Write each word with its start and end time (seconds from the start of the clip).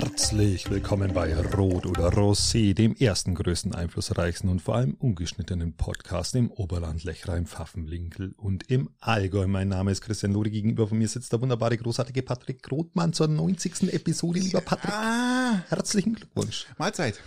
Herzlich 0.00 0.70
willkommen 0.70 1.12
bei 1.12 1.34
Rot 1.34 1.84
oder 1.84 2.10
Rosé, 2.10 2.72
dem 2.72 2.94
ersten, 2.94 3.34
größten, 3.34 3.74
einflussreichsten 3.74 4.48
und 4.48 4.62
vor 4.62 4.76
allem 4.76 4.94
ungeschnittenen 4.94 5.76
Podcast 5.76 6.36
im 6.36 6.52
Oberland, 6.52 7.02
Lechrein, 7.02 7.46
Pfaffenwinkel 7.48 8.32
und 8.36 8.70
im 8.70 8.90
Allgäu. 9.00 9.48
Mein 9.48 9.66
Name 9.66 9.90
ist 9.90 10.02
Christian 10.02 10.34
Lori, 10.34 10.50
gegenüber 10.50 10.86
von 10.86 10.98
mir 10.98 11.08
sitzt 11.08 11.32
der 11.32 11.40
wunderbare, 11.40 11.76
großartige 11.76 12.22
Patrick 12.22 12.70
Rothmann 12.70 13.12
zur 13.12 13.26
90. 13.26 13.92
Episode. 13.92 14.38
Lieber 14.38 14.60
Patrick, 14.60 14.94
Ah, 14.94 15.64
herzlichen 15.68 16.14
Glückwunsch. 16.14 16.68
Mahlzeit. 16.78 17.20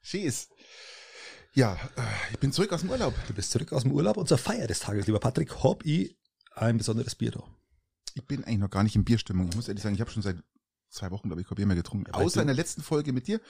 Cheers. 0.00 0.48
Ja, 1.52 1.74
äh, 1.74 2.00
ich 2.32 2.38
bin 2.38 2.52
zurück 2.52 2.72
aus 2.72 2.80
dem 2.80 2.88
Urlaub. 2.88 3.12
Du 3.26 3.34
bist 3.34 3.50
zurück 3.50 3.74
aus 3.74 3.82
dem 3.82 3.92
Urlaub 3.92 4.16
und 4.16 4.28
zur 4.28 4.38
Feier 4.38 4.66
des 4.66 4.80
Tages, 4.80 5.06
lieber 5.06 5.20
Patrick, 5.20 5.62
hab 5.62 5.84
ich 5.84 6.16
ein 6.54 6.78
besonderes 6.78 7.16
Bier 7.16 7.32
da. 7.32 7.44
Ich 8.14 8.26
bin 8.26 8.44
eigentlich 8.44 8.60
noch 8.60 8.70
gar 8.70 8.82
nicht 8.82 8.96
in 8.96 9.04
Bierstimmung. 9.04 9.50
Ich 9.50 9.56
muss 9.56 9.68
ehrlich 9.68 9.82
sagen, 9.82 9.94
ich 9.94 10.00
habe 10.00 10.10
schon 10.10 10.22
seit 10.22 10.36
zwei 10.90 11.10
Wochen, 11.10 11.28
glaube 11.28 11.42
ich, 11.42 11.48
Bier 11.48 11.66
mehr 11.66 11.76
getrunken. 11.76 12.12
weil 12.12 12.24
Außer 12.24 12.40
in 12.40 12.46
der 12.46 12.56
letzten 12.56 12.82
Folge 12.82 13.12
mit 13.12 13.26
dir. 13.26 13.40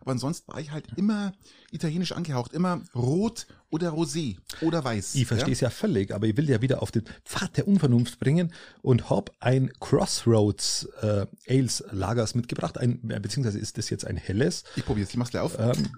Aber 0.00 0.12
ansonsten 0.12 0.52
war 0.52 0.60
ich 0.60 0.70
halt 0.70 0.86
immer 0.96 1.32
italienisch 1.70 2.12
angehaucht. 2.12 2.52
Immer 2.52 2.82
rot 2.94 3.46
oder 3.70 3.90
rosé 3.90 4.38
oder 4.60 4.84
weiß. 4.84 5.14
Ich 5.14 5.26
verstehe 5.26 5.52
es 5.52 5.60
ja? 5.60 5.70
völlig, 5.70 6.12
aber 6.12 6.26
ich 6.26 6.36
will 6.36 6.48
ja 6.48 6.62
wieder 6.62 6.82
auf 6.82 6.90
den 6.90 7.04
Pfad 7.24 7.56
der 7.56 7.68
Unvernunft 7.68 8.18
bringen 8.18 8.52
und 8.82 9.10
hab 9.10 9.30
ein 9.40 9.72
Crossroads 9.80 10.88
äh, 11.02 11.26
Ales 11.48 11.84
Lagers 11.90 12.34
mitgebracht, 12.34 12.78
ein, 12.78 13.00
beziehungsweise 13.02 13.58
ist 13.58 13.78
das 13.78 13.90
jetzt 13.90 14.06
ein 14.06 14.16
helles. 14.16 14.64
Ich 14.76 14.84
probiere 14.84 15.04
es, 15.04 15.10
ich 15.10 15.16
mach's 15.16 15.30
gleich 15.30 15.42
auf. 15.42 15.58
Ähm, 15.58 15.92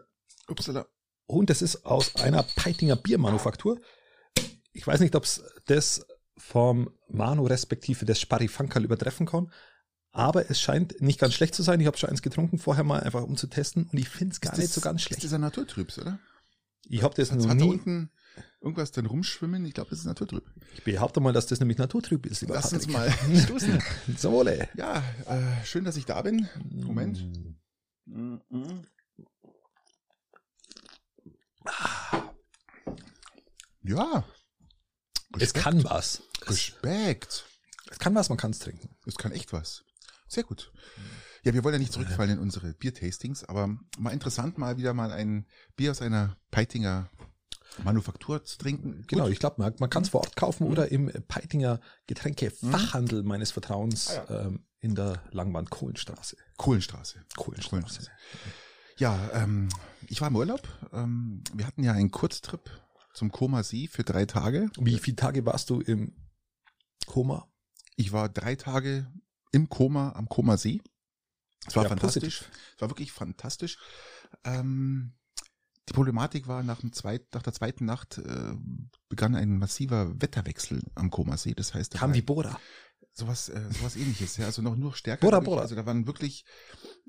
Upsala. 0.49 0.87
und 1.27 1.51
das 1.51 1.63
ist 1.63 1.85
aus 1.85 2.17
einer 2.17 2.43
Peitinger 2.43 2.97
Biermanufaktur. 2.97 3.81
Ich 4.73 4.87
weiß 4.87 5.01
nicht, 5.01 5.15
ob 5.15 5.25
es 5.25 5.43
das 5.67 6.07
vom 6.37 6.91
Manu 7.09 7.47
respektive 7.47 8.05
des 8.05 8.21
Sparifankerl 8.21 8.85
übertreffen 8.85 9.27
kann, 9.27 9.51
aber 10.13 10.51
es 10.51 10.61
scheint 10.61 11.01
nicht 11.01 11.19
ganz 11.21 11.35
schlecht 11.35 11.55
zu 11.55 11.63
sein. 11.63 11.81
Ich 11.81 11.87
habe 11.87 11.97
schon 11.99 12.11
eins 12.11 12.23
getrunken 12.23 12.59
vorher 12.59 12.85
mal, 12.85 13.01
einfach 13.01 13.23
um 13.23 13.37
zu 13.37 13.47
testen 13.47 13.89
und 13.93 13.99
ich 13.99 14.09
finde 14.09 14.33
es 14.33 14.41
gar 14.41 14.53
Ist 14.53 14.59
nicht 14.59 14.69
das- 14.69 14.75
so 14.75 14.81
ganz 14.81 15.01
Ist 15.01 15.07
schlecht. 15.09 15.25
das 15.25 15.33
ein 15.33 15.41
Naturtrübs, 15.41 15.99
oder? 15.99 16.19
Ich 16.91 17.03
habe 17.03 17.15
das 17.15 17.29
Jetzt 17.31 17.39
noch 17.39 17.49
hat 17.51 17.61
da 17.61 17.65
nie. 17.65 17.71
unten 17.71 18.11
irgendwas 18.63 18.93
drin 18.93 19.07
rumschwimmen. 19.07 19.65
Ich 19.67 19.75
glaube, 19.75 19.91
das 19.91 19.99
ist 20.01 20.05
Naturtrüb. 20.07 20.45
Ich 20.75 20.85
behaupte 20.85 21.21
mal, 21.21 21.33
dass 21.33 21.47
das 21.47 21.61
nämlich 21.61 21.77
naturtrüb 21.79 22.25
ist. 22.27 22.41
Lieber 22.41 22.55
Lass 22.55 22.73
uns 22.73 22.87
Patrick. 22.87 23.29
mal 23.29 23.37
stoßen. 23.43 23.83
Zum 24.17 24.33
Wohle. 24.33 24.69
Ja, 24.75 25.03
äh, 25.27 25.65
schön, 25.67 25.85
dass 25.85 25.97
ich 25.97 26.07
da 26.07 26.23
bin. 26.23 26.49
Moment. 26.71 27.21
Mm. 28.07 28.37
Ja. 33.83 34.25
Es 35.39 35.53
kann 35.55 35.85
was. 35.85 36.23
Es, 36.43 36.49
Respekt. 36.49 37.45
es 37.91 37.99
kann 37.99 38.15
was, 38.15 38.29
man 38.29 38.39
kann 38.39 38.51
es 38.53 38.59
trinken. 38.61 38.97
Es 39.07 39.17
kann 39.17 39.33
echt 39.33 39.53
was. 39.53 39.85
Sehr 40.29 40.45
gut. 40.45 40.73
Ja, 41.43 41.55
wir 41.55 41.65
wollen 41.65 41.75
ja 41.75 41.79
nicht 41.79 41.93
zurückfallen 41.93 42.33
in 42.33 42.39
unsere 42.39 42.75
Biertastings, 42.75 43.45
aber 43.45 43.69
mal 43.99 44.11
interessant, 44.11 44.59
mal 44.59 44.77
wieder 44.77 44.93
mal 44.95 45.11
ein 45.13 45.47
Bier 45.77 45.91
aus 45.93 46.03
einer 46.03 46.37
Peitinger 46.51 47.11
Manufaktur 47.85 48.45
zu 48.45 48.59
trinken. 48.59 49.05
Genau, 49.07 49.25
Gut. 49.25 49.33
ich 49.33 49.39
glaube, 49.39 49.57
man, 49.63 49.75
man 49.79 49.89
kann 49.91 50.03
es 50.03 50.09
vor 50.09 50.21
Ort 50.21 50.37
kaufen 50.37 50.67
oder 50.67 50.91
im 50.91 51.11
Peitinger 51.29 51.81
Getränkefachhandel 52.07 53.23
meines 53.23 53.51
Vertrauens 53.53 54.11
Ah, 54.11 54.27
ja. 54.29 54.47
ähm, 54.47 54.65
in 54.81 54.95
der 54.95 55.23
Langwand 55.31 55.71
Kohlenstraße. 55.71 56.37
Kohlenstraße. 56.57 57.25
Kohlenstraße. 57.37 58.09
Ja, 58.97 59.31
ähm, 59.33 59.69
ich 60.09 60.21
war 60.21 60.29
im 60.29 60.37
Urlaub. 60.37 60.67
Ähm, 60.93 61.43
wir 61.55 61.67
hatten 61.67 61.85
ja 61.85 61.93
einen 61.93 62.11
Kurztrip 62.11 62.69
zum 63.15 63.31
Koma 63.31 63.63
See 63.63 63.87
für 63.87 64.03
drei 64.03 64.25
Tage. 64.25 64.71
Wie 64.79 64.99
viele 64.99 65.17
Tage 65.17 65.47
warst 65.47 65.71
du 65.71 65.81
im 65.81 66.17
Koma? 67.07 67.49
Ich 67.97 68.13
war 68.13 68.29
drei 68.29 68.57
Tage 68.57 69.07
im 69.53 69.69
Koma 69.69 70.13
am 70.13 70.29
Koma 70.29 70.57
See. 70.57 70.81
Es 71.67 71.75
war 71.77 71.85
Ja, 71.85 71.89
fantastisch. 71.91 72.41
positiv. 72.41 72.59
Es 72.77 72.81
war 72.83 72.91
wirklich 72.91 73.13
fantastisch. 73.13 73.79
Ähm, 74.45 75.15
die 75.89 75.93
Problematik 75.95 76.47
war 76.49 76.63
nach, 76.63 76.81
dem 76.81 76.93
zweit, 76.93 77.27
nach 77.35 77.43
der 77.43 77.53
zweiten 77.55 77.85
Nacht 77.87 78.19
äh, 78.19 78.55
begann 79.09 79.35
ein 79.35 79.59
massiver 79.59 80.21
Wetterwechsel 80.21 80.83
am 80.95 81.11
Koma 81.11 81.37
See. 81.37 81.55
Das 81.55 81.73
heißt, 81.75 81.95
da 81.95 81.99
Kam 81.99 82.13
die 82.13 82.21
Bora. 82.23 82.61
sowas, 83.13 83.49
äh, 83.49 83.61
sowas 83.73 83.97
ähnliches, 83.97 84.37
ja, 84.37 84.45
also 84.47 84.61
noch 84.61 84.77
nur 84.77 84.95
stärker. 84.95 85.23
Bora. 85.23 85.41
Bora. 85.41 85.63
Also 85.63 85.75
da 85.75 85.87
waren 85.87 86.07
wirklich 86.07 86.45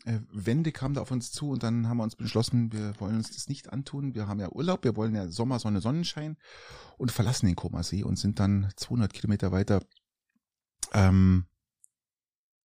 äh, 0.06 0.20
Wände 0.32 0.72
kamen 0.72 0.96
da 0.96 1.02
auf 1.02 1.12
uns 1.12 1.32
zu 1.32 1.50
und 1.50 1.62
dann 1.62 1.88
haben 1.90 1.98
wir 1.98 2.04
uns 2.04 2.16
beschlossen, 2.16 2.72
wir 2.72 2.98
wollen 3.02 3.18
uns 3.18 3.32
das 3.32 3.50
nicht 3.50 3.72
antun. 3.72 4.16
Wir 4.16 4.28
haben 4.28 4.40
ja 4.40 4.50
Urlaub, 4.50 4.86
wir 4.86 4.96
wollen 4.96 5.14
ja 5.14 5.30
Sommer, 5.30 5.60
Sonne, 5.60 5.82
Sonnenschein 5.82 6.38
und 6.98 7.12
verlassen 7.12 7.48
den 7.48 7.56
Koma 7.58 7.84
See 7.84 8.04
und 8.04 8.18
sind 8.18 8.40
dann 8.40 8.72
200 8.78 9.12
Kilometer 9.14 9.52
weiter 9.52 9.84
ähm, 10.94 11.46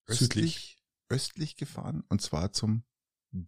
Südlich. 0.08 0.28
östlich, 0.28 0.84
östlich 1.10 1.56
gefahren 1.56 2.04
und 2.10 2.22
zwar 2.22 2.52
zum 2.52 2.84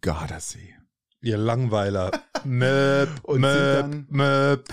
Gardasee. 0.00 0.76
Ihr 1.20 1.38
Langweiler. 1.38 2.10
Möp, 2.44 3.24
Und 3.24 3.40
möp, 3.40 4.10
möp. 4.10 4.68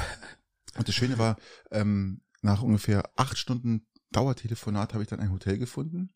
Und 0.78 0.88
das 0.88 0.96
Schöne 0.96 1.18
war, 1.18 1.38
ähm, 1.72 2.22
nach 2.42 2.62
ungefähr 2.62 3.10
acht 3.16 3.38
Stunden 3.38 3.88
Dauertelefonat 4.12 4.94
habe 4.94 5.04
ich 5.04 5.10
dann 5.10 5.20
ein 5.20 5.32
Hotel 5.32 5.58
gefunden. 5.58 6.14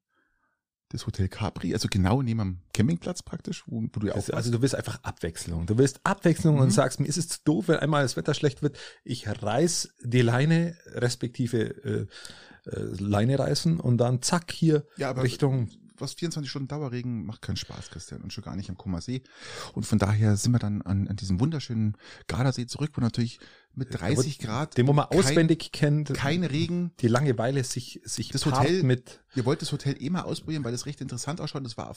Das 0.90 1.06
Hotel 1.06 1.28
Capri, 1.28 1.74
also 1.74 1.90
genau 1.92 2.22
neben 2.22 2.40
am 2.40 2.58
Campingplatz 2.74 3.22
praktisch, 3.22 3.64
wo, 3.68 3.82
wo 3.92 4.00
du 4.00 4.08
ja 4.08 4.14
auch 4.14 4.18
Also, 4.18 4.32
warst. 4.32 4.46
also 4.46 4.52
du 4.52 4.62
willst 4.62 4.74
einfach 4.76 5.04
Abwechslung. 5.04 5.66
Du 5.66 5.78
willst 5.78 6.00
Abwechslung 6.06 6.60
und 6.60 6.68
Mhm. 6.68 6.72
sagst, 6.72 7.00
mir 7.02 7.08
ist 7.08 7.18
es 7.18 7.44
doof, 7.44 7.68
wenn 7.68 7.78
einmal 7.80 8.04
das 8.04 8.16
Wetter 8.16 8.34
schlecht 8.34 8.62
wird. 8.62 8.78
Ich 9.04 9.28
reiß 9.28 9.96
die 10.04 10.22
Leine, 10.22 10.78
respektive 10.94 11.60
äh, 11.84 12.70
äh, 12.70 12.80
Leine 13.00 13.38
reißen 13.38 13.80
und 13.82 13.98
dann 13.98 14.22
zack 14.22 14.52
hier 14.52 14.86
ja, 14.96 15.12
Richtung 15.12 15.70
was 16.00 16.14
24 16.14 16.50
Stunden 16.50 16.68
Dauerregen 16.68 17.26
macht 17.26 17.42
keinen 17.42 17.58
Spaß, 17.58 17.90
Christian, 17.90 18.22
und 18.22 18.34
schon 18.34 18.44
gar 18.44 18.56
nicht 18.56 18.70
am 18.70 18.78
Kummer 18.78 19.02
See. 19.02 19.22
Und 19.74 19.86
von 19.86 20.00
daher 20.00 20.38
sind 20.38 20.52
wir 20.52 20.60
dann 20.60 20.82
an, 20.82 21.08
an 21.08 21.16
diesem 21.16 21.40
wunderschönen 21.40 21.96
Gardasee 22.28 22.66
zurück, 22.68 22.92
wo 22.96 23.02
natürlich 23.02 23.40
mit 23.74 23.94
30 23.94 24.40
Grad, 24.40 24.78
den 24.78 24.88
wo 24.88 24.94
man 24.94 25.08
kein, 25.10 25.20
auswendig 25.20 25.72
kennt, 25.72 26.14
kein 26.14 26.44
Regen. 26.44 26.92
die 27.00 27.08
Langeweile 27.08 27.64
sich 27.64 28.02
sich 28.04 28.30
Das 28.30 28.46
Hotel- 28.46 28.84
mit 28.84 29.22
Ihr 29.36 29.46
wollt 29.46 29.62
das 29.62 29.72
Hotel 29.72 29.96
eh 30.02 30.10
mal 30.10 30.22
ausprobieren, 30.22 30.64
weil 30.64 30.72
das 30.72 30.88
recht 30.88 31.00
interessant 31.00 31.40
ausschaut. 31.42 31.64
Das 31.64 31.78
war 31.78 31.94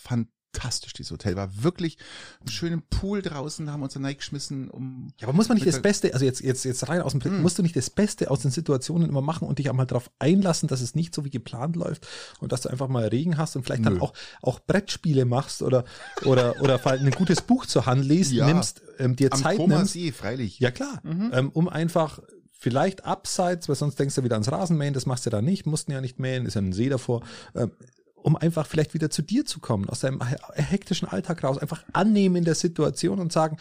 fantastisch, 0.52 0.92
dieses 0.92 1.10
Hotel. 1.12 1.36
War 1.36 1.62
wirklich 1.62 1.96
einen 2.40 2.48
schönen 2.48 2.82
Pool 2.82 3.22
draußen, 3.22 3.66
da 3.66 3.72
haben 3.72 3.80
wir 3.80 3.84
uns 3.84 3.94
da 3.94 4.00
reingeschmissen, 4.00 4.68
um 4.70 5.08
ja, 5.20 5.26
aber 5.28 5.36
muss 5.36 5.48
man 5.48 5.56
nicht 5.56 5.66
das 5.66 5.80
Beste, 5.80 6.12
also 6.12 6.24
jetzt 6.24 6.40
jetzt 6.40 6.64
jetzt 6.64 6.88
rein 6.88 7.02
aus 7.02 7.12
dem 7.12 7.20
Blick, 7.20 7.32
Hm. 7.32 7.42
musst 7.42 7.58
du 7.58 7.62
nicht 7.62 7.76
das 7.76 7.90
Beste 7.90 8.30
aus 8.30 8.40
den 8.40 8.50
Situationen 8.50 9.08
immer 9.08 9.20
machen 9.20 9.46
und 9.46 9.58
dich 9.58 9.68
einmal 9.70 9.86
darauf 9.86 10.10
einlassen, 10.18 10.68
dass 10.68 10.80
es 10.80 10.94
nicht 10.94 11.14
so 11.14 11.24
wie 11.24 11.30
geplant 11.30 11.76
läuft 11.76 12.06
und 12.40 12.52
dass 12.52 12.62
du 12.62 12.68
einfach 12.68 12.88
mal 12.88 13.06
Regen 13.06 13.38
hast 13.38 13.56
und 13.56 13.64
vielleicht 13.64 13.84
dann 13.86 13.94
Nö. 13.94 14.00
auch 14.00 14.12
auch 14.42 14.60
Brettspiele 14.60 15.24
machst 15.24 15.62
oder 15.62 15.84
oder 16.24 16.60
oder 16.60 16.84
ein 16.86 17.10
gutes 17.14 17.42
Buch 17.42 17.66
zur 17.66 17.86
Hand 17.86 18.04
liest, 18.04 18.32
Ja. 18.32 18.46
nimmst, 18.46 18.82
ähm, 18.98 19.16
dir 19.16 19.32
am 19.32 19.40
Zeit 19.42 19.56
Koma 19.56 19.76
nimmst. 19.78 19.92
See, 19.92 20.12
freilich. 20.12 20.58
Ja 20.58 20.70
klar, 20.70 21.00
Mhm. 21.04 21.30
ähm, 21.32 21.50
um 21.50 21.68
einfach 21.68 22.20
vielleicht 22.52 23.04
abseits, 23.06 23.68
weil 23.68 23.76
sonst 23.76 23.98
denkst 23.98 24.14
du 24.16 24.22
wieder 24.24 24.34
ans 24.34 24.50
Rasenmähen, 24.52 24.92
das 24.92 25.06
machst 25.06 25.24
du 25.24 25.30
da 25.30 25.40
nicht, 25.40 25.64
mussten 25.66 25.92
ja 25.92 26.00
nicht 26.02 26.18
mähen, 26.18 26.44
ist 26.44 26.54
ja 26.54 26.60
ein 26.60 26.72
See 26.74 26.88
davor, 26.90 27.22
ähm, 27.54 27.70
um 28.22 28.36
einfach 28.36 28.66
vielleicht 28.66 28.94
wieder 28.94 29.10
zu 29.10 29.22
dir 29.22 29.44
zu 29.44 29.60
kommen, 29.60 29.88
aus 29.88 30.00
deinem 30.00 30.20
he- 30.26 30.36
hektischen 30.62 31.08
Alltag 31.08 31.42
raus, 31.44 31.58
einfach 31.58 31.84
annehmen 31.92 32.36
in 32.36 32.44
der 32.44 32.54
Situation 32.54 33.18
und 33.18 33.32
sagen, 33.32 33.56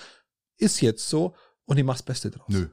ist 0.57 0.81
jetzt 0.81 1.07
so 1.09 1.35
und 1.65 1.77
ich 1.77 1.83
mach's 1.83 2.01
Beste 2.01 2.31
draus. 2.31 2.47
Nö. 2.49 2.67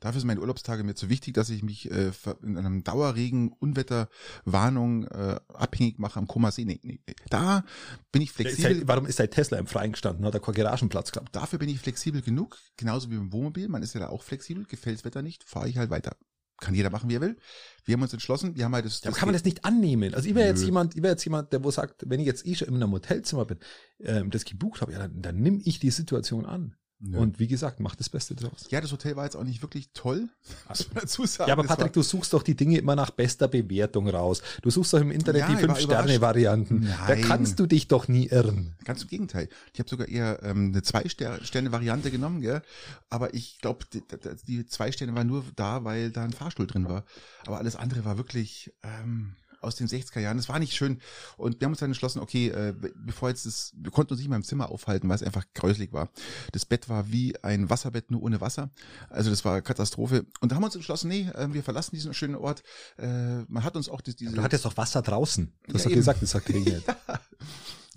Dafür 0.00 0.20
sind 0.20 0.26
meine 0.28 0.40
Urlaubstage 0.40 0.82
mir 0.82 0.94
zu 0.94 1.10
wichtig, 1.10 1.34
dass 1.34 1.50
ich 1.50 1.62
mich 1.62 1.90
äh, 1.90 2.12
in 2.42 2.56
einem 2.56 2.82
Dauerregen, 2.82 3.52
Unwetterwarnung 3.58 5.04
äh, 5.04 5.38
abhängig 5.48 5.98
mache 5.98 6.18
am 6.18 6.26
Koma 6.26 6.50
See. 6.50 6.64
Nee, 6.64 6.80
nee. 6.82 7.00
nee. 7.06 7.14
Da 7.28 7.64
bin 8.10 8.22
ich 8.22 8.28
Ja, 8.30 8.32
ist 8.32 8.36
flexibel. 8.56 8.76
halt, 8.78 8.88
warum 8.88 9.06
ist 9.06 9.18
dein 9.20 9.30
Tesla 9.30 9.58
im 9.58 9.66
Freien 9.66 9.92
gestanden? 9.92 10.24
Hat 10.24 10.32
er 10.34 10.40
keinen 10.40 10.54
Garagenplatz 10.54 11.12
gehabt? 11.12 11.36
Dafür 11.36 11.58
bin 11.58 11.68
ich 11.68 11.78
flexibel 11.78 12.22
genug, 12.22 12.58
genauso 12.78 13.10
wie 13.10 13.16
im 13.16 13.32
Wohnmobil. 13.32 13.68
Man 13.68 13.82
ist 13.82 13.94
ja 13.94 14.00
da 14.00 14.08
auch 14.08 14.22
flexibel. 14.22 14.64
Gefällt 14.64 14.96
das 14.96 15.04
Wetter 15.04 15.20
nicht, 15.22 15.44
fahre 15.44 15.68
ich 15.68 15.76
halt 15.76 15.90
weiter. 15.90 16.16
Kann 16.58 16.74
jeder 16.74 16.90
machen, 16.90 17.08
wie 17.08 17.14
er 17.14 17.20
will. 17.20 17.36
Wir 17.84 17.94
haben 17.94 18.02
uns 18.02 18.12
entschlossen, 18.12 18.56
wir 18.56 18.64
haben 18.64 18.74
halt 18.74 18.84
das. 18.84 19.02
Ja, 19.02 19.10
aber 19.10 19.16
kann 19.16 19.28
man 19.28 19.32
das 19.32 19.44
nicht 19.44 19.64
annehmen? 19.64 20.14
Also 20.14 20.28
ich 20.28 20.34
wäre 20.34 20.48
jetzt 20.48 20.62
jemand, 20.62 20.96
ich 20.96 21.02
wäre 21.02 21.12
jetzt 21.12 21.24
jemand, 21.24 21.52
der 21.52 21.64
wo 21.64 21.70
sagt, 21.70 22.04
wenn 22.06 22.20
ich 22.20 22.26
jetzt 22.26 22.46
eh 22.46 22.54
schon 22.54 22.68
in 22.68 22.74
einem 22.74 22.92
Hotelzimmer 22.92 23.44
bin, 23.46 23.58
ähm, 24.00 24.30
das 24.30 24.44
gebucht 24.44 24.80
habe, 24.80 24.92
ja, 24.92 24.98
dann, 24.98 25.22
dann 25.22 25.36
nimm 25.40 25.60
ich 25.64 25.78
die 25.78 25.90
Situation 25.90 26.44
an. 26.44 26.74
Nö. 27.00 27.16
Und 27.18 27.38
wie 27.38 27.46
gesagt, 27.46 27.78
mach 27.78 27.94
das 27.94 28.08
Beste 28.08 28.34
draus. 28.34 28.66
ja, 28.70 28.80
das 28.80 28.90
Hotel 28.90 29.14
war 29.14 29.24
jetzt 29.24 29.36
auch 29.36 29.44
nicht 29.44 29.62
wirklich 29.62 29.90
toll, 29.94 30.28
muss 30.68 30.88
man 30.88 31.02
dazu 31.02 31.26
sagen. 31.26 31.48
Ja, 31.48 31.52
aber 31.54 31.62
Patrick, 31.62 31.92
du 31.92 32.02
suchst 32.02 32.32
doch 32.32 32.42
die 32.42 32.56
Dinge 32.56 32.76
immer 32.78 32.96
nach 32.96 33.10
bester 33.10 33.46
Bewertung 33.46 34.08
raus. 34.08 34.42
Du 34.62 34.70
suchst 34.70 34.92
doch 34.92 35.00
im 35.00 35.12
Internet 35.12 35.42
Ja, 35.42 35.48
die 35.48 35.56
Fünf-Sterne-Varianten. 35.58 36.88
Da 37.06 37.14
kannst 37.14 37.60
du 37.60 37.66
dich 37.66 37.86
doch 37.86 38.08
nie 38.08 38.26
irren. 38.26 38.74
Ganz 38.84 39.02
im 39.02 39.08
Gegenteil. 39.08 39.48
Ich 39.72 39.78
habe 39.78 39.88
sogar 39.88 40.08
eher 40.08 40.42
ähm, 40.42 40.72
eine 40.72 40.82
Zwei-Sterne-Variante 40.82 42.10
genommen, 42.10 42.40
gell? 42.40 42.62
Aber 43.10 43.32
ich 43.34 43.58
glaube, 43.60 43.84
die, 43.92 44.00
die- 44.02 44.58
die 44.58 44.66
zwei 44.66 44.90
Sterne 44.92 45.14
war 45.14 45.24
nur 45.24 45.44
da, 45.56 45.84
weil 45.84 46.10
da 46.10 46.24
ein 46.24 46.32
Fahrstuhl 46.32 46.66
drin 46.66 46.88
war. 46.88 47.04
Aber 47.46 47.58
alles 47.58 47.76
andere 47.76 48.04
war 48.04 48.16
wirklich 48.16 48.72
ähm, 48.82 49.36
aus 49.60 49.76
den 49.76 49.88
60er 49.88 50.20
Jahren. 50.20 50.36
Das 50.36 50.48
war 50.48 50.58
nicht 50.58 50.74
schön. 50.74 51.00
Und 51.36 51.60
wir 51.60 51.66
haben 51.66 51.72
uns 51.72 51.80
dann 51.80 51.90
entschlossen, 51.90 52.20
okay, 52.20 52.48
äh, 52.48 52.74
bevor 52.94 53.28
jetzt 53.28 53.46
das, 53.46 53.72
wir 53.76 53.90
konnten 53.90 54.12
uns 54.12 54.20
nicht 54.20 54.28
mal 54.28 54.36
im 54.36 54.44
Zimmer 54.44 54.70
aufhalten, 54.70 55.08
weil 55.08 55.16
es 55.16 55.22
einfach 55.22 55.44
gräuselig 55.54 55.92
war. 55.92 56.10
Das 56.52 56.64
Bett 56.64 56.88
war 56.88 57.10
wie 57.10 57.36
ein 57.42 57.70
Wasserbett, 57.70 58.10
nur 58.10 58.22
ohne 58.22 58.40
Wasser. 58.40 58.70
Also 59.08 59.30
das 59.30 59.44
war 59.44 59.60
Katastrophe. 59.62 60.26
Und 60.40 60.50
da 60.52 60.56
haben 60.56 60.62
wir 60.62 60.66
uns 60.66 60.76
entschlossen, 60.76 61.08
nee, 61.08 61.28
äh, 61.34 61.52
wir 61.52 61.62
verlassen 61.62 61.94
diesen 61.94 62.14
schönen 62.14 62.36
Ort. 62.36 62.62
Äh, 62.96 63.42
man 63.48 63.64
hat 63.64 63.76
uns 63.76 63.88
auch 63.88 64.00
das, 64.00 64.16
diese... 64.16 64.34
Du 64.34 64.42
hattest 64.42 64.64
doch 64.64 64.76
Wasser 64.76 65.02
draußen. 65.02 65.52
Du 65.66 65.74
hast 65.74 65.84
Ja, 65.84 65.90
doch 65.90 65.96
gesagt, 65.96 66.22
es 66.22 66.34
hat 66.34 66.44
geregnet. 66.44 66.84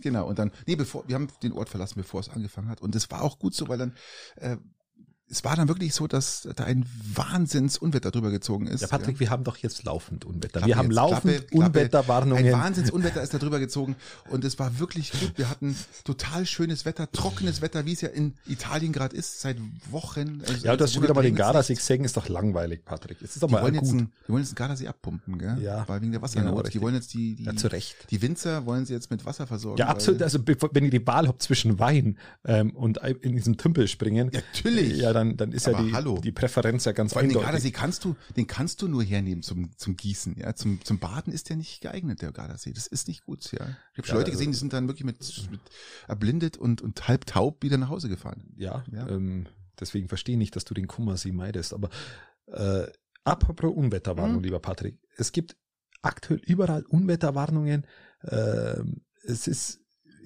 Genau, 0.01 0.27
und 0.27 0.39
dann, 0.39 0.51
nee, 0.65 0.75
bevor, 0.75 1.07
wir 1.07 1.15
haben 1.15 1.27
den 1.43 1.53
Ort 1.53 1.69
verlassen, 1.69 1.95
bevor 1.97 2.19
es 2.19 2.29
angefangen 2.29 2.69
hat. 2.69 2.81
Und 2.81 2.95
das 2.95 3.11
war 3.11 3.21
auch 3.21 3.39
gut 3.39 3.53
so, 3.53 3.67
weil 3.67 3.77
dann, 3.77 3.93
äh, 4.37 4.57
es 5.31 5.43
war 5.45 5.55
dann 5.55 5.67
wirklich 5.69 5.93
so, 5.93 6.07
dass 6.07 6.47
da 6.55 6.65
ein 6.65 6.85
Wahnsinnsunwetter 7.15 8.11
drüber 8.11 8.31
gezogen 8.31 8.67
ist. 8.67 8.81
Ja, 8.81 8.87
Patrick, 8.87 9.19
wir 9.19 9.29
haben 9.29 9.43
doch 9.43 9.57
jetzt 9.57 9.83
laufend 9.83 10.25
Unwetter. 10.25 10.59
Klappe 10.59 10.67
wir 10.67 10.75
haben 10.77 10.87
jetzt, 10.87 10.95
laufend 10.95 11.47
Klappe. 11.47 11.65
Unwetterwarnungen. 11.67 12.45
Ein 12.45 12.51
Wahnsinnsunwetter 12.51 13.21
ist 13.21 13.33
da 13.33 13.37
drüber 13.37 13.59
gezogen 13.59 13.95
und 14.29 14.43
es 14.43 14.59
war 14.59 14.79
wirklich 14.79 15.11
gut. 15.11 15.33
Wir 15.37 15.49
hatten 15.49 15.75
total 16.03 16.45
schönes 16.45 16.85
Wetter, 16.85 17.11
trockenes 17.11 17.61
Wetter, 17.61 17.85
wie 17.85 17.93
es 17.93 18.01
ja 18.01 18.09
in 18.09 18.33
Italien 18.45 18.91
gerade 18.91 19.15
ist, 19.15 19.41
seit 19.41 19.57
Wochen. 19.89 20.41
Also 20.47 20.65
ja, 20.65 20.75
dass 20.75 20.89
es 20.91 20.95
du 20.97 21.01
wieder 21.03 21.13
mal 21.13 21.21
den 21.23 21.35
Gardasee 21.35 21.75
sägen, 21.75 22.03
ist 22.03 22.17
doch 22.17 22.27
langweilig, 22.27 22.83
Patrick. 22.83 23.21
Es 23.21 23.33
ist 23.35 23.43
doch 23.43 23.47
Die 23.47 23.53
mal 23.53 23.63
wollen, 23.63 23.75
jetzt 23.75 23.89
gut. 23.89 23.99
einen, 23.99 24.11
die 24.27 24.31
wollen 24.33 24.41
jetzt 24.43 24.51
den 24.51 24.55
Gardasee 24.55 24.87
abpumpen, 24.87 25.37
gell? 25.39 25.57
Ja. 25.61 25.87
Weil 25.87 26.01
wegen 26.01 26.11
der 26.11 26.21
Wassernot. 26.21 26.55
Genau, 26.57 26.69
die 26.69 26.81
wollen 26.81 26.95
jetzt 26.95 27.13
die, 27.13 27.35
die, 27.35 27.45
Ja, 27.45 27.55
zu 27.55 27.67
Recht. 27.71 27.95
die 28.09 28.21
Winzer 28.21 28.65
wollen 28.65 28.85
sie 28.85 28.93
jetzt 28.93 29.09
mit 29.11 29.25
Wasser 29.25 29.47
versorgen. 29.47 29.77
Ja, 29.79 29.87
absolut. 29.87 30.21
Also 30.21 30.39
wenn 30.73 30.83
ihr 30.85 30.91
die 30.91 31.05
Wahl 31.07 31.27
habt 31.27 31.41
zwischen 31.41 31.79
Wein 31.79 32.17
ähm, 32.45 32.71
und 32.75 32.97
in 32.97 33.35
diesem 33.35 33.57
Tümpel 33.57 33.87
springen, 33.87 34.31
Natürlich. 34.33 34.97
ja, 34.97 35.13
dann, 35.13 35.20
dann 35.37 35.51
ist 35.51 35.67
ja 35.67 35.73
Aber 35.73 35.83
die, 35.87 35.93
hallo. 35.93 36.19
die 36.19 36.31
Präferenz 36.31 36.85
ja 36.85 36.91
ganz 36.91 37.13
Vor 37.13 37.21
allem 37.21 37.29
den 37.29 37.37
eindeutig. 37.37 37.45
Gardasee 37.51 37.71
kannst 37.71 38.03
du, 38.05 38.15
den 38.35 38.47
kannst 38.47 38.81
du 38.81 38.87
nur 38.87 39.03
hernehmen 39.03 39.41
zum, 39.43 39.75
zum 39.77 39.95
Gießen, 39.95 40.37
ja. 40.37 40.53
Zum, 40.55 40.83
zum 40.83 40.99
Baden 40.99 41.31
ist 41.33 41.49
der 41.49 41.55
nicht 41.57 41.81
geeignet, 41.81 42.21
der 42.21 42.31
Gardasee. 42.31 42.73
Das 42.73 42.87
ist 42.87 43.07
nicht 43.07 43.23
gut, 43.23 43.51
ja. 43.51 43.59
Ich 43.93 43.97
habe 43.97 44.07
schon 44.07 44.07
Ja, 44.07 44.13
Leute 44.15 44.31
also- 44.31 44.31
gesehen, 44.39 44.51
die 44.51 44.57
sind 44.57 44.73
dann 44.73 44.87
wirklich 44.87 45.05
mit, 45.05 45.19
mit 45.51 45.61
erblindet 46.07 46.57
und, 46.57 46.81
und 46.81 47.07
halb 47.07 47.25
taub 47.25 47.63
wieder 47.63 47.77
nach 47.77 47.89
Hause 47.89 48.09
gefahren. 48.09 48.53
Ja, 48.57 48.83
Ja. 48.91 49.07
Ähm, 49.07 49.47
deswegen 49.79 50.07
verstehe 50.07 50.33
ich 50.35 50.39
nicht, 50.39 50.55
dass 50.55 50.65
du 50.65 50.73
den 50.73 50.87
Kummersee 50.87 51.31
meidest. 51.31 51.73
Aber 51.73 51.89
äh, 52.47 52.87
apropos 53.23 53.71
Unwetterwarnung, 53.75 54.37
Hm. 54.37 54.43
lieber 54.43 54.59
Patrick. 54.59 54.97
Es 55.17 55.31
gibt 55.31 55.55
aktuell 56.01 56.39
überall 56.45 56.83
Unwetterwarnungen. 56.85 57.85
Ähm, 58.23 59.01
es 59.23 59.47
ist, 59.47 59.80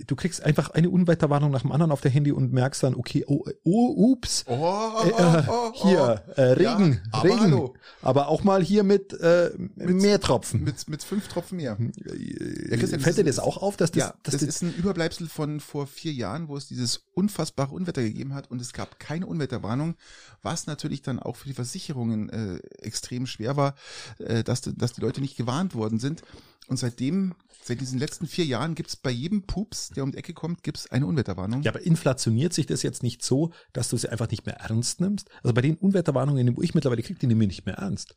du 0.07 0.15
kriegst 0.15 0.43
einfach 0.43 0.69
eine 0.71 0.89
Unwetterwarnung 0.89 1.51
nach 1.51 1.61
dem 1.61 1.71
anderen 1.71 1.91
auf 1.91 2.01
der 2.01 2.11
Handy 2.11 2.31
und 2.31 2.53
merkst 2.53 2.83
dann, 2.83 2.95
okay, 2.95 3.23
oh, 3.27 3.45
oh 3.63 4.11
ups. 4.11 4.45
Oh, 4.47 4.91
Äh, 5.03 5.09
äh, 5.09 5.43
hier, 5.73 6.23
äh, 6.35 6.41
Regen, 6.41 6.93
Ja, 6.93 6.99
aber 7.11 7.23
Regen. 7.23 7.39
hallo. 7.39 7.73
Aber 8.01 8.27
auch 8.27 8.43
mal 8.43 8.63
hier 8.63 8.83
mit, 8.83 9.13
äh, 9.13 9.51
mehr 9.75 10.19
Tropfen. 10.19 10.63
Mit, 10.63 10.87
mit 10.87 11.03
fünf 11.03 11.27
Tropfen 11.27 11.57
mehr. 11.57 11.77
Ja, 11.79 12.77
Christian, 12.77 13.01
Fällt 13.01 13.17
dir 13.17 13.23
das 13.23 13.39
auch 13.39 13.57
auf, 13.57 13.77
dass 13.77 13.91
das, 13.91 13.99
ja, 13.99 14.13
dass 14.23 14.33
das, 14.33 14.41
das, 14.41 14.49
ist 14.49 14.61
ein 14.63 14.73
Überbleibsel 14.75 15.27
von 15.27 15.59
vor 15.59 15.87
vier 15.87 16.13
Jahren, 16.13 16.47
wo 16.47 16.57
es 16.57 16.67
dieses 16.67 17.03
unfassbare 17.13 17.73
Unwetter 17.73 18.01
gegeben 18.01 18.33
hat 18.33 18.51
und 18.51 18.61
es 18.61 18.73
gab 18.73 18.99
keine 18.99 19.27
Unwetterwarnung, 19.27 19.95
was 20.41 20.67
natürlich 20.67 21.01
dann 21.01 21.19
auch 21.19 21.35
für 21.35 21.47
die 21.47 21.53
Versicherungen 21.53 22.29
äh, 22.29 22.57
extrem 22.81 23.25
schwer 23.27 23.57
war, 23.57 23.75
äh, 24.19 24.43
dass, 24.43 24.61
dass 24.61 24.93
die 24.93 25.01
Leute 25.01 25.21
nicht 25.21 25.37
gewarnt 25.37 25.75
worden 25.75 25.99
sind. 25.99 26.21
Und 26.67 26.77
seitdem, 26.77 27.35
seit 27.65 27.81
diesen 27.81 27.99
letzten 27.99 28.27
vier 28.27 28.45
Jahren 28.45 28.75
gibt's 28.75 28.95
bei 28.95 29.09
jedem 29.09 29.43
Pups, 29.43 29.89
der 29.89 30.03
um 30.03 30.11
die 30.11 30.17
Ecke 30.17 30.33
kommt, 30.33 30.61
gibt's 30.63 30.89
eine 30.91 31.07
Unwetterwarnung. 31.07 31.63
Ja, 31.63 31.71
aber 31.71 31.81
inflationiert 31.81 32.53
sich 32.53 32.65
das 32.67 32.83
jetzt 32.83 33.01
nicht 33.01 33.23
so, 33.23 33.51
dass 33.73 33.89
du 33.89 33.97
sie 33.97 34.09
einfach 34.09 34.29
nicht 34.29 34.45
mehr 34.45 34.55
ernst 34.57 35.01
nimmst? 35.01 35.29
Also 35.41 35.53
bei 35.53 35.61
den 35.61 35.75
Unwetterwarnungen, 35.75 36.55
wo 36.55 36.61
ich 36.61 36.75
mittlerweile 36.75 37.01
kriege, 37.01 37.19
die 37.19 37.27
nehme 37.27 37.43
ich 37.45 37.49
nicht 37.49 37.65
mehr 37.65 37.75
ernst. 37.75 38.15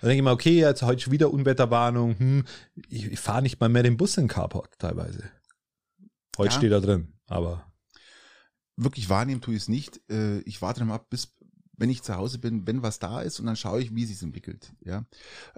Da 0.00 0.08
denke 0.08 0.18
ich 0.20 0.24
mal, 0.24 0.32
okay, 0.32 0.58
jetzt 0.58 0.82
heute 0.82 1.02
schon 1.02 1.12
wieder 1.12 1.30
Unwetterwarnung, 1.32 2.18
hm, 2.18 2.44
ich, 2.88 3.12
ich 3.12 3.20
fahre 3.20 3.42
nicht 3.42 3.60
mal 3.60 3.68
mehr 3.68 3.82
den 3.82 3.96
Bus 3.96 4.16
in 4.16 4.24
den 4.24 4.28
Carport 4.28 4.78
teilweise. 4.78 5.30
Heute 6.36 6.52
Ja. 6.52 6.58
steht 6.58 6.72
da 6.72 6.80
drin, 6.80 7.12
aber 7.26 7.70
Wirklich 8.76 9.08
wahrnehmen 9.08 9.40
tue 9.40 9.54
ich 9.54 9.62
es 9.62 9.68
nicht. 9.68 10.00
Äh, 10.10 10.40
ich 10.40 10.60
warte 10.60 10.80
dann 10.80 10.88
mal 10.88 10.96
ab, 10.96 11.08
bis 11.08 11.32
wenn 11.76 11.90
ich 11.90 12.02
zu 12.02 12.14
Hause 12.16 12.38
bin, 12.38 12.66
wenn 12.66 12.82
was 12.82 12.98
da 12.98 13.20
ist 13.20 13.40
und 13.40 13.46
dann 13.46 13.56
schaue 13.56 13.82
ich, 13.82 13.94
wie 13.94 14.04
sich 14.04 14.22
entwickelt. 14.22 14.72
Ja, 14.84 15.04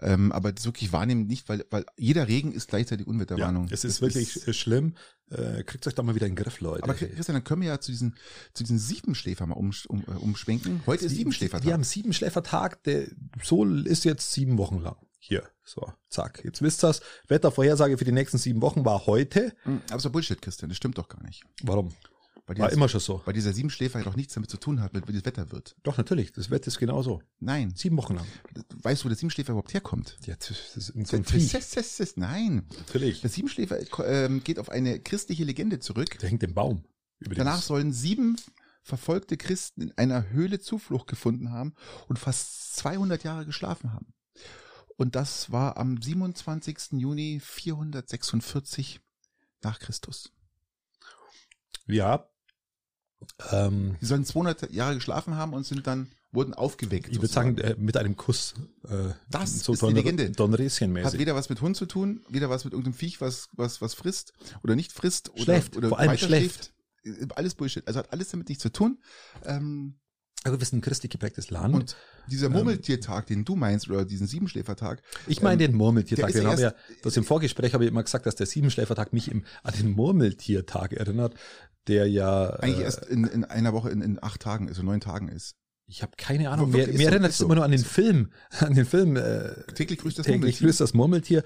ähm, 0.00 0.32
aber 0.32 0.52
das 0.52 0.64
wirklich 0.64 0.92
wahrnehmen 0.92 1.26
nicht, 1.26 1.48
weil 1.48 1.64
weil 1.70 1.84
jeder 1.96 2.28
Regen 2.28 2.52
ist 2.52 2.68
gleichzeitig 2.68 3.06
Unwetterwarnung. 3.06 3.66
es 3.70 3.84
ist 3.84 3.96
Das 3.96 4.00
wirklich 4.02 4.46
äh, 4.48 4.52
schlimm. 4.52 4.94
Äh, 5.28 5.64
kriegt 5.64 5.86
euch 5.86 5.94
da 5.94 6.04
mal 6.04 6.14
wieder 6.14 6.26
in 6.26 6.36
den 6.36 6.42
Griff, 6.42 6.60
Leute. 6.60 6.84
Aber 6.84 6.94
Christian, 6.94 7.34
dann 7.34 7.42
können 7.42 7.62
wir 7.62 7.68
ja 7.68 7.80
zu 7.80 7.90
diesen, 7.90 8.14
zu 8.54 8.62
diesen 8.62 8.78
Siebenschläfer 8.78 9.44
mal 9.46 9.54
um, 9.54 9.72
um, 9.88 10.02
äh, 10.02 10.10
umschwenken. 10.12 10.82
Heute 10.86 11.06
ist 11.06 11.16
Siebenschläfertag. 11.16 11.66
Wir 11.66 11.72
haben 11.72 11.82
Siebenschläfertag, 11.82 12.82
der 12.84 13.08
Sol 13.42 13.86
ist 13.88 14.04
jetzt 14.04 14.32
sieben 14.32 14.56
Wochen 14.56 14.80
lang. 14.80 14.96
Hier, 15.18 15.42
so, 15.64 15.92
zack. 16.08 16.44
Jetzt 16.44 16.62
wisst 16.62 16.84
ihr's. 16.84 17.00
Wettervorhersage 17.26 17.98
für 17.98 18.04
die 18.04 18.12
nächsten 18.12 18.38
sieben 18.38 18.62
Wochen 18.62 18.84
war 18.84 19.06
heute. 19.06 19.52
Hm, 19.64 19.80
Aber 19.90 19.98
so 19.98 20.10
Bullshit, 20.10 20.40
Christian, 20.40 20.68
das 20.68 20.76
stimmt 20.76 20.96
doch 20.98 21.08
gar 21.08 21.20
nicht. 21.24 21.42
Warum? 21.64 21.92
Weil 22.48 22.58
War 22.58 22.70
immer 22.72 22.88
schon 22.88 23.00
so. 23.00 23.22
weil 23.24 23.34
dieser 23.34 23.52
Siebenschläfer 23.52 24.00
doch 24.02 24.14
nichts 24.14 24.34
damit 24.34 24.50
zu 24.50 24.56
tun 24.56 24.80
hat, 24.80 24.92
wie 24.94 25.12
das 25.12 25.24
Wetter 25.24 25.50
wird. 25.50 25.74
Doch, 25.82 25.98
natürlich. 25.98 26.30
Das 26.32 26.48
Wetter 26.50 26.68
ist 26.68 26.78
genauso. 26.78 27.20
Nein. 27.40 27.72
Sieben 27.74 27.96
Wochen 27.96 28.14
lang. 28.14 28.26
Weißt 28.82 29.00
du, 29.02 29.06
wo 29.06 29.08
der 29.08 29.16
Siebenschläfer 29.18 29.50
überhaupt 29.50 29.74
herkommt? 29.74 30.16
Ja, 30.26 30.36
das 30.36 30.76
ist 30.76 30.86
so 31.08 31.16
ein 31.16 31.24
Viech. 31.24 31.50
das- 31.50 31.70
das- 31.70 31.96
das- 31.96 32.16
Nein. 32.16 32.68
Natürlich. 32.78 33.20
Der 33.20 33.30
Siebenschläfer 33.30 33.78
ähm, 34.06 34.44
geht 34.44 34.60
auf 34.60 34.68
eine 34.68 35.00
christliche 35.00 35.42
Legende 35.42 35.80
zurück. 35.80 36.18
Der 36.20 36.28
hängt 36.30 36.44
im 36.44 36.54
Baum. 36.54 36.84
Übrigens. 37.18 37.38
Danach 37.38 37.62
sollen 37.62 37.92
sieben 37.92 38.36
verfolgte 38.82 39.36
Christen 39.36 39.80
in 39.82 39.92
einer 39.98 40.30
Höhle 40.30 40.60
Zuflucht 40.60 41.08
gefunden 41.08 41.50
haben 41.50 41.74
und 42.06 42.20
fast 42.20 42.76
200 42.76 43.24
Jahre 43.24 43.44
geschlafen 43.44 43.92
haben. 43.92 44.14
Und 44.96 45.16
das 45.16 45.50
war 45.50 45.76
am 45.78 46.00
27. 46.00 46.92
Juni 47.00 47.40
446 47.42 49.00
nach 49.62 49.80
Christus. 49.80 50.32
Ja. 51.88 52.28
Ähm, 53.50 53.96
Die 54.00 54.06
sollen 54.06 54.24
200 54.24 54.70
Jahre 54.72 54.94
geschlafen 54.94 55.36
haben 55.36 55.52
und 55.54 55.64
sind 55.66 55.86
dann, 55.86 56.10
wurden 56.32 56.54
aufgeweckt. 56.54 57.08
ich 57.08 57.16
würde 57.16 57.28
sagen, 57.28 57.56
äh, 57.58 57.74
mit 57.78 57.96
einem 57.96 58.16
Kuss. 58.16 58.54
Äh, 58.88 59.14
Das 59.30 59.54
ist 59.54 59.68
Don, 59.68 59.76
die 59.94 59.94
Legende. 59.94 60.30
Don 60.30 60.52
Hat 60.52 61.18
weder 61.18 61.34
was 61.34 61.48
mit 61.48 61.60
Hund 61.60 61.76
zu 61.76 61.86
tun, 61.86 62.24
weder 62.28 62.50
was 62.50 62.64
mit 62.64 62.72
irgendeinem 62.72 62.94
Viech, 62.94 63.20
was, 63.20 63.48
was, 63.52 63.80
was 63.80 63.94
frisst 63.94 64.32
oder 64.62 64.76
nicht 64.76 64.92
frisst. 64.92 65.30
Oder, 65.30 65.42
Schläft, 65.42 65.76
oder 65.76 65.88
vor 65.88 65.98
allem 65.98 66.16
schläft. 66.18 66.72
Äh, 67.04 67.26
Alles 67.34 67.54
Bullshit. 67.54 67.86
Also 67.86 68.00
hat 68.00 68.12
alles 68.12 68.28
damit 68.30 68.48
nichts 68.48 68.62
zu 68.62 68.70
tun. 68.70 68.98
Ähm, 69.44 69.98
Wir 70.52 70.72
ein 70.72 70.80
christlich 70.80 71.10
geprägtes 71.10 71.50
Land. 71.50 71.74
und 71.74 71.96
dieser 72.28 72.46
Ähm, 72.46 72.52
Murmeltiertag, 72.52 73.26
den 73.26 73.44
du 73.44 73.56
meinst, 73.56 73.88
oder 73.88 74.04
diesen 74.04 74.26
Siebenschläfertag, 74.26 75.02
ich 75.26 75.42
meine 75.42 75.62
ähm, 75.64 75.70
den 75.72 75.76
Murmeltiertag. 75.76 76.34
ja 76.34 76.44
haben 76.44 76.58
wir, 76.58 76.64
erst- 76.64 76.76
das 77.04 77.16
im 77.16 77.24
Vorgespräch 77.24 77.74
habe 77.74 77.84
ich 77.84 77.90
immer 77.90 78.02
gesagt, 78.02 78.26
dass 78.26 78.36
der 78.36 78.46
Siebenschläfertag 78.46 79.12
mich 79.12 79.30
im, 79.30 79.44
an 79.62 79.74
den 79.78 79.90
Murmeltiertag 79.92 80.92
erinnert, 80.92 81.34
der 81.88 82.06
ja. 82.08 82.50
eigentlich 82.50 82.80
äh, 82.80 82.84
erst 82.84 83.04
in, 83.06 83.24
in 83.24 83.44
einer 83.44 83.72
Woche 83.72 83.90
in, 83.90 84.00
in 84.02 84.22
acht 84.22 84.40
Tagen, 84.40 84.68
also 84.68 84.82
neun 84.82 85.00
Tagen 85.00 85.28
ist. 85.28 85.56
Ich 85.88 86.02
habe 86.02 86.12
keine 86.16 86.50
Ahnung. 86.50 86.70
Mir, 86.72 86.88
erinnert 86.88 87.30
es 87.30 87.38
so. 87.38 87.44
immer 87.44 87.54
nur 87.54 87.64
an 87.64 87.70
den 87.70 87.84
Film, 87.84 88.32
an 88.58 88.74
den 88.74 88.86
Film 88.86 89.16
äh, 89.16 89.52
Täglich 89.74 90.00
grüßt 90.00 90.18
das 90.18 90.26
täglich 90.26 90.40
Murmeltier. 90.40 90.66
grüßt 90.66 90.80
das 90.80 90.94
Murmeltier, 90.94 91.44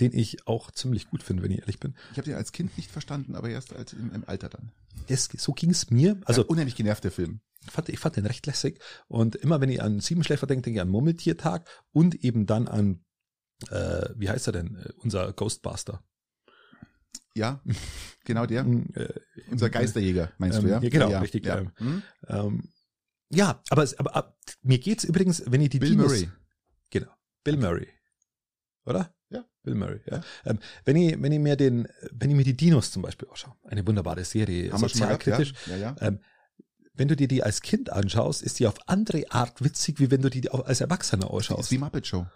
den 0.00 0.12
ich 0.12 0.46
auch 0.46 0.70
ziemlich 0.70 1.08
gut 1.10 1.22
finde, 1.22 1.42
wenn 1.42 1.50
ich 1.50 1.60
ehrlich 1.60 1.78
bin. 1.80 1.94
Ich 2.12 2.18
habe 2.18 2.26
den 2.26 2.34
als 2.36 2.52
Kind 2.52 2.76
nicht 2.76 2.90
verstanden, 2.90 3.34
aber 3.34 3.50
erst 3.50 3.72
als 3.74 3.92
im, 3.92 4.12
im 4.14 4.24
Alter 4.26 4.48
dann. 4.48 4.70
Das, 5.08 5.28
so 5.36 5.52
ging 5.52 5.70
es 5.70 5.90
mir. 5.90 6.20
Also 6.24 6.42
ja, 6.42 6.48
unheimlich 6.48 6.76
genervt 6.76 7.04
der 7.04 7.10
Film. 7.12 7.40
ich 7.64 7.70
fand, 7.70 7.88
ich 7.88 7.98
fand 7.98 8.16
den 8.16 8.26
recht 8.26 8.46
lässig. 8.46 8.80
Und 9.08 9.36
immer 9.36 9.60
wenn 9.60 9.68
ich 9.68 9.82
an 9.82 10.00
Siebenschläfer 10.00 10.46
denke, 10.46 10.62
denke 10.62 10.78
ich 10.78 10.82
an 10.82 10.88
Murmeltiertag 10.88 11.68
und 11.92 12.14
eben 12.24 12.46
dann 12.46 12.68
an, 12.68 13.04
äh, 13.70 14.08
wie 14.16 14.28
heißt 14.28 14.46
er 14.48 14.52
denn, 14.52 14.76
Äh, 14.76 14.92
unser 14.98 15.32
Ghostbuster. 15.32 16.02
Ja, 17.34 17.62
genau 18.24 18.46
der. 18.46 18.66
Äh, 18.66 19.12
Unser 19.50 19.70
Geisterjäger, 19.70 20.32
meinst 20.38 20.58
Ähm, 20.58 20.64
du, 20.64 20.70
ja? 20.70 20.80
ja, 20.82 20.88
genau, 20.90 21.18
richtig, 21.20 21.46
Ja. 21.46 21.58
ähm, 21.60 21.72
Hm? 21.78 22.68
ja, 23.30 23.62
aber, 23.70 23.82
es- 23.82 23.98
aber, 23.98 24.14
aber 24.16 24.36
mir 24.62 24.78
geht's 24.78 25.04
übrigens, 25.04 25.42
wenn 25.46 25.60
ich 25.62 25.70
die 25.70 25.78
Bill 25.78 25.90
Dinos, 25.90 26.06
Murray. 26.12 26.30
Genau. 26.90 27.10
Bill 27.44 27.56
Murray. 27.56 27.88
Oder? 28.84 29.14
Bill 29.62 29.74
Murray, 29.74 30.00
ja. 30.10 30.20
Ähm, 30.44 30.58
wenn 30.84 30.96
ich, 30.96 31.20
wenn 31.22 31.30
ich 31.32 31.38
mir 31.38 31.56
den, 31.56 31.86
wenn 32.10 32.30
ich 32.30 32.36
mir 32.36 32.44
die 32.44 32.56
Dinos 32.56 32.90
zum 32.90 33.02
Beispiel 33.02 33.28
anschaue, 33.28 33.54
eine 33.64 33.86
wunderbare 33.86 34.24
Serie, 34.24 34.72
Haben 34.72 34.80
sozialkritisch, 34.80 35.54
Ja, 35.66 35.76
ja. 35.76 35.96
ja. 36.00 36.06
ähm, 36.08 36.18
wenn 36.94 37.08
du 37.08 37.16
dir 37.16 37.28
die 37.28 37.42
als 37.42 37.62
Kind 37.62 37.90
anschaust, 37.90 38.42
ist 38.42 38.58
die 38.58 38.66
auf 38.66 38.74
andere 38.88 39.24
Art 39.30 39.62
witzig, 39.64 39.98
wie 40.00 40.10
wenn 40.10 40.20
du 40.20 40.28
die 40.30 40.50
als 40.50 40.80
Erwachsener 40.80 41.22
Das 41.26 41.30
ist 41.30 41.50
anschaust. 41.50 41.70
wie 41.70 41.78
Muppet 41.78 42.06
Show. 42.06 42.26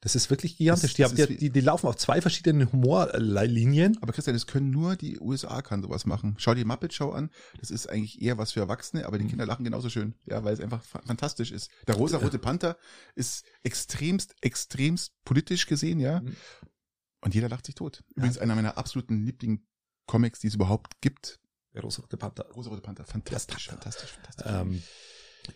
Das 0.00 0.14
ist 0.14 0.30
wirklich 0.30 0.56
gigantisch. 0.56 0.94
Das- 0.94 1.12
Die, 1.14 1.22
haben, 1.24 1.36
die, 1.38 1.50
die, 1.50 1.60
laufen 1.60 1.86
auf 1.88 1.96
zwei 1.96 2.20
verschiedenen 2.20 2.70
Humorlinien. 2.70 3.98
Aber 4.00 4.12
Christian, 4.12 4.34
das 4.36 4.46
können 4.46 4.70
nur 4.70 4.94
die 4.94 5.18
USA 5.18 5.60
kann 5.60 5.82
sowas 5.82 6.06
machen. 6.06 6.36
Schau 6.38 6.52
dir 6.54 6.60
die 6.60 6.64
Muppet 6.64 6.94
Show 6.94 7.10
an. 7.10 7.30
Das 7.58 7.70
ist 7.72 7.88
eigentlich 7.88 8.22
eher 8.22 8.38
was 8.38 8.52
für 8.52 8.60
Erwachsene, 8.60 9.06
aber 9.06 9.18
die 9.18 9.24
Mhm. 9.24 9.30
Kinder 9.30 9.46
lachen 9.46 9.64
genauso 9.64 9.90
schön. 9.90 10.14
Ja, 10.26 10.44
weil 10.44 10.54
es 10.54 10.60
einfach 10.60 10.84
fa- 10.84 11.02
fantastisch 11.04 11.50
ist. 11.50 11.70
Der 11.88 11.96
rosa-rote 11.96 12.38
Panther 12.38 12.76
ist 13.16 13.44
extremst, 13.64 14.36
extremst 14.40 15.12
politisch 15.24 15.66
gesehen, 15.66 15.98
ja. 15.98 16.20
Mhm. 16.20 16.36
Und 17.22 17.34
jeder 17.34 17.48
lacht 17.48 17.66
sich 17.66 17.74
tot. 17.74 18.04
Übrigens 18.14 18.38
einer 18.38 18.54
meiner 18.54 18.78
absoluten 18.78 19.24
Lieblings-Comics, 19.24 20.38
die 20.38 20.46
es 20.46 20.54
überhaupt 20.54 21.00
gibt. 21.00 21.40
Der 21.74 21.82
rosa-rote 21.82 22.16
Panther. 22.16 22.44
Rosa-rote 22.54 22.82
Panther. 22.82 23.04
Fantastisch, 23.04 23.68
fantastisch, 23.68 24.10
fantastisch. 24.12 24.46
Ähm, 24.48 24.80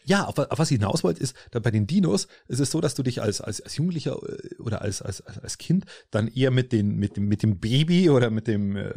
ja, 0.04 0.24
auf, 0.24 0.38
auf 0.38 0.58
was 0.58 0.70
ich 0.70 0.78
hinaus 0.78 1.04
wollte, 1.04 1.22
ist, 1.22 1.36
bei 1.50 1.70
den 1.70 1.86
Dinos 1.86 2.28
ist 2.48 2.60
es 2.60 2.70
so, 2.70 2.80
dass 2.80 2.94
du 2.94 3.02
dich 3.02 3.22
als, 3.22 3.40
als, 3.40 3.60
als 3.60 3.76
Jugendlicher 3.76 4.16
äh, 4.22 4.56
oder 4.56 4.82
als, 4.82 5.02
als, 5.02 5.20
als, 5.20 5.58
Kind 5.58 5.84
dann 6.10 6.28
eher 6.28 6.50
mit, 6.50 6.72
den, 6.72 6.96
mit, 6.96 7.16
dem, 7.16 7.28
mit 7.28 7.42
dem 7.42 7.58
Baby 7.58 8.10
oder 8.10 8.30
mit 8.30 8.46
dem, 8.46 8.76
äh, 8.76 8.92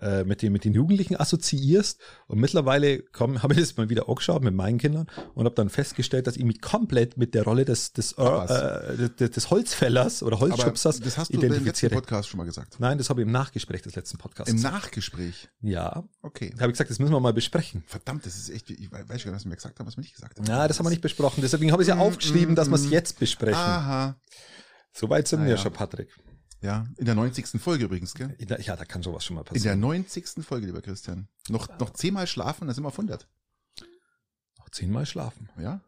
äh, 0.00 0.24
mit, 0.24 0.42
den, 0.42 0.52
mit 0.52 0.64
den 0.64 0.74
Jugendlichen 0.74 1.16
assoziierst. 1.16 2.00
Und 2.26 2.38
mittlerweile 2.38 3.04
habe 3.18 3.54
ich 3.54 3.60
das 3.60 3.76
mal 3.76 3.88
wieder 3.88 4.08
angeschaut 4.08 4.42
mit 4.42 4.54
meinen 4.54 4.78
Kindern 4.78 5.06
und 5.34 5.44
habe 5.44 5.54
dann 5.54 5.70
festgestellt, 5.70 6.26
dass 6.26 6.36
ich 6.36 6.44
mich 6.44 6.60
komplett 6.60 7.16
mit 7.16 7.34
der 7.34 7.44
Rolle 7.44 7.64
des, 7.64 7.92
des, 7.92 8.12
äh, 8.12 9.08
des, 9.18 9.30
des 9.30 9.50
Holzfällers 9.50 10.22
oder 10.22 10.40
Holzschubsers 10.40 11.00
das 11.00 11.18
hast 11.18 11.32
du 11.32 11.40
im 11.40 11.64
letzten 11.64 11.90
Podcast 11.90 12.28
schon 12.28 12.38
mal 12.38 12.44
gesagt. 12.44 12.76
Nein, 12.78 12.98
das 12.98 13.10
habe 13.10 13.20
ich 13.20 13.26
im 13.26 13.32
Nachgespräch 13.32 13.82
des 13.82 13.94
letzten 13.96 14.18
Podcasts. 14.18 14.52
Im 14.52 14.60
Nachgespräch? 14.60 15.48
Ja. 15.62 16.04
Okay. 16.22 16.52
Da 16.54 16.62
habe 16.62 16.70
ich 16.70 16.74
gesagt, 16.74 16.90
das 16.90 16.98
müssen 16.98 17.12
wir 17.12 17.20
mal 17.20 17.32
besprechen. 17.32 17.84
Verdammt, 17.86 18.26
das 18.26 18.36
ist 18.36 18.50
echt, 18.50 18.70
ich 18.70 18.90
weiß 18.90 19.06
gar 19.06 19.14
nicht, 19.14 19.26
was 19.26 19.44
wir 19.44 19.56
gesagt 19.56 19.78
haben, 19.78 19.86
was 19.86 19.96
wir 19.96 20.02
nicht 20.02 20.14
gesagt 20.14 20.38
haben. 20.38 20.46
Ja, 20.46 20.68
das 20.68 20.78
haben 20.78 20.86
wir 20.86 20.90
nicht 20.90 21.02
besprochen. 21.02 21.40
Deswegen 21.40 21.72
habe 21.72 21.82
ich 21.82 21.88
es 21.88 21.94
ja 21.94 21.96
mm, 21.96 22.00
aufgeschrieben, 22.00 22.52
mm, 22.52 22.56
dass 22.56 22.68
wir 22.68 22.74
es 22.74 22.88
mm. 22.88 22.92
jetzt 22.92 23.18
besprechen. 23.18 23.58
Aha. 23.58 24.16
Soweit 24.92 25.28
sind 25.28 25.40
ah, 25.40 25.44
wir 25.44 25.52
ja. 25.52 25.58
schon, 25.58 25.72
Patrick. 25.72 26.08
Ja, 26.66 26.84
in 26.96 27.04
der 27.04 27.14
90. 27.14 27.60
Folge 27.60 27.84
übrigens, 27.84 28.14
gell? 28.14 28.36
Der, 28.40 28.60
ja, 28.60 28.74
da 28.74 28.84
kann 28.84 29.00
sowas 29.00 29.24
schon 29.24 29.36
mal 29.36 29.44
passieren. 29.44 29.74
In 29.74 29.80
der 29.80 29.88
90. 29.88 30.44
Folge, 30.44 30.66
lieber 30.66 30.82
Christian. 30.82 31.28
Noch, 31.48 31.68
noch 31.78 31.90
zehnmal 31.90 32.26
schlafen, 32.26 32.66
dann 32.66 32.74
sind 32.74 32.82
wir 32.82 32.88
auf 32.88 32.98
100. 32.98 33.28
Noch 34.58 34.68
zehnmal 34.70 35.06
schlafen. 35.06 35.48
Ja. 35.60 35.80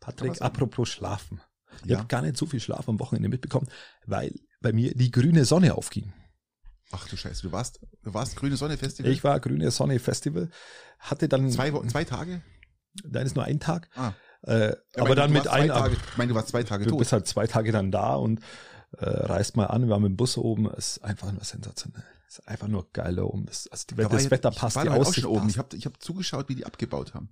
Patrick, 0.00 0.42
apropos 0.42 0.88
schlafen. 0.88 1.40
Ich 1.84 1.90
ja. 1.90 1.98
habe 1.98 2.08
gar 2.08 2.22
nicht 2.22 2.36
so 2.36 2.44
viel 2.44 2.58
Schlaf 2.58 2.88
am 2.88 2.98
Wochenende 2.98 3.28
mitbekommen, 3.28 3.68
weil 4.04 4.34
bei 4.60 4.72
mir 4.72 4.94
die 4.94 5.12
grüne 5.12 5.44
Sonne 5.44 5.76
aufging. 5.76 6.12
Ach 6.90 7.06
du 7.06 7.16
Scheiße, 7.16 7.42
du 7.42 7.52
warst, 7.52 7.78
du 8.02 8.12
warst 8.12 8.34
grüne 8.34 8.56
Sonne 8.56 8.76
Festival? 8.76 9.12
Ich 9.12 9.22
war 9.22 9.38
grüne 9.38 9.70
Sonne 9.70 10.00
Festival, 10.00 10.50
hatte 10.98 11.28
dann 11.28 11.48
zwei 11.52 11.72
Wochen, 11.72 11.88
zwei 11.88 12.04
Tage. 12.04 12.42
Nein, 13.04 13.26
ist 13.26 13.36
nur 13.36 13.44
ein 13.44 13.60
Tag. 13.60 13.88
Ah. 13.94 14.12
Äh, 14.42 14.74
aber 14.96 15.04
meine, 15.04 15.14
dann 15.14 15.32
mit 15.32 15.46
ein, 15.46 15.68
Tage, 15.68 15.94
ich 15.94 16.16
meine, 16.16 16.30
du 16.30 16.34
warst 16.34 16.48
zwei 16.48 16.64
Tage 16.64 16.84
du 16.84 16.90
tot. 16.90 16.96
Du 16.96 16.98
bist 16.98 17.12
halt 17.12 17.28
zwei 17.28 17.46
Tage 17.46 17.70
dann 17.70 17.92
da 17.92 18.14
und 18.14 18.40
äh, 18.98 19.08
reist 19.08 19.56
mal 19.56 19.66
an, 19.66 19.82
wir 19.82 19.90
waren 19.90 20.02
mit 20.02 20.12
dem 20.12 20.16
Bus 20.16 20.36
oben, 20.36 20.70
ist 20.70 21.02
einfach 21.04 21.32
nur 21.32 21.44
sensationell. 21.44 22.04
Ist 22.28 22.46
einfach 22.48 22.68
nur 22.68 22.90
geil 22.92 23.16
da 23.16 23.22
oben. 23.22 23.46
Das, 23.46 23.68
also 23.68 23.84
die, 23.90 23.94
da 23.94 24.08
das 24.08 24.30
Wetter 24.30 24.50
passt, 24.50 24.82
die 24.82 24.88
Aussicht 24.88 25.26
oben. 25.26 25.48
Ich 25.48 25.58
habe 25.58 25.76
ich 25.76 25.86
hab 25.86 26.02
zugeschaut, 26.02 26.48
wie 26.48 26.56
die 26.56 26.66
abgebaut 26.66 27.14
haben. 27.14 27.30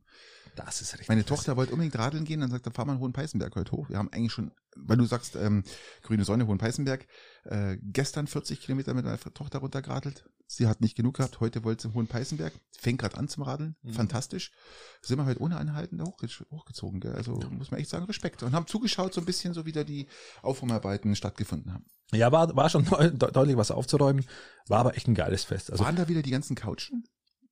Das 0.56 0.80
ist 0.80 0.92
richtig. 0.92 1.08
Meine 1.08 1.24
Tochter 1.24 1.56
wollte 1.56 1.72
unbedingt 1.72 1.98
radeln 1.98 2.24
gehen, 2.24 2.40
dann 2.40 2.50
sagt, 2.50 2.66
er, 2.66 2.72
fahr 2.72 2.84
mal 2.84 2.98
Hohen 2.98 3.12
Peißenberg 3.12 3.54
heute 3.56 3.72
hoch. 3.72 3.88
Wir 3.88 3.98
haben 3.98 4.12
eigentlich 4.12 4.32
schon, 4.32 4.52
weil 4.76 4.96
du 4.96 5.04
sagst, 5.04 5.34
ähm, 5.34 5.64
grüne 6.02 6.24
Sonne, 6.24 6.46
Hohen 6.46 6.58
Peißenberg, 6.58 7.06
äh, 7.44 7.76
gestern 7.82 8.28
40 8.28 8.60
Kilometer 8.60 8.94
mit 8.94 9.04
meiner 9.04 9.18
Tochter 9.18 9.58
runtergeradelt. 9.58 10.24
Sie 10.46 10.66
hat 10.66 10.80
nicht 10.80 10.96
genug 10.96 11.16
gehabt, 11.16 11.40
heute 11.40 11.64
wollte 11.64 11.88
sie 11.88 11.94
Hohen 11.94 12.06
Peißenberg, 12.06 12.52
fängt 12.78 13.00
gerade 13.00 13.16
an 13.16 13.28
zum 13.28 13.44
Radeln, 13.44 13.76
mhm. 13.82 13.92
fantastisch. 13.92 14.52
Sind 15.00 15.18
wir 15.18 15.24
halt 15.24 15.40
ohne 15.40 15.56
Anhalten 15.56 16.02
hochge 16.02 16.28
hochgezogen, 16.50 17.00
gell? 17.00 17.14
also 17.14 17.40
muss 17.50 17.70
man 17.70 17.80
echt 17.80 17.90
sagen, 17.90 18.04
Respekt. 18.04 18.42
Und 18.42 18.54
haben 18.54 18.66
zugeschaut, 18.66 19.14
so 19.14 19.20
ein 19.20 19.24
bisschen, 19.24 19.54
so 19.54 19.64
wie 19.64 19.72
da 19.72 19.84
die 19.84 20.06
Aufräumarbeiten 20.42 21.16
stattgefunden 21.16 21.72
haben. 21.72 21.86
Ja, 22.12 22.30
war, 22.30 22.54
war 22.54 22.68
schon 22.68 22.84
deutlich 23.18 23.56
was 23.56 23.70
aufzuräumen, 23.70 24.24
war 24.68 24.80
aber 24.80 24.96
echt 24.96 25.08
ein 25.08 25.14
geiles 25.14 25.44
Fest. 25.44 25.70
Also, 25.70 25.84
Waren 25.84 25.96
da 25.96 26.08
wieder 26.08 26.22
die 26.22 26.30
ganzen 26.30 26.56
Couchen? 26.56 27.04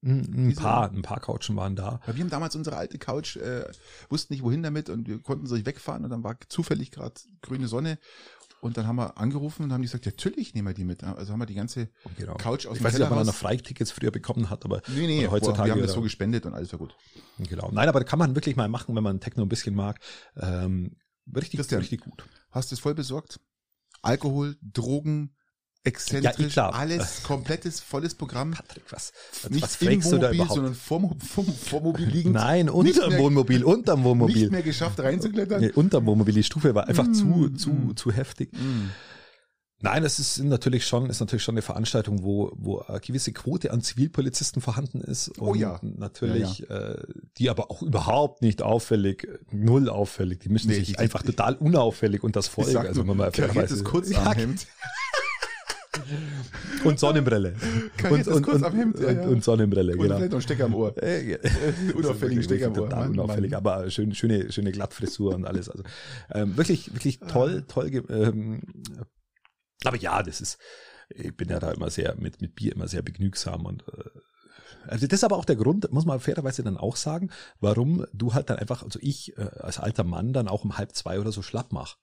Ein, 0.05 0.49
ein 0.49 0.55
paar, 0.57 0.91
ein 0.91 1.03
paar 1.03 1.21
Couchen 1.21 1.55
waren 1.55 1.77
da. 1.77 2.01
Ja, 2.07 2.17
wir 2.17 2.25
haben 2.25 2.31
damals 2.31 2.57
unsere 2.57 2.77
alte 2.77 2.99
Couch, 2.99 3.37
äh, 3.37 3.65
wussten 4.09 4.35
nicht 4.35 4.43
wohin 4.43 4.63
damit 4.63 4.91
und 4.91 5.07
wir 5.07 5.23
konnten 5.23 5.47
sie 5.47 5.65
wegfahren 5.65 6.05
und 6.05 6.11
dann 6.11 6.25
war 6.25 6.37
zufällig 6.49 6.91
gerade 6.91 7.15
grüne 7.41 7.69
Sonne 7.69 7.99
und 8.63 8.77
dann 8.77 8.87
haben 8.87 8.95
wir 8.95 9.19
angerufen 9.19 9.65
und 9.65 9.73
haben 9.73 9.83
gesagt, 9.83 10.07
ja, 10.07 10.13
natürlich 10.13 10.55
nehmen 10.55 10.69
wir 10.69 10.73
die 10.73 10.85
mit. 10.85 11.03
Also 11.03 11.33
haben 11.33 11.41
wir 11.41 11.47
die 11.47 11.55
ganze 11.55 11.89
genau. 12.17 12.35
Couch 12.35 12.65
aus 12.67 12.75
ich 12.75 12.79
dem 12.79 12.85
weiß 12.85 12.95
nicht, 12.95 13.03
ob 13.03 13.11
man 13.11 13.27
noch 13.27 13.35
Freitickets 13.35 13.91
früher 13.91 14.13
bekommen 14.13 14.51
hat, 14.51 14.65
aber 14.65 14.83
nee, 14.87 15.09
nee, 15.09 15.27
heutzutage. 15.27 15.67
Wir 15.67 15.73
haben 15.73 15.83
das 15.83 15.93
so 15.93 16.01
gespendet 16.01 16.47
und 16.47 16.55
alles 16.55 16.71
war 16.71 16.79
gut. 16.79 16.95
Genau. 17.39 17.71
Nein, 17.73 17.89
aber 17.89 17.99
da 17.99 18.05
kann 18.05 18.21
man 18.21 18.37
wirklich 18.37 18.55
mal 18.55 18.69
machen, 18.69 18.95
wenn 18.95 19.03
man 19.03 19.19
Techno 19.19 19.43
ein 19.43 19.49
bisschen 19.49 19.75
mag. 19.75 19.99
Ähm, 20.37 20.95
richtig, 21.35 21.59
Christian, 21.59 21.81
richtig 21.81 22.03
gut. 22.03 22.25
Hast 22.53 22.71
du 22.71 22.77
es 22.77 22.81
voll 22.81 22.95
besorgt? 22.95 23.41
Alkohol, 24.01 24.57
Drogen, 24.63 25.35
exzentrisch, 25.85 26.57
ja, 26.57 26.71
alles 26.71 27.23
komplettes, 27.25 27.81
volles 27.81 28.15
Programm. 28.15 28.53
Patrick, 28.53 28.85
was, 28.91 29.13
nicht 29.51 29.63
was 29.63 29.81
im 29.83 30.05
Wohnmobil, 30.05 30.47
sondern 30.49 30.75
vorm, 30.75 31.19
vorm, 31.21 31.47
vorm 31.47 31.83
Mobil 31.85 32.07
liegend. 32.07 32.35
Nein, 32.35 32.69
unterm 32.69 33.19
Wohnmobil, 33.19 33.65
unterm 33.65 34.05
Wohnmobil. 34.05 34.43
Nicht 34.43 34.53
mehr 34.53 34.63
geschafft 34.63 35.01
reinzuklettern. 35.01 35.61
Nee, 35.61 35.73
unterm 35.73 36.07
Wohnmobil, 36.07 36.35
die 36.35 36.45
Stufe 36.45 36.75
war 36.75 36.89
einfach 36.89 37.07
mm, 37.07 37.15
zu, 37.15 37.49
zu, 37.51 37.71
mm. 37.71 37.97
zu 37.97 38.13
heftig. 38.13 38.53
Mm. 38.53 38.91
Nein, 39.85 40.05
es 40.05 40.21
ist 40.21 40.39
natürlich 40.39 40.87
schon, 40.87 41.11
ist 41.11 41.19
natürlich 41.19 41.43
schon 41.43 41.55
eine 41.55 41.63
Veranstaltung, 41.63 42.23
wo, 42.23 42.53
wo 42.55 42.79
eine 42.79 43.01
gewisse 43.01 43.33
Quote 43.33 43.73
an 43.73 43.81
Zivilpolizisten 43.81 44.63
vorhanden 44.63 45.01
ist. 45.01 45.33
Oh 45.41 45.51
und 45.51 45.59
ja. 45.59 45.81
Natürlich, 45.83 46.61
ja, 46.61 46.67
ja. 46.69 46.91
Äh, 46.93 47.03
die 47.39 47.51
aber 47.51 47.69
auch 47.73 47.83
überhaupt 47.83 48.43
nicht 48.43 48.63
auffällig, 48.63 49.27
null 49.51 49.89
auffällig. 49.89 50.39
Die 50.39 50.51
mischen 50.51 50.71
nee, 50.71 50.79
sich 50.79 51.01
einfach 51.01 51.25
total 51.25 51.57
unauffällig 51.57 52.23
und 52.23 52.37
das 52.37 52.47
Volk. 52.47 52.77
Also, 52.77 53.09
wenn 53.09 53.17
man 53.17 53.33
fairerweise. 53.33 53.83
kurz 53.83 54.11
ja, 54.13 54.33
und 56.85 56.99
Sonnenbrille. 56.99 57.55
Und, 58.11 58.27
und, 58.27 58.49
und, 58.49 58.65
am 58.65 58.75
Hemd, 58.75 58.99
ja, 58.99 59.13
ja. 59.13 59.23
und, 59.23 59.45
Sonnenbrille, 59.45 59.93
genau. 59.93 60.03
Und 60.03 60.09
vielleicht 60.09 60.31
noch 60.31 60.37
einen 60.37 60.43
Stecker 60.43 60.65
am 60.65 60.75
Ohr. 60.75 61.03
Äh, 61.03 61.39
unauffälligen 61.95 62.43
Stecker 62.43 62.67
am 62.67 62.73
Ohr. 62.73 62.89
Total 62.89 63.11
unauffällig, 63.11 63.57
aber 63.57 63.91
schön, 63.91 64.15
schöne, 64.15 64.51
schöne 64.53 64.73
Glattfrisur 64.73 65.35
und 65.35 65.45
alles. 65.45 65.69
Also 65.69 65.85
ähm, 66.33 66.57
wirklich, 66.57 66.93
wirklich 66.95 67.21
toll, 67.21 67.65
toll. 67.69 67.91
Ähm, 68.09 68.63
aber 69.85 69.97
ja, 69.97 70.23
das 70.23 70.41
ist, 70.41 70.59
ich 71.11 71.37
bin 71.37 71.49
ja 71.49 71.59
da 71.59 71.73
immer 71.73 71.91
sehr, 71.91 72.15
mit, 72.17 72.41
mit 72.41 72.55
Bier 72.55 72.73
immer 72.73 72.89
sehr 72.89 73.03
begnügsam 73.03 73.67
und 73.67 73.85
äh, 73.89 74.21
also 74.89 75.07
das 75.07 75.21
ist 75.21 75.25
aber 75.25 75.37
auch 75.37 75.45
der 75.45 75.55
Grund, 75.55 75.93
muss 75.93 76.07
man 76.07 76.19
fairerweise 76.19 76.65
dann 76.65 76.77
auch 76.77 76.97
sagen, 76.97 77.31
warum 77.61 78.05
du 78.13 78.35
halt 78.35 78.51
dann 78.51 78.59
einfach, 78.59 78.83
also 78.83 78.99
ich 79.01 79.37
äh, 79.39 79.43
als 79.61 79.79
alter 79.79 80.03
Mann 80.03 80.33
dann 80.33 80.49
auch 80.49 80.65
um 80.65 80.77
halb 80.77 80.93
zwei 80.93 81.21
oder 81.21 81.31
so 81.31 81.43
schlapp 81.43 81.73
mach 81.73 81.99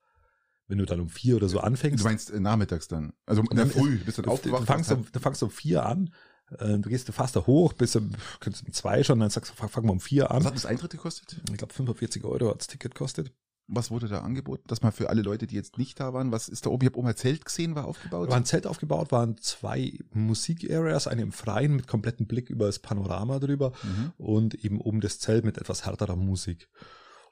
wenn 0.69 0.77
du 0.77 0.85
dann 0.85 1.01
um 1.01 1.09
vier 1.09 1.35
oder 1.35 1.49
so 1.49 1.59
anfängst. 1.59 1.99
Du 1.99 2.07
meinst 2.07 2.29
äh, 2.29 2.39
nachmittags 2.39 2.87
dann? 2.87 3.11
Also 3.25 3.41
in 3.41 3.57
der 3.57 3.67
Früh, 3.67 3.97
bist 3.97 4.19
dann 4.19 4.25
aufgewacht? 4.25 4.61
Du 4.61 4.65
fangst, 4.67 4.91
um, 4.91 5.05
du 5.11 5.19
fangst 5.19 5.43
um 5.43 5.49
vier 5.49 5.85
an, 5.85 6.13
äh, 6.57 6.77
du 6.77 6.89
gehst 6.89 7.11
fast 7.11 7.35
da 7.35 7.45
hoch, 7.45 7.73
bis 7.73 7.95
um, 7.95 8.11
kannst 8.39 8.65
um 8.65 8.71
zwei 8.71 9.03
schon, 9.03 9.19
dann 9.19 9.31
sagst 9.31 9.51
du, 9.51 9.67
fang 9.67 9.85
mal 9.85 9.91
um 9.91 9.99
vier 9.99 10.31
an. 10.31 10.37
Was 10.37 10.45
hat 10.45 10.55
das 10.55 10.65
Eintritt 10.67 10.91
gekostet? 10.91 11.41
Ich 11.51 11.57
glaube 11.57 11.73
45 11.73 12.23
Euro 12.23 12.51
hat 12.51 12.59
das 12.59 12.67
Ticket 12.67 12.93
gekostet. 12.93 13.33
Was 13.71 13.91
wurde 13.91 14.07
da 14.07 14.21
angeboten? 14.21 14.63
Das 14.67 14.81
mal 14.81 14.91
für 14.91 15.09
alle 15.09 15.21
Leute, 15.21 15.45
die 15.45 15.55
jetzt 15.55 15.77
nicht 15.77 15.99
da 15.99 16.13
waren. 16.13 16.31
Was 16.31 16.49
ist 16.49 16.65
da 16.65 16.71
oben? 16.71 16.83
Ich 16.83 16.89
habe 16.89 16.97
oben 16.97 17.07
ein 17.07 17.15
Zelt 17.15 17.45
gesehen, 17.45 17.75
war 17.75 17.85
aufgebaut. 17.85 18.29
War 18.29 18.37
ein 18.37 18.45
Zelt 18.45 18.65
aufgebaut, 18.65 19.11
waren 19.11 19.37
zwei 19.37 19.99
Musik-Areas, 20.11 21.07
eine 21.07 21.21
im 21.21 21.31
Freien 21.31 21.75
mit 21.75 21.87
komplettem 21.87 22.25
Blick 22.25 22.49
über 22.49 22.65
das 22.65 22.79
Panorama 22.79 23.37
drüber 23.37 23.73
mhm. 23.83 24.13
und 24.17 24.55
eben 24.55 24.81
oben 24.81 25.01
das 25.01 25.19
Zelt 25.19 25.45
mit 25.45 25.59
etwas 25.59 25.85
härterer 25.85 26.15
Musik. 26.15 26.67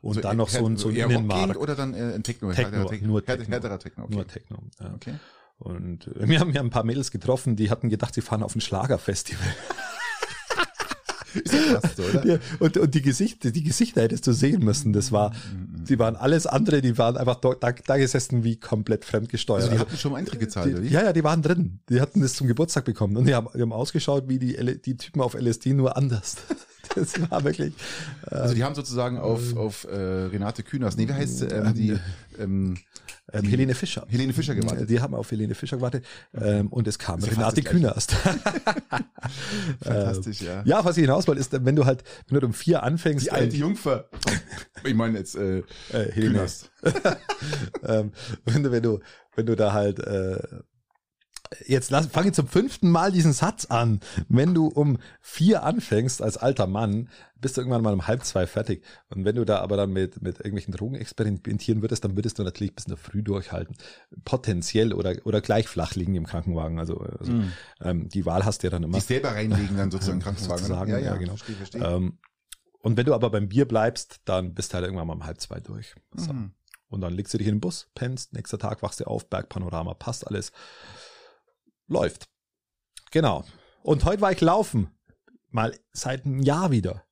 Und 0.01 0.17
also 0.17 0.21
dann 0.21 0.37
noch 0.37 0.49
so 0.49 0.65
ein, 0.65 0.77
so 0.77 0.89
ein 0.89 0.95
Innenmarkt. 0.95 1.57
Oder 1.57 1.75
dann 1.75 1.93
äh, 1.93 2.13
ein 2.15 2.23
Techno? 2.23 2.51
Techno, 2.51 2.85
Techno 2.85 3.07
nur 3.07 3.25
Techno. 3.25 3.53
Härterer 3.53 3.79
Techno, 3.79 4.03
okay. 4.03 4.15
Nur 4.15 4.27
Techno, 4.27 4.57
ja. 4.79 4.93
Okay. 4.93 5.15
Und 5.59 6.07
äh, 6.07 6.27
wir 6.27 6.39
haben 6.39 6.51
ja 6.51 6.61
ein 6.61 6.69
paar 6.69 6.83
Mädels 6.83 7.11
getroffen, 7.11 7.55
die 7.55 7.71
hatten 7.71 7.89
gedacht, 7.89 8.13
sie 8.13 8.21
fahren 8.21 8.43
auf 8.43 8.55
ein 8.55 8.61
Schlagerfestival. 8.61 9.47
Ist 11.44 11.53
ja 11.53 11.79
fast 11.79 11.98
so, 11.98 12.03
oder? 12.03 12.25
Ja, 12.25 12.38
und, 12.60 12.77
und 12.77 12.96
die 12.96 13.01
Gesichter, 13.01 13.51
die 13.51 13.63
Gesichter 13.63 14.01
hättest 14.01 14.27
du 14.27 14.34
sehen 14.34 14.63
müssen. 14.63 14.94
Das 14.94 15.12
war, 15.12 15.34
die 15.89 16.00
waren 16.00 16.15
alles 16.15 16.48
andere, 16.48 16.82
die 16.82 16.98
waren 16.98 17.17
einfach 17.17 17.36
da, 17.36 17.53
da, 17.53 17.98
gesessen 17.98 18.44
wie 18.44 18.58
komplett 18.58 19.06
fremdgesteuert. 19.06 19.63
Also 19.63 19.74
die 19.74 19.79
hatten 19.79 19.98
schon 19.98 20.15
Eintritt 20.15 20.39
gezahlt, 20.39 20.67
die, 20.67 20.75
oder? 20.75 20.84
Ja, 20.84 21.03
ja, 21.03 21.13
die 21.13 21.24
waren 21.24 21.41
drin. 21.41 21.79
Die 21.89 22.01
hatten 22.01 22.22
das 22.22 22.34
zum 22.34 22.48
Geburtstag 22.48 22.86
bekommen 22.86 23.17
und 23.17 23.25
die 23.25 23.36
haben, 23.36 23.48
die 23.56 23.62
haben 23.62 23.74
ausgeschaut 23.74 24.27
wie 24.27 24.39
die, 24.39 24.79
die 24.82 24.98
Typen 24.98 25.22
auf 25.22 25.34
LSD, 25.34 25.74
nur 25.74 25.96
anders. 25.98 26.38
Das 26.96 27.20
war 27.29 27.44
wirklich. 27.44 27.74
Äh, 28.32 28.36
also 28.36 28.56
die 28.56 28.63
haben 28.63 28.74
sozusagen 28.74 29.20
auf, 29.20 29.53
äh, 29.53 29.58
auf 29.58 29.84
äh, 29.84 29.96
Renate 29.96 30.63
Künast, 30.63 30.98
nee, 30.98 31.08
wie 31.08 31.13
heißt 31.13 31.44
ähm, 31.51 31.74
die? 31.75 31.98
Ähm, 32.39 32.77
ähm, 33.34 33.46
Helene 33.46 33.75
Fischer. 33.75 34.05
Helene 34.10 34.34
Fischer 34.34 34.55
gewartet. 34.55 34.89
Die 34.89 35.01
haben 35.01 35.13
auf 35.13 35.29
Helene 35.31 35.53
Fischer 35.53 35.77
gewartet 35.77 36.05
ähm, 36.34 36.67
und 36.67 36.88
es 36.88 36.98
kam 36.98 37.22
Renate 37.22 37.62
Künast. 37.62 38.13
Fantastisch, 39.81 40.41
ja. 40.41 40.63
Ja, 40.65 40.86
was 40.86 40.98
ich 40.98 41.01
hinaus 41.01 41.27
wollte, 41.27 41.41
ist, 41.41 41.51
wenn 41.65 41.75
du 41.75 41.86
halt, 41.86 42.03
wenn 42.29 42.39
du 42.39 42.48
um 42.48 42.53
vier 42.53 42.84
anfängst. 42.84 43.25
Die 43.25 43.31
alte 43.31 43.55
äh, 43.55 43.60
Jungfer. 43.60 44.10
ich 44.84 44.93
meine 44.93 45.17
jetzt 45.17 45.36
äh, 45.36 45.60
äh, 45.60 45.63
Helene. 46.12 46.34
Künast. 46.34 46.72
ähm, 47.84 48.12
wenn 48.46 48.63
du, 48.63 48.72
wenn 48.72 48.84
du, 48.84 49.00
wenn 49.36 49.46
du 49.46 49.55
da 49.55 49.74
halt 49.74 50.00
äh, 50.00 50.39
jetzt 51.65 51.91
lass, 51.91 52.07
fange 52.07 52.31
zum 52.31 52.47
fünften 52.47 52.89
Mal 52.89 53.11
diesen 53.11 53.33
Satz 53.33 53.65
an. 53.65 53.99
Wenn 54.29 54.53
du 54.53 54.67
um 54.67 54.97
vier 55.21 55.63
anfängst 55.63 56.21
als 56.21 56.37
alter 56.37 56.67
Mann, 56.67 57.09
bist 57.39 57.57
du 57.57 57.61
irgendwann 57.61 57.83
mal 57.83 57.93
um 57.93 58.07
halb 58.07 58.23
zwei 58.23 58.47
fertig. 58.47 58.83
Und 59.09 59.25
wenn 59.25 59.35
du 59.35 59.45
da 59.45 59.59
aber 59.59 59.77
dann 59.77 59.91
mit, 59.91 60.21
mit 60.21 60.37
irgendwelchen 60.37 60.73
Drogen 60.73 60.95
experimentieren 60.95 61.81
würdest, 61.81 62.03
dann 62.03 62.15
würdest 62.15 62.39
du 62.39 62.43
natürlich 62.43 62.75
bis 62.75 62.85
in 62.85 62.89
der 62.89 62.97
Früh 62.97 63.23
durchhalten. 63.23 63.75
Potenziell 64.25 64.93
oder, 64.93 65.15
oder 65.23 65.41
gleich 65.41 65.67
flach 65.67 65.95
liegen 65.95 66.15
im 66.15 66.25
Krankenwagen. 66.25 66.79
Also, 66.79 66.97
also 66.97 67.31
mm. 67.31 67.51
ähm, 67.81 68.09
die 68.09 68.25
Wahl 68.25 68.45
hast 68.45 68.63
du 68.63 68.67
ja 68.67 68.71
dann 68.71 68.83
immer. 68.83 68.97
Die 68.97 69.03
selber 69.03 69.29
reinlegen 69.29 69.77
dann 69.77 69.91
sozusagen 69.91 70.17
im 70.17 70.23
Krankenwagen. 70.23 70.63
Sozusagen, 70.63 70.91
ja, 70.91 70.97
ja, 70.97 71.05
ja, 71.05 71.15
genau. 71.17 71.35
Verstehe, 71.35 71.55
verstehe. 71.55 71.83
Ähm, 71.83 72.17
und 72.81 72.97
wenn 72.97 73.05
du 73.05 73.13
aber 73.13 73.29
beim 73.29 73.49
Bier 73.49 73.67
bleibst, 73.67 74.21
dann 74.25 74.53
bist 74.53 74.71
du 74.71 74.75
halt 74.75 74.85
irgendwann 74.85 75.07
mal 75.07 75.13
um 75.13 75.25
halb 75.25 75.41
zwei 75.41 75.59
durch. 75.59 75.95
So. 76.15 76.33
Mm. 76.33 76.53
Und 76.89 77.01
dann 77.01 77.13
legst 77.13 77.33
du 77.33 77.37
dich 77.37 77.47
in 77.47 77.55
den 77.55 77.61
Bus, 77.61 77.89
pennst, 77.95 78.33
nächster 78.33 78.57
Tag 78.57 78.81
wachst 78.81 78.99
du 78.99 79.05
auf, 79.05 79.29
Bergpanorama, 79.29 79.93
passt 79.93 80.25
alles 80.25 80.53
läuft. 81.88 82.27
Genau. 83.12 83.44
Und 83.84 84.03
heute 84.06 84.22
war 84.22 84.32
ich 84.32 84.41
laufen. 84.41 84.89
Mal 85.50 85.77
seit 85.91 86.25
einem 86.25 86.41
Jahr 86.41 86.72
wieder. 86.72 87.03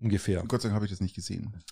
Ungefähr. 0.00 0.42
Gott 0.48 0.62
sei 0.62 0.68
Dank 0.68 0.76
habe 0.76 0.86
ich 0.86 0.90
das 0.90 1.00
nicht 1.00 1.14
gesehen. 1.14 1.62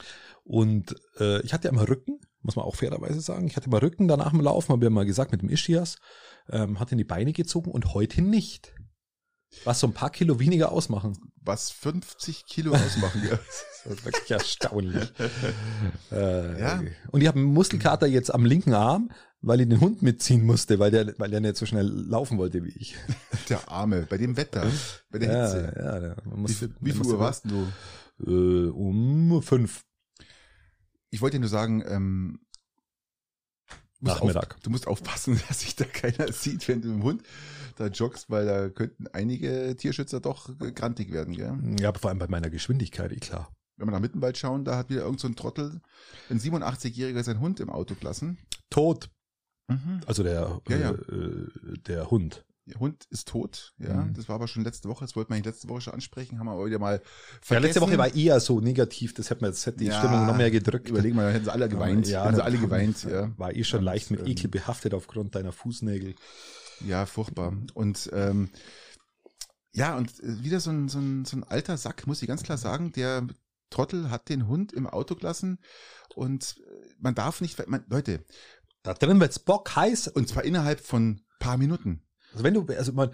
Und 0.45 0.95
äh, 1.19 1.41
ich 1.43 1.53
hatte 1.53 1.69
ja 1.69 1.73
immer 1.73 1.89
Rücken, 1.89 2.21
muss 2.43 2.57
man 2.57 2.65
auch 2.65 2.77
fairerweise 2.77 3.21
sagen. 3.21 3.47
Ich 3.47 3.57
hatte 3.57 3.67
immer 3.67 3.83
Rücken 3.83 4.07
danach 4.07 4.33
im 4.33 4.41
Laufen, 4.41 4.73
habe 4.73 4.85
ja 4.85 4.91
mal 4.91 5.07
gesagt, 5.07 5.33
mit 5.33 5.43
dem 5.43 5.49
Ischias, 5.49 5.97
ähm, 6.49 6.79
hat 6.79 6.93
in 6.93 6.99
die 6.99 7.05
Beine 7.05 7.33
gezogen 7.33 7.71
und 7.71 7.93
heute 7.95 8.23
nicht. 8.23 8.75
Was 9.65 9.81
so 9.81 9.89
ein 9.89 9.95
paar 9.95 10.11
Kilo 10.11 10.39
weniger 10.39 10.71
ausmachen. 10.71 11.19
Was 11.43 11.71
50 11.73 12.47
Kilo 12.47 12.73
ausmachen, 12.73 13.23
ja. 13.29 13.39
Das 13.85 13.95
ist 13.95 14.05
wirklich 14.05 14.31
erstaunlich. 14.31 15.11
äh, 16.13 16.61
Ja. 16.61 16.83
Und 17.11 17.23
ich 17.23 17.27
habe 17.27 17.39
einen 17.39 17.53
Muskelkater 17.53 18.07
jetzt 18.07 18.33
am 18.33 18.45
linken 18.45 18.75
Arm, 18.75 19.11
weil 19.43 19.61
ich 19.61 19.69
den 19.69 19.81
Hund 19.81 20.03
mitziehen 20.03 20.45
musste, 20.45 20.79
weil 20.79 20.91
der, 20.91 21.19
weil 21.19 21.31
der 21.31 21.41
nicht 21.41 21.57
so 21.57 21.67
schnell 21.67 21.87
laufen 21.87 22.39
wollte 22.39 22.63
wie 22.65 22.71
ich. 22.71 22.97
Der 23.49 23.69
Arme, 23.69 24.07
bei 24.09 24.17
dem 24.19 24.37
Wetter, 24.37 24.71
bei 25.11 25.19
der 25.19 25.33
Ja, 25.33 25.45
Hitze. 25.45 25.75
ja, 25.77 26.17
Wie, 26.25 26.37
muss, 26.41 26.61
man 26.61 26.77
wie 26.81 26.93
viel 26.93 27.07
Uhr 27.07 27.19
warst 27.19 27.45
du? 27.47 27.67
Äh, 28.25 28.69
um 28.71 29.43
fünf. 29.43 29.83
Ich 31.11 31.21
wollte 31.21 31.37
dir 31.37 31.41
nur 31.41 31.49
sagen, 31.49 31.83
ähm, 31.87 32.41
du 33.69 33.75
musst 34.07 34.17
Nachmittag. 34.21 34.55
Auf, 34.55 34.61
du 34.61 34.71
musst 34.71 34.87
aufpassen, 34.87 35.41
dass 35.49 35.61
sich 35.61 35.75
da 35.75 35.85
keiner 35.85 36.31
sieht, 36.33 36.69
wenn 36.69 36.83
du 36.83 36.89
mit 36.89 36.97
dem 36.99 37.03
Hund 37.03 37.23
da 37.77 37.87
joggst, 37.87 38.31
weil 38.31 38.47
da 38.47 38.69
könnten 38.69 39.07
einige 39.09 39.75
Tierschützer 39.77 40.21
doch 40.21 40.49
äh, 40.61 40.71
grantig 40.71 41.11
werden, 41.13 41.35
gell? 41.35 41.59
Ja, 41.81 41.89
aber 41.89 41.99
vor 41.99 42.11
allem 42.11 42.19
bei 42.19 42.29
meiner 42.29 42.51
Geschwindigkeit, 42.51 43.11
eh 43.11 43.17
klar. 43.17 43.51
Wenn 43.77 43.89
wir 43.89 43.93
nach 43.93 44.01
Mittenwald 44.01 44.37
schauen, 44.37 44.65
da 44.65 44.77
hat 44.77 44.91
wieder 44.91 45.03
irgend 45.03 45.21
so 45.21 45.27
ein 45.29 45.35
Trottel, 45.35 45.81
ein 46.29 46.39
87-Jähriger 46.39 47.23
sein 47.23 47.41
Hund 47.41 47.59
im 47.61 47.71
Auto 47.71 47.95
gelassen. 47.95 48.37
Tot. 48.69 49.09
Mhm. 49.71 50.01
Also 50.07 50.23
der, 50.23 50.61
Ja, 50.69 50.77
ja. 50.77 50.91
Äh, 50.93 51.79
der 51.87 52.11
Hund. 52.11 52.45
Der 52.67 52.79
Hund 52.79 53.05
ist 53.11 53.27
tot, 53.27 53.73
ja. 53.79 53.95
Mhm. 54.05 54.15
Das 54.15 54.29
war 54.29 54.37
aber 54.37 54.47
schon 54.47 54.63
letzte 54.63 54.89
Woche, 54.89 55.05
das 55.05 55.17
wollten 55.17 55.31
wir 55.31 55.35
eigentlich 55.37 55.47
letzte 55.47 55.69
Woche 55.69 55.81
schon 55.81 55.95
ansprechen, 55.95 56.39
haben 56.39 56.47
wir 56.47 56.53
aber 56.53 56.67
wieder 56.67 56.79
mal 56.79 56.97
Ja, 56.97 57.01
vergessen. 57.41 57.63
letzte 57.65 57.81
Woche 57.81 57.99
war 57.99 58.15
eher 58.15 58.39
so 58.39 58.61
negativ, 58.61 59.13
das 59.15 59.31
hätte, 59.31 59.43
mir, 59.45 59.51
das 59.51 59.67
hätte 59.67 59.79
die 59.79 59.87
Ja, 59.87 59.99
Stimmung 59.99 60.27
noch 60.27 60.37
mehr 60.37 60.51
gedrückt. 60.53 60.89
Überlegen 60.89 61.17
wir, 61.17 61.23
da 61.25 61.31
hätten 61.31 61.45
sie 61.47 61.53
alle 61.53 61.69
geweint. 61.69 62.07
Ja, 62.07 62.25
hätten 62.25 62.37
sie 62.37 62.45
alle 62.45 62.59
geweint, 62.59 63.03
ja. 63.05 63.33
War 63.39 63.55
eh 63.57 63.65
schon 63.65 63.81
Ja, 63.81 63.87
leicht 63.93 64.11
mit 64.13 64.21
ähm, 64.21 64.27
Ekel 64.27 64.49
behaftet 64.51 64.95
aufgrund 64.95 65.35
deiner 65.35 65.53
Fußnägel. 65.53 66.15
Ja, 66.87 67.07
furchtbar. 67.07 67.57
Und 67.75 68.09
ähm, 68.13 68.51
ja, 69.73 69.97
und 69.97 70.11
äh, 70.21 70.43
wieder 70.45 70.61
so 70.61 70.71
ein, 70.71 70.89
so, 70.89 70.99
ein, 70.99 71.25
so 71.25 71.37
ein 71.39 71.45
alter 71.45 71.77
Sack, 71.77 72.07
muss 72.07 72.23
ich 72.23 72.29
ganz 72.29 72.43
klar 72.43 72.59
sagen, 72.59 72.93
der 72.93 73.27
Trottel 73.71 74.11
hat 74.11 74.29
den 74.29 74.47
Hund 74.49 74.73
im 74.73 74.87
Auto 74.87 75.15
gelassen 75.15 75.59
und 76.15 76.57
äh, 76.59 76.95
man 76.99 77.15
darf 77.15 77.41
nicht, 77.41 77.67
man, 77.69 77.85
Leute, 77.89 78.25
Da 78.83 78.95
drin 78.95 79.21
wird's 79.21 79.39
bock 79.39 79.75
heiß. 79.77 80.09
und 80.09 80.29
zwar 80.29 80.45
innerhalb 80.45 80.81
von 80.81 81.23
paar 81.39 81.57
Minuten. 81.57 82.03
Also 82.33 82.45
wenn 82.45 82.55
du, 82.55 82.67
also 82.77 82.93
man, 82.93 83.13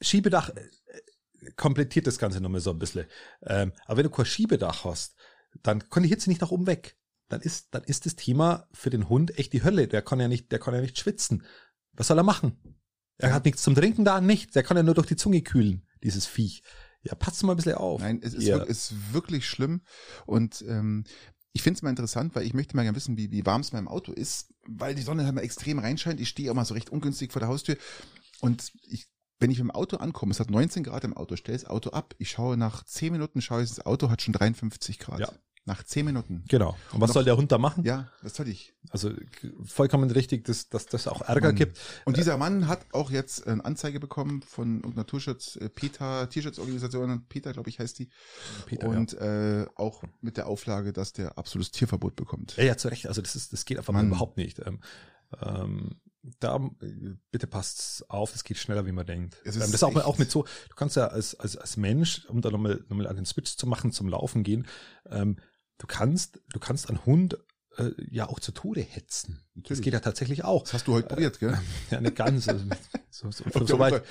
Schiebedach 0.00 0.50
äh, 0.50 1.50
komplettiert 1.56 2.06
das 2.06 2.18
Ganze 2.18 2.40
nochmal 2.40 2.60
so 2.60 2.70
ein 2.70 2.78
bisschen. 2.78 3.06
Ähm, 3.42 3.72
aber 3.86 3.98
wenn 3.98 4.04
du 4.04 4.10
kein 4.10 4.26
Schiebedach 4.26 4.84
hast, 4.84 5.16
dann 5.62 5.88
kann 5.88 6.02
die 6.02 6.08
Hitze 6.08 6.28
nicht 6.28 6.40
nach 6.40 6.50
oben 6.50 6.66
weg. 6.66 6.96
Dann 7.28 7.40
ist, 7.40 7.68
dann 7.74 7.84
ist 7.84 8.06
das 8.06 8.16
Thema 8.16 8.68
für 8.72 8.90
den 8.90 9.08
Hund 9.08 9.38
echt 9.38 9.52
die 9.52 9.62
Hölle. 9.62 9.88
Der 9.88 10.02
kann 10.02 10.20
ja 10.20 10.28
nicht, 10.28 10.50
der 10.52 10.58
kann 10.58 10.74
ja 10.74 10.80
nicht 10.80 10.98
schwitzen. 10.98 11.44
Was 11.92 12.08
soll 12.08 12.18
er 12.18 12.24
machen? 12.24 12.76
Er 13.18 13.32
hat 13.34 13.44
nichts 13.44 13.62
zum 13.62 13.74
Trinken 13.74 14.04
da, 14.04 14.20
nichts. 14.20 14.52
Der 14.54 14.62
kann 14.62 14.76
ja 14.76 14.82
nur 14.82 14.94
durch 14.94 15.06
die 15.06 15.16
Zunge 15.16 15.42
kühlen, 15.42 15.86
dieses 16.02 16.26
Viech. 16.26 16.62
Ja, 17.02 17.14
passt 17.14 17.42
mal 17.42 17.52
ein 17.52 17.56
bisschen 17.56 17.74
auf. 17.74 18.00
Nein, 18.00 18.20
es 18.22 18.34
ist, 18.34 18.44
Ja. 18.44 18.56
wirklich, 18.58 18.70
ist 18.70 19.12
wirklich 19.12 19.46
schlimm 19.48 19.82
und 20.26 20.62
ähm, 20.68 21.04
ich 21.52 21.62
finde 21.62 21.78
es 21.78 21.82
mal 21.82 21.90
interessant, 21.90 22.34
weil 22.34 22.46
ich 22.46 22.54
möchte 22.54 22.76
mal 22.76 22.82
gerne 22.82 22.96
wissen, 22.96 23.16
wie, 23.16 23.30
wie 23.30 23.44
warm 23.44 23.60
es 23.60 23.72
meinem 23.72 23.88
Auto 23.88 24.12
ist, 24.12 24.54
weil 24.66 24.94
die 24.94 25.02
Sonne 25.02 25.24
halt 25.24 25.34
mal 25.34 25.40
extrem 25.40 25.78
reinscheint. 25.78 26.20
Ich 26.20 26.28
stehe 26.28 26.50
auch 26.50 26.54
mal 26.54 26.64
so 26.64 26.74
recht 26.74 26.90
ungünstig 26.90 27.32
vor 27.32 27.40
der 27.40 27.48
Haustür 27.48 27.76
und 28.40 28.72
ich, 28.88 29.08
wenn 29.38 29.50
ich 29.50 29.58
mit 29.58 29.64
dem 29.64 29.70
Auto 29.70 29.96
ankomme, 29.96 30.32
es 30.32 30.40
hat 30.40 30.50
19 30.50 30.84
Grad 30.84 31.04
im 31.04 31.16
Auto, 31.16 31.36
stelle 31.36 31.58
das 31.58 31.66
Auto 31.68 31.90
ab, 31.90 32.14
ich 32.18 32.30
schaue 32.30 32.56
nach 32.56 32.84
10 32.84 33.12
Minuten, 33.12 33.40
schaue 33.40 33.62
ich, 33.62 33.68
das 33.68 33.84
Auto 33.84 34.10
hat 34.10 34.22
schon 34.22 34.34
53 34.34 34.98
Grad. 34.98 35.20
Ja. 35.20 35.32
Nach 35.66 35.82
10 35.84 36.06
Minuten. 36.06 36.42
Genau. 36.48 36.70
Und 36.92 37.00
was 37.02 37.08
Noch- 37.08 37.14
soll 37.14 37.24
der 37.24 37.36
Hund 37.36 37.52
da 37.52 37.58
machen? 37.58 37.84
Ja, 37.84 38.10
das 38.22 38.34
soll 38.34 38.48
ich. 38.48 38.74
Also 38.88 39.10
vollkommen 39.62 40.10
richtig, 40.10 40.44
dass, 40.44 40.70
dass 40.70 40.86
das 40.86 41.06
auch 41.06 41.20
Ärger 41.20 41.48
Mann. 41.48 41.54
gibt. 41.56 41.78
Und 42.06 42.16
dieser 42.16 42.38
Mann 42.38 42.66
hat 42.66 42.86
auch 42.92 43.10
jetzt 43.10 43.46
eine 43.46 43.62
Anzeige 43.64 44.00
bekommen 44.00 44.40
von 44.42 44.80
Naturschutz, 44.94 45.56
äh, 45.56 45.68
PETA, 45.68 46.26
Tierschutzorganisation, 46.26 47.26
PETA, 47.28 47.52
glaube 47.52 47.68
ich, 47.68 47.78
heißt 47.78 47.98
die. 47.98 48.08
Peter, 48.66 48.88
und 48.88 49.12
äh, 49.14 49.66
auch 49.76 50.02
mit 50.22 50.38
der 50.38 50.46
Auflage, 50.46 50.92
dass 50.94 51.12
der 51.12 51.36
absolutes 51.36 51.70
Tierverbot 51.72 52.16
bekommt. 52.16 52.56
Ja, 52.56 52.64
ja, 52.64 52.76
zu 52.78 52.88
Recht. 52.88 53.06
Also 53.06 53.20
das 53.20 53.36
ist, 53.36 53.52
das 53.52 53.66
geht 53.66 53.76
einfach 53.78 53.92
Mann. 53.92 54.08
überhaupt 54.08 54.38
nicht. 54.38 54.60
Ähm, 54.60 54.80
ähm, 55.42 56.00
da 56.38 56.56
äh, 56.80 57.14
bitte 57.30 57.46
passt 57.46 58.08
auf, 58.10 58.32
das 58.32 58.44
geht 58.44 58.58
schneller, 58.58 58.86
wie 58.86 58.92
man 58.92 59.06
denkt. 59.06 59.36
Ähm, 59.44 59.52
das 59.58 59.70
ist 59.72 59.82
auch, 59.82 59.94
auch 59.96 60.18
mit 60.18 60.30
so, 60.30 60.42
du 60.42 60.74
kannst 60.74 60.96
ja 60.96 61.06
als, 61.06 61.34
als, 61.34 61.56
als 61.56 61.76
Mensch, 61.76 62.24
um 62.26 62.40
da 62.40 62.50
nochmal 62.50 62.82
noch 62.88 62.96
mal 62.96 63.06
an 63.06 63.16
den 63.16 63.24
Switch 63.24 63.56
zu 63.56 63.66
machen, 63.66 63.92
zum 63.92 64.08
Laufen 64.08 64.42
gehen, 64.42 64.66
ähm, 65.08 65.36
du 65.80 65.86
kannst, 65.86 66.40
du 66.52 66.60
kannst 66.60 66.88
einen 66.88 67.04
Hund 67.06 67.38
äh, 67.78 67.90
ja 68.10 68.28
auch 68.28 68.38
zu 68.38 68.52
Tode 68.52 68.82
hetzen. 68.82 69.40
Das 69.54 69.62
Natürlich. 69.62 69.82
geht 69.82 69.92
ja 69.94 70.00
tatsächlich 70.00 70.44
auch. 70.44 70.62
Das 70.62 70.74
hast 70.74 70.86
du 70.86 70.92
heute 70.94 71.08
probiert, 71.08 71.40
gell? 71.40 71.58
Ja, 71.90 72.00
nicht 72.00 72.16
ganz. 72.16 72.48
Also, 72.48 72.64
so 73.10 73.30
so, 73.30 73.44
so, 73.50 73.66
so 73.66 73.78
weit, 73.78 74.04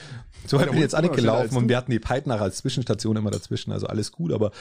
so 0.46 0.58
weit 0.58 0.68
bin 0.68 0.76
ich 0.76 0.82
jetzt 0.82 0.96
auch 0.96 1.02
nicht 1.02 1.16
gelaufen 1.16 1.56
und 1.56 1.70
wir 1.70 1.78
hatten 1.78 1.92
die 1.92 2.00
Peitnach 2.00 2.42
als 2.42 2.58
Zwischenstation 2.58 3.16
immer 3.16 3.32
dazwischen, 3.32 3.72
also 3.72 3.88
alles 3.88 4.12
gut, 4.12 4.32
aber, 4.32 4.52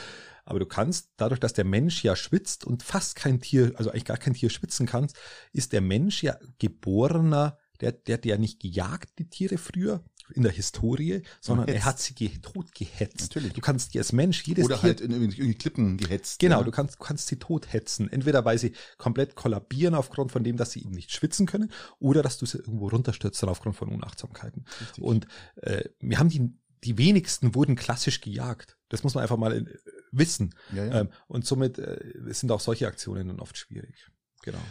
aber 0.45 0.59
du 0.59 0.65
kannst, 0.65 1.09
dadurch, 1.17 1.39
dass 1.39 1.53
der 1.53 1.65
Mensch 1.65 2.03
ja 2.03 2.15
schwitzt 2.15 2.65
und 2.65 2.83
fast 2.83 3.15
kein 3.15 3.41
Tier, 3.41 3.73
also 3.75 3.91
eigentlich 3.91 4.05
gar 4.05 4.17
kein 4.17 4.33
Tier 4.33 4.49
schwitzen 4.49 4.85
kann, 4.85 5.07
ist 5.51 5.73
der 5.73 5.81
Mensch 5.81 6.23
ja 6.23 6.37
geborener, 6.57 7.57
der, 7.81 7.91
der 7.91 8.15
hat 8.15 8.25
ja 8.25 8.37
nicht 8.37 8.59
gejagt, 8.59 9.19
die 9.19 9.29
Tiere 9.29 9.57
früher 9.57 10.03
in 10.33 10.43
der 10.43 10.51
Historie, 10.51 11.21
sondern 11.41 11.67
er 11.67 11.73
Gehetzt. 11.73 11.85
hat 11.85 11.99
sie 11.99 12.13
ge 12.13 12.29
tot 12.41 12.73
gehetzt. 12.73 13.21
Natürlich. 13.21 13.53
Du 13.53 13.61
kannst 13.61 13.93
dir 13.93 14.01
als 14.01 14.13
Mensch 14.13 14.43
jedes 14.43 14.65
Oder 14.65 14.75
Tier 14.75 14.83
halt 14.83 15.01
in 15.01 15.11
irgendwie 15.11 15.37
irgendwie 15.37 15.57
Klippen 15.57 15.97
gehetzt. 15.97 16.39
Genau, 16.39 16.59
ja. 16.59 16.63
du 16.63 16.71
kannst, 16.71 16.95
du 16.95 16.99
kannst 16.99 17.27
sie 17.27 17.37
tot 17.37 17.71
hetzen. 17.73 18.11
Entweder 18.11 18.45
weil 18.45 18.57
sie 18.57 18.73
komplett 18.97 19.35
kollabieren 19.35 19.95
aufgrund 19.95 20.31
von 20.31 20.43
dem, 20.43 20.57
dass 20.57 20.71
sie 20.71 20.81
eben 20.81 20.91
nicht 20.91 21.11
schwitzen 21.11 21.45
können, 21.45 21.71
oder 21.99 22.21
dass 22.21 22.37
du 22.37 22.45
sie 22.45 22.59
irgendwo 22.59 22.89
runterstürzt 22.89 23.41
dann 23.41 23.49
aufgrund 23.49 23.75
von 23.75 23.89
Unachtsamkeiten. 23.89 24.65
Richtig. 24.81 25.03
Und 25.03 25.27
äh, 25.57 25.83
wir 25.99 26.19
haben 26.19 26.29
die, 26.29 26.53
die 26.83 26.97
wenigsten 26.97 27.55
wurden 27.55 27.75
klassisch 27.75 28.21
gejagt. 28.21 28.77
Das 28.89 29.03
muss 29.03 29.13
man 29.13 29.21
einfach 29.21 29.37
mal 29.37 29.53
äh, 29.53 29.65
wissen. 30.11 30.55
ja, 30.73 30.85
ja. 30.85 31.01
Ähm, 31.01 31.09
und 31.27 31.45
somit 31.45 31.79
äh, 31.79 31.99
sind 32.27 32.51
auch 32.51 32.61
solche 32.61 32.87
Aktionen 32.87 33.27
dann 33.27 33.39
oft 33.39 33.57
schwierig. 33.57 34.07
Genau. 34.43 34.61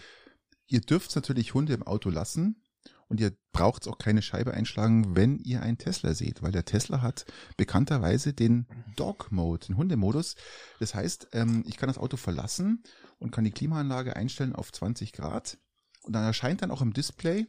Ihr 0.67 0.81
dürft 0.81 1.15
natürlich 1.17 1.55
Hunde 1.55 1.73
im 1.75 1.83
Auto 1.83 2.11
lassen 2.11 2.63
und 3.09 3.21
ihr 3.21 3.33
braucht 3.53 3.89
auch 3.89 3.99
keine 3.99 4.23
Scheibe 4.23 4.53
einschlagen, 4.53 5.17
wenn 5.17 5.39
ihr 5.39 5.63
einen 5.63 5.79
Tesla 5.79 6.15
seht, 6.15 6.43
weil 6.43 6.53
der 6.53 6.65
Tesla 6.65 7.03
hat 7.03 7.25
bekannterweise 7.57 8.33
den 8.33 8.67
Dog 8.97 9.33
Mode, 9.33 9.67
den 9.67 9.77
Hundemodus. 9.77 10.37
Das 10.79 10.95
heißt, 10.95 11.29
ähm, 11.33 11.65
ich 11.67 11.77
kann 11.77 11.89
das 11.89 11.99
Auto 11.99 12.17
verlassen 12.17 12.83
und 13.19 13.31
kann 13.31 13.45
die 13.45 13.51
Klimaanlage 13.51 14.15
einstellen 14.17 14.55
auf 14.55 14.73
20 14.73 15.13
Grad 15.13 15.59
und 16.03 16.13
dann 16.13 16.25
erscheint 16.25 16.63
dann 16.63 16.71
auch 16.71 16.83
im 16.83 16.93
Display 16.93 17.47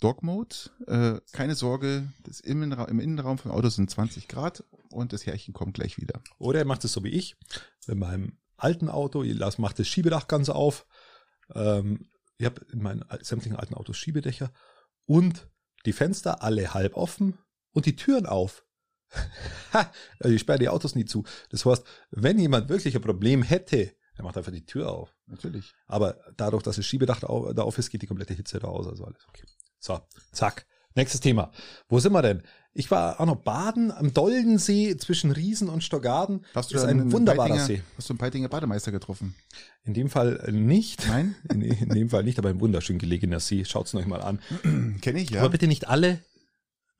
Dog 0.00 0.22
Mode. 0.22 0.54
Äh, 0.86 1.20
keine 1.32 1.54
Sorge, 1.54 2.12
das 2.24 2.40
Innenra 2.40 2.86
im 2.86 2.98
Innenraum 2.98 3.38
vom 3.38 3.52
Auto 3.52 3.68
sind 3.68 3.90
20 3.90 4.28
Grad 4.28 4.64
und 4.90 5.12
das 5.12 5.26
Herrchen 5.26 5.54
kommt 5.54 5.74
gleich 5.74 5.96
wieder. 5.98 6.20
Oder 6.38 6.60
er 6.60 6.64
macht 6.64 6.84
es 6.84 6.92
so 6.92 7.04
wie 7.04 7.10
ich, 7.10 7.36
mit 7.86 7.98
meinem 7.98 8.38
alten 8.56 8.88
Auto, 8.88 9.22
ich 9.22 9.38
macht 9.58 9.78
das 9.78 9.88
Schiebedach 9.88 10.28
ganz 10.28 10.48
auf. 10.48 10.86
Ähm, 11.54 12.08
ich 12.38 12.46
habe 12.46 12.64
in 12.72 12.82
meinen 12.82 13.04
sämtlichen 13.20 13.56
alten 13.56 13.74
Autos 13.74 13.96
Schiebedächer 13.96 14.52
und 15.06 15.48
die 15.86 15.92
Fenster 15.92 16.42
alle 16.42 16.74
halb 16.74 16.96
offen 16.96 17.38
und 17.72 17.86
die 17.86 17.96
Türen 17.96 18.26
auf. 18.26 18.64
Ha, 19.72 19.90
also 20.18 20.34
ich 20.34 20.40
sperre 20.40 20.58
die 20.58 20.68
Autos 20.68 20.94
nie 20.94 21.04
zu. 21.04 21.24
Das 21.50 21.64
heißt, 21.64 21.84
wenn 22.10 22.38
jemand 22.38 22.68
wirklich 22.68 22.94
ein 22.96 23.02
Problem 23.02 23.42
hätte, 23.42 23.94
er 24.16 24.24
macht 24.24 24.36
einfach 24.36 24.52
die 24.52 24.64
Tür 24.66 24.90
auf. 24.92 25.14
Natürlich. 25.26 25.72
Aber 25.86 26.16
dadurch, 26.36 26.62
dass 26.62 26.76
das 26.76 26.86
Schiebedach 26.86 27.20
da 27.20 27.26
au- 27.28 27.52
da 27.52 27.62
auf 27.62 27.78
ist, 27.78 27.90
geht 27.90 28.02
die 28.02 28.06
komplette 28.06 28.34
Hitze 28.34 28.58
da 28.58 28.68
aus. 28.68 28.86
Also 28.86 29.04
alles 29.04 29.26
okay. 29.28 29.44
So, 29.78 30.00
zack. 30.32 30.66
Nächstes 30.94 31.20
Thema. 31.20 31.50
Wo 31.88 31.98
sind 31.98 32.12
wir 32.12 32.22
denn? 32.22 32.42
Ich 32.76 32.90
war 32.90 33.20
auch 33.20 33.26
noch 33.26 33.36
baden 33.36 33.92
am 33.92 34.12
Doldensee 34.12 34.96
zwischen 34.96 35.30
Riesen 35.30 35.68
und 35.68 35.84
Stockarden. 35.84 36.44
Hast 36.54 36.72
du 36.72 36.76
ist 36.76 36.82
da 36.82 36.88
ein 36.88 37.12
wunderbarer 37.12 37.50
Peitinger- 37.50 37.66
See. 37.66 37.82
Hast 37.96 38.08
du 38.08 38.14
einen 38.14 38.18
Peitinger 38.18 38.48
Bademeister 38.48 38.90
getroffen? 38.90 39.34
In 39.84 39.94
dem 39.94 40.10
Fall 40.10 40.40
äh, 40.44 40.50
nicht. 40.50 41.06
Nein? 41.06 41.36
In, 41.50 41.62
in 41.62 41.88
dem 41.90 42.10
Fall 42.10 42.24
nicht, 42.24 42.38
aber 42.38 42.48
ein 42.48 42.58
wunderschön 42.60 42.98
gelegener 42.98 43.38
See. 43.38 43.64
Schaut's 43.64 43.94
euch 43.94 44.06
mal 44.06 44.22
an. 44.22 44.40
Kenne 45.02 45.20
ich, 45.20 45.30
ja. 45.30 45.40
Aber 45.40 45.50
bitte 45.50 45.68
nicht 45.68 45.86
alle 45.88 46.18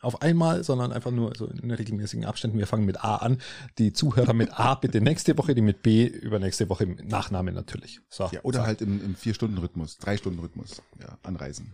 auf 0.01 0.23
einmal, 0.23 0.63
sondern 0.63 0.93
einfach 0.93 1.11
nur 1.11 1.33
so 1.35 1.47
in 1.47 1.71
regelmäßigen 1.71 2.25
Abständen. 2.27 2.59
Wir 2.59 2.67
fangen 2.67 2.85
mit 2.85 3.03
A 3.03 3.17
an. 3.17 3.39
Die 3.79 3.93
Zuhörer 3.93 4.35
mit 4.35 4.53
A 4.61 4.75
bitte 4.75 5.01
nächste 5.01 5.37
Woche, 5.39 5.55
die 5.55 5.63
mit 5.63 5.83
B 5.83 6.05
übernächste 6.07 6.69
Woche 6.69 6.85
im 6.85 6.97
Nachname 7.09 7.53
natürlich. 7.53 8.01
So, 8.11 8.29
Ja, 8.31 8.41
oder 8.43 8.61
so. 8.61 8.67
halt 8.67 8.83
im, 8.83 9.03
im 9.03 9.17
Vier-Stunden-Rhythmus, 9.17 9.97
Drei-Stunden-Rhythmus, 9.99 10.83
ja, 11.01 11.19
anreisen. 11.23 11.73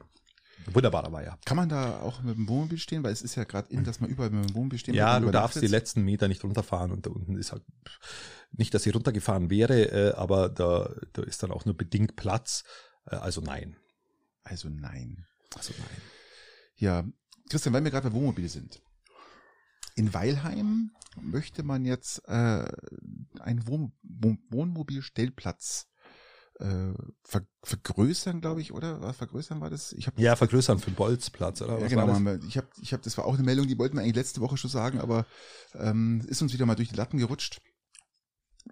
Wunderbarer 0.75 1.13
war 1.13 1.23
ja. 1.23 1.39
Kann 1.45 1.57
man 1.57 1.69
da 1.69 2.01
auch 2.01 2.23
mit 2.23 2.37
dem 2.37 2.49
Wohnmobil 2.49 2.79
stehen? 2.79 3.03
Weil 3.03 3.13
es 3.13 3.23
ist 3.23 3.35
ja 3.35 3.45
gerade 3.45 3.73
in, 3.73 3.85
dass 3.85 4.01
man 4.01 4.11
überall 4.11 4.31
mit 4.31 4.49
dem 4.49 4.55
Wohnmobil 4.55 4.79
stehen 4.79 4.95
Ja, 4.95 5.19
du 5.19 5.31
darfst 5.31 5.61
die 5.61 5.67
letzten 5.67 6.03
Meter 6.03 6.29
nicht 6.29 6.45
runterfahren 6.45 6.93
und 6.93 7.07
da 7.07 7.11
unten 7.11 7.37
ist 7.37 7.53
halt 7.53 7.63
nicht, 8.53 8.75
dass 8.75 8.83
sie 8.83 8.91
runtergefahren 8.91 9.51
wäre, 9.51 9.83
äh, 9.91 10.15
aber 10.15 10.49
da, 10.49 10.95
da 11.13 11.23
ist 11.23 11.43
dann 11.43 11.53
auch 11.53 11.65
nur 11.65 11.77
bedingt 11.77 12.17
Platz. 12.17 12.65
Äh, 13.07 13.17
also 13.17 13.41
nein. 13.41 13.77
Also 14.43 14.69
nein. 14.69 15.27
Also 15.57 15.73
nein. 15.79 16.03
Ja, 16.77 17.05
Christian, 17.49 17.75
weil 17.75 17.85
wir 17.85 17.91
gerade 17.91 18.11
bei 18.11 18.15
Wohnmobil 18.15 18.49
sind. 18.49 18.81
In 19.97 20.15
Weilheim 20.15 20.93
möchte 21.21 21.63
man 21.63 21.85
jetzt 21.85 22.23
äh, 22.29 22.65
einen 23.41 23.67
Wohn 23.67 23.93
Wohnmobilstellplatz 24.03 25.90
äh, 26.61 26.93
ver 27.25 27.47
vergrößern, 27.63 28.41
glaube 28.41 28.61
ich, 28.61 28.73
oder? 28.73 29.01
Was 29.03 29.17
vergrößern 29.17 29.61
war 29.61 29.71
das? 29.71 29.93
Ich 29.93 30.07
hab, 30.07 30.19
Ja, 30.19 30.37
vergrößern 30.37 30.79
für 30.79 30.91
den 30.91 30.95
Bolzplatz, 30.97 31.61
oder? 31.63 31.79
ja, 31.79 31.89
genau. 31.89 32.03
war 32.03 32.07
das? 32.09 32.17
haben 32.17 32.25
wir- 32.27 32.41
Ich 32.49 32.57
habe, 32.57 32.69
ich 32.81 32.93
hab, 32.93 33.03
das 33.03 33.17
war 33.19 33.25
auch 33.27 33.35
eine 33.35 33.43
Meldung, 33.43 33.67
die 33.67 33.79
wollten 33.79 33.97
wir 33.97 34.03
eigentlich 34.03 34.17
letzte 34.17 34.41
Woche 34.41 34.57
schon 34.57 34.71
sagen, 34.71 35.01
aber 35.01 35.27
ähm, 35.75 36.23
ist 36.29 36.41
uns 36.43 36.53
wieder 36.53 36.67
mal 36.67 36.75
durch 36.77 36.89
die 36.91 36.97
Latten 36.97 37.19
gerutscht. 37.19 37.61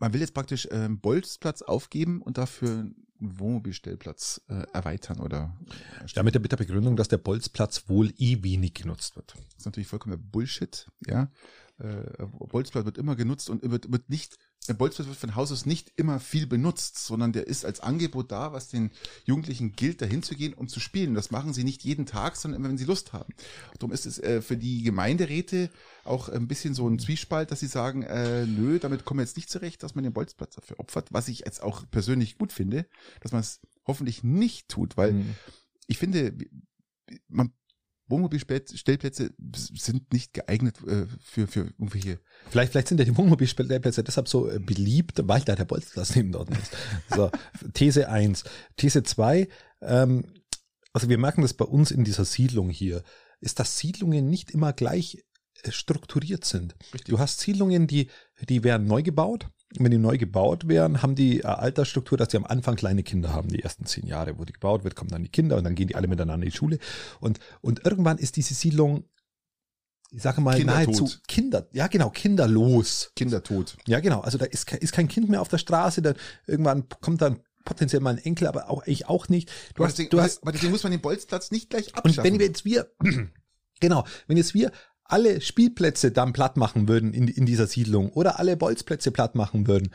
Man 0.00 0.12
will 0.12 0.20
jetzt 0.20 0.34
praktisch 0.34 0.68
ähm, 0.70 1.00
Bolzplatz 1.00 1.62
aufgeben 1.62 2.20
und 2.22 2.36
dafür 2.38 2.70
einen 2.70 3.06
Wohnmobilstellplatz 3.20 4.42
äh, 4.48 4.64
erweitern 4.72 5.20
oder 5.20 5.56
Ja, 6.14 6.22
mit 6.22 6.34
der, 6.34 6.40
mit 6.40 6.52
der 6.52 6.56
Begründung, 6.56 6.94
dass 6.96 7.08
der 7.08 7.18
Bolzplatz 7.18 7.88
wohl 7.88 8.12
eh 8.18 8.42
wenig 8.42 8.74
genutzt 8.74 9.16
wird. 9.16 9.34
Das 9.34 9.58
ist 9.58 9.64
natürlich 9.66 9.88
vollkommener 9.88 10.20
Bullshit, 10.22 10.86
ja. 11.06 11.30
Äh, 11.78 12.26
Bolzplatz 12.26 12.84
wird 12.84 12.98
immer 12.98 13.16
genutzt 13.16 13.48
und 13.50 13.62
wird, 13.68 13.90
wird 13.90 14.08
nicht, 14.10 14.36
der 14.68 14.74
Bolzplatz 14.74 15.08
wird 15.08 15.18
von 15.18 15.34
Haus 15.34 15.50
aus 15.50 15.66
nicht 15.66 15.92
immer 15.96 16.20
viel 16.20 16.46
benutzt, 16.46 16.98
sondern 16.98 17.32
der 17.32 17.46
ist 17.46 17.64
als 17.64 17.80
Angebot 17.80 18.30
da, 18.30 18.52
was 18.52 18.68
den 18.68 18.90
Jugendlichen 19.24 19.72
gilt, 19.72 20.00
dahin 20.02 20.22
zu 20.22 20.34
gehen 20.34 20.54
und 20.54 20.70
zu 20.70 20.78
spielen. 20.78 21.14
Das 21.14 21.30
machen 21.30 21.52
sie 21.52 21.64
nicht 21.64 21.82
jeden 21.84 22.06
Tag, 22.06 22.36
sondern 22.36 22.60
immer, 22.60 22.68
wenn 22.68 22.78
sie 22.78 22.84
Lust 22.84 23.12
haben. 23.12 23.34
Darum 23.78 23.92
ist 23.92 24.06
es 24.06 24.18
äh, 24.18 24.42
für 24.42 24.56
die 24.56 24.82
Gemeinderäte 24.82 25.70
auch 26.04 26.28
ein 26.28 26.46
bisschen 26.48 26.74
so 26.74 26.88
ein 26.88 26.98
Zwiespalt, 26.98 27.50
dass 27.50 27.60
sie 27.60 27.66
sagen, 27.66 28.02
äh, 28.02 28.46
nö, 28.46 28.78
damit 28.78 29.04
kommen 29.04 29.18
wir 29.18 29.24
jetzt 29.24 29.36
nicht 29.36 29.50
zurecht, 29.50 29.82
dass 29.82 29.94
man 29.94 30.04
den 30.04 30.12
Bolzplatz 30.12 30.54
dafür 30.54 30.78
opfert, 30.80 31.12
was 31.12 31.28
ich 31.28 31.40
jetzt 31.40 31.62
auch 31.62 31.84
persönlich 31.90 32.38
gut 32.38 32.52
finde, 32.52 32.86
dass 33.20 33.32
man 33.32 33.40
es 33.40 33.60
hoffentlich 33.86 34.22
nicht 34.22 34.68
tut, 34.68 34.96
weil 34.96 35.14
Mhm. 35.14 35.34
ich 35.86 35.98
finde, 35.98 36.36
man, 37.28 37.52
Wohnmobilstellplätze 38.08 39.30
sind 39.54 40.12
nicht 40.12 40.32
geeignet 40.34 40.76
äh, 40.86 41.06
für, 41.20 41.46
für 41.46 41.60
irgendwelche. 41.78 42.20
Vielleicht, 42.50 42.72
vielleicht 42.72 42.88
sind 42.88 42.98
ja 42.98 43.04
die 43.04 43.16
Wohnmobilstellplätze 43.16 44.02
deshalb 44.02 44.28
so 44.28 44.48
äh, 44.50 44.58
beliebt, 44.58 45.20
weil 45.24 45.42
da 45.42 45.54
der 45.54 45.64
Bolzplatz 45.64 46.16
neben 46.16 46.32
dort 46.32 46.50
ist. 46.50 46.76
So, 47.14 47.30
These 47.74 48.08
eins, 48.08 48.44
These 48.76 49.02
zwei. 49.02 49.48
ähm, 49.82 50.24
also 50.92 51.08
wir 51.08 51.18
merken 51.18 51.42
das 51.42 51.54
bei 51.54 51.64
uns 51.64 51.90
in 51.90 52.04
dieser 52.04 52.24
Siedlung 52.24 52.70
hier, 52.70 53.02
ist, 53.40 53.60
dass 53.60 53.78
Siedlungen 53.78 54.28
nicht 54.28 54.50
immer 54.50 54.72
gleich 54.72 55.24
äh, 55.62 55.70
strukturiert 55.70 56.44
sind. 56.44 56.74
Richtig. 56.92 57.04
Du 57.04 57.18
hast 57.18 57.40
Siedlungen, 57.40 57.86
die, 57.86 58.10
die 58.48 58.64
werden 58.64 58.86
neu 58.86 59.02
gebaut. 59.02 59.48
Und 59.76 59.84
wenn 59.84 59.90
die 59.90 59.98
neu 59.98 60.16
gebaut 60.16 60.66
werden, 60.66 61.02
haben 61.02 61.14
die 61.14 61.44
eine 61.44 61.58
Altersstruktur, 61.58 62.16
dass 62.16 62.28
die 62.28 62.38
am 62.38 62.46
Anfang 62.46 62.76
kleine 62.76 63.02
Kinder 63.02 63.34
haben, 63.34 63.48
die 63.48 63.62
ersten 63.62 63.84
zehn 63.84 64.06
Jahre, 64.06 64.38
wo 64.38 64.44
die 64.44 64.54
gebaut 64.54 64.82
wird, 64.82 64.96
kommen 64.96 65.10
dann 65.10 65.22
die 65.22 65.28
Kinder 65.28 65.56
und 65.56 65.64
dann 65.64 65.74
gehen 65.74 65.88
die 65.88 65.94
alle 65.94 66.08
miteinander 66.08 66.46
in 66.46 66.50
die 66.50 66.56
Schule. 66.56 66.78
Und, 67.20 67.38
und 67.60 67.84
irgendwann 67.84 68.16
ist 68.16 68.36
diese 68.36 68.54
Siedlung, 68.54 69.04
ich 70.10 70.22
sage 70.22 70.40
mal, 70.40 70.56
Kindertot. 70.56 70.86
nahezu 70.86 71.18
Kinder, 71.26 71.68
ja 71.72 71.86
genau, 71.86 72.08
kinderlos. 72.08 73.12
Kindertod. 73.14 73.76
Ja, 73.86 74.00
genau. 74.00 74.20
Also 74.20 74.38
da 74.38 74.46
ist, 74.46 74.72
ist 74.72 74.92
kein 74.92 75.06
Kind 75.06 75.28
mehr 75.28 75.42
auf 75.42 75.48
der 75.48 75.58
Straße, 75.58 76.00
dann 76.00 76.14
irgendwann 76.46 76.88
kommt 77.02 77.20
dann 77.20 77.40
potenziell 77.66 78.00
mal 78.00 78.10
ein 78.10 78.18
Enkel, 78.18 78.46
aber 78.46 78.70
auch 78.70 78.86
ich 78.86 79.06
auch 79.06 79.28
nicht. 79.28 79.50
Du 79.74 79.82
aber, 79.82 79.88
hast, 79.88 79.98
deswegen, 79.98 80.10
du 80.10 80.22
hast, 80.22 80.42
aber 80.42 80.52
deswegen 80.52 80.72
muss 80.72 80.82
man 80.82 80.92
den 80.92 81.02
Bolzplatz 81.02 81.50
nicht 81.50 81.68
gleich 81.68 81.88
und 81.88 81.96
abschaffen. 81.96 82.24
wenn 82.24 82.38
wir 82.38 82.46
jetzt 82.46 82.64
wir, 82.64 82.90
genau, 83.80 84.04
wenn 84.26 84.38
jetzt 84.38 84.54
wir 84.54 84.72
alle 85.08 85.40
Spielplätze 85.40 86.12
dann 86.12 86.32
platt 86.32 86.56
machen 86.56 86.86
würden 86.86 87.12
in, 87.12 87.26
in 87.28 87.46
dieser 87.46 87.66
Siedlung 87.66 88.10
oder 88.10 88.38
alle 88.38 88.56
Bolzplätze 88.56 89.10
platt 89.10 89.34
machen 89.34 89.66
würden, 89.66 89.90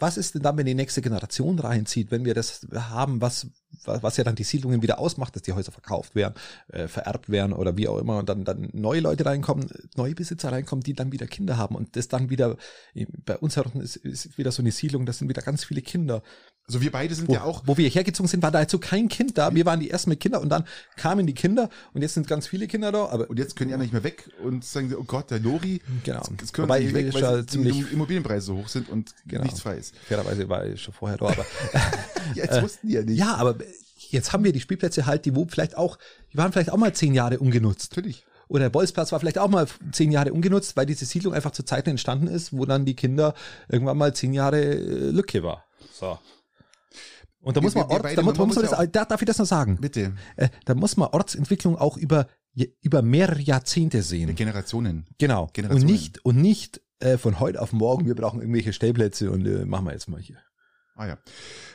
was 0.00 0.16
ist 0.16 0.34
denn 0.34 0.42
dann, 0.42 0.56
wenn 0.56 0.66
die 0.66 0.74
nächste 0.74 1.02
Generation 1.02 1.58
reinzieht, 1.58 2.10
wenn 2.10 2.24
wir 2.24 2.34
das 2.34 2.66
haben, 2.74 3.20
was, 3.20 3.46
was 3.84 4.16
ja 4.16 4.24
dann 4.24 4.34
die 4.34 4.42
Siedlungen 4.44 4.82
wieder 4.82 4.98
ausmacht, 4.98 5.36
dass 5.36 5.42
die 5.42 5.52
Häuser 5.52 5.70
verkauft 5.70 6.14
werden, 6.14 6.34
äh, 6.68 6.88
vererbt 6.88 7.28
werden 7.30 7.52
oder 7.52 7.76
wie 7.76 7.86
auch 7.86 7.98
immer 7.98 8.18
und 8.18 8.28
dann, 8.28 8.44
dann 8.44 8.70
neue 8.72 9.00
Leute 9.00 9.24
reinkommen, 9.24 9.70
neue 9.94 10.14
Besitzer 10.14 10.50
reinkommen, 10.50 10.82
die 10.82 10.94
dann 10.94 11.12
wieder 11.12 11.26
Kinder 11.26 11.58
haben 11.58 11.76
und 11.76 11.96
das 11.96 12.08
dann 12.08 12.28
wieder, 12.28 12.56
bei 13.24 13.38
uns 13.38 13.56
herum 13.56 13.80
ist, 13.80 13.96
ist 13.96 14.36
wieder 14.36 14.50
so 14.50 14.62
eine 14.62 14.72
Siedlung, 14.72 15.06
das 15.06 15.18
sind 15.18 15.28
wieder 15.28 15.42
ganz 15.42 15.64
viele 15.64 15.82
Kinder. 15.82 16.22
Also 16.66 16.80
wir 16.80 16.90
beide 16.90 17.14
sind 17.14 17.28
Wo, 17.28 17.34
ja 17.34 17.44
auch. 17.44 17.62
wo 17.66 17.76
wir 17.76 17.88
hergezogen 17.88 18.28
sind, 18.28 18.42
war 18.42 18.50
dazu 18.50 18.78
kein 18.78 19.08
Kind 19.08 19.36
da. 19.36 19.54
Wir 19.54 19.66
waren 19.66 19.80
die 19.80 19.90
ersten 19.90 20.10
mit 20.10 20.20
Kindern 20.20 20.42
und 20.42 20.48
dann 20.48 20.64
kamen 20.96 21.26
die 21.26 21.34
Kinder 21.34 21.68
und 21.92 22.00
jetzt 22.02 22.14
sind 22.14 22.26
ganz 22.26 22.46
viele 22.46 22.66
Kinder 22.66 22.90
da. 22.90 23.06
Aber 23.06 23.28
Und 23.28 23.38
jetzt 23.38 23.54
können 23.56 23.68
die 23.68 23.74
anderen 23.74 23.90
nicht 23.90 23.92
mehr 23.92 24.04
weg 24.04 24.30
und 24.42 24.64
sagen, 24.64 24.88
sie, 24.88 24.96
oh 24.96 25.04
Gott, 25.04 25.30
der 25.30 25.40
Lori. 25.40 25.80
Genau. 26.04 26.22
Jetzt 26.40 26.52
können 26.54 26.68
Wobei 26.68 26.80
sie 26.80 26.86
nicht 26.86 26.94
weg, 26.94 27.14
weil 27.14 27.22
ja 27.22 27.42
die 27.42 27.84
Immobilienpreise 27.92 28.46
so 28.46 28.56
hoch 28.56 28.68
sind 28.68 28.88
und 28.88 29.14
Genau. 29.26 29.44
nichts 29.44 29.60
frei 29.60 29.76
ist. 29.76 29.94
fairerweise 30.08 30.48
war 30.48 30.64
ich 30.66 30.80
schon 30.82 30.94
vorher 30.94 31.18
da. 31.18 31.26
Aber 31.26 31.44
Ja, 31.74 31.82
jetzt 32.44 32.62
wussten 32.62 32.88
die 32.88 32.94
ja 32.94 33.02
nicht. 33.02 33.18
ja, 33.18 33.34
aber 33.34 33.56
jetzt 34.10 34.32
haben 34.32 34.44
wir 34.44 34.52
die 34.52 34.60
Spielplätze 34.60 35.06
halt, 35.06 35.24
die 35.26 35.34
wo 35.34 35.46
vielleicht 35.46 35.76
auch, 35.76 35.98
die 36.32 36.38
waren 36.38 36.52
vielleicht 36.52 36.70
auch 36.70 36.76
mal 36.78 36.94
zehn 36.94 37.14
Jahre 37.14 37.40
ungenutzt. 37.40 37.92
Natürlich. 37.92 38.24
Oder 38.48 38.64
der 38.64 38.70
Bolzplatz 38.70 39.10
war 39.12 39.20
vielleicht 39.20 39.38
auch 39.38 39.48
mal 39.48 39.66
zehn 39.92 40.12
Jahre 40.12 40.32
ungenutzt, 40.32 40.76
weil 40.76 40.86
diese 40.86 41.04
Siedlung 41.06 41.34
einfach 41.34 41.50
zu 41.52 41.62
Zeiten 41.64 41.90
entstanden 41.90 42.26
ist, 42.28 42.52
wo 42.56 42.64
dann 42.66 42.84
die 42.84 42.94
Kinder 42.94 43.34
irgendwann 43.68 43.96
mal 43.98 44.14
zehn 44.14 44.32
Jahre 44.34 44.62
äh, 44.62 45.10
Lücke 45.10 45.42
war. 45.42 45.64
So. 45.92 46.18
Und 47.44 47.56
da 47.56 47.60
Wir- 47.60 47.64
muss 47.64 47.74
man 47.74 47.84
Orts, 47.84 48.02
beide- 48.02 48.16
da 48.16 48.22
muss, 48.22 48.36
man 48.38 48.46
muss 48.48 48.56
ja 48.56 48.62
das, 48.62 48.90
da- 48.90 49.04
darf 49.04 49.20
ich 49.22 49.26
das 49.26 49.38
noch 49.38 49.46
sagen? 49.46 49.78
Bitte. 49.80 50.12
Äh, 50.36 50.48
da 50.64 50.74
muss 50.74 50.96
man 50.96 51.08
Ortsentwicklung 51.10 51.76
auch 51.76 51.96
über, 51.96 52.26
über 52.80 53.02
mehrere 53.02 53.40
Jahrzehnte 53.40 54.02
sehen. 54.02 54.34
Generationen. 54.34 55.06
Genau. 55.18 55.44
Und 55.44 55.54
Generationen. 55.54 55.86
nicht, 55.92 56.24
und 56.24 56.36
nicht 56.36 56.80
äh, 57.00 57.18
von 57.18 57.40
heute 57.40 57.60
auf 57.60 57.72
morgen, 57.72 58.06
wir 58.06 58.14
brauchen 58.14 58.40
irgendwelche 58.40 58.72
Stellplätze 58.72 59.30
und 59.30 59.46
äh, 59.46 59.64
machen 59.64 59.84
wir 59.86 59.92
jetzt 59.92 60.08
mal 60.08 60.20
hier. 60.20 60.38
Ah 60.96 61.06
ja. 61.06 61.18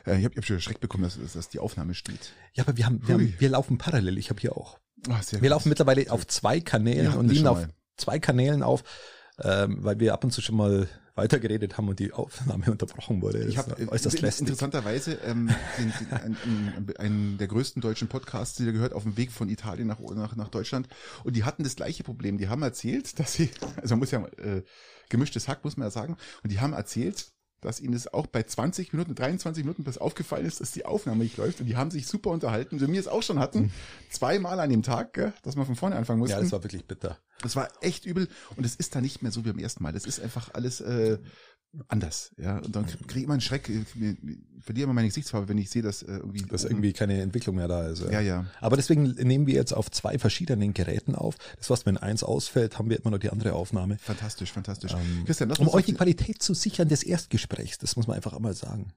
Äh, 0.05 0.17
ich 0.19 0.25
habe 0.25 0.35
hab 0.37 0.45
schon 0.45 0.59
Schreck 0.61 0.79
bekommen, 0.79 1.03
dass, 1.03 1.33
dass 1.33 1.49
die 1.49 1.59
Aufnahme 1.59 1.93
steht. 1.93 2.31
Ja, 2.53 2.63
aber 2.63 2.77
wir 2.77 2.85
haben, 2.85 3.01
wir, 3.05 3.15
haben, 3.15 3.33
wir 3.37 3.49
laufen 3.49 3.77
parallel. 3.77 4.17
Ich 4.17 4.29
habe 4.29 4.39
hier 4.39 4.55
auch. 4.57 4.79
Sehr 5.21 5.33
Wir 5.33 5.39
gut. 5.41 5.49
laufen 5.49 5.69
mittlerweile 5.69 6.09
auf 6.11 6.25
zwei 6.27 6.59
Kanälen 6.61 7.13
und 7.13 7.27
nehmen 7.27 7.47
auf 7.47 7.67
zwei 7.97 8.19
Kanälen 8.19 8.63
auf, 8.63 8.83
ähm, 9.43 9.83
weil 9.83 9.99
wir 9.99 10.13
ab 10.13 10.23
und 10.23 10.31
zu 10.31 10.41
schon 10.41 10.55
mal 10.55 10.87
weitergeredet 11.15 11.77
haben 11.77 11.89
und 11.89 11.99
die 11.99 12.13
Aufnahme 12.13 12.65
unterbrochen 12.71 13.21
wurde. 13.21 13.43
Ich 13.45 13.57
habe 13.57 13.71
ist 13.81 13.91
äußerst 13.91 14.21
lästig. 14.21 14.41
interessanterweise 14.41 15.13
ähm, 15.25 15.49
den, 15.77 15.93
den, 16.85 16.97
einen, 16.97 17.37
der 17.37 17.47
größten 17.47 17.81
deutschen 17.81 18.07
Podcasts, 18.07 18.57
die 18.57 18.65
gehört, 18.71 18.93
auf 18.93 19.03
dem 19.03 19.17
Weg 19.17 19.31
von 19.31 19.49
Italien 19.49 19.87
nach, 19.87 19.99
nach, 19.99 20.35
nach 20.35 20.47
Deutschland. 20.47 20.87
Und 21.23 21.35
die 21.35 21.43
hatten 21.43 21.63
das 21.63 21.75
gleiche 21.75 22.03
Problem. 22.03 22.37
Die 22.37 22.47
haben 22.47 22.61
erzählt, 22.61 23.19
dass 23.19 23.33
sie, 23.33 23.49
also 23.75 23.93
man 23.93 23.99
muss 23.99 24.11
ja 24.11 24.25
äh, 24.37 24.63
gemischtes 25.09 25.47
Hack, 25.47 25.63
muss 25.63 25.77
man 25.77 25.87
ja 25.87 25.91
sagen, 25.91 26.17
und 26.43 26.51
die 26.51 26.59
haben 26.59 26.73
erzählt, 26.73 27.31
dass 27.61 27.79
ihnen 27.79 27.93
das 27.93 28.13
auch 28.13 28.27
bei 28.27 28.43
20 28.43 28.93
Minuten, 28.93 29.15
23 29.15 29.63
Minuten 29.63 29.83
bis 29.83 29.97
aufgefallen 29.97 30.45
ist, 30.45 30.61
dass 30.61 30.71
die 30.71 30.85
Aufnahme 30.85 31.23
nicht 31.23 31.37
läuft. 31.37 31.59
Und 31.59 31.67
die 31.67 31.77
haben 31.77 31.91
sich 31.91 32.07
super 32.07 32.29
unterhalten, 32.31 32.79
so 32.79 32.87
wir 32.87 32.99
es 32.99 33.07
auch 33.07 33.23
schon 33.23 33.39
hatten. 33.39 33.71
Zweimal 34.09 34.59
an 34.59 34.69
dem 34.69 34.83
Tag, 34.83 35.13
gell, 35.13 35.33
dass 35.43 35.55
wir 35.55 35.65
von 35.65 35.75
vorne 35.75 35.95
anfangen 35.95 36.19
mussten. 36.19 36.35
Mhm. 36.35 36.39
ja, 36.39 36.43
das 36.43 36.51
war 36.51 36.63
wirklich 36.63 36.85
bitter. 36.85 37.17
Das 37.41 37.55
war 37.55 37.69
echt 37.81 38.05
übel 38.05 38.27
und 38.57 38.65
es 38.65 38.75
ist 38.75 38.95
da 38.95 39.01
nicht 39.01 39.21
mehr 39.21 39.31
so 39.31 39.45
wie 39.45 39.51
beim 39.51 39.59
ersten 39.59 39.81
Mal. 39.81 39.93
Das 39.93 40.05
ist 40.05 40.19
einfach 40.19 40.53
alles 40.53 40.81
äh, 40.81 41.19
anders. 41.87 42.31
Ja, 42.37 42.57
und 42.57 42.75
dann 42.75 42.85
kriege 42.85 43.19
ich 43.19 43.23
immer 43.23 43.33
einen 43.33 43.41
Schreck, 43.41 43.69
ich 43.69 43.85
verliere 44.61 44.85
immer 44.85 44.93
meine 44.93 45.07
Gesichtsfarbe, 45.07 45.47
wenn 45.47 45.57
ich 45.57 45.69
sehe, 45.69 45.81
dass 45.81 46.01
äh, 46.01 46.17
irgendwie. 46.17 46.41
Dass 46.41 46.63
irgendwie 46.63 46.93
keine 46.93 47.21
Entwicklung 47.21 47.55
mehr 47.55 47.67
da 47.67 47.87
ist. 47.87 48.03
Ja, 48.09 48.19
ja. 48.19 48.45
Aber 48.59 48.75
deswegen 48.75 49.03
nehmen 49.03 49.47
wir 49.47 49.53
jetzt 49.53 49.73
auf 49.73 49.89
zwei 49.91 50.17
verschiedenen 50.17 50.73
Geräten 50.73 51.15
auf. 51.15 51.37
Das 51.57 51.69
heißt, 51.69 51.85
wenn 51.85 51.97
eins 51.97 52.23
ausfällt, 52.23 52.77
haben 52.79 52.89
wir 52.89 52.99
immer 52.99 53.11
noch 53.11 53.19
die 53.19 53.29
andere 53.29 53.53
Aufnahme. 53.53 53.97
Fantastisch, 53.99 54.51
fantastisch. 54.51 54.93
Ähm, 54.93 55.25
Christian, 55.25 55.49
lass 55.49 55.59
Um 55.59 55.69
euch 55.69 55.85
die 55.85 55.93
Qualität 55.93 56.41
zu 56.41 56.53
sichern 56.53 56.89
des 56.89 57.03
Erstgesprächs, 57.03 57.77
das 57.77 57.95
muss 57.95 58.07
man 58.07 58.15
einfach 58.15 58.33
einmal 58.33 58.53
sagen. 58.53 58.93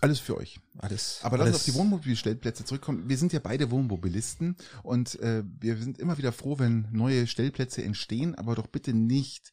Alles 0.00 0.18
für 0.20 0.36
euch. 0.36 0.58
Alles. 0.78 1.18
Aber 1.22 1.36
lass 1.38 1.48
uns 1.48 1.56
auf 1.56 1.64
die 1.64 1.74
Wohnmobilstellplätze 1.74 2.64
zurückkommen. 2.64 3.08
Wir 3.08 3.18
sind 3.18 3.32
ja 3.32 3.40
beide 3.40 3.70
Wohnmobilisten 3.70 4.56
und 4.82 5.18
äh, 5.20 5.42
wir 5.60 5.76
sind 5.76 5.98
immer 5.98 6.16
wieder 6.18 6.32
froh, 6.32 6.58
wenn 6.58 6.86
neue 6.92 7.26
Stellplätze 7.26 7.82
entstehen, 7.82 8.34
aber 8.36 8.54
doch 8.54 8.66
bitte 8.66 8.92
nicht. 8.94 9.52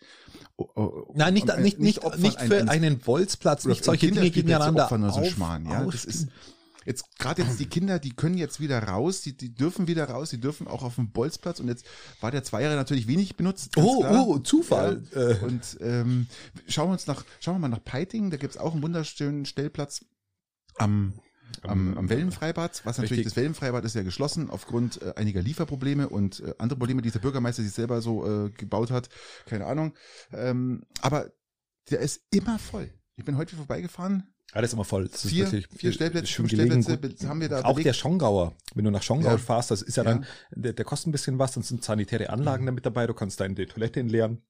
oh, 0.55 0.67
oh, 0.75 1.13
Nein, 1.15 1.33
nicht, 1.33 1.49
um- 1.51 1.61
nicht, 1.61 1.79
nicht, 1.79 2.03
opfern 2.03 2.21
nicht 2.21 2.37
ein- 2.37 2.47
für 2.47 2.57
ein- 2.57 2.69
einen 2.69 2.99
Bolzplatz, 2.99 3.65
nicht 3.65 3.83
solche 3.83 4.11
Dinge 4.11 4.31
gegeneinander 4.31 4.83
opfern 4.85 5.03
oder 5.03 5.13
so 5.13 5.19
auf, 5.21 5.29
Schmarrn, 5.29 5.65
ja. 5.65 5.83
Das 5.85 6.05
ist 6.05 6.27
jetzt 6.87 7.17
gerade 7.19 7.43
jetzt 7.43 7.59
die 7.59 7.65
Kinder, 7.65 7.99
die 7.99 8.15
können 8.15 8.37
jetzt 8.37 8.59
wieder 8.59 8.81
raus, 8.81 9.21
die, 9.21 9.35
die 9.35 9.53
dürfen 9.53 9.87
wieder 9.87 10.09
raus, 10.09 10.29
die 10.29 10.39
dürfen 10.39 10.67
auch 10.67 10.83
auf 10.83 10.95
dem 10.95 11.11
Bolzplatz 11.11 11.59
und 11.59 11.67
jetzt 11.67 11.85
war 12.21 12.31
der 12.31 12.43
zwei 12.43 12.63
Jahre 12.63 12.75
natürlich 12.75 13.07
wenig 13.07 13.35
benutzt. 13.35 13.75
Oh, 13.75 13.99
klar. 13.99 14.25
oh, 14.25 14.39
Zufall. 14.39 15.03
Ja. 15.13 15.21
Äh. 15.21 15.39
Und 15.43 15.77
ähm, 15.81 16.27
schauen 16.67 16.87
wir 16.87 16.93
uns 16.93 17.05
nach, 17.05 17.25
schauen 17.41 17.55
wir 17.55 17.59
mal 17.59 17.67
nach 17.67 17.83
Peiting, 17.83 18.31
da 18.31 18.37
gibt's 18.37 18.57
auch 18.57 18.73
einen 18.73 18.81
wunderschönen 18.81 19.45
Stellplatz 19.45 20.05
am 20.77 21.13
am, 21.63 21.97
am 21.97 22.09
Wellenfreibad, 22.09 22.85
was 22.85 22.97
natürlich 22.97 23.19
Richtig. 23.19 23.25
das 23.25 23.35
Wellenfreibad 23.35 23.83
ist 23.85 23.95
ja 23.95 24.03
geschlossen 24.03 24.49
aufgrund 24.49 25.01
äh, 25.01 25.13
einiger 25.15 25.41
Lieferprobleme 25.41 26.09
und 26.09 26.41
äh, 26.41 26.53
andere 26.57 26.77
Probleme, 26.77 27.01
die 27.01 27.09
der 27.09 27.19
Bürgermeister 27.19 27.63
sich 27.63 27.71
selber 27.71 28.01
so 28.01 28.45
äh, 28.45 28.49
gebaut 28.51 28.91
hat, 28.91 29.09
keine 29.45 29.65
Ahnung. 29.65 29.93
Ähm, 30.31 30.83
aber 31.01 31.31
der 31.89 31.99
ist 31.99 32.21
immer 32.31 32.59
voll. 32.59 32.91
Ich 33.15 33.25
bin 33.25 33.37
heute 33.37 33.55
vorbeigefahren. 33.55 34.33
Alles 34.53 34.73
immer 34.73 34.85
voll. 34.85 35.07
Das 35.09 35.25
ist 35.25 35.31
Vier, 35.31 35.51
wirklich 35.51 35.67
vier 35.79 35.91
Stellplätze, 35.91 36.27
schön 36.27 36.47
fünf. 36.47 36.53
Stellplätze 36.61 36.97
Gut. 36.97 37.19
be- 37.19 37.27
haben 37.27 37.41
wir 37.41 37.49
da 37.49 37.59
Auch 37.63 37.73
belegt. 37.73 37.87
der 37.87 37.93
Schongauer, 37.93 38.53
wenn 38.75 38.85
du 38.85 38.91
nach 38.91 39.03
Schongau 39.03 39.31
Ja. 39.31 39.37
fahrst, 39.37 39.71
das 39.71 39.81
ist 39.81 39.97
ja, 39.97 40.03
Ja. 40.03 40.11
dann, 40.13 40.25
der, 40.51 40.73
der 40.73 40.85
kostet 40.85 41.07
ein 41.07 41.11
bisschen 41.11 41.37
was, 41.37 41.51
dann 41.53 41.63
sind 41.63 41.83
sanitäre 41.83 42.29
Anlagen 42.29 42.65
da 42.65 42.71
mit 42.71 42.85
dabei, 42.85 43.07
du 43.07 43.13
kannst 43.13 43.39
deine 43.39 43.55
Toilette 43.55 43.99
entleeren. 43.99 44.41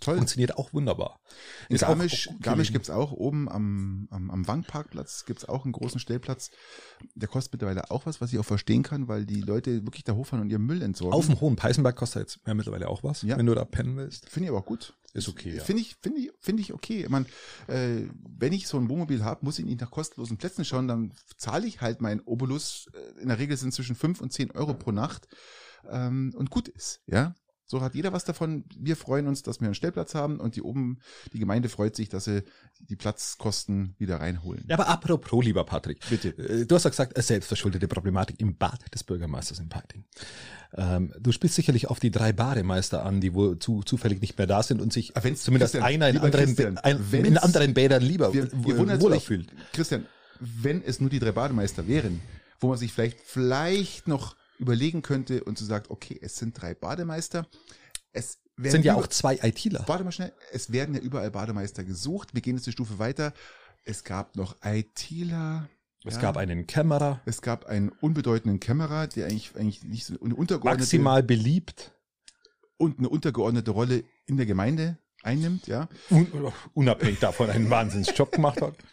Toll. 0.00 0.16
Funktioniert 0.16 0.58
auch 0.58 0.72
wunderbar. 0.72 1.20
In 1.68 1.76
Ist 1.76 1.82
Garmisch, 1.82 2.28
auch 2.28 2.40
Garmisch 2.40 2.72
gibt's 2.72 2.90
auch 2.90 3.12
oben 3.12 3.48
am, 3.48 4.08
am, 4.10 4.28
am 4.30 4.46
Wangparkplatz 4.48 5.24
gibt's 5.24 5.44
auch 5.48 5.64
einen 5.64 5.72
großen 5.72 6.00
Stellplatz. 6.00 6.50
Der 7.14 7.28
kostet 7.28 7.52
mittlerweile 7.52 7.90
auch 7.92 8.04
was, 8.04 8.20
was 8.20 8.32
ich 8.32 8.38
auch 8.40 8.44
verstehen 8.44 8.82
kann, 8.82 9.06
weil 9.06 9.24
die 9.24 9.40
Leute 9.40 9.84
wirklich 9.84 10.02
da 10.02 10.14
hochfahren 10.14 10.42
und 10.44 10.50
ihren 10.50 10.62
Müll 10.62 10.82
entsorgen. 10.82 11.14
Auf 11.16 11.26
dem 11.26 11.40
Hohen 11.40 11.54
Peißenberg 11.54 11.94
kostet 11.94 12.22
jetzt 12.22 12.40
ja, 12.44 12.54
mittlerweile 12.54 12.88
auch 12.88 13.04
was, 13.04 13.22
Ja. 13.22 13.38
wenn 13.38 13.46
du 13.46 13.54
da 13.54 13.64
pennen 13.64 13.96
willst. 13.96 14.28
Finde 14.28 14.46
ich 14.46 14.50
aber 14.50 14.58
auch 14.58 14.66
gut. 14.66 14.94
Ist 15.14 15.28
okay, 15.28 15.54
ja. 15.54 15.62
Finde 15.62 15.80
ich, 15.80 15.96
finde 16.02 16.20
ich, 16.20 16.32
finde 16.40 16.60
ich 16.60 16.72
okay. 16.74 17.06
Man, 17.08 17.24
äh, 17.68 18.02
wenn 18.36 18.52
ich 18.52 18.66
so 18.66 18.78
ein 18.78 18.88
Wohnmobil 18.88 19.22
habe, 19.24 19.44
muss 19.44 19.60
ich 19.60 19.64
nicht 19.64 19.80
nach 19.80 19.92
kostenlosen 19.92 20.38
Plätzen 20.38 20.64
schauen, 20.64 20.88
dann 20.88 21.12
zahle 21.36 21.68
ich 21.68 21.80
halt 21.80 22.00
meinen 22.00 22.20
Obolus. 22.20 22.88
Äh, 22.92 23.22
in 23.22 23.28
der 23.28 23.38
Regel 23.38 23.56
sind 23.56 23.72
zwischen 23.72 23.94
fünf 23.94 24.20
und 24.20 24.32
zehn 24.32 24.50
Euro 24.50 24.74
pro 24.74 24.90
Nacht 24.90 25.28
ähm, 25.88 26.34
und 26.36 26.50
gut 26.50 26.66
ist, 26.66 27.00
ja. 27.06 27.34
So 27.66 27.80
hat 27.80 27.94
jeder 27.94 28.12
was 28.12 28.24
davon. 28.24 28.64
Wir 28.78 28.94
freuen 28.96 29.26
uns, 29.26 29.42
dass 29.42 29.60
wir 29.60 29.66
einen 29.66 29.74
Stellplatz 29.74 30.14
haben 30.14 30.38
und 30.38 30.54
die 30.56 30.62
oben, 30.62 30.98
die 31.32 31.38
Gemeinde 31.38 31.68
freut 31.70 31.96
sich, 31.96 32.10
dass 32.10 32.24
sie 32.24 32.42
die 32.78 32.96
Platzkosten 32.96 33.94
wieder 33.98 34.20
reinholen. 34.20 34.64
Ja, 34.68 34.74
aber 34.76 34.88
apropos, 34.88 35.42
lieber 35.44 35.64
Patrick. 35.64 36.00
Bitte. 36.10 36.28
Äh, 36.36 36.66
Du 36.66 36.74
hast 36.74 36.84
ja 36.84 36.90
gesagt, 36.90 37.16
äh, 37.16 37.22
selbstverschuldete 37.22 37.88
Problematik 37.88 38.38
im 38.40 38.56
Bad 38.56 38.80
des 38.94 39.02
Bürgermeisters 39.04 39.58
in 39.60 39.68
Peiting. 39.70 40.04
Ähm, 40.76 41.12
du 41.18 41.32
spielst 41.32 41.54
sicherlich 41.56 41.88
auf 41.88 42.00
die 42.00 42.10
drei 42.10 42.32
Bademeister 42.32 43.04
an, 43.04 43.20
die 43.20 43.32
wohl 43.32 43.58
zu, 43.58 43.82
zufällig 43.82 44.20
nicht 44.20 44.36
mehr 44.36 44.46
da 44.46 44.62
sind 44.62 44.80
und 44.82 44.92
sich 44.92 45.16
Aber 45.16 45.24
wenn's- 45.24 45.42
zumindest 45.42 45.72
Christian, 45.72 45.88
einer 45.90 46.08
in 46.10 46.18
anderen, 46.18 46.78
ein, 46.82 46.98
in 47.24 47.38
anderen 47.38 47.72
Bädern 47.74 48.02
lieber 48.02 48.34
Wir, 48.34 48.50
wundert 48.52 49.00
wohler 49.00 49.20
fühlt. 49.20 49.50
Christian, 49.72 50.04
wenn 50.40 50.82
es 50.82 51.00
nur 51.00 51.08
die 51.10 51.18
drei 51.20 51.32
Bademeister 51.32 51.86
wären, 51.86 52.20
wo 52.60 52.68
man 52.68 52.76
sich 52.78 52.92
vielleicht, 52.92 53.20
vielleicht 53.20 54.08
noch 54.08 54.36
überlegen 54.58 55.02
könnte 55.02 55.44
und 55.44 55.58
so 55.58 55.64
sagt, 55.64 55.90
okay, 55.90 56.18
es 56.20 56.36
sind 56.36 56.60
drei 56.60 56.74
Bademeister. 56.74 57.46
Es 58.12 58.38
werden 58.56 58.72
Sind 58.72 58.84
ja 58.84 58.94
auch 58.94 59.06
zwei 59.08 59.38
ITler. 59.42 59.84
Warte 59.86 60.04
mal 60.04 60.12
schnell, 60.12 60.32
es 60.52 60.70
werden 60.72 60.94
ja 60.94 61.00
überall 61.00 61.30
Bademeister 61.30 61.84
gesucht. 61.84 62.34
Wir 62.34 62.40
gehen 62.40 62.56
jetzt 62.56 62.66
eine 62.66 62.72
Stufe 62.72 62.98
weiter. 62.98 63.32
Es 63.84 64.04
gab 64.04 64.36
noch 64.36 64.56
ITler. 64.64 65.68
Es 66.06 66.14
ja. 66.16 66.20
gab 66.20 66.36
einen 66.36 66.66
Kämmerer, 66.66 67.22
Es 67.24 67.40
gab 67.40 67.64
einen 67.64 67.88
unbedeutenden 67.88 68.60
Kämmerer, 68.60 69.06
der 69.06 69.26
eigentlich, 69.26 69.56
eigentlich 69.56 69.84
nicht 69.84 70.04
so 70.04 70.14
eine 70.20 70.34
untergeordnete 70.34 70.82
maximal 70.82 71.22
beliebt, 71.22 71.94
und 72.76 72.98
eine 72.98 73.08
untergeordnete 73.08 73.70
Rolle 73.70 74.04
in 74.26 74.36
der 74.36 74.46
Gemeinde 74.46 74.98
einnimmt, 75.22 75.66
ja. 75.66 75.88
un, 76.10 76.28
unabhängig 76.74 77.18
davon 77.18 77.50
einen 77.50 77.70
Wahnsinnsjob 77.70 78.32
gemacht 78.32 78.60
hat. 78.60 78.76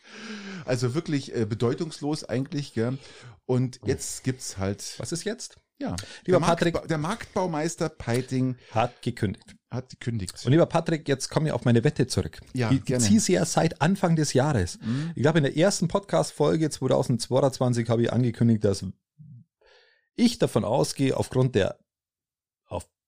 Also 0.66 0.94
wirklich 0.94 1.36
äh, 1.36 1.46
bedeutungslos 1.46 2.24
eigentlich, 2.24 2.74
gell. 2.74 2.98
Und 3.46 3.80
jetzt 3.86 4.24
gibt's 4.24 4.58
halt, 4.58 4.96
Was 4.98 5.12
ist 5.12 5.24
jetzt? 5.24 5.58
ja, 5.80 5.96
Lieber 6.26 6.40
der, 6.40 6.46
Patrick- 6.46 6.74
Marktba 6.76 6.88
der 6.88 6.98
Marktbaumeister 7.00 7.90
Peiting 7.90 8.56
Hat 8.72 9.02
gekündigt. 9.02 9.56
hat 9.72 9.90
gekündigt. 9.90 10.36
Und 10.46 10.52
lieber 10.52 10.68
Patrick, 10.68 11.08
jetzt 11.08 11.30
komme 11.30 11.48
ich 11.48 11.54
auf 11.54 11.66
meine 11.66 11.84
Wette 11.84 12.06
zurück. 12.08 12.40
Ja, 12.54 12.70
ich 12.72 12.86
gerne. 12.86 13.04
ziehe 13.04 13.20
sie 13.20 13.34
ja 13.34 13.46
seit 13.46 13.82
Anfang 13.82 14.16
des 14.16 14.34
Jahres. 14.34 14.78
Mhm. 14.82 15.12
Ich 15.16 15.24
glaube, 15.24 15.40
in 15.40 15.44
der 15.44 15.58
ersten 15.58 15.88
Podcast-Folge 15.88 16.70
2022 16.70 17.90
habe 17.90 18.04
ich 18.04 18.14
angekündigt, 18.14 18.64
dass 18.64 18.86
ich 20.16 20.38
davon 20.38 20.64
ausgehe, 20.66 21.18
aufgrund 21.18 21.56
der, 21.56 21.80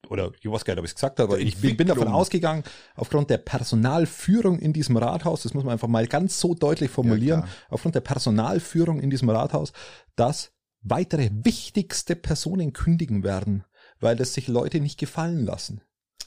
oder 0.10 0.32
ich 0.40 0.50
weiß 0.50 0.66
gar 0.66 0.74
nicht, 0.74 0.80
ob 0.80 0.86
ich 0.86 0.92
es 0.92 0.96
gesagt 0.96 1.20
habe, 1.20 1.34
aber 1.34 1.42
ich 1.42 1.58
bin, 1.58 1.78
bin 1.78 1.88
davon 1.88 2.08
ausgegangen, 2.08 2.64
aufgrund 2.96 3.30
der 3.30 3.38
Personalführung 3.38 4.60
in 4.60 4.74
diesem 4.74 4.98
Rathaus, 4.98 5.44
das 5.44 5.54
muss 5.54 5.64
man 5.64 5.74
einfach 5.74 5.88
mal 5.88 6.08
ganz 6.08 6.40
so 6.40 6.54
deutlich 6.54 6.92
formulieren, 6.92 7.42
klar. 7.42 7.54
aufgrund 7.70 7.96
der 7.96 8.02
Personalführung 8.02 9.00
in 9.00 9.10
diesem 9.10 9.30
Rathaus, 9.30 9.74
dass 10.16 10.52
weitere 10.82 11.30
wichtigste 11.32 12.16
Personen 12.16 12.74
kündigen 12.74 13.24
werden, 13.24 13.64
weil 14.00 14.16
das 14.16 14.34
sich 14.34 14.48
Leute 14.48 14.80
nicht 14.80 15.00
gefallen 15.00 15.46
lassen. 15.46 15.82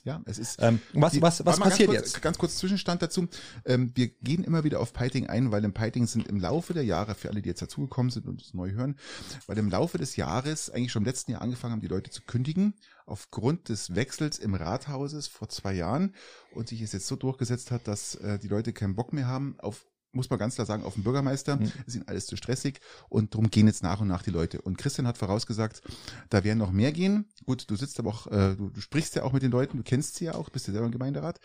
Ja, 0.07 0.23
es 0.25 0.39
ist. 0.39 0.63
Ähm, 0.63 0.81
was, 0.93 1.15
Die- 1.15 1.21
was, 1.21 1.45
was 1.45 1.59
passiert 1.59 1.91
ganz 1.91 1.99
kurz, 2.01 2.13
jetzt? 2.13 2.23
Ganz 2.23 2.39
kurz 2.39 2.57
Zwischenstand 2.59 3.03
dazu. 3.03 3.27
Ähm, 3.65 3.91
wir 3.97 4.07
gehen 4.07 4.45
immer 4.45 4.63
wieder 4.63 4.79
auf 4.79 4.93
Piting 4.93 5.27
ein, 5.27 5.51
weil 5.51 5.65
im 5.65 5.75
Piting 5.75 6.07
sind 6.07 6.29
im 6.29 6.39
Laufe 6.39 6.75
der 6.75 6.85
Jahre, 6.85 7.17
für 7.17 7.29
alle, 7.29 7.43
die 7.43 7.49
jetzt 7.49 7.61
dazugekommen 7.61 8.11
sind 8.13 8.29
und 8.29 8.41
es 8.41 8.55
neu 8.55 8.71
hören, 8.71 8.97
weil 9.49 9.59
im 9.59 9.69
Laufe 9.69 9.99
des 9.99 10.15
Jahres, 10.15 10.71
eigentlich 10.71 10.93
schon 10.93 11.03
im 11.03 11.07
letzten 11.07 11.33
Jahr 11.33 11.43
angefangen 11.43 11.73
haben, 11.73 11.81
die 11.81 11.89
Leute 11.89 12.11
zu 12.13 12.23
kündigen, 12.23 12.75
aufgrund 13.05 13.69
des 13.69 13.97
Wechsels 13.97 14.39
im 14.39 14.55
Rathauses 14.55 15.27
vor 15.27 15.49
zwei 15.49 15.73
Jahren 15.75 16.15
und 16.55 16.69
sich 16.69 16.83
es 16.83 16.93
jetzt 16.93 17.09
so 17.09 17.17
durchgesetzt 17.17 17.73
hat, 17.73 17.89
dass 17.89 18.15
äh, 18.15 18.39
die 18.39 18.49
Leute 18.49 18.73
keinen 18.73 18.95
Bock 18.95 19.13
mehr 19.13 19.27
haben 19.27 19.57
auf 19.59 19.87
muss 20.17 20.29
man 20.31 20.39
ganz 20.39 20.55
klar 20.57 20.67
sagen, 20.67 20.83
auf 20.85 20.95
den 20.95 21.05
Bürgermeister, 21.05 21.57
Mhm. 21.57 21.73
ist 21.87 21.95
ihnen 21.95 22.09
alles 22.09 22.27
zu 22.27 22.37
stressig 22.37 22.81
und 23.09 23.35
darum 23.35 23.51
gehen 23.51 23.67
jetzt 23.67 23.83
nach 23.83 24.01
und 24.01 24.09
nach 24.09 24.23
die 24.23 24.31
Leute. 24.31 24.61
Und 24.63 24.79
Christian 24.79 25.07
hat 25.07 25.19
vorausgesagt, 25.19 25.83
da 26.31 26.43
werden 26.43 26.59
noch 26.59 26.73
mehr 26.73 26.93
gehen. 26.93 27.27
Gut, 27.45 27.71
du 27.71 27.77
sitzt 27.77 27.99
aber 28.01 28.11
auch, 28.11 28.27
äh, 28.27 28.57
du, 28.57 28.71
du 28.71 28.81
sprichst 28.81 29.15
ja 29.15 29.23
auch 29.23 29.33
mit 29.33 29.43
den 29.43 29.51
Leuten, 29.53 29.77
du 29.77 29.83
kennst 29.85 30.17
sie 30.17 30.25
ja 30.25 30.35
auch, 30.35 30.51
bist 30.51 30.67
ja 30.67 30.73
selber 30.73 30.87
im 30.87 30.93
Gemeinderat. 30.93 31.39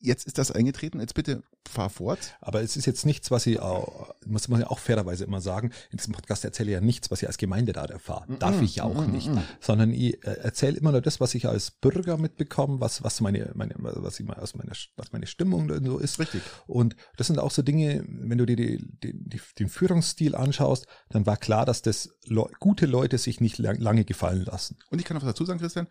Jetzt 0.00 0.26
ist 0.26 0.38
das 0.38 0.50
eingetreten, 0.50 1.00
jetzt 1.00 1.14
bitte 1.14 1.42
fahr 1.68 1.90
fort. 1.90 2.34
Aber 2.40 2.62
es 2.62 2.76
ist 2.76 2.86
jetzt 2.86 3.06
nichts, 3.06 3.30
was 3.30 3.46
ich 3.46 3.60
auch, 3.60 4.14
muss 4.26 4.48
man 4.48 4.60
ja 4.60 4.68
auch 4.68 4.78
fairerweise 4.78 5.24
immer 5.24 5.40
sagen, 5.40 5.72
in 5.90 5.98
diesem 5.98 6.12
Podcast 6.12 6.44
erzähle 6.44 6.70
ich 6.70 6.74
ja 6.74 6.80
nichts, 6.80 7.10
was 7.10 7.22
ich 7.22 7.28
als 7.28 7.38
Gemeinderat 7.38 7.90
erfahre. 7.90 8.36
Darf 8.38 8.60
ich 8.62 8.76
ja 8.76 8.84
auch 8.84 9.06
mhm, 9.06 9.12
nicht. 9.12 9.30
Sondern 9.60 9.92
ich 9.92 10.24
äh, 10.24 10.32
erzähle 10.42 10.78
immer 10.78 10.92
nur 10.92 11.00
das, 11.00 11.20
was 11.20 11.34
ich 11.34 11.46
als 11.46 11.70
Bürger 11.70 12.16
mitbekomme, 12.16 12.80
was, 12.80 13.04
was 13.04 13.20
meine, 13.20 13.50
meine, 13.54 13.74
was 13.78 14.18
ich 14.18 14.26
mal 14.26 14.38
aus 14.38 14.54
meiner, 14.54 14.72
was 14.96 15.12
meine 15.12 15.26
Stimmung 15.26 15.70
so 15.84 15.98
ist. 15.98 16.18
Richtig. 16.18 16.42
Und 16.66 16.96
das 17.16 17.26
sind 17.26 17.38
auch 17.38 17.50
so 17.50 17.62
Dinge, 17.62 18.04
wenn 18.08 18.38
du 18.38 18.46
dir 18.46 18.56
die, 18.56 18.78
die, 19.02 19.12
die, 19.12 19.40
den 19.58 19.68
Führungsstil 19.68 20.34
anschaust, 20.34 20.86
dann 21.10 21.26
war 21.26 21.36
klar, 21.36 21.66
dass 21.66 21.82
das 21.82 22.10
Leu 22.26 22.48
gute 22.58 22.86
Leute 22.86 23.18
sich 23.18 23.40
nicht 23.40 23.58
lang, 23.58 23.78
lange 23.78 24.04
gefallen 24.04 24.44
lassen. 24.44 24.76
Und 24.90 24.98
ich 24.98 25.04
kann 25.04 25.16
noch 25.16 25.22
was 25.22 25.30
dazu 25.30 25.44
sagen, 25.44 25.60
Christian, 25.60 25.88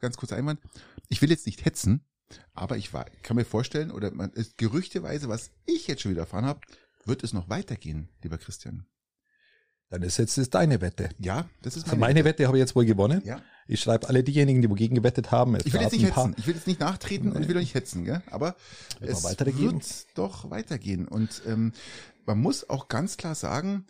ganz 0.00 0.16
kurzer 0.16 0.36
Einwand. 0.36 0.60
Ich 1.08 1.22
will 1.22 1.30
jetzt 1.30 1.46
nicht 1.46 1.64
hetzen, 1.64 2.04
aber 2.54 2.76
ich 2.76 2.92
war, 2.92 3.06
kann 3.22 3.36
mir 3.36 3.44
vorstellen, 3.44 3.90
oder 3.90 4.10
man, 4.12 4.30
ist 4.30 4.58
gerüchteweise, 4.58 5.28
was 5.28 5.50
ich 5.66 5.86
jetzt 5.86 6.02
schon 6.02 6.12
wieder 6.12 6.22
erfahren 6.22 6.44
habe, 6.44 6.60
wird 7.04 7.24
es 7.24 7.32
noch 7.32 7.48
weitergehen, 7.48 8.08
lieber 8.22 8.38
Christian. 8.38 8.86
Dann 9.92 10.02
ist 10.02 10.16
jetzt 10.16 10.38
das 10.38 10.48
deine 10.48 10.80
Wette. 10.80 11.10
Ja, 11.18 11.50
das 11.60 11.76
ist 11.76 11.84
Also 11.84 11.96
meine 11.96 12.24
Wette 12.24 12.46
habe 12.46 12.56
ich 12.56 12.62
jetzt 12.62 12.74
wohl 12.74 12.86
gewonnen. 12.86 13.20
Ja. 13.26 13.42
Ich 13.66 13.80
schreibe 13.80 14.08
alle 14.08 14.24
diejenigen, 14.24 14.62
die 14.62 14.70
wogegen 14.70 14.94
gewettet 14.94 15.30
haben. 15.30 15.54
Es 15.54 15.66
Ich 15.66 15.72
will 15.74 15.82
jetzt 15.82 15.92
nicht 15.92 16.04
hetzen, 16.04 16.34
ich 16.38 16.46
will 16.46 16.54
jetzt 16.54 16.66
nicht 16.66 16.80
nachtreten 16.80 17.32
und 17.32 17.42
ich 17.42 17.48
will 17.48 17.56
nicht 17.56 17.74
hetzen, 17.74 18.04
gell? 18.04 18.22
aber 18.30 18.56
Wird 19.00 19.10
es 19.10 19.22
wird 19.22 20.06
doch 20.14 20.50
weitergehen. 20.50 21.06
Und 21.06 21.42
ähm, 21.46 21.72
man 22.24 22.40
muss 22.40 22.68
auch 22.70 22.88
ganz 22.88 23.18
klar 23.18 23.34
sagen, 23.34 23.86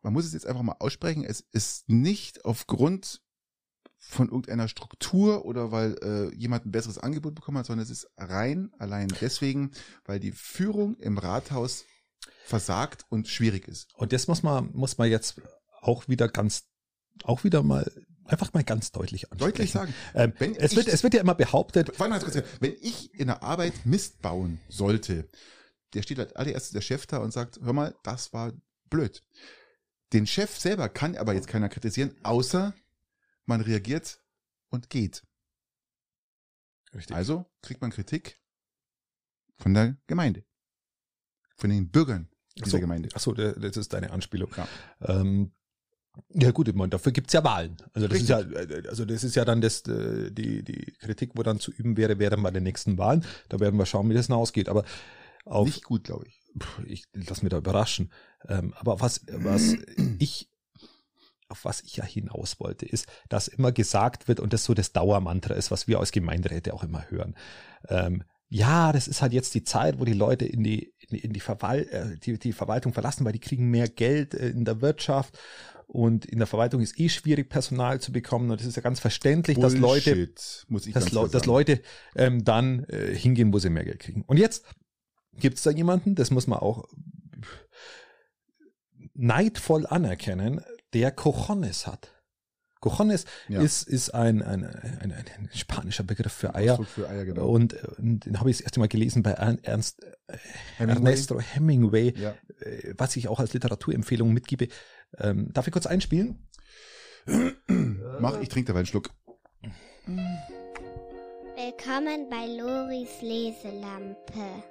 man 0.00 0.14
muss 0.14 0.24
es 0.24 0.32
jetzt 0.32 0.46
einfach 0.46 0.62
mal 0.62 0.76
aussprechen, 0.78 1.22
es 1.22 1.40
ist 1.52 1.88
nicht 1.88 2.46
aufgrund 2.46 3.20
von 4.04 4.26
irgendeiner 4.28 4.68
Struktur 4.68 5.44
oder 5.46 5.70
weil 5.72 5.96
äh, 6.02 6.34
jemand 6.34 6.66
ein 6.66 6.72
besseres 6.72 6.98
Angebot 6.98 7.34
bekommen 7.34 7.58
hat, 7.58 7.66
sondern 7.66 7.84
es 7.84 7.90
ist 7.90 8.10
rein 8.18 8.72
allein 8.78 9.08
deswegen, 9.20 9.70
weil 10.04 10.18
die 10.20 10.32
Führung 10.32 10.96
im 10.96 11.18
Rathaus 11.18 11.84
versagt 12.44 13.04
und 13.08 13.28
schwierig 13.28 13.68
ist. 13.68 13.88
Und 13.96 14.12
das 14.12 14.26
muss 14.28 14.42
man, 14.42 14.70
muss 14.72 14.98
man 14.98 15.08
jetzt 15.08 15.40
auch 15.80 16.08
wieder 16.08 16.28
ganz, 16.28 16.64
auch 17.24 17.44
wieder 17.44 17.62
mal, 17.62 17.90
einfach 18.24 18.52
mal 18.52 18.64
ganz 18.64 18.90
deutlich 18.92 19.30
ansprechen. 19.30 19.52
Deutlich 19.52 19.70
sagen. 19.70 19.94
Ähm, 20.14 20.32
Wenn 20.38 20.56
es, 20.56 20.74
wird, 20.76 20.88
ich- 20.88 20.92
es 20.94 21.02
wird 21.04 21.14
ja 21.14 21.20
immer 21.20 21.34
behauptet, 21.34 21.96
mal 21.98 22.20
wenn 22.60 22.74
ich 22.80 23.14
in 23.14 23.28
der 23.28 23.42
Arbeit 23.42 23.86
Mist 23.86 24.20
bauen 24.20 24.60
sollte, 24.68 25.28
der 25.94 26.02
steht 26.02 26.18
als 26.18 26.32
allererstes 26.34 26.72
der 26.72 26.80
Chef 26.80 27.06
da 27.06 27.18
und 27.18 27.32
sagt, 27.32 27.60
hör 27.62 27.72
mal, 27.72 27.94
das 28.02 28.32
war 28.32 28.52
blöd. 28.90 29.22
Den 30.12 30.26
Chef 30.26 30.58
selber 30.58 30.88
kann 30.88 31.16
aber 31.16 31.32
jetzt 31.34 31.48
keiner 31.48 31.68
kritisieren, 31.68 32.14
außer 32.22 32.74
man 33.46 33.60
reagiert 33.60 34.22
und 34.70 34.90
geht. 34.90 35.22
Richtig. 36.94 37.16
Also 37.16 37.46
kriegt 37.62 37.80
man 37.80 37.90
Kritik 37.90 38.40
von 39.58 39.74
der 39.74 39.96
Gemeinde. 40.06 40.44
Von 41.56 41.70
den 41.70 41.90
Bürgern 41.90 42.28
dieser 42.56 42.66
Achso, 42.66 42.80
Gemeinde. 42.80 43.08
achso, 43.14 43.32
da- 43.32 43.52
das 43.52 43.76
ist 43.76 43.92
deine 43.92 44.10
Anspielung. 44.10 44.50
Ja. 44.56 44.68
Ähm, 45.00 45.52
ja 46.28 46.50
gut, 46.50 46.68
ich 46.68 46.74
meine, 46.74 46.90
dafür 46.90 47.12
gibt's 47.12 47.32
ja 47.32 47.42
Wahlen. 47.44 47.76
Also 47.94 48.08
das 48.08 48.18
Richtig. 48.18 48.22
ist 48.22 48.28
ja, 48.28 48.40
äh, 48.40 48.88
also 48.88 49.04
das 49.06 49.24
ist 49.24 49.34
ja 49.34 49.44
dann 49.46 49.62
das, 49.62 49.80
äh, 49.88 50.30
die, 50.30 50.62
die 50.62 50.92
Kritik, 50.98 51.30
wo 51.34 51.42
dann 51.42 51.58
zu 51.60 51.70
üben 51.72 51.96
wäre, 51.96 52.18
wäre 52.18 52.32
dann 52.32 52.42
bei 52.42 52.50
den 52.50 52.64
nächsten 52.64 52.98
Wahlen. 52.98 53.24
Da 53.48 53.60
werden 53.60 53.78
wir 53.78 53.86
schauen, 53.86 54.10
wie 54.10 54.14
das 54.14 54.30
ausgeht. 54.30 54.68
Aber 54.68 54.84
auf, 55.46 55.66
Nicht 55.66 55.84
gut, 55.84 56.04
glaube 56.04 56.26
ich. 56.26 56.40
Ich 56.84 57.04
lass 57.14 57.42
mich 57.42 57.48
da 57.50 57.56
überraschen. 57.58 58.12
Ähm, 58.46 58.74
aber 58.74 59.00
was, 59.00 59.22
was 59.28 59.74
ich, 60.18 60.50
auf 61.52 61.64
was 61.64 61.82
ich 61.82 61.96
ja 61.96 62.04
hinaus 62.04 62.58
wollte, 62.58 62.86
ist, 62.86 63.06
dass 63.28 63.46
immer 63.46 63.70
gesagt 63.70 64.26
wird, 64.26 64.40
und 64.40 64.52
das 64.52 64.64
so 64.64 64.74
das 64.74 64.92
Dauermantra 64.92 65.54
ist, 65.54 65.70
was 65.70 65.86
wir 65.86 66.00
als 66.00 66.10
Gemeinderäte 66.10 66.74
auch 66.74 66.82
immer 66.82 67.08
hören. 67.10 67.36
Ähm, 67.88 68.24
ja, 68.48 68.92
das 68.92 69.08
ist 69.08 69.22
halt 69.22 69.32
jetzt 69.32 69.54
die 69.54 69.64
Zeit, 69.64 69.98
wo 69.98 70.04
die 70.04 70.12
Leute 70.12 70.44
in 70.44 70.62
die, 70.62 70.92
in 71.08 71.16
in 71.16 71.32
die, 71.32 71.40
Verwal 71.40 71.86
äh, 71.90 72.18
die, 72.18 72.38
die 72.38 72.52
Verwaltung 72.52 72.92
verlassen, 72.92 73.24
weil 73.24 73.32
die 73.32 73.40
kriegen 73.40 73.70
mehr 73.70 73.88
Geld 73.88 74.34
äh, 74.34 74.48
in 74.48 74.64
der 74.64 74.82
Wirtschaft 74.82 75.38
und 75.86 76.24
in 76.24 76.38
der 76.38 76.46
Verwaltung 76.46 76.80
ist 76.80 76.98
eh 76.98 77.10
schwierig, 77.10 77.50
Personal 77.50 78.00
zu 78.00 78.12
bekommen. 78.12 78.50
Und 78.50 78.60
es 78.60 78.66
ist 78.66 78.76
ja 78.76 78.82
ganz 78.82 78.98
verständlich, 78.98 79.58
dass 79.58 79.74
Leute 79.74 80.14
Bullshit, 80.14 80.66
dass, 80.70 80.92
ganz 80.92 81.12
Leu 81.12 81.20
klar 81.20 81.28
dass. 81.28 81.46
Leute 81.46 81.82
ähm, 82.16 82.44
dann 82.44 82.84
äh, 82.84 83.14
hingehen, 83.14 83.52
wo 83.52 83.58
sie 83.58 83.68
mehr 83.68 83.84
Geld 83.84 83.98
kriegen. 84.00 84.22
Und 84.26 84.38
jetzt 84.38 84.64
gibt 85.34 85.58
es 85.58 85.64
da 85.64 85.70
jemanden, 85.70 86.14
das 86.14 86.30
muss 86.30 86.46
man 86.46 86.60
auch 86.60 86.88
neidvoll 89.14 89.86
anerkennen, 89.86 90.62
der 90.94 91.10
Cojones 91.12 91.86
hat. 91.86 92.10
Cojones 92.80 93.26
Ja. 93.48 93.60
ist, 93.62 93.84
ist 93.84 94.10
ein, 94.12 94.42
ein, 94.42 94.64
ein, 94.64 95.12
ein 95.12 95.48
spanischer 95.54 96.02
Begriff 96.02 96.32
für 96.32 96.54
Eier. 96.56 96.72
Ausdruck 96.72 96.88
für 96.88 97.08
Eier, 97.08 97.24
genau. 97.24 97.46
Und, 97.48 97.74
und 97.98 98.26
den 98.26 98.40
habe 98.40 98.50
ich 98.50 98.56
das 98.56 98.64
erste 98.64 98.80
Mal 98.80 98.88
gelesen 98.88 99.22
bei 99.22 99.32
Ern- 99.32 99.60
Ernst 99.62 100.02
äh, 100.02 100.36
Hemingway. 100.78 100.96
Ernesto 101.10 101.38
Hemingway, 101.40 102.12
Ja. 102.18 102.34
äh, 102.60 102.92
was 102.98 103.14
ich 103.16 103.28
auch 103.28 103.38
als 103.38 103.52
Literaturempfehlung 103.52 104.32
mitgebe. 104.32 104.66
Ähm, 105.18 105.52
darf 105.52 105.66
ich 105.68 105.72
kurz 105.72 105.86
einspielen? 105.86 106.48
Mach, 108.18 108.40
ich 108.40 108.48
trinke 108.48 108.66
dabei 108.68 108.80
einen 108.80 108.86
Schluck. 108.86 109.10
Willkommen 111.54 112.28
bei 112.28 112.46
Loris 112.58 113.22
Leselampe. 113.22 114.64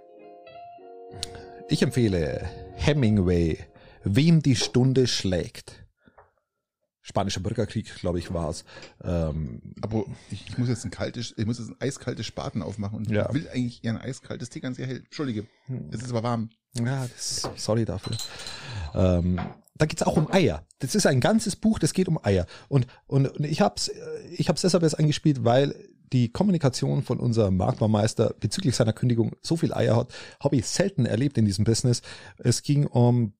Ich 1.69 1.81
empfehle 1.81 2.41
Hemingway, 2.75 3.57
Wem 4.03 4.41
die 4.41 4.55
Stunde 4.57 5.07
schlägt. 5.07 5.80
Spanischer 7.03 7.39
Bürgerkrieg, 7.39 7.95
glaube 7.95 8.19
ich, 8.19 8.33
war 8.33 8.49
es. 8.49 8.63
Ähm, 9.03 9.61
Aber 9.81 10.05
ich, 10.29 10.47
ich 10.47 10.57
muss 10.57 10.69
jetzt 10.69 10.85
ein 10.85 10.91
kaltes, 10.91 11.33
ich 11.35 11.45
muss 11.45 11.57
jetzt 11.59 11.69
ein 11.69 11.75
eiskaltes 11.79 12.25
Spaten 12.25 12.61
aufmachen 12.61 12.97
und 12.99 13.11
Ja. 13.11 13.33
will 13.33 13.47
eigentlich 13.49 13.83
eher 13.83 13.91
ein 13.93 14.01
eiskaltes 14.01 14.49
Tee 14.49 14.59
ganz 14.59 14.77
hell. 14.77 14.97
Entschuldige. 14.97 15.47
Es 15.91 16.01
ist 16.03 16.11
aber 16.11 16.23
warm. 16.23 16.49
ja, 16.75 17.07
das, 17.07 17.49
sorry 17.55 17.85
dafür. 17.85 18.15
Ähm, 18.93 19.39
da 19.75 19.85
geht's 19.87 20.03
auch 20.03 20.15
um 20.17 20.31
Eier. 20.31 20.63
Das 20.79 20.93
ist 20.93 21.07
ein 21.07 21.19
ganzes 21.19 21.55
Buch, 21.55 21.79
das 21.79 21.93
geht 21.93 22.07
um 22.07 22.19
Eier. 22.23 22.45
Und, 22.69 22.85
und, 23.07 23.27
und 23.27 23.45
ich 23.45 23.61
hab's, 23.61 23.87
äh, 23.87 23.99
ich 24.37 24.47
hab's 24.49 24.61
deshalb 24.61 24.83
jetzt 24.83 24.99
eingespielt, 24.99 25.43
weil 25.43 25.73
die 26.13 26.29
Kommunikation 26.29 27.03
von 27.03 27.19
unserem 27.19 27.57
Marktbaumeister 27.57 28.35
bezüglich 28.39 28.75
seiner 28.75 28.93
Kündigung 28.93 29.31
so 29.41 29.55
viel 29.55 29.73
Eier 29.73 29.95
hat, 29.95 30.13
habe 30.43 30.57
ich 30.57 30.67
selten 30.67 31.05
erlebt 31.05 31.37
in 31.37 31.45
diesem 31.45 31.63
Business. 31.63 32.01
Es 32.37 32.61
ging 32.63 32.85
um, 32.85 33.33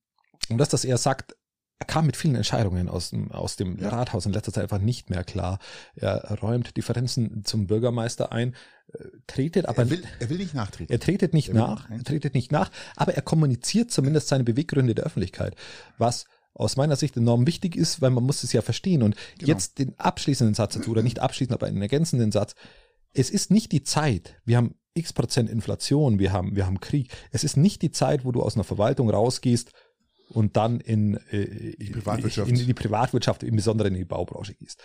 um 0.50 0.58
das, 0.58 0.70
dass 0.70 0.86
er 0.86 0.98
sagt, 0.98 1.36
er 1.82 1.86
kam 1.86 2.06
mit 2.06 2.16
vielen 2.16 2.36
Entscheidungen 2.36 2.88
aus 2.90 3.10
dem, 3.10 3.32
aus 3.32 3.56
dem 3.56 3.80
Rathaus 3.80 4.28
in 4.28 4.34
letzter 4.34 4.54
Zeit 4.54 4.64
einfach 4.64 4.78
nicht 4.78 5.10
mehr 5.10 5.24
klar. 5.24 5.58
Er 5.96 6.38
räumt 6.40 6.78
Differenzen 6.78 7.44
zum 7.44 7.66
Bürgermeister 7.66 8.32
ein, 8.32 8.54
äh, 8.94 9.04
tretet 9.26 9.66
aber 9.66 9.80
Er 9.80 9.90
will, 9.90 10.04
er 10.20 10.30
will 10.30 10.38
nicht 10.38 10.54
nachtreten. 10.54 10.94
er 10.94 11.00
tretet 11.00 11.34
nicht 11.34 11.50
Er 11.50 11.56
nach, 11.56 11.90
er 11.90 12.04
tretet 12.04 12.36
nicht 12.36 12.52
nach, 12.52 12.70
aber 12.96 13.16
er 13.16 13.24
kommuniziert 13.24 13.90
zumindest 13.90 14.28
seine 14.28 14.44
Beweggründe 14.44 14.94
der 14.94 15.06
Öffentlichkeit, 15.06 15.56
was 15.98 16.26
aus 16.54 16.76
meiner 16.76 16.98
Sicht 16.98 17.18
enorm 17.18 17.48
wichtig 17.48 17.76
ist, 17.76 18.00
weil 18.00 18.12
man 18.12 18.26
muss 18.26 18.44
es 18.44 18.54
ja 18.54 18.62
verstehen. 18.62 19.02
Und 19.02 19.16
Genau. 19.40 19.48
jetzt 19.48 19.80
den 19.80 19.98
abschließenden 19.98 20.54
Satz 20.54 20.76
dazu, 20.76 20.92
oder 20.92 21.02
nicht 21.02 21.18
abschließend, 21.18 21.56
aber 21.56 21.66
einen 21.66 21.82
ergänzenden 21.82 22.32
Satz. 22.32 22.54
Es 23.12 23.32
ist 23.32 23.50
nicht 23.50 23.72
die 23.72 23.82
Zeit, 23.82 24.36
wir 24.46 24.58
haben 24.58 24.76
x 24.94 25.14
Prozent 25.14 25.50
Inflation, 25.50 26.20
wir 26.20 26.32
haben, 26.32 26.56
wir 26.56 26.68
haben 26.68 26.80
Krieg. 26.80 27.10
Es 27.32 27.44
ist 27.44 27.58
nicht 27.58 27.82
die 27.82 27.90
Zeit, 27.92 28.24
wo 28.24 28.32
du 28.32 28.44
aus 28.44 28.54
einer 28.56 28.66
Verwaltung 28.66 29.10
rausgehst 29.10 29.72
und 30.32 30.58
dann 30.58 30.80
in, 30.80 31.16
äh, 31.32 31.76
Privatwirtschaft. 31.92 32.50
in 32.50 32.56
die 32.56 32.74
Privatwirtschaft, 32.74 33.44
im 33.44 33.56
Besonderen 33.56 33.94
in 33.94 34.00
die 34.00 34.06
Baubranche 34.06 34.56
gehst. 34.56 34.82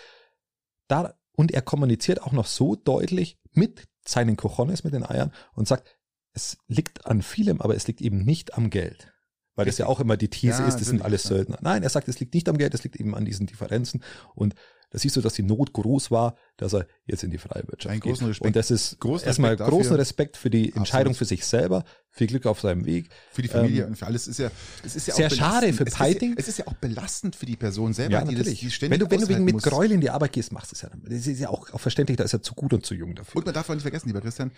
Da, 0.87 1.15
und 1.31 1.51
er 1.51 1.61
kommuniziert 1.61 2.21
auch 2.21 2.31
noch 2.31 2.45
so 2.45 2.75
deutlich 2.75 3.37
mit 3.53 3.87
seinen 4.05 4.37
Cojones, 4.37 4.83
mit 4.83 4.93
den 4.93 5.03
Eiern 5.03 5.31
und 5.53 5.67
sagt, 5.67 5.87
es 6.33 6.57
liegt 6.67 7.05
an 7.05 7.21
vielem, 7.21 7.61
aber 7.61 7.75
es 7.75 7.87
liegt 7.87 8.01
eben 8.01 8.23
nicht 8.23 8.53
am 8.53 8.69
Geld. 8.69 9.11
Weil 9.55 9.65
das 9.65 9.79
ja 9.79 9.87
auch 9.87 9.99
immer 9.99 10.17
die 10.17 10.29
These 10.29 10.61
Ja, 10.61 10.67
ist, 10.67 10.75
das 10.79 10.87
sind 10.87 11.01
alles. 11.01 11.23
Söldner. 11.23 11.57
Nein, 11.61 11.81
er 11.81 11.89
sagt, 11.89 12.07
es 12.07 12.19
liegt 12.19 12.35
nicht 12.35 12.47
am 12.47 12.59
Geld, 12.59 12.75
es 12.75 12.83
liegt 12.83 12.95
eben 12.95 13.15
an 13.15 13.25
diesen 13.25 13.47
Differenzen. 13.47 14.03
Und 14.35 14.53
da 14.89 14.99
siehst 14.99 15.15
du, 15.17 15.21
dass 15.21 15.33
die 15.33 15.43
Not 15.43 15.73
groß 15.73 16.11
war, 16.11 16.35
dass 16.55 16.73
er 16.73 16.87
jetzt 17.05 17.23
in 17.23 17.31
die 17.31 17.37
freie 17.37 17.67
Wirtschaft 17.67 17.91
Einen 17.91 17.99
geht. 18.01 18.11
großen 18.13 18.27
Respekt. 18.27 18.45
Und 18.47 18.55
das 18.55 18.71
ist 18.71 18.99
Großen 18.99 19.27
erstmal 19.27 19.51
Respekt 19.51 19.59
dafür. 19.67 19.77
großen 19.77 19.95
Respekt 19.97 20.37
für 20.37 20.49
die 20.49 20.73
Entscheidung 20.73 21.11
Absolut. 21.11 21.17
für 21.17 21.25
sich 21.25 21.45
selber, 21.45 21.83
viel 22.09 22.27
Glück 22.27 22.45
auf 22.45 22.61
seinem 22.61 22.85
Weg. 22.85 23.09
Für 23.31 23.41
die 23.41 23.47
Familie 23.49 23.83
Ähm, 23.83 23.89
und 23.89 23.95
für 23.97 24.05
alles 24.07 24.27
ist 24.27 24.39
ja, 24.39 24.49
es 24.83 24.95
ist 24.95 25.07
ja 25.07 25.13
sehr 25.15 25.27
auch 25.27 25.31
schade 25.31 25.73
für 25.73 25.83
belastend. 25.83 25.87
es 25.87 25.93
Peiting. 25.95 26.29
Ist 26.31 26.37
ja, 26.37 26.39
es 26.41 26.47
ist 26.47 26.57
ja 26.59 26.67
auch 26.67 26.73
belastend 26.75 27.35
für 27.35 27.45
die 27.45 27.55
Person 27.57 27.93
selber, 27.93 28.13
Ja, 28.13 28.21
die 28.21 28.35
das 28.35 28.45
natürlich. 28.47 28.59
die 28.59 28.65
wenn 28.65 28.71
ständig 28.71 28.99
du, 28.99 29.11
wenn 29.11 29.21
du 29.21 29.27
wegen 29.27 29.43
mit. 29.45 29.57
Gräuel 29.61 29.91
in 29.91 30.01
die 30.01 30.09
Arbeit 30.09 30.31
gehst, 30.31 30.51
machst 30.51 30.71
du 30.71 30.75
es 30.75 30.81
ja. 30.81 30.89
dann. 30.89 31.03
Das 31.03 31.27
ist 31.27 31.39
ja 31.39 31.49
auch, 31.49 31.69
auch 31.73 31.79
verständlich, 31.81 32.17
da 32.17 32.23
ist 32.23 32.33
er 32.33 32.41
zu 32.41 32.53
gut 32.55 32.73
und 32.73 32.85
zu 32.85 32.95
jung 32.95 33.13
dafür. 33.13 33.35
Und 33.39 33.45
man 33.45 33.53
darf 33.53 33.69
auch 33.69 33.73
nicht 33.73 33.81
vergessen, 33.83 34.07
lieber 34.07 34.21
Christian, 34.21 34.51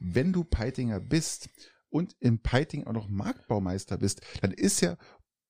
wenn 0.00 0.32
du 0.32 0.42
Peitinger 0.44 1.00
bist 1.00 1.48
und 1.88 2.14
in 2.20 2.40
Peiting 2.40 2.84
auch 2.86 2.92
noch 2.92 3.08
Marktbaumeister 3.08 3.96
bist, 3.96 4.20
dann 4.42 4.50
ist 4.50 4.80
ja 4.80 4.96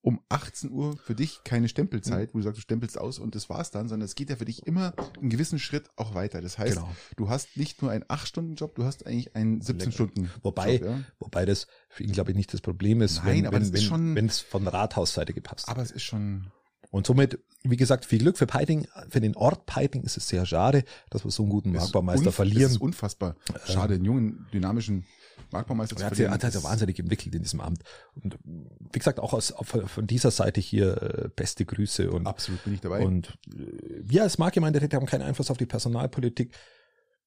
um 0.06 0.20
18 0.28 0.70
Uhr 0.70 0.96
für 0.98 1.16
dich 1.16 1.40
keine 1.42 1.68
Stempelzeit, 1.68 2.32
wo 2.32 2.38
du 2.38 2.44
sagst, 2.44 2.58
du 2.58 2.62
stempelst 2.62 2.96
aus 2.96 3.18
und 3.18 3.34
das 3.34 3.48
war's 3.50 3.72
dann, 3.72 3.88
sondern 3.88 4.04
es 4.06 4.14
geht 4.14 4.30
ja 4.30 4.36
für 4.36 4.44
dich 4.44 4.64
immer 4.64 4.92
einen 5.20 5.30
gewissen 5.30 5.58
Schritt 5.58 5.90
auch 5.96 6.14
weiter. 6.14 6.40
Das 6.40 6.58
heißt, 6.58 6.76
Genau. 6.76 6.88
du 7.16 7.28
hast 7.28 7.56
nicht 7.56 7.82
nur 7.82 7.90
einen 7.90 8.04
8-Stunden-Job, 8.04 8.76
du 8.76 8.84
hast 8.84 9.04
eigentlich 9.04 9.34
einen 9.34 9.60
17-Stunden-Job. 9.62 10.30
Wobei, 10.44 10.76
ja. 10.78 11.00
wobei 11.18 11.44
das 11.44 11.66
für 11.88 12.04
ihn, 12.04 12.12
glaube 12.12 12.30
ich, 12.30 12.36
nicht 12.36 12.54
das 12.54 12.60
Problem 12.60 13.02
ist, 13.02 13.24
Nein, 13.24 13.38
wenn, 13.38 13.46
aber 13.48 13.60
wenn, 13.60 13.72
wenn, 13.72 13.82
schon- 13.82 14.14
wenn 14.14 14.26
es 14.26 14.38
von 14.38 14.68
Rathausseite 14.68 15.34
gepasst 15.34 15.66
hat. 15.66 15.74
Aber 15.74 15.82
es 15.82 15.90
ist 15.90 16.04
schon, 16.04 16.52
Und 16.96 17.06
somit, 17.06 17.38
wie 17.62 17.76
gesagt, 17.76 18.06
viel 18.06 18.20
Glück 18.20 18.38
für 18.38 18.46
Peiting. 18.46 18.87
Für 19.11 19.20
den 19.20 19.37
Ort 19.37 19.66
Peiting 19.66 20.02
ist 20.02 20.16
es 20.16 20.28
sehr 20.28 20.46
schade, 20.46 20.82
dass 21.11 21.24
wir 21.24 21.30
so 21.30 21.42
einen 21.42 21.50
guten 21.50 21.70
es 21.70 21.74
ist 21.76 21.80
Marktbaumeister 21.82 22.32
verlieren. 22.32 22.66
Es 22.66 22.72
ist 22.72 22.80
unfassbar. 22.80 23.37
Schade, 23.66 23.94
einen 23.94 24.04
jungen, 24.06 24.46
dynamischen 24.52 25.04
Marktbaumeister 25.52 25.94
Er 25.96 25.98
zu 25.98 26.04
hat 26.06 26.14
verlieren. 26.16 26.32
hat 26.32 26.40
sich 26.40 26.52
Das- 26.54 26.64
wahnsinnig 26.64 26.98
entwickelt 26.98 27.35
in 27.35 27.42
diesem 27.42 27.61
Amt. 27.61 27.82
Und 28.14 28.38
wie 28.44 28.98
gesagt, 28.98 29.20
auch 29.20 29.35
aus, 29.35 29.52
von 29.62 30.06
dieser 30.06 30.30
Seite 30.30 30.61
hier 30.61 31.02
äh, 31.02 31.28
beste 31.37 31.64
Grüße 31.66 32.11
und 32.11 32.26
Absolut 32.26 32.64
bin 32.64 32.72
ich 32.74 32.80
dabei. 32.80 33.04
Und 33.04 33.37
äh, 33.54 34.00
wir 34.02 34.22
als 34.22 34.38
Marktgemeinderäte 34.38 34.96
haben 34.96 35.06
keinen 35.06 35.22
Einfluss 35.22 35.50
auf 35.50 35.59
die 35.59 35.66
Personalpolitik. 35.66 36.54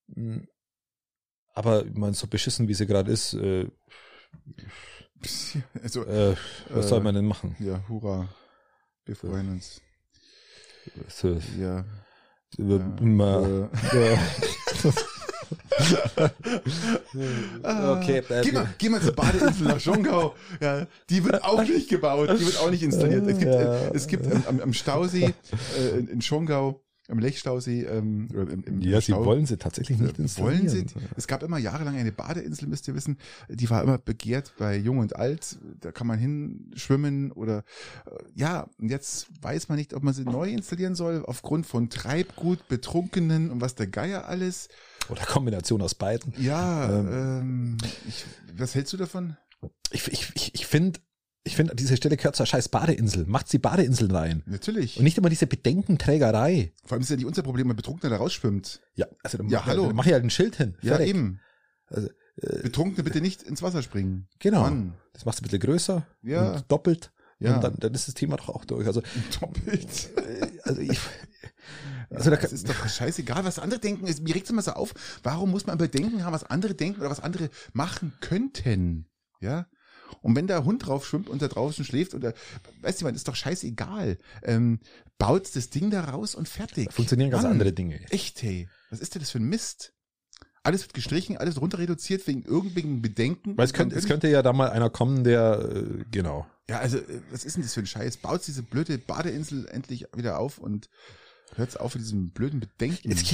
Mm, 0.07 0.39
Aber 1.53 1.85
meine, 1.93 2.15
so 2.15 2.25
beschissen 2.27 2.67
wie 2.67 2.73
sie 2.73 2.87
gerade 2.87 3.11
ist, 3.11 3.35
äh, 3.35 3.67
also, 5.83 6.05
äh, 6.05 6.35
was 6.69 6.85
Äh, 6.85 6.89
soll 6.89 7.01
man 7.01 7.13
denn 7.15 7.25
machen? 7.25 7.55
ja, 7.59 7.83
hurra. 7.87 8.29
Wir 9.09 9.15
freuen 9.15 9.49
uns. 9.53 9.81
So, 11.07 11.39
Ja. 11.59 11.83
wir- 12.59 12.77
Ja. 13.01 13.39
Äh, 13.91 14.17
ja. 17.63 17.97
Okay, 17.97 18.21
äh, 18.29 18.41
geh, 18.43 18.51
mal, 18.51 18.69
geh 18.77 18.89
mal 18.89 19.01
zur 19.01 19.13
Badeinsel 19.15 19.67
nach 19.67 19.79
Schongau. 19.79 20.35
Ja, 20.61 20.85
die 21.09 21.23
wird 21.23 21.43
auch 21.43 21.63
nicht 21.63 21.89
gebaut, 21.89 22.29
die 22.39 22.45
wird 22.45 22.59
auch 22.59 22.69
nicht 22.69 22.83
installiert. 22.83 23.25
Es 23.27 23.39
gibt, 23.39 23.51
Ja. 23.51 23.87
es 23.93 24.07
gibt 24.07 24.47
am, 24.47 24.59
am 24.59 24.73
Stausee 24.73 25.33
äh, 25.77 25.97
in, 25.97 26.07
in 26.07 26.21
Schongau, 26.21 26.79
am 27.09 27.19
Lechstausee, 27.19 27.83
ähm, 27.83 28.27
im, 28.33 28.63
im, 28.63 28.81
ja, 28.81 28.97
im 28.97 29.01
sie 29.01 29.13
wollen 29.13 29.45
sie 29.45 29.57
tatsächlich 29.57 29.99
nicht 29.99 30.19
installieren. 30.19 30.67
wollen 30.67 30.69
sie? 30.69 30.85
Es 31.15 31.27
gab 31.27 31.43
immer 31.43 31.57
jahrelang 31.57 31.95
eine 31.95 32.11
Badeinsel, 32.11 32.67
müsst 32.67 32.87
ihr 32.87 32.95
wissen. 32.95 33.17
Die 33.49 33.69
war 33.69 33.83
immer 33.83 33.97
begehrt 33.97 34.53
bei 34.57 34.77
Jung 34.77 34.99
und 34.99 35.15
Alt. 35.15 35.57
Da 35.81 35.91
kann 35.91 36.07
man 36.07 36.19
hinschwimmen 36.19 37.31
oder 37.31 37.63
äh, 38.05 38.11
ja, 38.35 38.67
und 38.79 38.89
jetzt 38.89 39.27
weiß 39.41 39.69
man 39.69 39.77
nicht, 39.77 39.93
ob 39.93 40.03
man 40.03 40.13
sie 40.13 40.23
neu 40.23 40.49
installieren 40.49 40.95
soll, 40.95 41.23
aufgrund 41.25 41.65
von 41.65 41.89
Treibgut, 41.89 42.67
Betrunkenen 42.67 43.49
und 43.51 43.61
was 43.61 43.75
der 43.75 43.87
Geier 43.87 44.27
alles. 44.27 44.69
Oder 45.09 45.25
Kombination 45.25 45.81
aus 45.81 45.95
beiden. 45.95 46.33
Ja, 46.37 46.89
ähm, 46.89 47.77
ich, 48.07 48.25
was 48.55 48.75
hältst 48.75 48.93
du 48.93 48.97
davon? 48.97 49.37
Ich, 49.91 50.07
ich, 50.07 50.53
ich 50.53 50.67
finde, 50.67 50.99
ich 51.49 51.55
finde, 51.55 51.71
an 51.71 51.77
dieser 51.77 51.97
Stelle 51.97 52.15
gehört 52.17 52.35
zur 52.35 52.45
scheiß 52.45 52.69
Badeinsel. 52.69 53.25
Macht 53.25 53.49
sie 53.49 53.57
Badeinseln 53.59 54.11
rein. 54.11 54.43
Natürlich. 54.45 54.97
Und 54.97 55.03
nicht 55.03 55.17
immer 55.17 55.29
diese 55.29 55.47
Bedenkenträgerei. 55.47 56.73
Vor 56.85 56.93
allem 56.95 57.01
ist 57.01 57.09
ja 57.09 57.15
nicht 57.15 57.25
unser 57.25 57.43
Problem, 57.43 57.67
wenn 57.69 57.75
Betrunkener 57.75 58.11
da 58.11 58.17
rausschwimmt. 58.17 58.81
Ja, 58.95 59.07
also 59.23 59.37
dann 59.37 59.49
Ja, 59.49 59.59
mach, 59.59 59.67
hallo. 59.67 59.87
Dann 59.87 59.95
mach 59.95 60.05
ich 60.05 60.13
halt 60.13 60.23
ein 60.23 60.29
Schild 60.29 60.55
hin. 60.55 60.75
Ja, 60.81 60.95
Fertig. 60.95 61.09
eben. 61.09 61.39
Also, 61.87 62.07
äh, 62.37 62.61
Betrunkene 62.63 63.03
bitte 63.03 63.21
nicht 63.21 63.43
ins 63.43 63.61
Wasser 63.61 63.81
springen. 63.83 64.27
Genau. 64.39 64.61
Mann. 64.61 64.93
Das 65.13 65.25
machst 65.25 65.39
du 65.39 65.43
ein 65.43 65.47
bisschen 65.49 65.59
größer 65.59 66.05
Ja. 66.21 66.53
und 66.53 66.71
doppelt. 66.71 67.11
Ja. 67.39 67.55
Und 67.55 67.63
dann, 67.63 67.75
dann 67.79 67.93
ist 67.93 68.07
das 68.07 68.15
Thema 68.15 68.35
doch 68.37 68.49
auch 68.49 68.65
durch. 68.65 68.85
Also, 68.85 69.01
Doppelt. 69.39 70.09
äh, 70.17 70.47
also 70.63 70.81
ich, 70.81 70.99
Also 70.99 70.99
also 72.11 72.29
da 72.31 72.35
das 72.37 72.51
ist 72.53 72.67
doch 72.69 72.87
scheißegal, 72.87 73.45
was 73.45 73.59
andere 73.59 73.79
denken. 73.79 74.07
Es- 74.07 74.21
Mir 74.21 74.35
regt 74.35 74.45
es 74.45 74.51
immer 74.51 74.61
so 74.61 74.71
auf, 74.71 74.93
warum 75.23 75.51
muss 75.51 75.65
man 75.65 75.77
Bedenken 75.77 76.23
haben, 76.25 76.33
was 76.33 76.43
andere 76.43 76.75
denken 76.75 76.99
oder 76.99 77.09
was 77.09 77.19
andere 77.21 77.49
machen 77.73 78.13
könnten? 78.19 79.07
Ja? 79.41 79.67
Und 80.21 80.35
wenn 80.35 80.47
da 80.47 80.57
ein 80.57 80.65
Hund 80.65 80.85
drauf 80.85 81.05
schwimmt 81.05 81.29
und 81.29 81.41
da 81.41 81.47
draußen 81.47 81.85
schläft 81.85 82.13
oder, 82.13 82.33
weißt 82.81 83.01
du, 83.01 83.05
man, 83.05 83.15
ist 83.15 83.27
doch 83.27 83.35
scheißegal. 83.35 84.17
Ähm, 84.43 84.79
baut 85.17 85.55
das 85.55 85.69
Ding 85.69 85.91
da 85.91 86.05
raus 86.05 86.35
und 86.35 86.47
fertig. 86.47 86.91
funktionieren 86.91 87.31
ganz 87.31 87.43
Mann, 87.43 87.53
andere 87.53 87.73
Dinge. 87.73 87.99
Echt, 88.09 88.41
hey. 88.41 88.67
Was 88.89 88.99
ist 88.99 89.15
denn 89.15 89.21
das 89.21 89.31
für 89.31 89.39
ein 89.39 89.49
Mist? 89.49 89.93
Alles 90.63 90.83
wird 90.83 90.93
gestrichen, 90.93 91.37
alles 91.37 91.61
runter 91.61 91.79
reduziert 91.79 92.27
wegen 92.27 92.43
irgendwelchen 92.43 93.01
Bedenken. 93.01 93.57
Weil 93.57 93.65
es 93.65 93.73
könnte, 93.73 93.95
es 93.95 94.07
könnte 94.07 94.27
ja 94.27 94.41
da 94.41 94.51
mal 94.51 94.69
einer 94.69 94.89
kommen, 94.89 95.23
der, 95.23 95.69
äh, 95.73 96.03
genau. 96.11 96.45
Ja, 96.69 96.79
also, 96.79 96.97
äh, 96.97 97.21
was 97.31 97.45
ist 97.45 97.55
denn 97.55 97.63
das 97.63 97.73
für 97.73 97.79
ein 97.79 97.87
Scheiß? 97.87 98.17
Baut 98.17 98.45
diese 98.45 98.63
blöde 98.63 98.97
Badeinsel 98.97 99.67
endlich 99.69 100.07
wieder 100.15 100.37
auf 100.37 100.57
und 100.57 100.89
hört's 101.55 101.77
auf 101.77 101.95
mit 101.95 102.03
diesem 102.03 102.31
blöden 102.31 102.59
Bedenken. 102.59 103.09
Jetzt, 103.09 103.25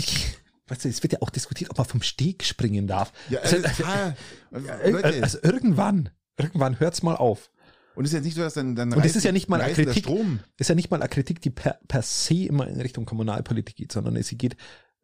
weißt 0.67 0.85
du, 0.85 0.89
es 0.89 1.03
wird 1.03 1.13
ja 1.13 1.21
auch 1.21 1.29
diskutiert, 1.29 1.71
ob 1.71 1.77
man 1.77 1.87
vom 1.87 2.01
Steg 2.01 2.43
springen 2.43 2.87
darf. 2.87 3.11
Ja, 3.29 3.39
also, 3.39 3.57
also, 3.57 4.67
äh, 4.67 4.89
Leute. 4.91 5.23
also 5.23 5.39
irgendwann, 5.41 6.09
irgendwann 6.37 6.79
hört's 6.79 7.03
mal 7.03 7.15
auf. 7.15 7.51
und 7.95 8.05
es 8.05 8.11
ist 8.11 8.15
ja 8.15 8.21
nicht 8.21 8.35
so, 8.35 8.41
dass 8.41 8.53
dann, 8.53 8.75
dann 8.75 8.93
Und 8.93 9.03
das 9.03 9.15
ist 9.15 9.23
ja 9.23 9.31
nicht 9.31 9.49
mal 9.49 9.61
eine 9.61 9.73
Kritik. 9.73 10.03
Strom. 10.03 10.39
ist 10.57 10.69
ja 10.69 10.75
nicht 10.75 10.91
mal 10.91 11.01
eine 11.01 11.09
Kritik, 11.09 11.41
die 11.41 11.49
per, 11.49 11.79
per 11.87 12.01
se 12.01 12.45
immer 12.45 12.67
in 12.67 12.79
Richtung 12.81 13.05
Kommunalpolitik 13.05 13.75
geht, 13.75 13.91
sondern 13.91 14.21
sie 14.21 14.37
geht 14.37 14.57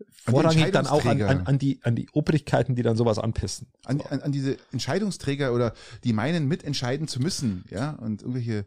vorrangig 0.09 0.71
dann 0.71 0.87
auch 0.87 1.05
an, 1.05 1.21
an, 1.21 1.47
an, 1.47 1.59
die, 1.59 1.79
an 1.83 1.95
die 1.95 2.09
Obrigkeiten, 2.11 2.75
die 2.75 2.81
dann 2.81 2.97
sowas 2.97 3.19
anpissen. 3.19 3.67
An, 3.85 4.01
an, 4.01 4.21
an 4.21 4.31
diese 4.31 4.57
Entscheidungsträger 4.71 5.53
oder 5.53 5.73
die 6.03 6.13
meinen, 6.13 6.47
mitentscheiden 6.47 7.07
zu 7.07 7.19
müssen, 7.19 7.65
ja, 7.69 7.91
und 7.91 8.21
irgendwelche 8.21 8.65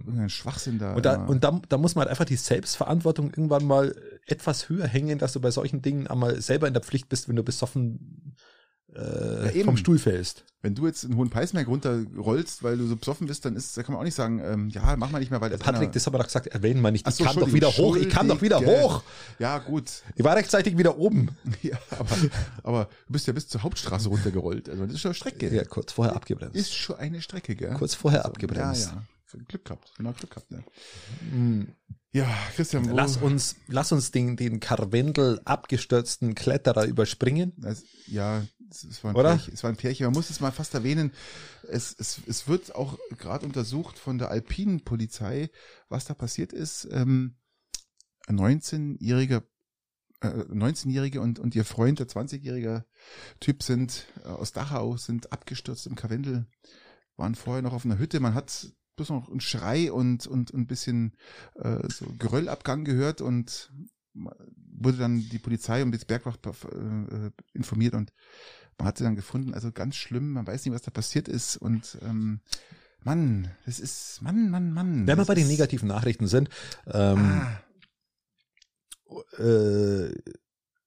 irgendeinen 0.00 0.30
Schwachsinn 0.30 0.78
da. 0.78 0.94
Und 0.94 1.04
da, 1.06 1.14
immer. 1.14 1.28
und 1.28 1.44
da, 1.44 1.60
da 1.68 1.78
muss 1.78 1.94
man 1.94 2.02
halt 2.02 2.10
einfach 2.10 2.24
die 2.24 2.36
Selbstverantwortung 2.36 3.30
irgendwann 3.30 3.64
mal 3.64 3.94
etwas 4.26 4.68
höher 4.68 4.86
hängen, 4.86 5.18
dass 5.18 5.32
du 5.32 5.40
bei 5.40 5.50
solchen 5.50 5.82
Dingen 5.82 6.06
einmal 6.06 6.40
selber 6.40 6.66
in 6.66 6.74
der 6.74 6.82
Pflicht 6.82 7.08
bist, 7.08 7.28
wenn 7.28 7.36
du 7.36 7.44
besoffen 7.44 8.23
äh, 8.94 9.52
eben. 9.54 9.64
vom 9.64 9.76
Stuhl 9.76 9.98
fällst. 9.98 10.44
Wenn 10.62 10.74
du 10.74 10.86
jetzt 10.86 11.04
einen 11.04 11.16
hohen 11.16 11.28
Peismerk 11.28 11.68
runterrollst, 11.68 12.62
weil 12.62 12.78
du 12.78 12.86
so 12.86 12.96
besoffen 12.96 13.26
bist, 13.26 13.44
dann 13.44 13.54
ist, 13.54 13.76
da 13.76 13.82
kann 13.82 13.92
man 13.92 14.00
auch 14.00 14.04
nicht 14.04 14.14
sagen, 14.14 14.40
ähm, 14.42 14.70
ja, 14.70 14.96
mach 14.96 15.10
mal 15.10 15.18
nicht 15.18 15.30
mehr, 15.30 15.40
weil 15.42 15.50
das 15.50 15.60
Patrick, 15.60 15.92
das 15.92 16.06
haben 16.06 16.14
wir 16.14 16.18
doch 16.18 16.24
gesagt, 16.26 16.46
erwähnen 16.46 16.80
wir 16.80 16.90
nicht. 16.90 17.06
Ich 17.06 17.14
so, 17.16 17.24
kam 17.24 17.36
doch 17.36 17.52
wieder 17.52 17.68
hoch, 17.70 17.96
ich 17.96 18.08
kam 18.08 18.28
doch 18.28 18.40
wieder 18.40 18.60
hoch. 18.60 19.02
Ja, 19.38 19.58
gut. 19.58 19.90
Ich 20.16 20.24
war 20.24 20.34
rechtzeitig 20.36 20.78
wieder 20.78 20.96
oben. 20.98 21.30
Ja, 21.62 21.78
aber, 21.90 22.16
aber 22.62 22.88
du 23.06 23.12
bist 23.12 23.26
ja 23.26 23.32
bis 23.32 23.48
zur 23.48 23.62
Hauptstraße 23.62 24.08
runtergerollt. 24.08 24.68
Also 24.68 24.84
das 24.84 24.94
ist 24.94 25.00
schon 25.00 25.10
eine 25.10 25.14
Strecke. 25.14 25.54
Ja, 25.54 25.64
kurz 25.64 25.92
vorher 25.92 26.14
abgebremst. 26.16 26.56
Ist 26.56 26.74
schon 26.74 26.96
eine 26.96 27.20
Strecke, 27.20 27.54
gell? 27.56 27.74
kurz 27.74 27.94
vorher 27.94 28.20
Ja, 28.20 28.24
abgebremst. 28.26 28.92
ja. 28.92 29.04
Glück 29.48 29.64
gehabt. 29.64 29.92
Genau, 29.96 30.12
Glück 30.12 30.30
gehabt, 30.30 30.50
ne? 30.50 30.64
Ja, 32.12 32.28
Christian, 32.54 32.88
wo, 32.88 32.94
Lass 32.94 33.16
uns, 33.16 33.56
lass 33.66 33.90
uns 33.90 34.12
den, 34.12 34.36
den 34.36 34.60
Karwendel 34.60 35.40
abgestürzten 35.44 36.36
Kletterer 36.36 36.84
überspringen. 36.86 37.52
Das, 37.56 37.82
ja, 38.06 38.44
es, 38.82 39.04
war 39.04 39.12
ein 39.12 39.16
Oder? 39.16 39.30
Pärchen, 39.30 39.54
es 39.54 39.62
war 39.62 39.70
ein 39.70 39.76
Pärchen. 39.76 40.06
Man 40.06 40.14
muss 40.14 40.30
es 40.30 40.40
mal 40.40 40.50
fast 40.50 40.74
erwähnen. 40.74 41.12
Es, 41.68 41.94
es, 41.98 42.20
es 42.26 42.48
wird 42.48 42.74
auch 42.74 42.98
gerade 43.18 43.46
untersucht 43.46 43.98
von 43.98 44.18
der 44.18 44.30
alpinen 44.30 44.82
Polizei, 44.82 45.50
was 45.88 46.04
da 46.04 46.14
passiert 46.14 46.52
ist. 46.52 46.88
Ähm, 46.90 47.36
ein 48.26 48.38
19-jähriger 48.38 49.42
äh, 50.24 50.28
19-Jährige 50.28 51.20
und, 51.20 51.38
und 51.38 51.54
ihr 51.54 51.64
Freund, 51.64 51.98
der 51.98 52.08
20-jährige 52.08 52.84
Typ, 53.40 53.62
sind 53.62 54.06
äh, 54.24 54.28
aus 54.28 54.52
Dachau, 54.52 54.96
sind 54.96 55.32
abgestürzt 55.32 55.86
im 55.86 55.94
Karwendel, 55.94 56.46
waren 57.16 57.34
vorher 57.34 57.62
noch 57.62 57.74
auf 57.74 57.84
einer 57.84 57.98
Hütte. 57.98 58.20
Man 58.20 58.34
hat 58.34 58.72
bloß 58.96 59.10
noch 59.10 59.28
einen 59.28 59.40
Schrei 59.40 59.92
und, 59.92 60.26
und, 60.26 60.52
ein 60.54 60.66
bisschen 60.66 61.16
äh, 61.56 61.88
so 61.88 62.06
Geröllabgang 62.18 62.84
gehört 62.84 63.20
und 63.20 63.72
wurde 64.14 64.98
dann 64.98 65.18
die 65.18 65.38
Polizei 65.38 65.82
und 65.82 65.92
das 65.92 66.04
Bergwacht 66.04 66.46
äh, 66.46 67.30
informiert 67.52 67.94
und 67.94 68.12
man 68.78 68.86
hat 68.88 68.98
sie 68.98 69.04
dann 69.04 69.16
gefunden. 69.16 69.54
Also 69.54 69.72
ganz 69.72 69.96
schlimm, 69.96 70.32
man 70.32 70.46
weiß 70.46 70.64
nicht, 70.64 70.74
was 70.74 70.82
da 70.82 70.90
passiert 70.90 71.28
ist 71.28 71.56
und 71.56 71.98
ähm, 72.02 72.40
Mann, 73.02 73.50
das 73.66 73.80
ist, 73.80 74.22
Mann, 74.22 74.50
Mann, 74.50 74.72
Mann. 74.72 75.06
Wenn 75.06 75.18
wir 75.18 75.24
bei 75.26 75.34
den 75.34 75.46
negativen 75.46 75.88
Nachrichten 75.88 76.26
sind, 76.26 76.48
ähm, 76.86 77.18
Ah, 77.42 77.60
äh, 79.38 80.14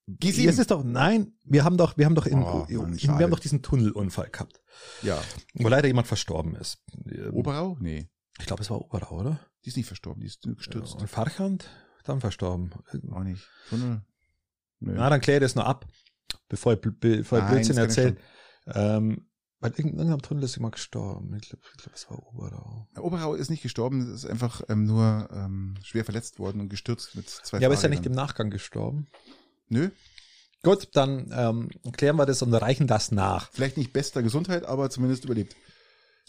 G7. 0.10 0.42
jetzt 0.42 0.60
ist 0.60 0.72
doch, 0.72 0.84
nein, 0.84 1.34
wir 1.44 1.64
haben 1.66 1.78
doch, 1.78 1.98
wir 1.98 2.06
haben 2.06 2.16
doch 2.16 2.26
in, 2.26 2.42
Oh, 2.42 2.66
Mann, 2.70 2.98
wir 2.98 3.10
haben 3.10 3.30
doch 3.32 3.40
diesen 3.40 3.62
Tunnelunfall 3.62 4.30
gehabt, 4.30 4.62
ja. 5.02 5.22
wo 5.54 5.68
leider 5.68 5.88
jemand 5.88 6.08
verstorben 6.08 6.56
ist. 6.56 6.82
Ähm, 7.06 7.34
Oberau? 7.34 7.78
Nee, 7.82 8.08
Ich 8.40 8.46
glaube, 8.46 8.62
es 8.64 8.70
war 8.70 8.80
Oberau, 8.82 9.20
oder? 9.20 9.40
die 9.66 9.70
ist 9.70 9.76
nicht 9.78 9.88
verstorben, 9.88 10.22
die 10.22 10.28
ist 10.28 10.46
nur 10.46 10.56
gestürzt. 10.56 10.96
Und 10.96 11.10
Farchand, 11.10 11.70
dann 12.06 12.22
verstorben. 12.22 12.72
Auch 13.12 13.24
nicht. 13.24 13.46
Tunnel? 13.70 14.02
Nö. 14.80 14.94
Na, 14.96 15.10
dann 15.10 15.20
kläre 15.20 15.42
das 15.42 15.56
noch 15.56 15.66
ab, 15.66 15.86
bevor 16.50 16.74
ich, 16.74 16.80
bevor 16.82 17.40
ich 17.40 17.44
Nein, 17.44 17.54
Blödsinn 17.54 17.78
erzähle. 17.78 18.18
Ähm, 18.68 19.28
bei 19.60 19.70
irgendeinem 19.70 20.22
Tunnel 20.22 20.44
ist 20.44 20.56
jemand 20.56 20.76
gestorben. 20.76 21.36
Ich 21.36 21.50
glaube, 21.50 21.64
ich 21.76 21.84
glaub, 21.84 21.96
es 21.96 22.10
war 22.10 22.20
Oberau. 22.28 22.88
Ja, 22.96 23.02
Oberau 23.02 23.34
ist 23.34 23.50
nicht 23.50 23.64
gestorben, 23.64 24.14
ist 24.14 24.26
einfach 24.26 24.62
ähm, 24.70 24.86
nur 24.86 25.30
ähm, 25.32 25.76
schwer 25.82 26.06
verletzt 26.06 26.38
worden 26.38 26.62
und 26.62 26.70
gestürzt 26.70 27.16
mit 27.16 27.28
zwei 27.30 27.60
Ja, 27.60 27.68
aber 27.68 27.74
ist 27.74 27.84
ja 27.84 27.90
nicht 27.90 28.06
im. 28.06 28.12
Nachgang 28.12 28.50
gestorben. 28.52 29.08
Nö, 29.70 29.90
Gut, 30.64 30.90
dann 30.94 31.32
ähm, 31.34 31.70
klären 31.94 32.16
wir 32.18 32.26
das 32.26 32.42
und 32.42 32.54
reichen 32.54 32.88
das 32.88 33.12
nach. 33.12 33.52
vielleicht 33.52 33.78
nicht 33.78 33.94
bester 33.94 34.24
Gesundheit, 34.24 34.66
aber 34.66 34.90
zumindest 34.90 35.24
überlebt. 35.26 35.56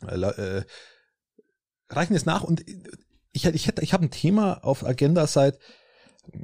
Äh, 0.07 0.21
äh, 0.21 0.65
reichen 1.89 2.15
es 2.15 2.27
nach 2.27 2.45
und 2.45 2.65
ich, 3.33 3.45
ich 3.45 3.67
hätte, 3.67 3.83
ich 3.83 3.93
habe 3.93 4.05
ein 4.05 4.11
Thema 4.11 4.65
auf 4.65 4.85
Agenda 4.85 5.27
seit, 5.27 5.59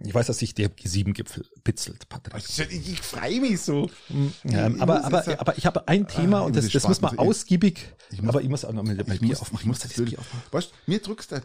ich 0.05 0.15
weiß, 0.15 0.27
dass 0.27 0.39
sich 0.39 0.55
der 0.55 0.71
G7-Gipfel 0.71 1.45
bitzelt, 1.63 2.09
Patrick. 2.09 2.37
Ich, 2.39 2.59
ich 2.61 3.01
freue 3.03 3.41
mich 3.41 3.61
so. 3.61 3.91
Ich 4.45 4.57
aber, 4.57 5.05
aber, 5.05 5.25
jetzt- 5.27 5.41
aber 5.41 5.59
ich 5.59 5.67
habe 5.67 5.87
ein 5.89 6.07
Thema 6.09 6.39
Ah, 6.39 6.43
und 6.43 6.51
ich 6.57 6.57
das, 6.57 6.65
muss 6.65 6.73
das 6.73 6.89
muss 6.89 7.01
man 7.01 7.13
Spaten- 7.13 7.29
ausgiebig, 7.29 7.95
ich 8.11 8.21
muss- 8.23 8.29
aber 8.31 8.43
ich 8.43 8.49
muss 8.49 8.65
auch 8.65 8.73
noch 8.73 8.83
mal 8.83 8.99
Ich 8.99 9.21
Bier 9.21 9.41
aufmachen. 9.41 9.59
ich 9.63 9.67
muss 9.67 9.79
das 9.81 9.93
das 9.93 10.05
Bier 10.05 10.19
aufmachen. 10.19 10.43
weißt, 10.53 10.73
mir 10.87 10.99
drückst 11.01 11.33
du 11.33 11.41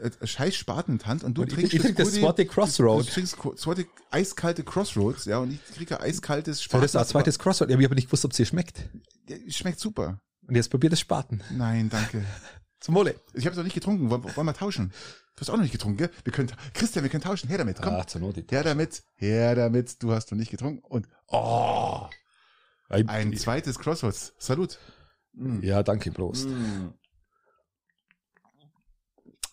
das, 0.00 0.18
das 0.18 0.30
scheiß 0.30 0.54
Spaten 0.56 0.92
in 0.92 0.98
die 0.98 1.04
Hand 1.06 1.24
und 1.24 1.34
du 1.34 1.42
Und 1.42 1.48
ich- 1.48 1.54
trinkst 1.54 1.74
ich 1.74 1.80
trink 1.82 1.96
das 1.96 2.08
gute- 2.08 2.20
Swati 2.20 2.46
Crossroad. 2.46 3.06
Du 3.06 3.10
trinkst 3.12 3.36
das 3.42 3.60
Swati 3.60 3.86
eiskalte 4.10 4.64
Crossroads, 4.64 5.24
ja, 5.26 5.38
und 5.38 5.52
ich 5.52 5.64
kriege 5.74 6.00
eiskaltes 6.00 6.62
Spaten. 6.62 6.82
das 6.82 6.92
ist 6.92 6.96
ein 6.96 7.06
zweites 7.06 7.38
Crossword. 7.38 7.70
Ja, 7.70 7.78
ich 7.78 7.84
habe 7.84 7.94
nicht 7.94 8.06
gewusst, 8.06 8.24
ob 8.24 8.32
es 8.32 8.36
dir 8.36 8.46
schmeckt. 8.46 8.82
Ja, 9.28 9.36
Schmeckt 9.48 9.78
super. 9.80 10.20
Und 10.46 10.56
jetzt 10.56 10.70
probiert 10.70 10.92
das 10.92 11.00
Spaten. 11.00 11.42
Nein, 11.52 11.88
danke. 11.90 12.24
Zum 12.80 12.94
Wohle. 12.94 13.14
Ich 13.34 13.44
habe 13.44 13.50
es 13.50 13.56
noch 13.58 13.64
nicht 13.64 13.74
getrunken. 13.74 14.08
Wollen 14.10 14.46
wir 14.46 14.54
tauschen? 14.54 14.92
Du 15.40 15.44
hast 15.46 15.50
auch 15.52 15.56
noch 15.56 15.62
nicht 15.62 15.72
getrunken, 15.72 15.96
gell? 15.96 16.10
Wir 16.22 16.34
können, 16.34 16.52
Christian, 16.74 17.02
wir 17.02 17.10
können 17.10 17.22
tauschen. 17.22 17.48
Her 17.48 17.56
damit, 17.56 17.80
komm. 17.80 17.94
Ah, 17.94 18.06
zur 18.06 18.20
Not. 18.20 18.36
Her 18.50 18.62
damit, 18.62 19.02
her 19.16 19.54
damit. 19.54 20.02
Du 20.02 20.12
hast 20.12 20.30
noch 20.30 20.36
nicht 20.36 20.50
getrunken. 20.50 20.84
Und 20.86 21.08
Oh. 21.28 22.06
ein 22.90 23.34
zweites 23.38 23.78
Crossroads. 23.78 24.34
Salut. 24.36 24.78
Mm. 25.32 25.62
Ja, 25.62 25.82
danke, 25.82 26.12
Prost. 26.12 26.46
Mm. 26.46 26.88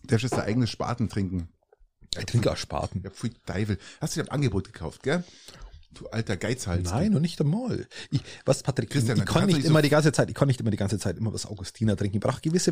Darfst 0.04 0.24
jetzt 0.24 0.34
dein 0.34 0.42
eigenes 0.42 0.72
Spaten 0.72 1.08
trinken. 1.08 1.48
Ich 2.18 2.26
trinke 2.26 2.52
auch 2.52 2.58
Spaten. 2.58 3.02
Ja, 3.06 3.10
pfui, 3.10 3.30
Teufel. 3.46 3.78
Hast 4.02 4.18
du 4.18 4.22
dir 4.22 4.28
ein 4.28 4.32
Angebot 4.34 4.66
gekauft, 4.66 5.04
gell? 5.04 5.24
Du 6.00 6.08
alter 6.08 6.38
Geizhals. 6.38 6.90
Nein, 6.92 7.12
noch 7.12 7.20
nicht 7.20 7.40
einmal. 7.42 7.88
Ich, 8.12 8.22
was, 8.46 8.64
Patrick, 8.64 8.90
Christian, 8.90 9.18
ich, 9.18 9.24
du 9.26 9.32
kann 9.34 9.46
nicht 9.48 9.66
immer 9.66 9.80
so- 9.80 9.84
die 9.84 9.90
ganze 9.90 10.12
Zeit, 10.12 10.30
ich 10.30 10.36
kann 10.36 10.48
nicht 10.48 10.60
immer 10.62 10.70
die 10.72 10.78
ganze 10.78 11.00
Zeit 11.00 11.18
immer 11.18 11.34
was 11.34 11.46
Augustiner 11.46 11.96
trinken. 11.96 12.18
Ich 12.18 12.22
brauche 12.22 12.42
gewisse 12.42 12.72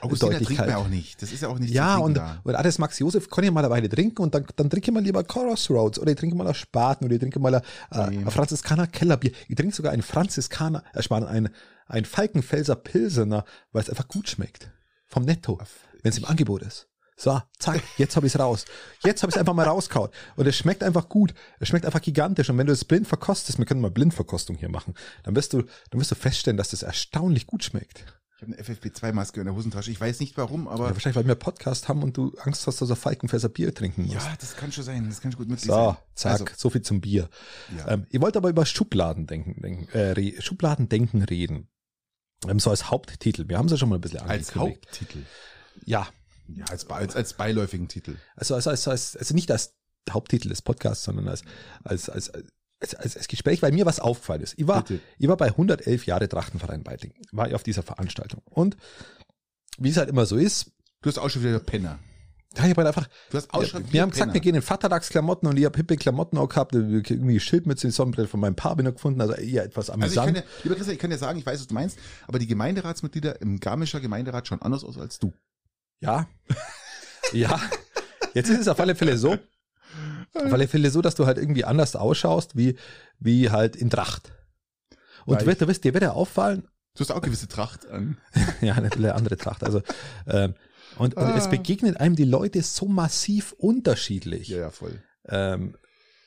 Augustiner 0.00 0.38
trinkt 0.46 0.58
man 0.66 0.74
auch 0.76 0.88
nicht. 0.88 1.20
Das 1.22 1.32
ist 1.32 1.42
ja 1.42 1.48
auch 1.48 1.58
nicht 1.58 1.72
Ja, 1.72 1.96
und, 1.96 2.14
Trinken 2.14 2.38
und 2.44 2.54
alles 2.54 2.78
Max 2.78 2.98
Josef 2.98 3.28
kann 3.28 3.44
ich 3.44 3.50
mal 3.50 3.60
eine 3.64 3.70
Weile 3.70 3.88
trinken 3.88 4.22
und 4.22 4.34
dann, 4.34 4.46
dann 4.56 4.70
trinke 4.70 4.90
ich 4.90 4.94
mal 4.94 5.02
lieber 5.02 5.24
Crossroads 5.24 5.98
oder 5.98 6.12
ich 6.12 6.18
trinke 6.18 6.36
mal 6.36 6.46
ein 6.46 6.54
Spaten 6.54 7.04
oder 7.04 7.14
ich 7.14 7.20
trinke 7.20 7.38
mal 7.38 7.54
ein, 7.54 7.62
äh, 7.90 7.98
ein 8.18 8.30
Franziskaner 8.30 8.86
Kellerbier. 8.86 9.32
Ich 9.48 9.56
trinke 9.56 9.74
sogar 9.74 9.92
ein 9.92 10.02
Franziskaner, 10.02 10.82
äh, 10.94 11.02
Spaten, 11.02 11.26
ein, 11.26 11.48
ein 11.86 12.04
Falkenfelser 12.04 12.76
Pilsener, 12.76 13.44
weil 13.72 13.82
es 13.82 13.90
einfach 13.90 14.08
gut 14.08 14.28
schmeckt. 14.28 14.70
Vom 15.06 15.24
Netto, 15.24 15.58
wenn 16.02 16.10
es 16.10 16.18
im 16.18 16.24
Angebot 16.24 16.62
ist. 16.62 16.88
So, 17.16 17.40
zack, 17.60 17.80
jetzt 17.96 18.16
habe 18.16 18.26
ich 18.26 18.34
es 18.34 18.40
raus. 18.40 18.64
Jetzt 19.04 19.22
habe 19.22 19.30
ich 19.30 19.36
es 19.36 19.38
einfach 19.40 19.54
mal 19.54 19.66
rausgehauen. 19.66 20.10
Und 20.36 20.46
es 20.46 20.56
schmeckt 20.56 20.82
einfach 20.82 21.08
gut. 21.08 21.32
Es 21.60 21.68
schmeckt 21.68 21.86
einfach 21.86 22.02
gigantisch. 22.02 22.50
Und 22.50 22.58
wenn 22.58 22.66
du 22.66 22.72
es 22.72 22.84
blind 22.84 23.06
verkostest, 23.06 23.58
wir 23.58 23.66
können 23.66 23.80
mal 23.80 23.90
Blindverkostung 23.92 24.56
hier 24.56 24.68
machen, 24.68 24.94
dann 25.22 25.36
wirst 25.36 25.52
du, 25.52 25.62
dann 25.90 26.00
wirst 26.00 26.10
du 26.10 26.16
feststellen, 26.16 26.56
dass 26.56 26.70
das 26.70 26.82
erstaunlich 26.82 27.46
gut 27.46 27.62
schmeckt. 27.62 28.04
Ich 28.36 28.42
habe 28.42 28.52
eine 28.52 28.62
FFP2-Maske 28.62 29.40
in 29.40 29.46
der 29.46 29.54
Hosentasche. 29.54 29.92
Ich 29.92 30.00
weiß 30.00 30.18
nicht 30.18 30.36
warum, 30.36 30.66
aber 30.66 30.88
Ja, 30.88 30.92
wahrscheinlich, 30.94 31.14
weil 31.16 31.26
wir 31.28 31.36
Podcast 31.36 31.88
haben 31.88 32.02
und 32.02 32.16
du 32.16 32.34
Angst 32.40 32.66
hast, 32.66 32.80
dass 32.80 32.88
du 32.88 32.94
Falkenfelser 32.96 33.48
Bier 33.48 33.72
trinken 33.72 34.02
musst. 34.06 34.14
ja, 34.26 34.34
das 34.40 34.56
kann 34.56 34.72
schon 34.72 34.82
sein. 34.82 35.08
Das 35.08 35.20
kann 35.20 35.30
schon 35.30 35.38
gut 35.38 35.48
möglich 35.48 35.66
So, 35.66 35.72
sein. 35.72 35.96
zack, 36.16 36.32
Also, 36.32 36.46
so 36.56 36.70
viel 36.70 36.82
zum 36.82 37.00
Bier. 37.00 37.28
Ja. 37.78 37.92
Ähm, 37.92 38.06
ihr 38.10 38.20
wollt 38.20 38.36
aber 38.36 38.48
über 38.48 38.66
Schubladendenken, 38.66 39.62
denken, 39.62 39.88
äh, 39.96 40.10
re, 40.10 40.34
Schubladendenken 40.42 41.22
reden. 41.22 41.68
Ähm, 42.48 42.58
so 42.58 42.70
als 42.70 42.90
Haupttitel. 42.90 43.48
Wir 43.48 43.56
haben 43.56 43.66
es 43.66 43.72
ja 43.72 43.78
schon 43.78 43.88
mal 43.88 43.94
ein 43.94 44.00
bisschen 44.00 44.20
als 44.20 44.48
angekündigt. 44.50 44.84
Haupttitel. 44.88 45.18
Ja, 45.84 46.08
Ja, 46.48 46.64
als, 46.66 46.88
als, 46.90 47.16
als 47.16 47.32
beiläufigen 47.34 47.88
Titel. 47.88 48.16
also, 48.36 48.54
also, 48.54 48.70
also, 48.70 48.90
als, 48.90 49.16
also 49.16 49.34
nicht 49.34 49.50
als 49.50 49.74
Haupttitel 50.10 50.48
des 50.48 50.60
Podcasts, 50.62 51.04
sondern 51.04 51.28
als, 51.28 51.42
als, 51.84 52.08
als, 52.10 52.30
als, 52.80 52.94
als, 52.94 53.16
als 53.16 53.28
Gespräch, 53.28 53.62
weil 53.62 53.72
mir 53.72 53.86
was 53.86 54.00
aufgefallen 54.00 54.42
ist. 54.42 54.54
Ich 54.58 54.66
war, 54.66 54.82
Bitte. 54.82 55.00
ich 55.18 55.28
war 55.28 55.36
bei 55.38 55.46
111 55.46 56.04
Jahre 56.06 56.28
Trachtenverein 56.28 56.82
Beiting, 56.82 57.14
war 57.32 57.48
ich 57.48 57.54
auf 57.54 57.62
dieser 57.62 57.82
Veranstaltung. 57.82 58.42
Und 58.44 58.76
wie 59.78 59.88
es 59.90 59.96
halt 59.96 60.08
immer 60.08 60.26
so 60.26 60.36
ist, 60.36 60.70
Du 61.00 61.08
hast 61.10 61.18
auch 61.18 61.28
schon 61.28 61.42
wieder 61.42 61.58
Penner. 61.58 61.98
ja, 62.56 62.66
ich 62.66 62.76
halt 62.76 62.86
einfach, 62.86 63.08
Du 63.30 63.36
hast 63.36 63.48
schon 63.68 63.92
wir 63.92 64.00
haben 64.00 64.10
gesagt, 64.10 64.32
wir 64.32 64.40
gehen 64.40 64.54
in 64.54 64.62
Vatertagsklamotten 64.62 65.46
und 65.48 65.58
ich 65.58 65.64
habe 65.66 65.76
hippe 65.76 65.96
Klamotten 65.96 66.38
auch 66.38 66.48
gehabt, 66.48 66.74
irgendwie 66.74 67.40
Schildmütze, 67.40 67.90
Sonnenbrille 67.90 68.28
von 68.28 68.40
meinem 68.40 68.54
Paar 68.56 68.76
bin 68.76 68.86
ich 68.86 68.94
gefunden, 68.94 69.20
also 69.20 69.34
eher 69.34 69.64
etwas 69.64 69.90
Also 69.90 70.00
ich 70.00 70.18
amüsant. 70.18 70.26
kann 70.26 70.36
ja, 70.36 70.42
lieber 70.62 70.74
Christian, 70.76 70.94
ich 70.94 71.00
kann 71.00 71.10
ja 71.10 71.18
sagen, 71.18 71.38
ich 71.38 71.44
weiß, 71.46 71.60
was 71.60 71.66
du 71.66 71.74
meinst, 71.74 71.98
aber 72.26 72.38
die 72.38 72.46
Gemeinderatsmitglieder 72.46 73.40
im 73.42 73.60
Garmischer 73.60 74.00
Gemeinderat 74.00 74.48
schauen 74.48 74.62
anders 74.62 74.84
aus 74.84 74.96
als 74.98 75.18
du. 75.18 75.32
Ja. 76.00 76.28
ja. 77.32 77.60
Jetzt 78.34 78.50
ist 78.50 78.60
es 78.60 78.68
auf 78.68 78.80
alle 78.80 78.94
Fälle 78.94 79.16
so, 79.16 79.32
auf 80.34 80.52
alle 80.52 80.68
Fälle 80.68 80.90
so, 80.90 81.00
dass 81.00 81.14
du 81.14 81.26
halt 81.26 81.38
irgendwie 81.38 81.64
anders 81.64 81.96
ausschaust, 81.96 82.56
wie, 82.56 82.76
wie 83.18 83.50
halt 83.50 83.76
in 83.76 83.90
Tracht. 83.90 84.32
Und 85.26 85.40
du 85.40 85.46
wirst, 85.46 85.60
du 85.62 85.68
wirst, 85.68 85.84
dir 85.84 85.94
wird 85.94 86.02
ja 86.02 86.12
auffallen, 86.12 86.68
Du 86.96 87.00
hast 87.00 87.10
auch 87.10 87.22
gewisse 87.22 87.48
Tracht 87.48 87.88
an. 87.88 88.18
ja, 88.60 88.74
eine 88.74 88.92
eine 88.92 89.14
andere 89.16 89.36
Tracht, 89.36 89.64
also, 89.64 89.82
ähm, 90.28 90.54
und, 90.96 91.16
und 91.16 91.36
es 91.36 91.46
Ah. 91.46 91.50
begegnen 91.50 91.96
einem 91.96 92.14
die 92.14 92.24
Leute 92.24 92.62
so 92.62 92.86
massiv 92.86 93.52
unterschiedlich. 93.58 94.46
Ja, 94.46 94.58
ja, 94.58 94.70
voll. 94.70 95.02
Ähm, 95.28 95.76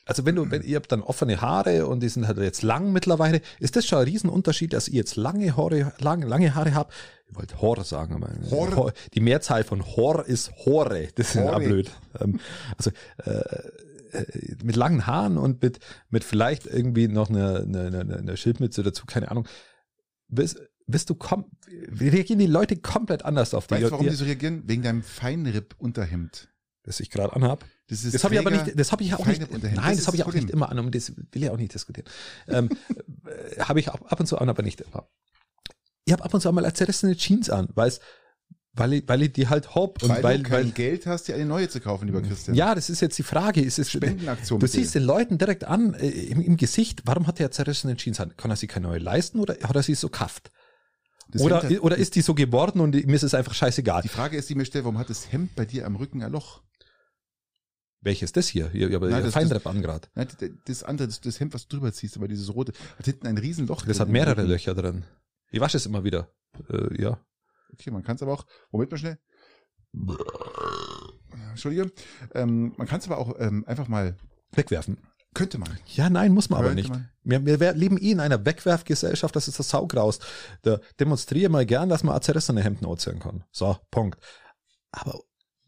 also 0.08 0.26
wenn 0.26 0.36
du, 0.36 0.50
wenn 0.50 0.64
ihr 0.64 0.78
habt 0.78 0.92
dann 0.92 1.02
offene 1.02 1.40
Haare 1.42 1.86
und 1.88 2.02
die 2.02 2.10
sind 2.10 2.28
halt 2.28 2.38
jetzt 2.38 2.64
lang 2.64 2.92
mittlerweile, 2.92 3.42
ist 3.60 3.76
das 3.76 3.86
schon 3.86 4.00
ein 4.00 4.06
Riesenunterschied, 4.06 4.74
dass 4.74 4.88
ihr 4.88 4.96
jetzt 4.96 5.16
lange 5.16 5.56
Haare, 5.56 5.94
lang, 6.00 6.22
lange 6.22 6.56
Haare 6.56 6.74
habt. 6.74 6.94
Ich 7.30 7.36
wollte 7.36 7.62
Hor 7.62 7.84
sagen, 7.84 8.16
aber 8.16 8.30
Hor? 8.50 8.94
Die 9.14 9.20
Mehrzahl 9.20 9.64
von 9.64 9.86
Hor 9.86 10.26
ist 10.26 10.52
Hore. 10.66 11.10
Das 11.16 11.30
ist 11.30 11.36
ja 11.36 11.58
blöd. 11.60 11.92
Ähm, 12.20 12.40
also 12.78 12.92
äh, 13.26 13.32
äh, 14.12 14.56
mit 14.64 14.76
langen 14.78 15.06
Haaren 15.06 15.38
und 15.38 15.62
mit, 15.62 15.80
mit 16.10 16.24
vielleicht 16.24 16.66
irgendwie 16.66 17.08
noch 17.10 17.30
eine, 17.30 17.58
eine, 17.68 17.88
eine, 18.00 18.18
eine 18.18 18.38
Schildmütze 18.38 18.82
dazu, 18.84 19.06
keine 19.06 19.30
Ahnung. 19.30 19.48
Bist, 20.30 20.58
bist 20.86 21.10
du 21.10 21.16
kom 21.16 21.46
reagieren 22.00 22.40
die 22.40 22.48
Leute 22.48 22.78
komplett 22.78 23.26
anders 23.26 23.54
auf 23.54 23.68
dich. 23.68 23.78
Weißt 23.80 23.88
du, 23.88 23.92
warum 23.92 24.06
Die- 24.06 24.10
die 24.12 24.16
so 24.16 24.24
reagieren? 24.26 24.64
Wegen 24.66 24.84
deinem 24.84 25.04
Feinripp-Unterhemd. 25.04 26.50
das 26.84 27.00
ich 27.02 27.10
gerade 27.10 27.36
anhab. 27.36 27.66
Das, 27.88 28.04
Das 28.04 28.24
habe 28.24 28.34
ich 28.34 28.40
aber 28.40 28.52
nicht, 28.52 28.78
das 28.78 28.92
habe 28.92 29.04
ich 29.04 29.14
auch 29.14 29.26
nicht, 29.26 29.40
nein, 29.50 29.76
das, 29.76 30.00
ist 30.00 30.08
habe 30.08 30.18
ich 30.18 30.24
auch 30.26 30.34
nicht 30.34 30.50
immer 30.50 30.70
an 30.70 30.80
und 30.80 30.94
das 30.94 31.16
will 31.16 31.44
ich 31.44 31.50
auch 31.50 31.58
nicht 31.58 31.74
diskutieren. 31.74 32.08
ähm, 32.50 32.70
äh, 33.26 33.62
habe 33.62 33.80
ich 33.80 33.90
ab, 33.90 34.20
und 34.20 34.26
zu 34.26 34.38
an, 34.38 34.50
aber 34.50 34.62
nicht 34.62 34.82
immer. 34.82 35.08
Ich 36.04 36.12
habe 36.12 36.24
ab 36.24 36.34
und 36.34 36.42
zu 36.42 36.50
einmal 36.50 36.72
zerrissene 36.74 37.16
Jeans 37.16 37.50
an, 37.50 37.70
weil 37.76 37.88
es, 37.88 38.02
weil 38.74 38.94
ich, 38.94 39.04
weil 39.08 39.22
ich 39.24 39.34
die 39.34 39.48
halt 39.48 39.74
hopp 39.74 40.04
und 40.04 40.10
weil, 40.10 40.24
weil, 40.24 40.38
du 40.40 40.44
kein 40.44 40.66
weil, 40.66 40.72
Geld 40.72 41.06
hast, 41.06 41.30
dir 41.30 41.36
eine 41.36 41.46
neue 41.46 41.70
zu 41.70 41.80
kaufen, 41.80 42.08
lieber 42.08 42.22
Christian. 42.22 42.56
ja, 42.56 42.76
das 42.76 42.90
ist 42.90 43.02
jetzt 43.02 43.18
die 43.18 43.24
Frage, 43.24 43.62
ist 43.62 43.80
es, 43.80 43.90
Spendenaktion. 43.90 44.60
du 44.60 44.68
siehst 44.68 44.94
den 44.94 45.04
Leuten 45.04 45.38
direkt 45.38 45.64
an, 45.64 45.94
äh, 45.94 46.08
im, 46.08 46.42
im 46.42 46.58
Gesicht, 46.58 47.04
warum 47.06 47.26
hat 47.26 47.40
der 47.40 47.52
zerrissene 47.52 47.96
Jeans 47.96 48.20
an? 48.20 48.36
Kann 48.36 48.52
er 48.52 48.58
sich 48.58 48.70
keine 48.70 48.88
neue 48.88 49.00
leisten 49.00 49.40
oder 49.40 49.56
hat 49.64 49.76
er 49.76 49.84
sie 49.84 49.96
so 49.96 50.10
kafft? 50.10 50.52
Das 51.30 51.42
Oder, 51.42 51.62
Hemd 51.64 51.82
oder 51.82 51.98
ist 51.98 52.16
die 52.16 52.22
so 52.22 52.34
geworden 52.34 52.80
und 52.80 52.94
mir 52.94 53.16
ist 53.16 53.24
es 53.24 53.34
einfach 53.34 53.54
scheißegal? 53.54 54.02
die 54.02 54.08
Frage 54.08 54.38
ist, 54.38 54.50
die 54.50 54.56
mir 54.56 54.66
stellt, 54.66 54.86
warum 54.86 54.98
hat 54.98 55.10
das 55.10 55.32
Hemd 55.32 55.56
bei 55.56 55.66
dir 55.66 55.86
am 55.86 55.96
Rücken 55.96 56.22
ein 56.24 56.32
Loch? 56.32 56.62
Welches 58.02 58.32
das 58.32 58.48
hier? 58.48 58.70
Ich 58.74 58.84
habe 58.94 59.10
ja 59.10 59.22
das- 59.22 59.34
Feinripp 59.34 59.64
gerade. 59.64 60.08
Das- 60.66 60.84
andere, 60.84 61.08
das, 61.08 61.20
das 61.22 61.40
Hemd, 61.40 61.54
was 61.54 61.68
du 61.68 61.78
drüber 61.78 61.92
ziehst, 61.92 62.16
aber 62.18 62.28
dieses 62.28 62.54
rote, 62.54 62.72
hat 62.98 63.06
hinten 63.06 63.28
ein 63.28 63.38
Riesenloch. 63.38 63.84
Das 63.86 63.98
drin 63.98 64.00
hat 64.00 64.10
mehrere 64.10 64.38
Rücken. 64.38 64.50
Löcher 64.50 64.76
drin. 64.76 65.04
Ich 65.50 65.60
wasche 65.60 65.78
es 65.78 65.86
immer 65.86 66.04
wieder. 66.04 66.32
Äh, 66.70 67.02
ja. 67.02 67.20
Okay, 67.74 67.92
man 67.92 68.04
kann 68.04 68.16
es 68.16 68.22
aber 68.22 68.34
auch, 68.34 68.46
Moment 68.72 68.92
mal 68.92 68.98
schnell. 68.98 69.18
Entschuldige. 71.50 71.92
Ähm, 72.34 72.74
man 72.78 72.88
kann 72.88 73.00
es 73.00 73.08
aber 73.08 73.18
auch 73.18 73.36
ähm, 73.40 73.64
einfach 73.68 73.88
mal, 73.88 74.16
Wegwerfen. 74.52 74.98
könnte 75.34 75.58
man. 75.58 75.78
Ja, 75.88 76.10
nein, 76.10 76.32
muss 76.34 76.50
man 76.50 76.60
aber 76.60 76.70
Könnte 76.70 76.82
nicht. 76.84 76.90
man. 76.90 77.10
Wir, 77.46 77.60
wir 77.60 77.74
leben 77.74 77.98
eh 77.98 78.12
in 78.12 78.20
einer 78.20 78.46
Wegwerfgesellschaft, 78.46 79.36
das 79.36 79.48
ist 79.48 79.60
das 79.60 79.70
Saugraus. 79.70 80.20
Da 80.62 80.80
demonstriere 81.00 81.50
mal 81.50 81.66
gern, 81.66 81.90
dass 81.90 82.04
man 82.04 82.16
auch 82.16 82.22
zerrissene 82.22 82.62
Hemden 82.62 82.86
anziehen 82.86 83.20
kann. 83.20 83.44
So, 83.52 83.78
Punkt. 83.92 84.20
Aber 84.92 85.20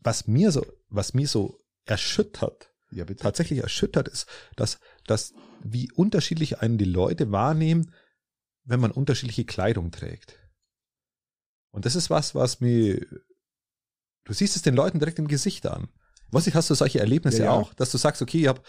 was 0.02 0.28
mir 0.28 0.52
so, 0.52 0.66
was 0.90 1.14
mir 1.14 1.28
so 1.28 1.60
erschüttert, 1.86 2.72
Ja, 2.92 3.06
bitte. 3.06 3.24
tatsächlich 3.24 3.60
erschüttert 3.60 4.08
ist, 4.08 4.28
dass, 4.56 4.80
dass 5.06 5.34
wie 5.64 5.92
unterschiedlich 5.92 6.60
einen 6.60 6.78
die 6.78 6.86
Leute 6.86 7.32
wahrnehmen, 7.32 7.94
wenn 8.64 8.80
man 8.80 8.92
unterschiedliche 8.92 9.46
Kleidung 9.46 9.92
trägt. 9.92 10.38
Und 11.72 11.86
das 11.86 11.96
ist 11.96 12.10
was, 12.10 12.36
was 12.36 12.62
mir, 12.62 13.06
du 14.26 14.34
siehst 14.34 14.56
es 14.56 14.62
den 14.62 14.76
Leuten 14.76 15.00
direkt 15.00 15.20
im 15.20 15.28
Gesicht 15.28 15.66
an. 15.68 15.90
Was 16.32 16.48
ich, 16.48 16.54
hast 16.56 16.70
du 16.70 16.76
solche 16.76 17.00
Erlebnisse 17.00 17.40
Ja, 17.40 17.46
ja. 17.46 17.52
auch, 17.52 17.74
dass 17.74 17.92
du 17.92 17.98
sagst, 17.98 18.22
okay, 18.22 18.42
ich 18.42 18.48
hab, 18.48 18.64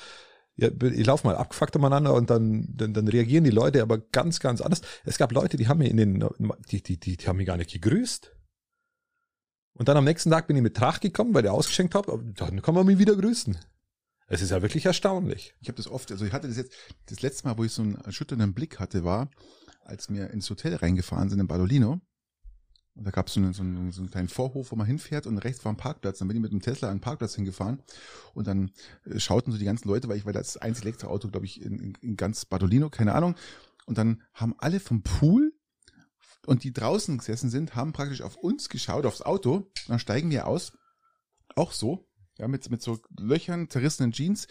ich 0.57 1.07
laufe 1.07 1.27
mal 1.27 1.37
abgefuckt 1.37 1.77
umeinander 1.77 2.15
und 2.15 2.31
dann, 2.31 2.67
dann, 2.75 2.93
dann 2.95 3.09
reagieren 3.09 3.45
die 3.45 3.51
Leute 3.51 3.83
aber 3.83 3.99
ganz, 3.99 4.41
ganz 4.41 4.61
anders. 4.61 4.81
Es 5.05 5.19
gab 5.19 5.33
Leute, 5.33 5.57
die 5.57 5.69
haben 5.69 5.79
mir 5.79 5.91
in 5.91 5.97
den, 5.97 6.29
die, 6.71 6.83
die, 6.83 6.99
die, 6.99 7.17
die 7.17 7.29
haben 7.29 7.37
mich 7.37 7.47
gar 7.47 7.57
nicht 7.57 7.73
gegrüßt. 7.73 8.35
Und 9.81 9.89
dann 9.89 9.97
am 9.97 10.05
nächsten 10.05 10.31
Tag 10.31 10.47
bin 10.47 10.57
ich 10.57 10.63
mit 10.63 10.77
Tracht 10.77 11.01
gekommen, 11.01 11.33
weil 11.33 11.47
ich 11.47 11.51
ausgeschenkt 11.51 11.95
habe, 11.95 12.23
dann 12.37 12.61
kann 12.61 12.75
man 12.75 12.85
mich 12.85 12.99
wieder 12.99 13.17
grüßen. 13.17 13.57
Es 14.27 14.43
ist 14.43 14.51
ja 14.51 14.61
wirklich 14.61 14.85
erstaunlich. 14.85 15.55
Ich 15.63 15.69
habe 15.69 15.77
das 15.77 15.89
oft, 15.89 16.13
also 16.13 16.27
ich 16.27 16.35
hatte 16.35 16.49
das 16.49 16.59
jetzt, 16.59 16.75
das 17.07 17.23
letzte 17.23 17.49
Mal, 17.49 17.57
wo 17.57 17.65
ich 17.65 17.73
so 17.73 17.81
einen 17.81 17.95
erschütternden 17.95 18.53
Blick 18.53 18.79
hatte, 18.79 19.05
war, 19.05 19.31
als 19.83 20.11
wir 20.11 20.29
ins 20.33 20.51
Hotel 20.51 20.75
reingefahren 20.75 21.31
sind 21.31 21.41
in 21.41 21.47
Badolino. 21.47 21.99
Und 22.95 23.05
da 23.07 23.11
gab 23.11 23.29
es 23.29 23.33
so 23.33 23.41
einen, 23.41 23.55
so, 23.55 23.63
einen, 23.63 23.91
so 23.91 24.03
einen 24.03 24.11
kleinen 24.11 24.29
Vorhof, 24.29 24.71
wo 24.71 24.77
man 24.77 24.87
hinfährt 24.87 25.27
und 25.27 25.39
rechts 25.39 25.65
war 25.65 25.73
ein 25.73 25.79
Parkplatz. 25.79 26.19
Dann 26.19 26.29
bin 26.29 26.37
ich 26.37 26.43
mit 26.43 26.53
dem 26.53 26.61
Tesla 26.61 26.91
an 26.91 26.97
den 26.97 27.01
Parkplatz 27.01 27.37
hingefahren 27.37 27.83
und 28.35 28.47
dann 28.47 28.73
äh, 29.07 29.19
schauten 29.19 29.51
so 29.51 29.59
die 29.59 29.65
ganzen 29.65 29.89
Leute, 29.89 30.09
weil 30.09 30.19
ich 30.19 30.27
war 30.27 30.35
das 30.35 30.59
einzige 30.59 30.89
Elektroauto, 30.89 31.31
glaube 31.31 31.47
ich, 31.47 31.63
in, 31.63 31.79
in, 31.79 31.95
in 32.03 32.17
ganz 32.19 32.45
Badolino, 32.45 32.91
keine 32.91 33.15
Ahnung. 33.15 33.35
Und 33.87 33.97
dann 33.97 34.21
haben 34.35 34.55
alle 34.59 34.79
vom 34.79 35.03
Pool 35.03 35.55
und 36.47 36.65
die 36.65 36.73
draußen 36.73 37.19
gesessen 37.19 37.51
sind, 37.51 37.75
haben 37.75 37.93
praktisch 37.93 38.23
auf 38.23 38.37
uns 38.37 38.69
geschaut, 38.69 39.07
aufs 39.07 39.23
Auto. 39.23 39.71
Dann 39.89 39.99
steigen 39.99 40.31
wir 40.31 40.47
aus, 40.47 40.73
auch 41.57 41.73
so, 41.73 42.07
ja, 42.39 42.49
mit, 42.49 42.71
mit 42.71 42.83
so 42.83 42.99
Löchern, 43.19 43.69
zerrissenen 43.69 44.13
Jeans, 44.13 44.47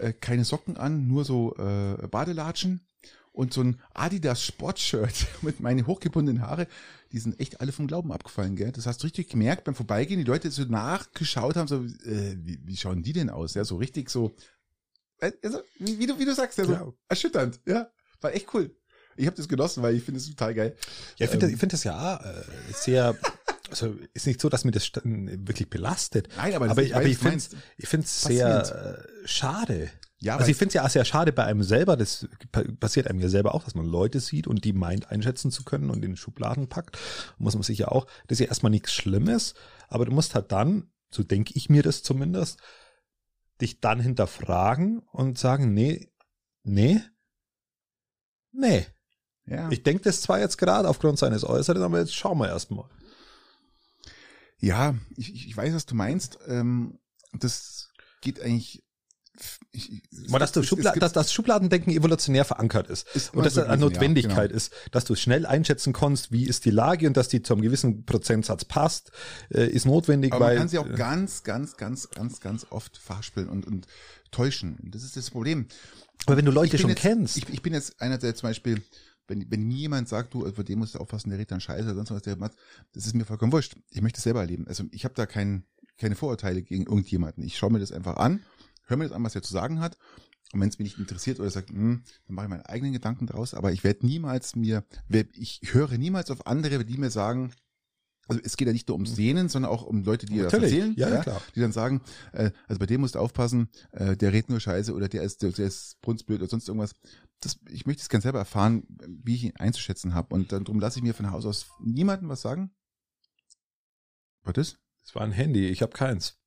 äh, 0.00 0.12
keine 0.12 0.44
Socken 0.44 0.76
an, 0.76 1.08
nur 1.08 1.24
so 1.24 1.56
äh, 1.56 2.06
Badelatschen 2.08 2.86
und 3.32 3.52
so 3.52 3.62
ein 3.62 3.80
Adidas 3.94 4.44
Sportshirt 4.44 5.26
mit 5.42 5.60
meinen 5.60 5.86
hochgebundenen 5.86 6.42
Haare. 6.42 6.68
Die 7.10 7.18
sind 7.18 7.40
echt 7.40 7.60
alle 7.60 7.72
vom 7.72 7.86
Glauben 7.86 8.12
abgefallen, 8.12 8.56
gell? 8.56 8.72
Das 8.72 8.86
hast 8.86 9.02
du 9.02 9.06
richtig 9.06 9.28
gemerkt 9.28 9.64
beim 9.64 9.74
Vorbeigehen, 9.74 10.20
die 10.20 10.26
Leute 10.26 10.50
so 10.50 10.62
nachgeschaut 10.64 11.56
haben, 11.56 11.66
so, 11.68 11.82
äh, 11.82 12.36
wie, 12.38 12.60
wie 12.64 12.76
schauen 12.76 13.02
die 13.02 13.12
denn 13.12 13.30
aus? 13.30 13.54
Ja, 13.54 13.64
so 13.64 13.76
richtig 13.76 14.08
so, 14.10 14.32
äh, 15.18 15.32
also, 15.42 15.60
wie, 15.78 15.98
wie, 15.98 16.06
du, 16.06 16.18
wie 16.18 16.24
du 16.24 16.34
sagst, 16.34 16.58
ja, 16.58 16.64
so 16.64 16.72
Ja. 16.72 16.92
erschütternd, 17.08 17.60
ja. 17.66 17.90
War 18.20 18.34
echt 18.34 18.54
cool. 18.54 18.76
Ich 19.16 19.26
habe 19.26 19.36
das 19.36 19.48
genossen, 19.48 19.82
weil 19.82 19.94
ich 19.94 20.02
finde 20.02 20.20
es 20.20 20.28
total 20.28 20.54
geil. 20.54 20.76
Ja, 21.18 21.24
ich 21.24 21.30
finde 21.30 21.46
Ähm. 21.46 21.52
ich 21.54 21.58
find 21.60 21.72
das 21.72 21.84
ja 21.84 22.16
äh, 22.16 22.42
sehr, 22.72 23.16
also 23.70 23.96
ist 24.14 24.26
nicht 24.26 24.40
so, 24.40 24.48
dass 24.48 24.64
mir 24.64 24.70
das 24.72 24.90
wirklich 24.94 25.68
belastet. 25.70 26.28
Nein, 26.36 26.54
aber, 26.54 26.66
das 26.66 26.72
Aber, 26.72 26.82
ich- 26.82 26.94
aber 26.94 27.04
ich 27.04 27.18
finde 27.18 27.38
ich 27.76 27.92
es 27.92 28.22
sehr 28.22 29.04
äh, 29.24 29.28
schade. 29.28 29.90
Ja, 30.18 30.36
also 30.36 30.50
ich 30.52 30.56
finde 30.56 30.68
es 30.68 30.74
ja 30.74 30.84
auch 30.84 30.88
sehr 30.90 31.04
schade 31.04 31.32
bei 31.32 31.44
einem 31.44 31.64
selber, 31.64 31.96
das 31.96 32.28
pa- 32.52 32.62
passiert 32.78 33.08
einem 33.08 33.18
ja 33.18 33.28
selber 33.28 33.56
auch, 33.56 33.64
dass 33.64 33.74
man 33.74 33.86
Leute 33.86 34.20
sieht 34.20 34.46
und 34.46 34.64
die 34.64 34.72
meint 34.72 35.10
einschätzen 35.10 35.50
zu 35.50 35.64
können 35.64 35.90
und 35.90 36.04
in 36.04 36.16
Schubladen 36.16 36.68
packt. 36.68 36.96
Muss 37.38 37.54
man 37.54 37.64
sich 37.64 37.78
ja 37.78 37.88
auch, 37.88 38.06
das 38.28 38.36
ist 38.36 38.44
ja 38.44 38.46
erstmal 38.46 38.70
nichts 38.70 38.92
Schlimmes, 38.92 39.54
aber 39.88 40.04
du 40.04 40.12
musst 40.12 40.36
halt 40.36 40.52
dann, 40.52 40.92
so 41.10 41.24
denke 41.24 41.54
ich 41.56 41.68
mir 41.70 41.82
das 41.82 42.04
zumindest, 42.04 42.60
dich 43.60 43.80
dann 43.80 43.98
hinterfragen 43.98 45.00
und 45.10 45.38
sagen, 45.38 45.74
nee, 45.74 46.08
nee, 46.62 47.00
nee. 48.52 48.86
Ja. 49.46 49.68
Ich 49.70 49.82
denke 49.82 50.04
das 50.04 50.20
zwar 50.20 50.40
jetzt 50.40 50.58
gerade 50.58 50.88
aufgrund 50.88 51.18
seines 51.18 51.44
Äußeren, 51.44 51.82
aber 51.82 51.98
jetzt 52.00 52.14
schauen 52.14 52.38
wir 52.38 52.48
erstmal. 52.48 52.84
Ja, 54.62 54.94
ich, 55.16 55.48
ich 55.48 55.56
weiß, 55.56 55.74
was 55.74 55.86
du 55.86 55.96
meinst. 55.96 56.38
Ähm, 56.46 56.98
das 57.32 57.88
geht 58.20 58.40
eigentlich. 58.40 58.84
Ich, 59.72 59.90
ich, 59.90 60.30
dass, 60.30 60.52
du 60.52 60.62
Schubla 60.62 60.92
dass 60.92 61.12
das 61.12 61.32
Schubladendenken 61.32 61.92
evolutionär 61.92 62.44
verankert 62.44 62.88
ist. 62.88 63.08
Ist 63.16 63.34
Und 63.34 63.44
dass 63.44 63.54
so 63.54 63.62
das 63.62 63.70
eine 63.70 63.78
gewesen, 63.78 63.94
ja, 63.94 63.98
Notwendigkeit 63.98 64.50
genau. 64.50 64.56
ist, 64.56 64.72
dass 64.92 65.04
du 65.04 65.16
schnell 65.16 65.46
einschätzen 65.46 65.92
kannst, 65.92 66.30
wie 66.30 66.44
ist 66.44 66.64
die 66.64 66.70
Lage 66.70 67.08
und 67.08 67.16
dass 67.16 67.28
die 67.28 67.42
zu 67.42 67.54
einem 67.54 67.62
gewissen 67.62 68.04
Prozentsatz 68.04 68.64
passt, 68.64 69.10
äh, 69.50 69.66
ist 69.66 69.86
notwendig, 69.86 70.32
Aber 70.32 70.44
weil 70.44 70.54
man 70.54 70.58
kann 70.60 70.68
sie 70.68 70.78
auch 70.78 70.86
äh, 70.86 70.94
ganz, 70.94 71.42
ganz, 71.42 71.76
ganz, 71.76 72.10
ganz, 72.10 72.40
ganz 72.40 72.66
oft 72.70 72.98
verhaspeln 72.98 73.48
und, 73.48 73.66
und 73.66 73.86
täuschen. 74.30 74.78
Das 74.92 75.02
ist 75.02 75.16
das 75.16 75.30
Problem. 75.30 75.66
aber 76.26 76.36
wenn 76.36 76.44
du 76.44 76.52
Leute 76.52 76.78
schon 76.78 76.90
jetzt, 76.90 77.00
kennst, 77.00 77.36
Ich, 77.38 77.48
ich 77.48 77.62
bin 77.62 77.72
jetzt 77.72 78.00
einer, 78.00 78.18
der 78.18 78.34
zum 78.36 78.50
Beispiel, 78.50 78.82
wenn, 79.28 79.50
wenn 79.50 79.62
mir 79.62 79.76
jemand 79.76 80.08
sagt, 80.08 80.34
du, 80.34 80.46
über 80.46 80.64
den 80.64 80.78
musst 80.78 80.94
du 80.94 80.98
aufpassen, 80.98 81.30
der 81.30 81.38
redet 81.38 81.52
dann 81.52 81.60
scheiße 81.60 81.84
oder 81.84 81.94
sonst 81.94 82.10
was, 82.10 82.22
der 82.22 82.36
macht, 82.36 82.56
das 82.92 83.06
ist 83.06 83.14
mir 83.14 83.24
vollkommen 83.24 83.52
wurscht. 83.52 83.76
Ich 83.90 84.02
möchte 84.02 84.18
es 84.18 84.24
selber 84.24 84.40
erleben. 84.40 84.66
Also 84.66 84.84
ich 84.90 85.04
habe 85.04 85.14
da 85.14 85.26
kein, 85.26 85.64
keine 85.98 86.14
Vorurteile 86.14 86.62
gegen 86.62 86.84
irgendjemanden. 86.84 87.44
Ich 87.44 87.56
schaue 87.56 87.70
mir 87.70 87.78
das 87.78 87.92
einfach 87.92 88.16
an, 88.16 88.42
höre 88.86 88.96
mir 88.96 89.04
das 89.04 89.12
an, 89.12 89.24
was 89.24 89.34
er 89.34 89.42
zu 89.42 89.52
sagen 89.52 89.80
hat. 89.80 89.96
Und 90.52 90.60
wenn 90.60 90.68
es 90.68 90.78
mich 90.78 90.86
nicht 90.86 90.98
interessiert 90.98 91.40
oder 91.40 91.48
sagt, 91.48 91.70
hm, 91.70 92.02
dann 92.26 92.34
mache 92.34 92.46
ich 92.46 92.50
meine 92.50 92.68
eigenen 92.68 92.92
Gedanken 92.92 93.26
draus. 93.26 93.54
Aber 93.54 93.72
ich 93.72 93.84
werde 93.84 94.04
niemals 94.04 94.54
mir, 94.54 94.84
ich 95.32 95.60
höre 95.72 95.96
niemals 95.96 96.30
auf 96.30 96.46
andere, 96.46 96.84
die 96.84 96.98
mir 96.98 97.10
sagen, 97.10 97.52
also 98.28 98.40
es 98.44 98.56
geht 98.56 98.66
ja 98.66 98.72
nicht 98.72 98.88
nur 98.88 98.96
ums 98.96 99.14
Sehnen, 99.14 99.48
sondern 99.48 99.70
auch 99.70 99.82
um 99.82 100.04
Leute, 100.04 100.26
die 100.26 100.36
das 100.38 100.52
Natürlich. 100.52 100.74
erzählen, 100.74 100.94
Ja, 100.96 101.08
ja, 101.08 101.22
klar. 101.22 101.42
die 101.54 101.60
dann 101.60 101.72
sagen, 101.72 102.00
äh, 102.32 102.50
also 102.68 102.78
bei 102.78 102.86
dem 102.86 103.00
musst 103.00 103.14
du 103.16 103.18
aufpassen, 103.18 103.68
äh, 103.92 104.16
der 104.16 104.32
redet 104.32 104.50
nur 104.50 104.60
Scheiße 104.60 104.94
oder 104.94 105.08
der 105.08 105.22
ist, 105.22 105.42
der, 105.42 105.50
der 105.50 105.66
ist 105.66 106.00
brunzblöd 106.02 106.40
oder 106.40 106.48
sonst 106.48 106.68
irgendwas. 106.68 106.94
Das, 107.40 107.58
ich 107.68 107.86
möchte 107.86 108.02
es 108.02 108.08
ganz 108.08 108.22
selber 108.22 108.38
erfahren, 108.38 108.84
wie 108.88 109.34
ich 109.34 109.44
ihn 109.44 109.56
einzuschätzen 109.56 110.14
habe. 110.14 110.34
Und 110.34 110.52
dann 110.52 110.64
drum 110.64 110.78
lasse 110.78 110.98
ich 110.98 111.02
mir 111.02 111.14
von 111.14 111.30
Haus 111.30 111.44
aus 111.44 111.66
niemandem 111.80 112.28
was 112.28 112.40
sagen. 112.42 112.70
Was 114.44 114.56
ist? 114.56 114.78
das 115.04 115.14
war 115.14 115.22
ein 115.22 115.32
Handy, 115.32 115.68
ich 115.68 115.82
habe 115.82 115.92
keins. 115.92 116.38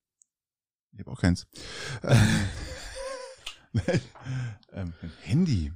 Ich 0.94 1.00
habe 1.00 1.12
auch 1.12 1.20
keins. 1.20 1.46
ähm, 2.04 2.48
ähm, 4.72 4.94
ein 5.02 5.12
Handy. 5.22 5.74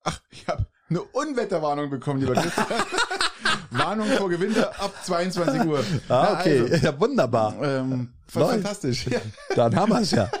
Ach, 0.00 0.22
ich 0.30 0.48
habe 0.48 0.66
eine 0.90 1.02
Unwetterwarnung 1.02 1.90
bekommen, 1.90 2.20
lieber 2.20 2.34
Christian. 2.34 2.66
Warnung 3.70 4.06
vor 4.08 4.28
Gewitter 4.30 4.70
ab 4.80 4.94
22 5.04 5.64
Uhr. 5.66 5.84
Ah, 6.08 6.38
okay, 6.40 6.60
also, 6.60 6.86
ja, 6.86 7.00
wunderbar. 7.00 7.54
ähm, 7.62 8.12
fantastisch. 8.26 9.06
Ja. 9.06 9.20
Dann 9.54 9.76
haben 9.76 9.92
wir 9.92 10.00
es 10.00 10.10
ja. 10.10 10.30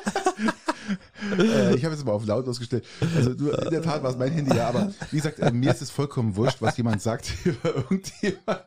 Äh, 1.38 1.74
ich 1.74 1.84
habe 1.84 1.94
jetzt 1.94 2.06
mal 2.06 2.12
auf 2.12 2.24
lautlos 2.24 2.58
gestellt. 2.58 2.82
Also 3.14 3.34
du, 3.34 3.50
in 3.50 3.70
der 3.70 3.82
Tat 3.82 4.02
war 4.02 4.10
es 4.10 4.16
mein 4.16 4.32
Handy, 4.32 4.56
ja, 4.56 4.68
aber 4.70 4.90
wie 5.10 5.16
gesagt, 5.18 5.38
äh, 5.38 5.50
mir 5.50 5.70
ist 5.70 5.82
es 5.82 5.90
vollkommen 5.90 6.34
wurscht, 6.34 6.62
was 6.62 6.78
jemand 6.78 7.02
sagt 7.02 7.30
über 7.44 7.74
irgendjemand. 7.76 8.64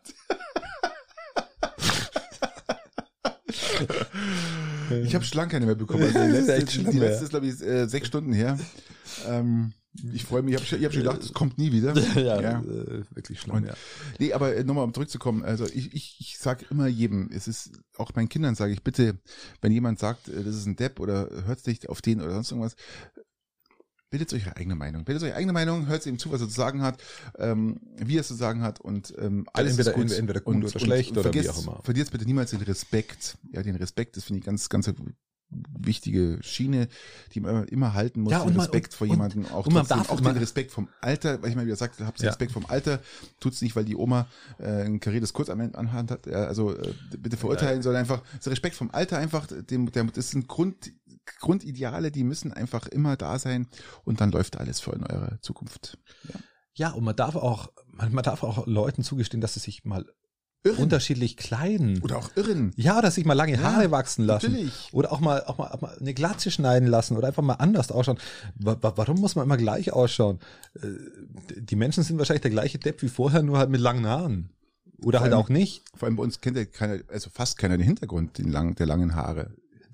Ich 5.03 5.15
habe 5.15 5.25
schon 5.25 5.37
lange 5.37 5.49
keine 5.51 5.65
mehr 5.65 5.73
bekommen. 5.73 6.03
Also 6.03 6.19
die 6.19 6.31
letzte, 6.31 6.83
die 6.83 6.99
letzte 6.99 7.23
ist, 7.23 7.29
glaube 7.31 7.47
ich, 7.47 7.59
äh, 7.61 7.87
sechs 7.87 8.07
Stunden 8.07 8.33
her. 8.33 8.59
Ähm, 9.27 9.73
ich 10.13 10.25
freue 10.25 10.41
mich, 10.41 10.53
ich 10.53 10.59
habe 10.59 10.65
schon, 10.65 10.83
hab 10.83 10.93
schon 10.93 11.03
gedacht, 11.03 11.23
es 11.23 11.33
kommt 11.33 11.57
nie 11.57 11.71
wieder. 11.71 11.93
ja, 12.15 12.41
Ja. 12.41 12.59
Äh, 12.61 13.03
wirklich 13.13 13.39
schlimm, 13.41 13.57
Und- 13.57 13.65
ja. 13.67 13.73
Nee, 14.19 14.33
aber 14.33 14.55
äh, 14.55 14.63
nochmal 14.63 14.83
um 14.85 14.93
zurückzukommen, 14.93 15.43
also 15.43 15.65
ich, 15.65 15.93
ich, 15.93 16.17
ich 16.19 16.37
sage 16.37 16.65
immer 16.69 16.87
jedem, 16.87 17.29
es 17.31 17.47
ist, 17.47 17.71
auch 17.97 18.13
meinen 18.15 18.29
Kindern 18.29 18.55
sage 18.55 18.73
ich, 18.73 18.83
bitte, 18.83 19.17
wenn 19.61 19.71
jemand 19.71 19.99
sagt, 19.99 20.29
äh, 20.29 20.43
das 20.43 20.55
ist 20.55 20.65
ein 20.65 20.75
Depp 20.75 20.99
oder 20.99 21.29
hört 21.45 21.65
nicht 21.67 21.89
auf 21.89 22.01
den 22.01 22.21
oder 22.21 22.33
sonst 22.33 22.51
irgendwas, 22.51 22.75
Bildet 24.11 24.33
euch 24.33 24.45
eure 24.45 24.57
eigene 24.57 24.75
Meinung. 24.75 25.05
Bildet 25.05 25.23
euch 25.23 25.29
eure 25.29 25.37
eigene 25.37 25.53
Meinung, 25.53 25.87
hört 25.87 26.05
ihm 26.05 26.19
zu, 26.19 26.33
was 26.33 26.41
er 26.41 26.49
zu 26.49 26.53
sagen 26.53 26.81
hat, 26.81 27.01
ähm, 27.37 27.79
wie 27.95 28.17
er 28.17 28.21
es 28.21 28.27
zu 28.27 28.33
sagen 28.33 28.61
hat 28.61 28.81
und 28.81 29.13
ähm, 29.17 29.47
alles 29.53 29.71
entweder, 29.77 29.91
ist 29.91 29.95
gut. 29.95 30.11
entweder 30.11 30.41
gut 30.41 30.55
und, 30.55 30.63
oder 30.65 30.79
schlecht 30.81 31.11
und 31.11 31.19
oder 31.19 31.31
vergesst, 31.31 31.45
wie 31.45 31.59
auch 31.59 31.63
immer. 31.63 31.81
Vergiss 31.81 32.09
bitte 32.11 32.25
niemals 32.25 32.51
den 32.51 32.61
Respekt. 32.61 33.37
Ja, 33.53 33.63
den 33.63 33.77
Respekt, 33.77 34.17
das 34.17 34.25
finde 34.25 34.39
ich 34.39 34.45
ganz, 34.45 34.67
ganz 34.67 34.85
wichtige 35.51 36.39
Schiene, 36.41 36.87
die 37.33 37.41
man 37.41 37.65
immer 37.67 37.93
halten 37.93 38.21
muss. 38.21 38.31
Ja, 38.31 38.39
den 38.43 38.55
man- 38.55 38.61
Respekt 38.61 38.93
und- 38.93 38.97
vor 38.97 39.07
jemandem, 39.07 39.45
auch, 39.47 39.65
und 39.65 39.73
man 39.73 39.81
trotzdem, 39.85 39.97
darf- 39.97 40.09
auch 40.09 40.21
man- 40.21 40.33
den 40.33 40.39
Respekt 40.41 40.71
vom 40.71 40.87
Alter, 41.01 41.41
weil 41.41 41.49
ich 41.49 41.55
mal 41.55 41.65
wieder 41.65 41.75
sagte, 41.75 42.05
habt 42.05 42.21
Ja. 42.21 42.29
Respekt 42.29 42.51
vom 42.53 42.65
Alter, 42.67 43.01
tut's 43.39 43.61
nicht, 43.61 43.75
weil 43.75 43.85
die 43.85 43.95
Oma 43.95 44.27
äh, 44.59 44.83
ein 44.85 44.99
kariertes 44.99 45.33
Kurzarmband 45.33 45.75
anhand 45.75 46.11
hat, 46.11 46.27
äh, 46.27 46.33
also 46.35 46.75
äh, 46.75 46.93
bitte 47.17 47.35
verurteilen, 47.37 47.81
sondern 47.81 48.01
einfach 48.01 48.21
der 48.43 48.51
Respekt 48.51 48.75
vom 48.75 48.91
Alter 48.91 49.17
einfach, 49.17 49.47
dem, 49.47 49.91
der, 49.91 50.05
das 50.05 50.29
sind 50.31 50.47
Grund, 50.47 50.91
Grundideale, 51.39 52.11
die 52.11 52.23
müssen 52.23 52.53
einfach 52.53 52.87
immer 52.87 53.15
da 53.17 53.37
sein 53.39 53.67
und 54.03 54.21
dann 54.21 54.31
läuft 54.31 54.57
alles 54.57 54.79
für 54.79 54.91
in 54.93 55.03
eurer 55.05 55.39
Zukunft. 55.41 55.97
Ja, 56.73 56.91
und 56.91 57.03
man 57.03 57.15
darf 57.15 57.35
auch, 57.35 57.71
man, 57.87 58.13
man 58.13 58.23
darf 58.23 58.43
auch 58.43 58.65
Leuten 58.67 59.03
zugestehen, 59.03 59.41
dass 59.41 59.53
sie 59.55 59.59
sich 59.59 59.83
mal 59.83 60.05
Irren. 60.63 60.77
unterschiedlich 60.77 61.37
kleiden. 61.37 62.01
Oder 62.03 62.17
auch 62.17 62.29
irren. 62.35 62.71
ja, 62.75 62.97
oder 62.99 63.09
sich 63.09 63.25
mal 63.25 63.33
lange 63.33 63.53
Ja, 63.53 63.63
Haare 63.63 63.89
wachsen 63.91 64.25
lassen. 64.25 64.51
natürlich. 64.51 64.89
Oder 64.91 65.11
auch 65.11 65.19
mal, 65.19 65.43
auch, 65.45 65.57
mal, 65.57 65.69
auch 65.71 65.81
mal 65.81 65.97
eine 65.99 66.13
Glatze 66.13 66.51
schneiden 66.51 66.87
lassen 66.87 67.17
oder 67.17 67.27
einfach 67.29 67.41
mal 67.41 67.55
anders 67.55 67.91
ausschauen. 67.91 68.19
Wa- 68.55 68.77
wa- 68.81 68.93
Warum 68.95 69.19
muss 69.19 69.35
man 69.35 69.45
immer 69.45 69.57
gleich 69.57 69.91
ausschauen? 69.91 70.39
Äh, 70.75 70.87
Die 71.61 71.75
Menschen 71.75 72.03
sind 72.03 72.17
wahrscheinlich 72.19 72.41
der 72.43 72.51
gleiche 72.51 72.77
Depp 72.77 73.01
wie 73.01 73.09
vorher, 73.09 73.41
nur 73.41 73.57
halt 73.57 73.69
mit 73.71 73.81
langen 73.81 74.05
Haaren. 74.05 74.49
Oder 75.03 75.17
Vor 75.17 75.23
halt 75.23 75.33
allem- 75.33 75.43
auch 75.45 75.49
nicht. 75.49 75.83
Vor 75.95 76.07
allem 76.07 76.15
bei 76.17 76.23
uns 76.23 76.41
kennt 76.41 76.57
ja 76.57 76.65
keiner, 76.65 76.99
also 77.11 77.31
fast 77.33 77.57
keiner 77.57 77.75
den 77.77 77.85
Hintergrund 77.87 78.37
den 78.37 78.51
lang, 78.51 78.75
der 78.75 78.85
langen 78.85 79.15
Haare. 79.15 79.49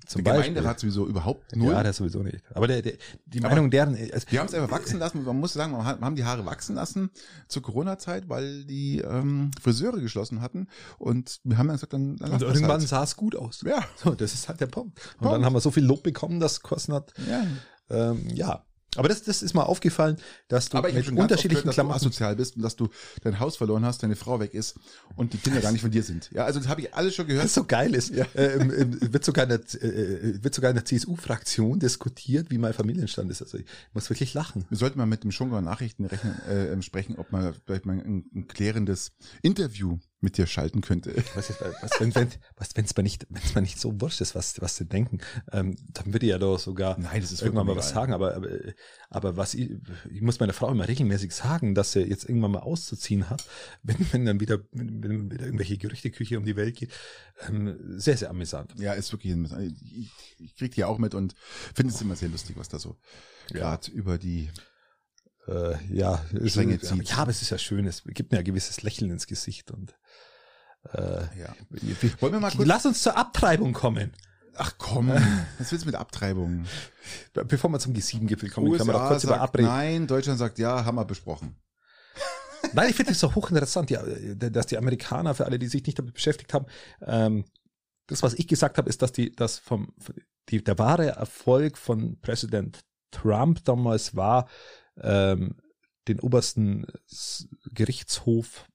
Zum 0.08 0.24
der 0.24 0.32
Beispiel. 0.32 0.54
Gemeinderat 0.54 0.80
sowieso 0.80 1.06
überhaupt 1.06 1.54
null. 1.54 1.72
Ja, 1.72 1.82
das 1.82 1.98
sowieso 1.98 2.22
nicht. 2.22 2.38
Aber 2.54 2.66
der, 2.66 2.82
der, 2.82 2.94
die 3.26 3.38
Aber- 3.40 3.50
Meinung 3.50 3.70
deren, 3.70 3.94
also, 3.94 4.26
Wir 4.30 4.40
haben 4.40 4.46
es 4.46 4.54
einfach 4.54 4.70
wachsen 4.70 4.98
lassen. 4.98 5.22
Man 5.22 5.38
muss 5.38 5.52
sagen, 5.52 5.72
wir 5.72 5.84
haben 5.84 6.16
die 6.16 6.24
Haare 6.24 6.44
wachsen 6.46 6.74
lassen 6.76 7.10
zur 7.46 7.62
Corona-Zeit, 7.62 8.28
weil 8.28 8.64
die 8.64 8.98
ähm, 9.00 9.50
Friseure 9.62 10.00
geschlossen 10.00 10.40
hatten. 10.40 10.66
Und 10.98 11.40
wir 11.44 11.58
haben 11.58 11.68
dann 11.68 11.76
gesagt, 11.76 11.92
dann, 11.92 12.16
dann 12.16 12.32
und 12.32 12.42
irgendwann 12.42 12.80
halt. 12.80 12.88
sah 12.88 13.02
es 13.04 13.16
gut 13.16 13.36
aus. 13.36 13.60
Ja, 13.66 13.84
So, 14.02 14.14
das 14.14 14.34
ist 14.34 14.48
halt 14.48 14.60
der 14.60 14.66
Punkt. 14.66 14.98
Und 14.98 15.18
Punkt. 15.18 15.34
dann 15.34 15.44
haben 15.44 15.52
wir 15.52 15.60
so 15.60 15.70
viel 15.70 15.84
Lob 15.84 16.02
bekommen, 16.02 16.40
dass 16.40 16.62
Kosten 16.62 16.94
hat. 16.94 17.12
ja. 17.28 17.44
Ähm, 17.90 18.26
ja. 18.34 18.64
Aber 18.98 19.08
das, 19.08 19.22
das 19.22 19.42
ist 19.42 19.54
mal 19.54 19.62
aufgefallen, 19.62 20.16
dass 20.48 20.68
du 20.68 20.80
mit 20.80 21.08
unterschiedlichen 21.12 21.66
dass 21.66 21.76
du 21.76 21.80
Klamotten 21.80 21.96
asozial 21.96 22.36
bist 22.36 22.56
und 22.56 22.62
dass 22.62 22.76
du 22.76 22.88
dein 23.22 23.38
Haus 23.38 23.56
verloren 23.56 23.84
hast, 23.84 24.02
deine 24.02 24.16
Frau 24.16 24.40
weg 24.40 24.54
ist 24.54 24.74
und 25.16 25.32
die 25.32 25.38
Kinder 25.38 25.60
gar 25.60 25.72
nicht 25.72 25.82
von 25.82 25.90
dir 25.90 26.02
sind. 26.02 26.30
Ja, 26.32 26.44
also 26.44 26.58
das 26.58 26.68
habe 26.68 26.80
ich 26.80 26.94
alles 26.94 27.14
schon 27.14 27.26
gehört. 27.26 27.44
Das 27.44 27.54
so 27.54 27.64
geil 27.64 27.94
ist. 27.94 28.12
Ähm, 28.34 28.72
ähm, 28.76 29.12
wird 29.12 29.24
sogar 29.24 29.44
in 29.44 29.50
der, 29.50 29.60
äh, 29.82 30.42
wird 30.42 30.54
sogar 30.54 30.70
in 30.70 30.76
der 30.76 30.84
CSU-Fraktion 30.84 31.78
diskutiert, 31.78 32.50
wie 32.50 32.58
mein 32.58 32.74
Familienstand 32.74 33.30
ist. 33.30 33.42
Also 33.42 33.58
ich 33.58 33.66
muss 33.94 34.10
wirklich 34.10 34.34
lachen. 34.34 34.64
Wir 34.68 34.78
sollten 34.78 34.98
mal 34.98 35.06
mit 35.06 35.24
dem 35.24 35.30
Schongauer 35.30 35.60
Nachrichten 35.60 36.04
rechnen, 36.04 36.34
äh, 36.48 36.72
ähm, 36.72 36.82
sprechen, 36.82 37.16
ob 37.16 37.30
man 37.32 37.54
vielleicht 37.64 37.86
mal 37.86 37.92
ein, 37.92 38.24
ein 38.34 38.48
klärendes 38.48 39.12
Interview 39.42 39.98
mit 40.20 40.36
dir 40.36 40.46
schalten 40.48 40.80
könnte. 40.80 41.14
Was, 41.36 41.48
ist, 41.50 41.60
was 41.60 41.92
wenn 42.00 42.12
wenn 42.14 42.28
was 42.56 42.76
wenn's 42.76 42.96
mir 42.96 43.04
nicht 43.04 43.26
wenn's 43.30 43.54
mir 43.54 43.60
nicht 43.62 43.78
so 43.78 44.00
wurscht 44.00 44.20
ist, 44.20 44.34
was 44.34 44.60
was 44.60 44.76
sie 44.76 44.84
denken, 44.84 45.18
ähm, 45.52 45.76
dann 45.92 46.12
würde 46.12 46.26
ich 46.26 46.30
ja 46.30 46.38
doch 46.38 46.58
sogar 46.58 46.98
Nein, 46.98 47.20
das 47.20 47.30
ist 47.30 47.42
irgendwann 47.42 47.66
mal 47.68 47.76
was 47.76 47.90
sagen. 47.90 48.12
Aber 48.12 48.34
aber, 48.34 48.48
aber 49.10 49.36
was 49.36 49.54
ich, 49.54 49.70
ich 50.10 50.20
muss 50.20 50.40
meiner 50.40 50.52
Frau 50.52 50.70
immer 50.72 50.88
regelmäßig 50.88 51.32
sagen, 51.32 51.74
dass 51.76 51.92
sie 51.92 52.00
jetzt 52.00 52.28
irgendwann 52.28 52.50
mal 52.50 52.60
auszuziehen 52.60 53.30
hat, 53.30 53.44
wenn 53.84 53.96
wenn 54.12 54.24
dann 54.24 54.40
wieder 54.40 54.58
wenn, 54.72 55.30
wieder 55.30 55.44
irgendwelche 55.46 55.78
Gerüchteküche 55.78 56.36
um 56.36 56.44
die 56.44 56.56
Welt 56.56 56.74
geht. 56.76 56.90
Ähm, 57.48 57.78
sehr 57.98 58.16
sehr 58.16 58.30
amüsant. 58.30 58.74
Ja, 58.78 58.94
ist 58.94 59.12
wirklich, 59.12 59.32
ein- 59.34 59.76
ich, 59.84 60.10
ich 60.40 60.56
krieg 60.56 60.74
die 60.74 60.82
auch 60.82 60.98
mit 60.98 61.14
und 61.14 61.36
finde 61.74 61.92
es 61.94 62.00
immer 62.02 62.16
sehr 62.16 62.28
lustig, 62.30 62.56
was 62.56 62.68
da 62.68 62.80
so 62.80 62.96
gerade 63.52 63.88
über 63.92 64.18
die 64.18 64.50
Äh, 65.46 65.76
ja, 65.94 66.24
es- 66.34 66.52
Stränge 66.52 66.78
zieht. 66.78 67.08
ja, 67.08 67.18
aber 67.18 67.30
es 67.30 67.40
ist 67.40 67.50
ja 67.50 67.56
schön. 67.58 67.86
Es 67.86 68.02
gibt 68.04 68.32
mir 68.32 68.38
ein 68.38 68.44
gewisses 68.44 68.82
Lächeln 68.82 69.10
ins 69.10 69.26
Gesicht 69.26 69.70
und 69.70 69.94
äh, 70.94 71.22
Ja. 71.38 71.54
wir- 71.70 72.20
Wollen 72.20 72.32
wir 72.34 72.40
mal 72.40 72.50
kurz- 72.50 72.66
Lass 72.66 72.86
uns 72.86 73.02
zur 73.02 73.16
Abtreibung 73.16 73.72
kommen. 73.72 74.12
Ach 74.60 74.74
komm, 74.76 75.08
was 75.58 75.70
willst 75.70 75.84
du 75.84 75.86
mit 75.86 75.94
Abtreibung? 75.94 76.64
Bevor 77.32 77.70
wir 77.70 77.78
zum 77.78 77.92
G7-Gipfel 77.94 78.50
kommen, 78.50 78.76
kann 78.76 78.86
man 78.88 78.94
doch 78.96 79.02
USA 79.02 79.08
kurz 79.08 79.24
über 79.24 79.40
Abreden. 79.40 79.68
nein, 79.68 80.06
Deutschland 80.08 80.38
sagt 80.38 80.58
ja, 80.58 80.84
haben 80.84 80.96
wir 80.96 81.04
besprochen. 81.04 81.54
Nein, 82.72 82.90
ich 82.90 82.96
finde 82.96 83.12
es 83.12 83.20
so 83.20 83.32
hochinteressant, 83.36 83.88
ja, 83.90 84.02
dass 84.02 84.66
die 84.66 84.76
Amerikaner, 84.76 85.32
für 85.34 85.46
alle, 85.46 85.60
die 85.60 85.68
sich 85.68 85.86
nicht 85.86 85.96
damit 85.98 86.12
beschäftigt 86.14 86.52
haben, 86.54 86.66
ähm, 87.06 87.44
das, 88.08 88.24
was 88.24 88.34
ich 88.34 88.48
gesagt 88.48 88.78
habe, 88.78 88.88
ist, 88.88 89.00
dass 89.00 89.12
die, 89.12 89.30
das 89.34 89.58
vom, 89.58 89.94
die, 90.48 90.64
der 90.64 90.76
wahre 90.78 91.06
Erfolg 91.10 91.78
von 91.78 92.18
Präsident 92.20 92.80
Trump 93.12 93.64
damals 93.64 94.16
war, 94.16 94.48
ähm, 95.00 95.54
den 96.08 96.18
obersten 96.18 96.84
Gerichtshof, 97.74 98.64
äh, 98.66 98.70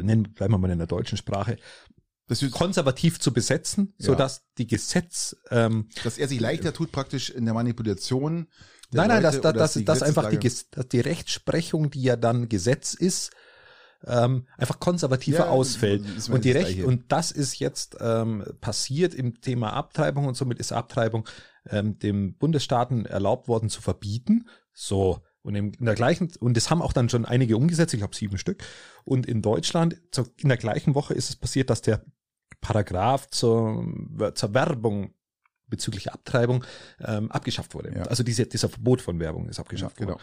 nennen, 0.00 0.32
bleiben 0.34 0.54
wir 0.54 0.58
mal 0.58 0.70
in 0.70 0.78
der 0.78 0.86
deutschen 0.86 1.18
Sprache, 1.18 1.56
Das 2.26 2.42
ist, 2.42 2.52
konservativ 2.52 3.20
zu 3.20 3.32
besetzen, 3.32 3.94
Ja. 3.98 4.06
sodass 4.06 4.46
die 4.58 4.66
Gesetz, 4.66 5.36
ähm, 5.50 5.88
dass 6.02 6.18
er 6.18 6.28
sich 6.28 6.40
leichter 6.40 6.72
tut 6.72 6.92
praktisch 6.92 7.30
in 7.30 7.44
der 7.44 7.54
Manipulation. 7.54 8.48
der 8.92 9.02
Nein, 9.02 9.08
nein, 9.08 9.22
Leute 9.22 9.40
dass, 9.40 9.54
dass, 9.54 9.74
dass, 9.74 9.84
dass 9.84 10.02
einfach 10.02 10.30
die, 10.30 10.38
dass 10.38 10.88
die 10.88 11.00
Rechtsprechung, 11.00 11.90
die 11.90 12.02
ja 12.02 12.16
dann 12.16 12.48
Gesetz 12.48 12.94
ist, 12.94 13.30
ähm, 14.06 14.46
einfach 14.58 14.80
konservativer 14.80 15.38
Ja, 15.38 15.48
ausfällt. 15.48 16.02
Und 16.28 16.44
die 16.44 16.52
das 16.52 16.62
Recht, 16.64 16.84
und 16.84 17.10
das 17.10 17.30
ist 17.30 17.58
jetzt 17.58 17.96
ähm, 18.00 18.44
passiert 18.60 19.14
im 19.14 19.40
Thema 19.40 19.72
Abtreibung 19.72 20.26
und 20.26 20.36
somit 20.36 20.58
ist 20.58 20.72
Abtreibung 20.72 21.28
ähm, 21.68 21.98
dem 21.98 22.36
Bundesstaaten 22.36 23.06
erlaubt 23.06 23.48
worden 23.48 23.70
zu 23.70 23.80
verbieten. 23.80 24.48
So. 24.72 25.22
Und 25.44 25.54
in 25.54 25.72
der 25.78 25.94
gleichen, 25.94 26.32
und 26.40 26.56
das 26.56 26.70
haben 26.70 26.80
auch 26.80 26.94
dann 26.94 27.10
schon 27.10 27.26
einige 27.26 27.58
umgesetzt, 27.58 27.92
ich 27.92 28.00
glaube 28.00 28.16
sieben 28.16 28.38
Stück. 28.38 28.64
Und 29.04 29.26
in 29.26 29.42
Deutschland, 29.42 30.00
in 30.38 30.48
der 30.48 30.56
gleichen 30.56 30.94
Woche 30.94 31.12
ist 31.12 31.28
es 31.28 31.36
passiert, 31.36 31.68
dass 31.68 31.82
der 31.82 32.02
Paragraph 32.62 33.28
zur, 33.28 33.84
zur 34.34 34.54
Werbung 34.54 35.12
bezüglich 35.66 36.12
Abtreibung 36.12 36.64
ähm, 37.00 37.30
abgeschafft 37.30 37.74
wurde. 37.74 37.94
Ja. 37.94 38.02
Also 38.04 38.22
diese, 38.22 38.46
dieser 38.46 38.70
Verbot 38.70 39.02
von 39.02 39.20
Werbung 39.20 39.48
ist 39.48 39.60
abgeschafft 39.60 39.98
genau. 39.98 40.12
worden. 40.12 40.22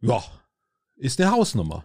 Ja, 0.00 0.22
ist 0.96 1.20
eine 1.20 1.30
Hausnummer. 1.30 1.84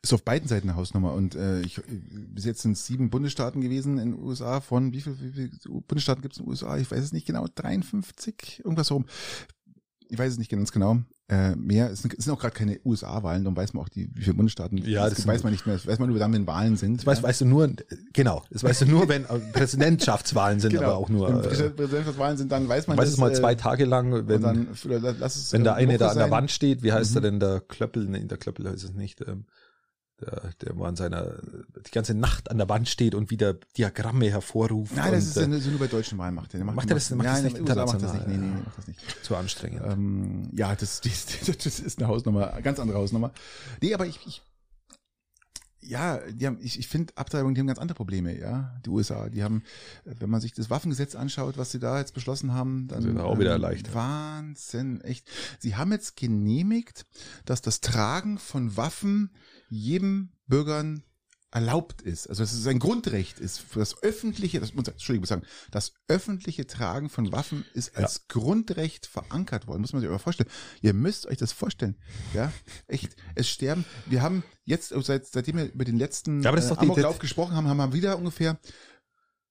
Ist 0.00 0.12
auf 0.12 0.22
beiden 0.22 0.48
Seiten 0.48 0.68
eine 0.68 0.76
Hausnummer. 0.76 1.12
Und 1.12 1.34
äh, 1.34 1.60
ich, 1.60 1.80
bis 1.86 2.44
jetzt 2.44 2.62
sind 2.62 2.76
sieben 2.76 3.10
Bundesstaaten 3.10 3.60
gewesen 3.60 3.98
in 3.98 4.12
den 4.12 4.22
USA. 4.22 4.60
Von 4.60 4.92
wie 4.92 5.00
viel, 5.00 5.18
wie 5.20 5.32
viel 5.32 5.50
Bundesstaaten 5.82 6.22
gibt 6.22 6.34
es 6.34 6.40
in 6.40 6.44
den 6.44 6.50
USA? 6.50 6.76
Ich 6.76 6.90
weiß 6.90 7.02
es 7.02 7.12
nicht 7.12 7.26
genau. 7.26 7.46
53? 7.54 8.60
Irgendwas 8.64 8.90
rum. 8.90 9.06
Ich 10.14 10.18
weiß 10.20 10.32
es 10.32 10.38
nicht 10.38 10.50
ganz 10.50 10.72
genau. 10.72 10.98
Äh, 11.28 11.56
mehr, 11.56 11.90
es 11.90 12.02
sind, 12.02 12.14
es 12.16 12.24
sind 12.24 12.32
auch 12.34 12.38
gerade 12.38 12.54
keine 12.54 12.78
USA-Wahlen, 12.84 13.44
darum 13.44 13.56
weiß 13.56 13.72
man 13.74 13.82
auch, 13.82 13.88
die, 13.88 14.08
wie 14.14 14.22
viele 14.22 14.34
Bundesstaaten 14.34 14.78
Ja, 14.78 15.06
das 15.08 15.16
gibt, 15.16 15.26
weiß 15.28 15.42
man 15.42 15.52
nicht 15.52 15.66
mehr. 15.66 15.74
Das 15.74 15.86
weiß 15.86 15.98
man 15.98 16.10
nur 16.10 16.18
dann, 16.18 16.32
wenn 16.34 16.46
Wahlen 16.46 16.76
sind. 16.76 16.98
Das 16.98 17.06
weißt, 17.06 17.22
weißt 17.22 17.40
du 17.40 17.44
nur, 17.46 17.70
genau, 18.12 18.42
das 18.50 18.62
weißt 18.62 18.82
du 18.82 18.86
nur, 18.86 19.08
wenn 19.08 19.24
äh, 19.24 19.38
Präsidentschaftswahlen 19.52 20.60
sind, 20.60 20.76
aber 20.76 20.96
auch 20.96 21.08
nur, 21.08 21.28
Wenn 21.28 21.38
äh, 21.38 21.42
Präsident- 21.48 21.76
Präsidentschaftswahlen 21.76 22.36
sind, 22.36 22.52
dann 22.52 22.68
weiß 22.68 22.86
man 22.88 22.96
weiß 22.98 23.08
es 23.08 23.16
mal 23.16 23.30
äh, 23.30 23.34
zwei 23.34 23.54
Tage 23.54 23.84
lang, 23.84 24.28
wenn, 24.28 24.40
dann, 24.42 24.68
lass 25.18 25.36
es, 25.36 25.52
wenn 25.52 25.62
äh, 25.62 25.64
der 25.64 25.74
eine 25.74 25.98
da 25.98 26.08
an 26.10 26.18
der. 26.18 26.30
Wand 26.30 26.50
steht, 26.50 26.82
wie 26.82 26.92
heißt 26.92 27.14
er 27.16 27.20
Mhm. 27.20 27.24
denn, 27.24 27.40
der 27.40 27.60
Klöppel, 27.60 28.06
nee, 28.06 28.20
der 28.24 28.38
Klöppel 28.38 28.68
heißt 28.68 28.84
es 28.84 28.92
nicht, 28.94 29.20
ähm, 29.26 29.44
der, 30.24 30.50
der 30.60 30.78
war 30.78 30.88
an 30.88 30.96
seiner, 30.96 31.34
die 31.86 31.90
ganze 31.90 32.14
Nacht 32.14 32.50
an 32.50 32.58
der 32.58 32.68
Wand 32.68 32.88
steht 32.88 33.14
und 33.14 33.30
wieder 33.30 33.54
Diagramme 33.76 34.30
hervorruft. 34.30 34.96
Nein, 34.96 35.12
das 35.12 35.24
ist 35.26 35.36
äh, 35.36 35.42
ja 35.42 35.46
nur 35.48 35.60
so 35.60 35.70
nur 35.70 35.78
bei 35.80 35.86
deutschen 35.86 36.18
Wahlen 36.18 36.34
macht 36.34 36.54
er. 36.54 36.64
Macht 36.64 36.88
er 36.90 36.94
das- 36.94 37.10
macht 37.10 37.24
ja, 37.26 37.32
das 37.34 37.42
nicht 37.44 37.60
USA 37.60 37.74
macht 37.86 38.02
das 38.02 38.12
nicht. 38.12 38.22
international? 38.24 38.38
Nee, 38.38 38.56
nee, 38.56 38.62
macht 38.64 38.78
das 38.78 38.86
nicht. 38.88 39.24
zu 39.24 39.36
anstrengend. 39.36 39.82
Ähm, 39.84 40.50
ja, 40.52 40.74
das, 40.74 41.00
das, 41.46 41.56
das 41.58 41.80
ist 41.80 41.98
eine 41.98 42.08
Hausnummer, 42.08 42.52
eine 42.52 42.62
ganz 42.62 42.78
andere 42.78 42.98
Hausnummer. 42.98 43.32
Nee, 43.80 43.94
aber 43.94 44.06
ich, 44.06 44.20
ich 44.26 44.42
ja, 45.86 46.18
die 46.30 46.46
haben, 46.46 46.58
ich, 46.60 46.78
ich 46.78 46.88
finde 46.88 47.12
Abtreibung, 47.16 47.54
die 47.54 47.60
haben 47.60 47.66
ganz 47.66 47.78
andere 47.78 47.94
Probleme, 47.96 48.38
ja. 48.38 48.74
Die 48.86 48.90
USA, 48.90 49.28
die 49.28 49.42
haben, 49.42 49.62
äh, 50.06 50.14
wenn 50.18 50.30
man 50.30 50.40
sich 50.40 50.54
das 50.54 50.70
Waffengesetz 50.70 51.14
anschaut, 51.14 51.58
was 51.58 51.72
sie 51.72 51.78
da 51.78 51.98
jetzt 51.98 52.14
beschlossen 52.14 52.54
haben, 52.54 52.88
dann 52.88 53.02
Sind 53.02 53.20
auch 53.20 53.38
wieder 53.38 53.50
erleichtert. 53.50 53.94
Wahnsinn, 53.94 55.00
echt. 55.02 55.28
Sie 55.58 55.76
haben 55.76 55.92
jetzt 55.92 56.16
genehmigt, 56.16 57.04
dass 57.44 57.60
das 57.60 57.80
Tragen 57.80 58.38
von 58.38 58.76
Waffen 58.76 59.30
jedem 59.74 60.30
Bürgern 60.46 61.02
erlaubt 61.54 62.02
ist, 62.02 62.28
also 62.28 62.42
dass 62.42 62.52
es 62.52 62.66
ein 62.66 62.80
Grundrecht 62.80 63.38
ist 63.38 63.60
für 63.60 63.78
das 63.78 64.02
öffentliche, 64.02 64.58
das, 64.58 64.70
Entschuldigung, 64.70 65.24
sagen, 65.24 65.42
das 65.70 65.94
öffentliche 66.08 66.66
Tragen 66.66 67.08
von 67.08 67.30
Waffen 67.30 67.64
ist 67.74 67.96
als 67.96 68.26
Grundrecht 68.26 69.06
verankert 69.06 69.68
worden, 69.68 69.80
muss 69.80 69.92
man 69.92 70.00
sich 70.00 70.08
aber 70.08 70.18
vorstellen. 70.18 70.50
Ihr 70.82 70.94
müsst 70.94 71.26
euch 71.26 71.38
das 71.38 71.52
vorstellen, 71.52 71.96
ja, 72.34 72.52
echt. 72.88 73.14
Es 73.36 73.48
sterben, 73.48 73.84
wir 74.06 74.20
haben 74.20 74.42
jetzt, 74.64 74.92
also 74.92 75.04
seit, 75.04 75.26
seitdem 75.26 75.58
wir 75.58 75.72
über 75.72 75.84
den 75.84 75.96
letzten 75.96 76.42
Ja, 76.42 76.48
aber 76.48 76.56
das 76.56 76.72
äh, 76.72 76.76
Amoklauf 76.76 77.20
gesprochen 77.20 77.54
haben, 77.54 77.68
haben 77.68 77.76
wir 77.76 77.92
wieder 77.92 78.18
ungefähr 78.18 78.58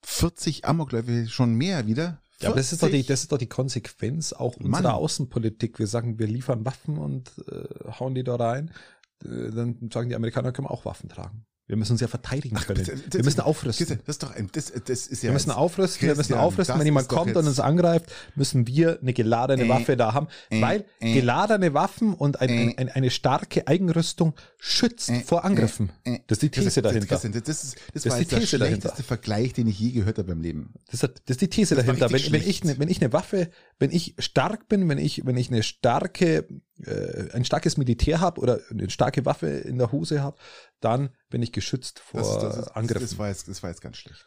40 0.03 0.65
Amokläufe, 0.65 1.29
schon 1.29 1.55
mehr 1.55 1.87
wieder. 1.87 2.21
Ja, 2.41 2.49
aber 2.49 2.57
das 2.57 2.73
ist 2.73 2.83
doch 2.83 2.87
die, 2.87 2.95
40. 2.95 3.07
das 3.07 3.21
ist 3.21 3.31
doch 3.31 3.37
die 3.37 3.47
Konsequenz 3.47 4.33
auch 4.33 4.59
Mann. 4.59 4.73
unserer 4.73 4.95
Außenpolitik. 4.95 5.79
Wir 5.79 5.87
sagen, 5.87 6.19
wir 6.19 6.27
liefern 6.27 6.65
Waffen 6.65 6.97
und 6.97 7.31
äh, 7.49 7.91
hauen 7.99 8.13
die 8.13 8.25
da 8.25 8.35
rein. 8.35 8.71
Dann 9.19 9.89
sagen 9.93 10.09
die 10.09 10.15
Amerikaner, 10.15 10.51
können 10.51 10.67
wir 10.67 10.71
auch 10.71 10.85
Waffen 10.85 11.09
tragen. 11.09 11.45
Wir 11.65 11.77
müssen 11.77 11.93
uns 11.93 12.01
ja 12.01 12.09
verteidigen 12.09 12.57
Ach, 12.59 12.67
können. 12.67 12.83
bitte, 12.85 13.13
wir 13.13 13.23
müssen 13.23 13.39
aufrüsten. 13.39 13.85
Christian, 13.87 13.99
Das 14.05 14.15
ist 14.15 14.23
doch 14.23 14.35
ein, 14.35 14.49
das, 14.51 14.73
das 14.85 15.07
ist 15.07 15.23
ja. 15.23 15.29
Wir 15.29 15.33
müssen 15.33 15.49
aufrüsten, 15.49 16.01
wir 16.01 16.09
müssen 16.09 16.17
Christian, 16.19 16.39
aufrüsten. 16.39 16.77
Wenn 16.77 16.85
jemand 16.85 17.07
kommt 17.07 17.37
und 17.37 17.47
uns 17.47 17.61
angreift, 17.61 18.11
müssen 18.35 18.67
wir 18.67 18.99
eine 19.01 19.13
geladene 19.13 19.63
Äh, 19.63 19.69
Waffe 19.69 19.95
da 19.95 20.13
haben, 20.13 20.27
äh, 20.49 20.59
weil 20.61 20.85
äh, 20.99 21.13
geladene 21.13 21.73
Waffen 21.73 22.13
und 22.15 22.41
ein, 22.41 22.49
ein, 22.49 22.69
äh, 22.71 22.75
ein, 22.81 22.89
eine 22.89 23.09
starke 23.09 23.65
Eigenrüstung 23.65 24.33
schützt 24.57 25.09
Äh, 25.09 25.21
vor 25.21 25.45
Angriffen. 25.45 25.93
äh, 26.03 26.19
das 26.27 26.39
ist 26.39 26.41
die 26.41 26.49
These 26.49 26.63
Christian, 26.65 26.83
dahinter. 26.83 27.07
Christian, 27.07 27.31
das, 27.31 27.41
ist, 27.63 27.75
das, 27.93 28.03
Das 28.03 28.11
war 28.11 28.19
ist 28.19 28.31
die 28.31 28.35
These 28.35 28.57
der 28.57 28.59
dahinter. 28.67 28.81
schlechteste 28.89 29.03
Vergleich, 29.03 29.53
den 29.53 29.67
ich 29.67 29.79
je 29.79 29.91
gehört 29.91 30.17
habe 30.17 30.33
im 30.33 30.41
Leben. 30.41 30.73
Das 30.91 31.01
ist, 31.01 31.03
das 31.03 31.35
ist 31.35 31.41
die 31.41 31.47
These 31.47 31.75
dahinter. 31.75 32.11
Wenn, 32.11 32.29
wenn, 32.33 32.41
ich, 32.45 32.65
ne- 32.65 32.75
wenn 32.77 32.89
ich 32.89 33.01
eine 33.01 33.13
Waffe, 33.13 33.49
wenn 33.79 33.91
ich 33.91 34.15
stark 34.19 34.67
bin, 34.67 34.89
wenn 34.89 34.97
ich, 34.97 35.25
wenn 35.25 35.37
ich 35.37 35.47
eine 35.49 35.63
starke, 35.63 36.45
äh, 36.85 37.31
ein 37.33 37.45
starkes 37.45 37.77
Militär 37.77 38.19
habe 38.19 38.41
oder 38.41 38.59
eine 38.69 38.89
starke 38.89 39.25
Waffe 39.25 39.47
in 39.47 39.77
der 39.77 39.91
Hose 39.91 40.21
habe, 40.21 40.37
dann 40.79 41.09
bin 41.29 41.41
ich 41.41 41.51
geschützt 41.51 41.99
vor 41.99 42.21
Das, 42.21 42.39
das, 42.39 42.57
ist- 42.57 42.67
Angriffen. 42.75 43.01
das, 43.01 43.17
war 43.17 43.27
jetzt, 43.29 43.47
das 43.47 43.61
war 43.63 43.69
jetzt 43.69 43.81
ganz 43.81 43.97
schlecht. 43.97 44.25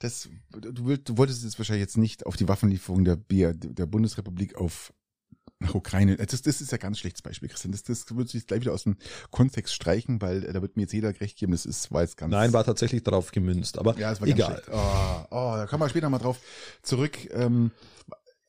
Das, 0.00 0.28
du, 0.50 0.86
willst, 0.86 1.08
du 1.08 1.18
wolltest 1.18 1.44
jetzt 1.44 1.58
wahrscheinlich 1.58 1.82
jetzt 1.82 1.98
nicht 1.98 2.24
auf 2.26 2.36
die 2.36 2.48
Waffenlieferung 2.48 3.04
der, 3.04 3.16
BR 3.16 3.52
der 3.54 3.86
Bundesrepublik 3.86 4.54
auf 4.56 4.92
nach 5.62 5.74
Ukraine. 5.74 6.16
Das, 6.16 6.40
das 6.40 6.62
ist 6.62 6.72
ja 6.72 6.78
ganz 6.78 6.98
schlechtes 6.98 7.20
Beispiel, 7.20 7.50
Christian. 7.50 7.72
Das, 7.72 7.82
das 7.82 8.06
würde 8.16 8.30
ich 8.34 8.46
gleich 8.46 8.62
wieder 8.62 8.72
aus 8.72 8.84
dem 8.84 8.96
Kontext 9.30 9.74
streichen, 9.74 10.22
weil 10.22 10.42
äh, 10.44 10.52
da 10.54 10.62
wird 10.62 10.76
mir 10.76 10.82
jetzt 10.84 10.92
jeder 10.94 11.08
recht 11.20 11.36
geben. 11.38 11.52
Das 11.52 11.66
ist, 11.66 11.92
war 11.92 12.00
jetzt 12.00 12.16
ganz. 12.16 12.30
Nein, 12.30 12.54
war 12.54 12.64
tatsächlich 12.64 13.02
darauf 13.02 13.30
gemünzt, 13.30 13.76
aber 13.78 13.94
Ja, 13.98 14.10
es 14.10 14.22
war 14.22 14.28
egal. 14.28 14.54
ganz 14.54 14.64
schlecht. 14.64 14.70
Oh, 14.72 15.24
oh, 15.30 15.52
da 15.56 15.66
kommen 15.66 15.82
wir 15.82 15.88
später 15.90 16.08
mal 16.08 16.18
drauf 16.18 16.38
zurück. 16.80 17.18
Ähm, 17.34 17.72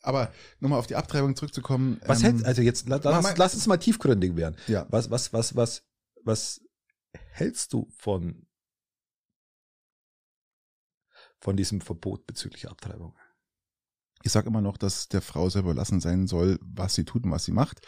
aber 0.01 0.31
nochmal 0.59 0.79
auf 0.79 0.87
die 0.87 0.95
Abtreibung 0.95 1.35
zurückzukommen. 1.35 1.99
Was 2.05 2.19
ähm, 2.19 2.31
hältst, 2.31 2.45
also 2.45 2.61
jetzt 2.61 2.87
la- 2.89 2.99
lass, 3.03 3.23
mal- 3.23 3.35
lass 3.37 3.53
uns 3.53 3.67
mal 3.67 3.77
tiefgründig 3.77 4.35
werden. 4.35 4.55
Ja. 4.67 4.85
Was, 4.89 5.09
was, 5.11 5.31
was, 5.33 5.55
was, 5.55 5.83
was 6.23 6.61
hältst 7.13 7.73
du 7.73 7.87
von, 7.97 8.47
von 11.39 11.55
diesem 11.57 11.81
Verbot 11.81 12.25
bezüglich 12.27 12.69
Abtreibung? 12.69 13.15
Ich 14.23 14.31
sage 14.31 14.47
immer 14.47 14.61
noch, 14.61 14.77
dass 14.77 15.07
der 15.07 15.21
Frau 15.21 15.49
selber 15.49 15.71
überlassen 15.71 15.99
sein 16.01 16.27
soll, 16.27 16.59
was 16.61 16.95
sie 16.95 17.03
tut 17.05 17.23
und 17.25 17.31
was 17.31 17.45
sie 17.45 17.51
macht. 17.51 17.81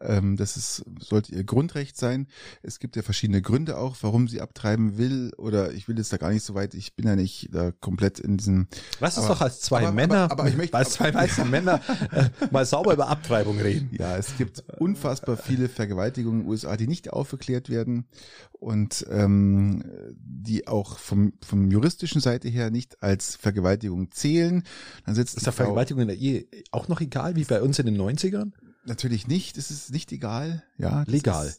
Ähm, 0.00 0.36
das 0.36 0.56
ist, 0.56 0.84
sollte 1.00 1.32
ihr 1.34 1.44
Grundrecht 1.44 1.96
sein. 1.96 2.26
Es 2.62 2.78
gibt 2.78 2.96
ja 2.96 3.02
verschiedene 3.02 3.40
Gründe 3.42 3.78
auch, 3.78 3.96
warum 4.02 4.28
sie 4.28 4.40
abtreiben 4.40 4.98
will. 4.98 5.32
Oder 5.38 5.72
ich 5.72 5.88
will 5.88 5.96
jetzt 5.98 6.12
da 6.12 6.16
gar 6.16 6.30
nicht 6.30 6.44
so 6.44 6.54
weit. 6.54 6.74
Ich 6.74 6.94
bin 6.94 7.06
ja 7.06 7.16
nicht 7.16 7.48
da 7.54 7.70
komplett 7.72 8.18
in 8.18 8.36
diesem. 8.36 8.66
Lass 9.00 9.18
Aber- 9.18 9.28
doch 9.28 9.40
als 9.40 9.60
zwei 9.60 9.82
aber- 9.82 9.92
Männer, 9.92 10.24
aber- 10.30 10.40
aber 10.42 10.48
ich 10.48 10.56
möchte- 10.56 10.76
als 10.76 10.90
zwei 10.90 11.12
weiße 11.14 11.44
Männer 11.44 11.80
äh, 12.12 12.28
mal 12.50 12.66
sauber 12.66 12.92
über 12.92 13.08
Abtreibung 13.08 13.58
reden. 13.58 13.90
Ja, 13.98 14.16
es 14.16 14.36
gibt 14.36 14.62
unfassbar 14.78 15.36
viele 15.36 15.68
Vergewaltigungen 15.68 16.40
in 16.40 16.44
den 16.46 16.50
USA, 16.50 16.76
die 16.76 16.86
nicht 16.86 17.12
aufgeklärt 17.12 17.68
werden 17.70 18.06
und 18.52 19.06
ähm, 19.10 19.82
die 20.16 20.66
auch 20.66 20.98
vom, 20.98 21.32
vom 21.44 21.70
juristischen 21.70 22.20
Seite 22.20 22.48
her 22.48 22.70
nicht 22.70 23.02
als 23.02 23.36
Vergewaltigung 23.36 24.10
zählen. 24.10 24.62
Dann 25.06 25.14
sitzt 25.14 25.36
Ist 25.36 25.46
der 25.46 25.52
Frau- 25.52 25.67
Vergewaltigung 25.68 26.02
in 26.02 26.08
der 26.08 26.16
Ehe 26.16 26.46
auch 26.70 26.88
noch 26.88 27.00
egal 27.00 27.36
wie 27.36 27.44
bei 27.44 27.62
uns 27.62 27.78
in 27.78 27.86
den 27.86 27.96
90ern? 27.96 28.52
Natürlich 28.84 29.26
nicht, 29.26 29.58
es 29.58 29.70
ist 29.70 29.90
nicht 29.92 30.10
egal. 30.12 30.64
Ja, 30.76 31.04
Legal. 31.06 31.54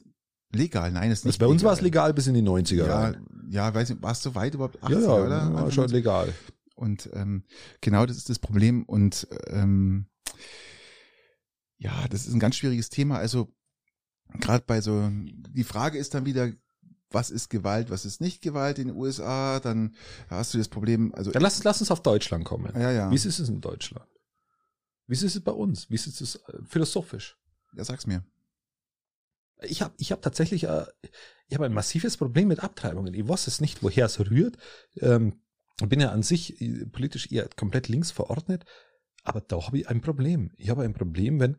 Legal, 0.52 0.92
nein, 0.92 1.12
es 1.12 1.20
ist 1.20 1.26
Also 1.26 1.28
nicht 1.30 1.40
bei 1.40 1.46
uns 1.46 1.64
war 1.64 1.74
es 1.74 1.82
legal 1.82 2.14
bis 2.14 2.26
in 2.26 2.34
die 2.34 2.42
90er. 2.42 2.88
Ja, 2.88 3.14
ja, 3.50 3.74
weiß 3.74 3.90
nicht, 3.90 4.02
war 4.02 4.14
es 4.14 4.24
so 4.24 4.34
weit 4.34 4.56
überhaupt 4.56 4.82
80 4.82 4.98
ja, 4.98 5.02
ja, 5.04 5.14
oder? 5.14 5.30
war 5.30 5.44
Anfang 5.44 5.72
schon 5.72 5.90
legal. 5.90 6.34
Und 6.76 7.10
ähm, 7.14 7.44
genau 7.82 8.06
das 8.06 8.18
ist 8.18 8.30
das 8.30 8.40
Problem. 8.40 8.84
Und 8.84 9.28
ähm, 9.48 10.08
ja, 11.78 12.08
das 12.10 12.26
ist 12.26 12.34
ein 12.34 12.40
ganz 12.40 12.56
schwieriges 12.56 12.90
Thema. 12.90 13.18
Also 13.18 13.54
gerade 14.40 14.64
bei 14.66 14.82
so, 14.82 15.10
die 15.12 15.64
Frage 15.64 15.98
ist 15.98 16.14
dann 16.14 16.26
wieder, 16.26 16.52
was 17.12 17.30
ist 17.32 17.50
Gewalt, 17.50 17.90
was 17.90 18.06
ist 18.06 18.22
nicht 18.22 18.42
Gewalt 18.42 18.80
in 18.80 18.90
den 18.90 18.98
USA? 18.98 19.60
Dann 19.60 19.96
hast 20.30 20.54
du 20.54 20.58
das 20.58 20.68
Problem, 20.68 21.14
also 21.16 21.32
Dann 21.32 21.42
lass, 21.42 21.64
lass 21.64 21.82
uns 21.82 21.92
auf 21.92 22.02
Deutschland 22.02 22.46
kommen. 22.46 22.74
ja, 22.80 22.92
ja, 22.92 23.12
Wie 23.12 23.16
ist 23.16 23.26
es 23.26 23.40
in 23.50 23.62
Deutschland? 23.62 24.08
Wie 25.08 25.14
ist 25.14 25.24
es 25.24 25.40
bei 25.42 25.52
uns? 25.52 25.90
Wie 25.90 25.96
ist 25.96 26.08
es 26.08 26.36
äh, 26.36 26.40
philosophisch? 26.68 27.38
ja, 27.76 27.84
sag's 27.84 28.08
mir. 28.08 28.24
Ich 29.62 29.82
habe 29.82 29.94
ich 29.98 30.12
hab 30.12 30.22
tatsächlich 30.22 30.64
äh, 30.66 30.86
ich 31.48 31.56
hab 31.56 31.62
ein 31.62 31.74
massives 31.74 32.16
Problem 32.16 32.48
mit 32.48 32.64
Abtreibungen. 32.64 33.14
Ich 33.14 33.28
weiß 33.28 33.48
es 33.48 33.60
nicht, 33.60 33.84
woher 33.84 34.06
es 34.06 34.20
rührt. 34.20 34.58
Ähm, 34.98 35.42
ich 35.82 35.90
bin 35.90 36.00
ja 36.00 36.12
an 36.12 36.24
sich 36.24 36.62
äh, 36.62 36.86
politisch 36.86 37.32
eher 37.32 37.50
komplett 37.56 37.88
links 37.88 38.12
verordnet, 38.12 38.66
aber 39.24 39.42
da 39.42 39.66
habe 39.66 39.80
ich 39.80 39.90
ein 39.90 40.02
Problem. 40.02 40.52
Ich 40.58 40.70
habe 40.70 40.84
ein 40.84 40.94
Problem, 40.94 41.40
wenn, 41.40 41.58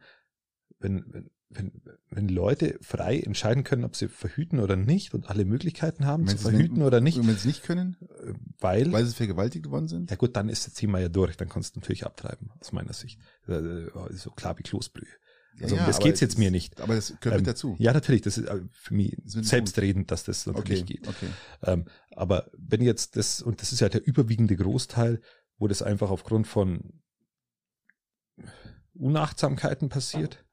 wenn, 0.78 1.04
wenn, 1.08 1.30
wenn, 1.52 1.72
wenn 2.10 2.28
Leute 2.28 2.78
frei 2.80 3.18
entscheiden 3.18 3.64
können, 3.64 3.84
ob 3.84 3.96
sie 3.96 4.08
verhüten 4.08 4.60
oder 4.60 4.76
nicht 4.76 5.14
und 5.14 5.28
alle 5.28 5.44
Möglichkeiten 5.44 6.06
haben 6.06 6.28
Wenn 6.28 6.38
zu 6.38 6.44
verhüten 6.48 6.74
nicht- 6.78 6.86
oder 6.86 7.00
nicht, 7.00 7.18
wenn 7.18 7.24
sie 7.26 7.32
es 7.32 7.44
nicht 7.44 7.62
können, 7.64 7.96
äh, 8.24 8.32
weil, 8.60 8.92
weil 8.92 9.04
sie 9.04 9.14
vergewaltigt 9.14 9.68
worden 9.68 9.88
sind? 9.88 10.10
ja 10.10 10.16
gut, 10.16 10.36
dann 10.36 10.48
ist 10.48 10.66
das 10.66 10.74
Thema 10.74 11.00
ja 11.00 11.08
durch, 11.08 11.36
dann 11.36 11.48
kannst 11.48 11.74
du 11.74 11.80
natürlich 11.80 12.06
abtreiben, 12.06 12.50
aus 12.60 12.72
meiner 12.72 12.92
Sicht. 12.92 13.18
Äh, 13.48 13.86
So 14.12 14.30
klar 14.30 14.56
wie 14.58 14.62
Kloßbrühe. 14.62 15.08
Also 15.60 15.74
um 15.76 15.80
das 15.84 15.98
geht's 15.98 16.20
jetzt 16.20 16.38
mir 16.38 16.50
nicht. 16.52 16.80
Aber 16.80 16.94
das 16.94 17.08
gehört 17.20 17.34
Ähm, 17.34 17.40
mit 17.40 17.46
dazu. 17.48 17.74
Ja, 17.78 17.92
natürlich, 17.92 18.22
das 18.22 18.38
ist 18.38 18.46
äh, 18.46 18.60
für 18.70 18.94
mich 18.94 19.16
Das 19.24 19.48
selbstredend, 19.48 20.10
dass 20.10 20.22
das 20.24 20.46
natürlich 20.46 20.82
okay, 20.82 20.94
geht. 20.94 21.08
okay. 21.08 21.26
Ähm, 21.64 21.84
aber 22.12 22.50
wenn 22.56 22.80
jetzt 22.80 23.16
das, 23.16 23.42
und 23.42 23.60
das 23.60 23.72
ist 23.72 23.80
ja 23.80 23.88
der 23.88 24.06
überwiegende 24.06 24.56
Großteil, 24.56 25.20
wo 25.58 25.66
das 25.66 25.82
einfach 25.82 26.10
aufgrund 26.10 26.46
von 26.46 27.02
Unachtsamkeiten 28.94 29.88
passiert 29.88 30.44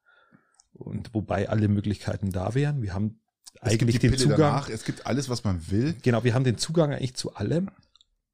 und 0.78 1.14
wobei 1.14 1.48
alle 1.48 1.68
Möglichkeiten 1.68 2.30
da 2.30 2.54
wären. 2.54 2.82
Wir 2.82 2.94
haben 2.94 3.20
Es 3.60 3.72
gibt 3.72 3.82
eigentlich 3.82 3.98
den 3.98 4.10
Pille 4.12 4.22
Zugang, 4.22 4.38
danach, 4.38 4.68
es 4.68 4.84
gibt 4.84 5.06
alles, 5.06 5.28
was 5.28 5.44
man 5.44 5.70
will. 5.70 5.94
genau, 6.02 6.24
wir 6.24 6.34
haben 6.34 6.44
den 6.44 6.58
Zugang 6.58 6.92
eigentlich 6.92 7.14
zu 7.14 7.34
allem. 7.34 7.70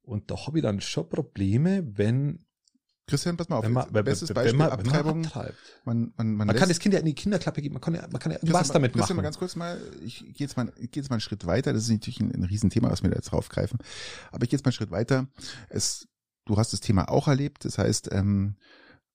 Und 0.01 0.29
da 0.29 0.45
habe 0.45 0.59
ich 0.59 0.63
dann 0.63 0.81
schon 0.81 1.09
Probleme, 1.09 1.83
wenn, 1.97 2.45
Christian, 3.07 3.37
pass 3.37 3.49
mal 3.49 3.57
auf. 3.57 3.65
wenn 3.65 3.71
man, 3.73 3.91
bestes 3.91 4.29
wenn 4.29 4.35
Beispiel, 4.35 4.57
man, 4.57 4.69
wenn 4.71 4.77
man 4.77 4.85
Abtreibung. 4.85 5.25
abtreibt. 5.25 5.57
Man, 5.83 6.13
man, 6.15 6.27
man, 6.27 6.37
Man 6.37 6.47
lässt, 6.49 6.59
kann 6.59 6.69
das 6.69 6.79
Kind 6.79 6.93
ja 6.93 6.99
in 6.99 7.05
die 7.05 7.15
Kinderklappe 7.15 7.61
geben, 7.61 7.73
man 7.73 7.81
kann 7.81 7.95
ja, 7.95 8.07
man 8.11 8.19
kann 8.19 8.31
ja 8.31 8.37
Christian, 8.37 8.59
was 8.59 8.67
damit 8.69 8.93
Christian, 8.93 9.15
machen. 9.15 9.17
mal 9.17 9.23
ganz 9.23 9.37
kurz 9.39 9.55
mal, 9.55 9.79
ich 10.03 10.19
gehe 10.19 10.45
jetzt 10.45 10.57
mal, 10.57 10.71
ich 10.77 10.91
gehe 10.91 11.01
jetzt 11.01 11.09
mal 11.09 11.15
einen 11.15 11.21
Schritt 11.21 11.45
weiter. 11.45 11.73
Das 11.73 11.83
ist 11.83 11.89
natürlich 11.89 12.19
ein, 12.19 12.31
ein 12.33 12.43
Riesenthema, 12.43 12.89
was 12.91 13.01
wir 13.03 13.09
da 13.09 13.15
jetzt 13.15 13.31
draufgreifen. 13.31 13.79
Aber 14.31 14.43
ich 14.43 14.49
gehe 14.49 14.57
jetzt 14.57 14.65
mal 14.65 14.69
einen 14.69 14.73
Schritt 14.73 14.91
weiter. 14.91 15.27
Es, 15.69 16.07
du 16.45 16.57
hast 16.57 16.73
das 16.73 16.81
Thema 16.81 17.09
auch 17.09 17.27
erlebt. 17.27 17.65
Das 17.65 17.77
heißt, 17.79 18.11
ähm, 18.11 18.55
äh, 18.59 18.63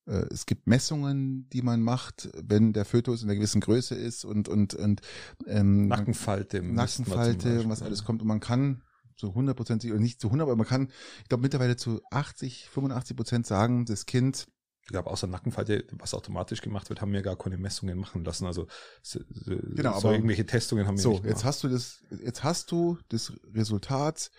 es 0.07 0.46
gibt 0.46 0.66
Messungen, 0.66 1.48
die 1.51 1.62
man 1.62 1.80
macht, 1.82 2.30
wenn 2.34 2.72
der 2.72 2.84
Fötus 2.84 3.22
in 3.22 3.28
einer 3.28 3.36
gewissen 3.36 3.61
Größe 3.61 3.94
ist 3.94 4.24
und 4.24 4.48
und 4.48 4.74
und 4.74 5.01
ähm, 5.46 5.86
Nackenfalte, 5.88 6.62
Nackenfalte 6.62 7.61
und 7.61 7.68
was 7.68 7.82
alles 7.82 8.05
kommt 8.05 8.22
und 8.22 8.28
man 8.28 8.40
kann 8.40 8.82
zu 9.16 9.28
100 9.28 9.55
Prozent, 9.57 9.84
oder 9.84 9.98
nicht 9.98 10.20
zu 10.20 10.28
100, 10.28 10.46
aber 10.46 10.57
man 10.57 10.66
kann, 10.66 10.90
ich 11.22 11.28
glaube 11.28 11.42
mittlerweile 11.42 11.76
zu 11.76 12.01
80, 12.11 12.68
85 12.70 13.16
Prozent 13.16 13.46
sagen, 13.46 13.84
das 13.84 14.07
Kind 14.07 14.48
Ich 14.82 14.88
glaube, 14.88 15.11
außer 15.11 15.26
Nackenfalte, 15.26 15.86
was 15.92 16.14
automatisch 16.14 16.62
gemacht 16.62 16.88
wird, 16.88 17.01
haben 17.03 17.12
wir 17.12 17.20
gar 17.22 17.36
keine 17.36 17.59
Messungen 17.59 17.98
machen 17.98 18.24
lassen. 18.24 18.46
Also 18.46 18.66
so, 19.03 19.20
Genau, 19.46 20.01
so 20.01 20.09
aber- 20.09 20.14
irgendwelche 20.16 20.46
Testungen 20.46 20.86
haben 20.86 20.96
wir 20.96 21.03
So, 21.03 21.11
nicht 21.11 21.24
jetzt 21.24 21.30
gemacht. 21.42 21.44
hast 21.44 21.62
du 21.62 21.68
das, 21.68 22.03
jetzt 22.24 22.42
hast 22.42 22.72
du 22.72 22.98
das 23.09 23.32
Resultat, 23.55 24.30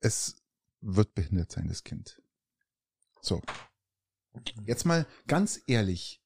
es 0.00 0.36
wird 0.80 1.14
behindert 1.14 1.52
sein, 1.52 1.68
das 1.68 1.84
Kind. 1.84 2.20
So. 3.20 3.40
Jetzt 4.66 4.84
mal 4.84 5.06
ganz 5.26 5.60
ehrlich, 5.66 6.22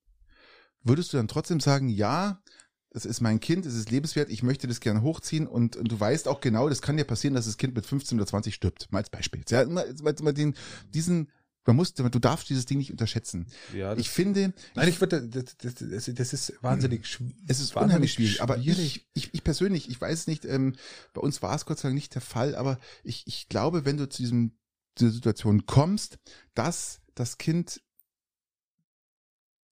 würdest 0.83 1.13
du 1.13 1.17
dann 1.17 1.29
trotzdem 1.29 1.61
sagen, 1.61 1.89
ja, 1.89 2.43
das 2.91 3.05
ist 3.05 3.21
mein 3.21 3.41
Kind, 3.41 3.67
es 3.67 3.75
ist 3.75 3.91
lebenswert, 3.91 4.31
ich 4.31 4.43
möchte 4.43 4.67
das 4.67 4.81
gerne 4.81 5.03
hochziehen 5.03 5.47
und, 5.47 5.77
und 5.77 5.93
du 5.93 6.01
weißt 6.01 6.29
auch 6.29 6.41
genau, 6.41 6.69
das 6.69 6.81
kann 6.81 6.97
ja 6.97 7.05
passieren, 7.05 7.35
dass 7.35 7.45
das 7.45 7.59
Kind 7.59 7.75
mit 7.75 7.85
15 7.85 8.19
oder 8.19 8.27
20 8.27 8.55
stirbt, 8.55 8.91
mal 8.91 9.01
als 9.01 9.11
Beispiel. 9.11 9.43
Ja, 9.51 9.63
immer, 9.63 9.85
mal 10.23 10.33
den, 10.33 10.55
diesen, 10.95 11.31
man 11.67 11.77
muss, 11.77 11.93
du 11.93 12.09
darfst 12.09 12.49
dieses 12.49 12.65
Ding 12.65 12.79
nicht 12.79 12.91
unterschätzen. 12.91 13.49
ja, 13.75 13.95
Ich 13.97 14.09
finde, 14.09 14.55
nein, 14.75 14.89
ich 14.89 15.01
würde, 15.01 15.29
das, 15.29 15.57
das, 15.59 15.75
das, 15.75 16.11
das 16.15 16.33
ist 16.33 16.63
wahnsinnig 16.63 17.07
schwierig. 17.07 17.37
Es 17.47 17.61
ist 17.61 17.77
unheimlich 17.77 18.15
schwierig, 18.15 18.41
aber 18.41 18.57
ich, 18.57 19.07
ich, 19.13 19.35
ich 19.35 19.45
persönlich, 19.45 19.91
ich 19.91 20.01
weiß 20.01 20.27
nicht, 20.29 20.47
ähm, 20.47 20.75
bei 21.13 21.21
uns 21.21 21.43
war 21.43 21.55
es 21.55 21.67
Gott 21.67 21.79
sei 21.79 21.89
Dank 21.89 21.97
nicht 21.97 22.15
der 22.15 22.23
Fall, 22.23 22.55
aber 22.55 22.79
ich, 23.05 23.27
ich 23.27 23.49
glaube, 23.49 23.85
wenn 23.85 23.99
du 23.99 24.09
zu 24.09 24.23
diesem, 24.23 24.57
dieser 24.99 25.11
Situation 25.11 25.67
kommst, 25.67 26.19
dass 26.55 27.03
das 27.15 27.37
Kind 27.37 27.83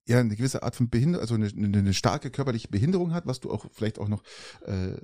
ja 0.06 0.20
eine 0.20 0.36
gewisse 0.36 0.62
Art 0.62 0.76
von 0.76 0.90
Behinderung, 0.90 1.22
also 1.22 1.34
eine, 1.34 1.46
eine, 1.46 1.94
starke 1.94 2.30
körperliche 2.30 2.68
Behinderung 2.68 3.12
hat, 3.12 3.26
was 3.26 3.40
du 3.40 3.50
auch 3.50 3.66
vielleicht 3.72 3.98
auch 3.98 4.08
noch, 4.08 4.22
äh, 4.66 4.96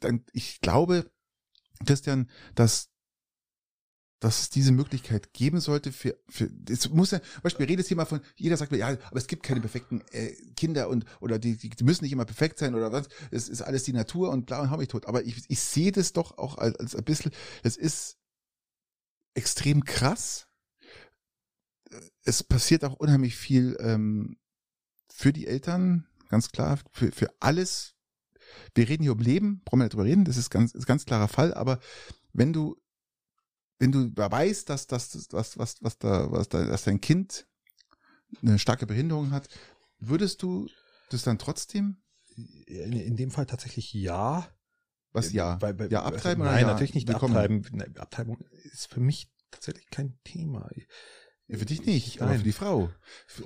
dann, 0.00 0.24
ich 0.32 0.60
glaube, 0.60 1.10
Christian, 1.84 2.28
dass 2.54 2.90
dass 4.20 4.42
es 4.42 4.50
diese 4.50 4.70
Möglichkeit 4.70 5.32
geben 5.32 5.60
sollte 5.60 5.92
für, 5.92 6.16
für 6.28 6.50
es 6.68 6.90
muss 6.90 7.10
ja, 7.10 7.20
zum 7.22 7.42
Beispiel 7.42 7.66
redet 7.66 7.86
hier 7.86 7.96
mal 7.96 8.04
von, 8.04 8.20
jeder 8.36 8.58
sagt 8.58 8.70
mir, 8.70 8.78
ja, 8.78 8.88
aber 8.88 9.16
es 9.16 9.26
gibt 9.26 9.42
keine 9.42 9.60
perfekten 9.60 10.02
äh, 10.12 10.32
Kinder 10.56 10.90
und 10.90 11.06
oder 11.20 11.38
die, 11.38 11.56
die, 11.56 11.84
müssen 11.84 12.04
nicht 12.04 12.12
immer 12.12 12.26
perfekt 12.26 12.58
sein 12.58 12.74
oder 12.74 12.92
was, 12.92 13.08
es 13.30 13.48
ist 13.48 13.62
alles 13.62 13.82
die 13.84 13.94
Natur 13.94 14.30
und 14.30 14.44
bla 14.44 14.60
und 14.60 14.70
hab 14.70 14.80
ich 14.82 14.88
tot. 14.88 15.06
Aber 15.06 15.24
ich, 15.24 15.42
ich 15.48 15.60
sehe 15.60 15.90
das 15.90 16.12
doch 16.12 16.36
auch 16.36 16.58
als, 16.58 16.76
als 16.78 16.94
ein 16.94 17.04
bisschen, 17.04 17.32
es 17.62 17.78
ist 17.78 18.18
extrem 19.34 19.84
krass. 19.84 20.46
Es 22.22 22.44
passiert 22.44 22.84
auch 22.84 22.94
unheimlich 22.94 23.36
viel 23.36 23.76
ähm, 23.80 24.36
für 25.12 25.32
die 25.32 25.46
Eltern, 25.46 26.06
ganz 26.28 26.50
klar, 26.50 26.78
für, 26.92 27.12
für 27.12 27.30
alles. 27.40 27.94
wir 28.74 28.88
reden 28.88 29.02
hier 29.02 29.12
um 29.12 29.18
Leben, 29.18 29.62
brauchen 29.64 29.80
wir 29.80 29.84
nicht 29.84 29.94
drüber 29.94 30.04
reden, 30.04 30.24
das 30.24 30.36
ist 30.36 30.50
ganz, 30.50 30.72
ist 30.72 30.86
ganz 30.86 31.04
klarer 31.04 31.28
Fall, 31.28 31.54
aber 31.54 31.80
wenn 32.32 32.52
du, 32.52 32.76
wenn 33.78 33.92
du 33.92 34.10
weißt, 34.14 34.68
dass, 34.68 34.86
dass, 34.86 35.10
dass, 35.10 35.28
dass 35.28 35.58
was, 35.58 35.82
was 35.82 35.98
da, 35.98 36.30
was 36.30 36.48
da, 36.48 36.64
dass 36.64 36.84
dein 36.84 37.00
Kind 37.00 37.46
eine 38.42 38.58
starke 38.58 38.86
Behinderung 38.86 39.30
hat, 39.30 39.48
würdest 39.98 40.42
du 40.42 40.68
das 41.10 41.22
dann 41.22 41.38
trotzdem? 41.38 41.96
In, 42.66 42.92
in 42.92 43.16
dem 43.16 43.30
Fall 43.30 43.46
tatsächlich 43.46 43.92
ja. 43.92 44.48
Was 45.12 45.32
ja? 45.32 45.60
Weil, 45.60 45.78
weil, 45.78 45.90
ja, 45.90 46.02
abtreiben 46.02 46.42
also, 46.42 46.54
Nein, 46.54 46.62
ja, 46.62 46.72
natürlich 46.72 46.94
nicht 46.94 47.06
bekommen? 47.06 47.36
abtreiben. 47.36 47.96
Abtreibung 47.98 48.38
ist 48.72 48.86
für 48.86 49.00
mich 49.00 49.28
tatsächlich 49.50 49.90
kein 49.90 50.18
Thema. 50.22 50.70
Ja, 51.50 51.58
für 51.58 51.64
dich 51.64 51.84
nicht, 51.84 52.22
aber 52.22 52.34
für 52.34 52.44
die 52.44 52.52
Frau. 52.52 52.90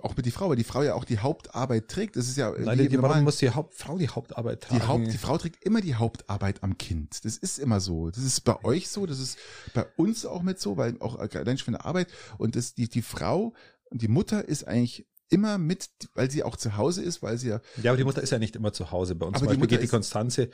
Auch 0.02 0.14
mit 0.14 0.26
die 0.26 0.30
Frau, 0.30 0.50
weil 0.50 0.56
die 0.56 0.64
Frau 0.64 0.82
ja 0.82 0.94
auch 0.94 1.04
die 1.04 1.20
Hauptarbeit 1.20 1.88
trägt. 1.88 2.16
Das 2.16 2.28
ist 2.28 2.36
ja 2.36 2.50
Nein, 2.50 2.76
die, 2.76 2.86
im 2.86 3.02
warum 3.02 3.24
muss 3.24 3.38
die 3.38 3.50
Haupt, 3.50 3.74
Frau 3.74 3.96
die 3.96 4.08
Hauptarbeit 4.08 4.62
tragen? 4.62 4.80
die, 4.80 4.86
Haupt, 4.86 5.12
die 5.12 5.18
Frau 5.18 5.38
trägt 5.38 5.64
immer 5.64 5.80
die 5.80 5.94
Hauptarbeit 5.94 6.62
am 6.62 6.76
Kind. 6.76 7.24
Das 7.24 7.38
ist 7.38 7.58
immer 7.58 7.80
so. 7.80 8.10
Das 8.10 8.22
ist 8.22 8.42
bei 8.42 8.62
euch 8.62 8.88
so, 8.88 9.06
das 9.06 9.18
ist 9.20 9.38
bei 9.72 9.86
uns 9.96 10.26
auch 10.26 10.42
mit 10.42 10.60
so, 10.60 10.76
weil 10.76 11.00
auch 11.00 11.18
allein 11.18 11.56
schon 11.56 11.72
der 11.72 11.86
Arbeit. 11.86 12.08
Und 12.36 12.56
das, 12.56 12.74
die, 12.74 12.88
die 12.88 13.02
Frau 13.02 13.54
und 13.90 14.02
die 14.02 14.08
Mutter 14.08 14.46
ist 14.46 14.68
eigentlich 14.68 15.06
immer 15.30 15.56
mit, 15.56 15.88
weil 16.14 16.30
sie 16.30 16.42
auch 16.42 16.56
zu 16.56 16.76
Hause 16.76 17.02
ist, 17.02 17.22
weil 17.22 17.38
sie 17.38 17.48
ja, 17.48 17.60
ja, 17.82 17.90
aber 17.90 17.96
die 17.96 18.04
Mutter 18.04 18.22
ist 18.22 18.30
ja 18.30 18.38
nicht 18.38 18.54
immer 18.54 18.72
zu 18.72 18.90
Hause. 18.90 19.14
Bei 19.14 19.26
uns 19.26 19.36
Aber 19.36 19.46
zum 19.46 19.46
die 19.46 19.48
Beispiel 19.48 19.60
Mutter 19.60 19.76
geht 19.76 19.88
die 19.88 19.90
Konstanze, 19.90 20.50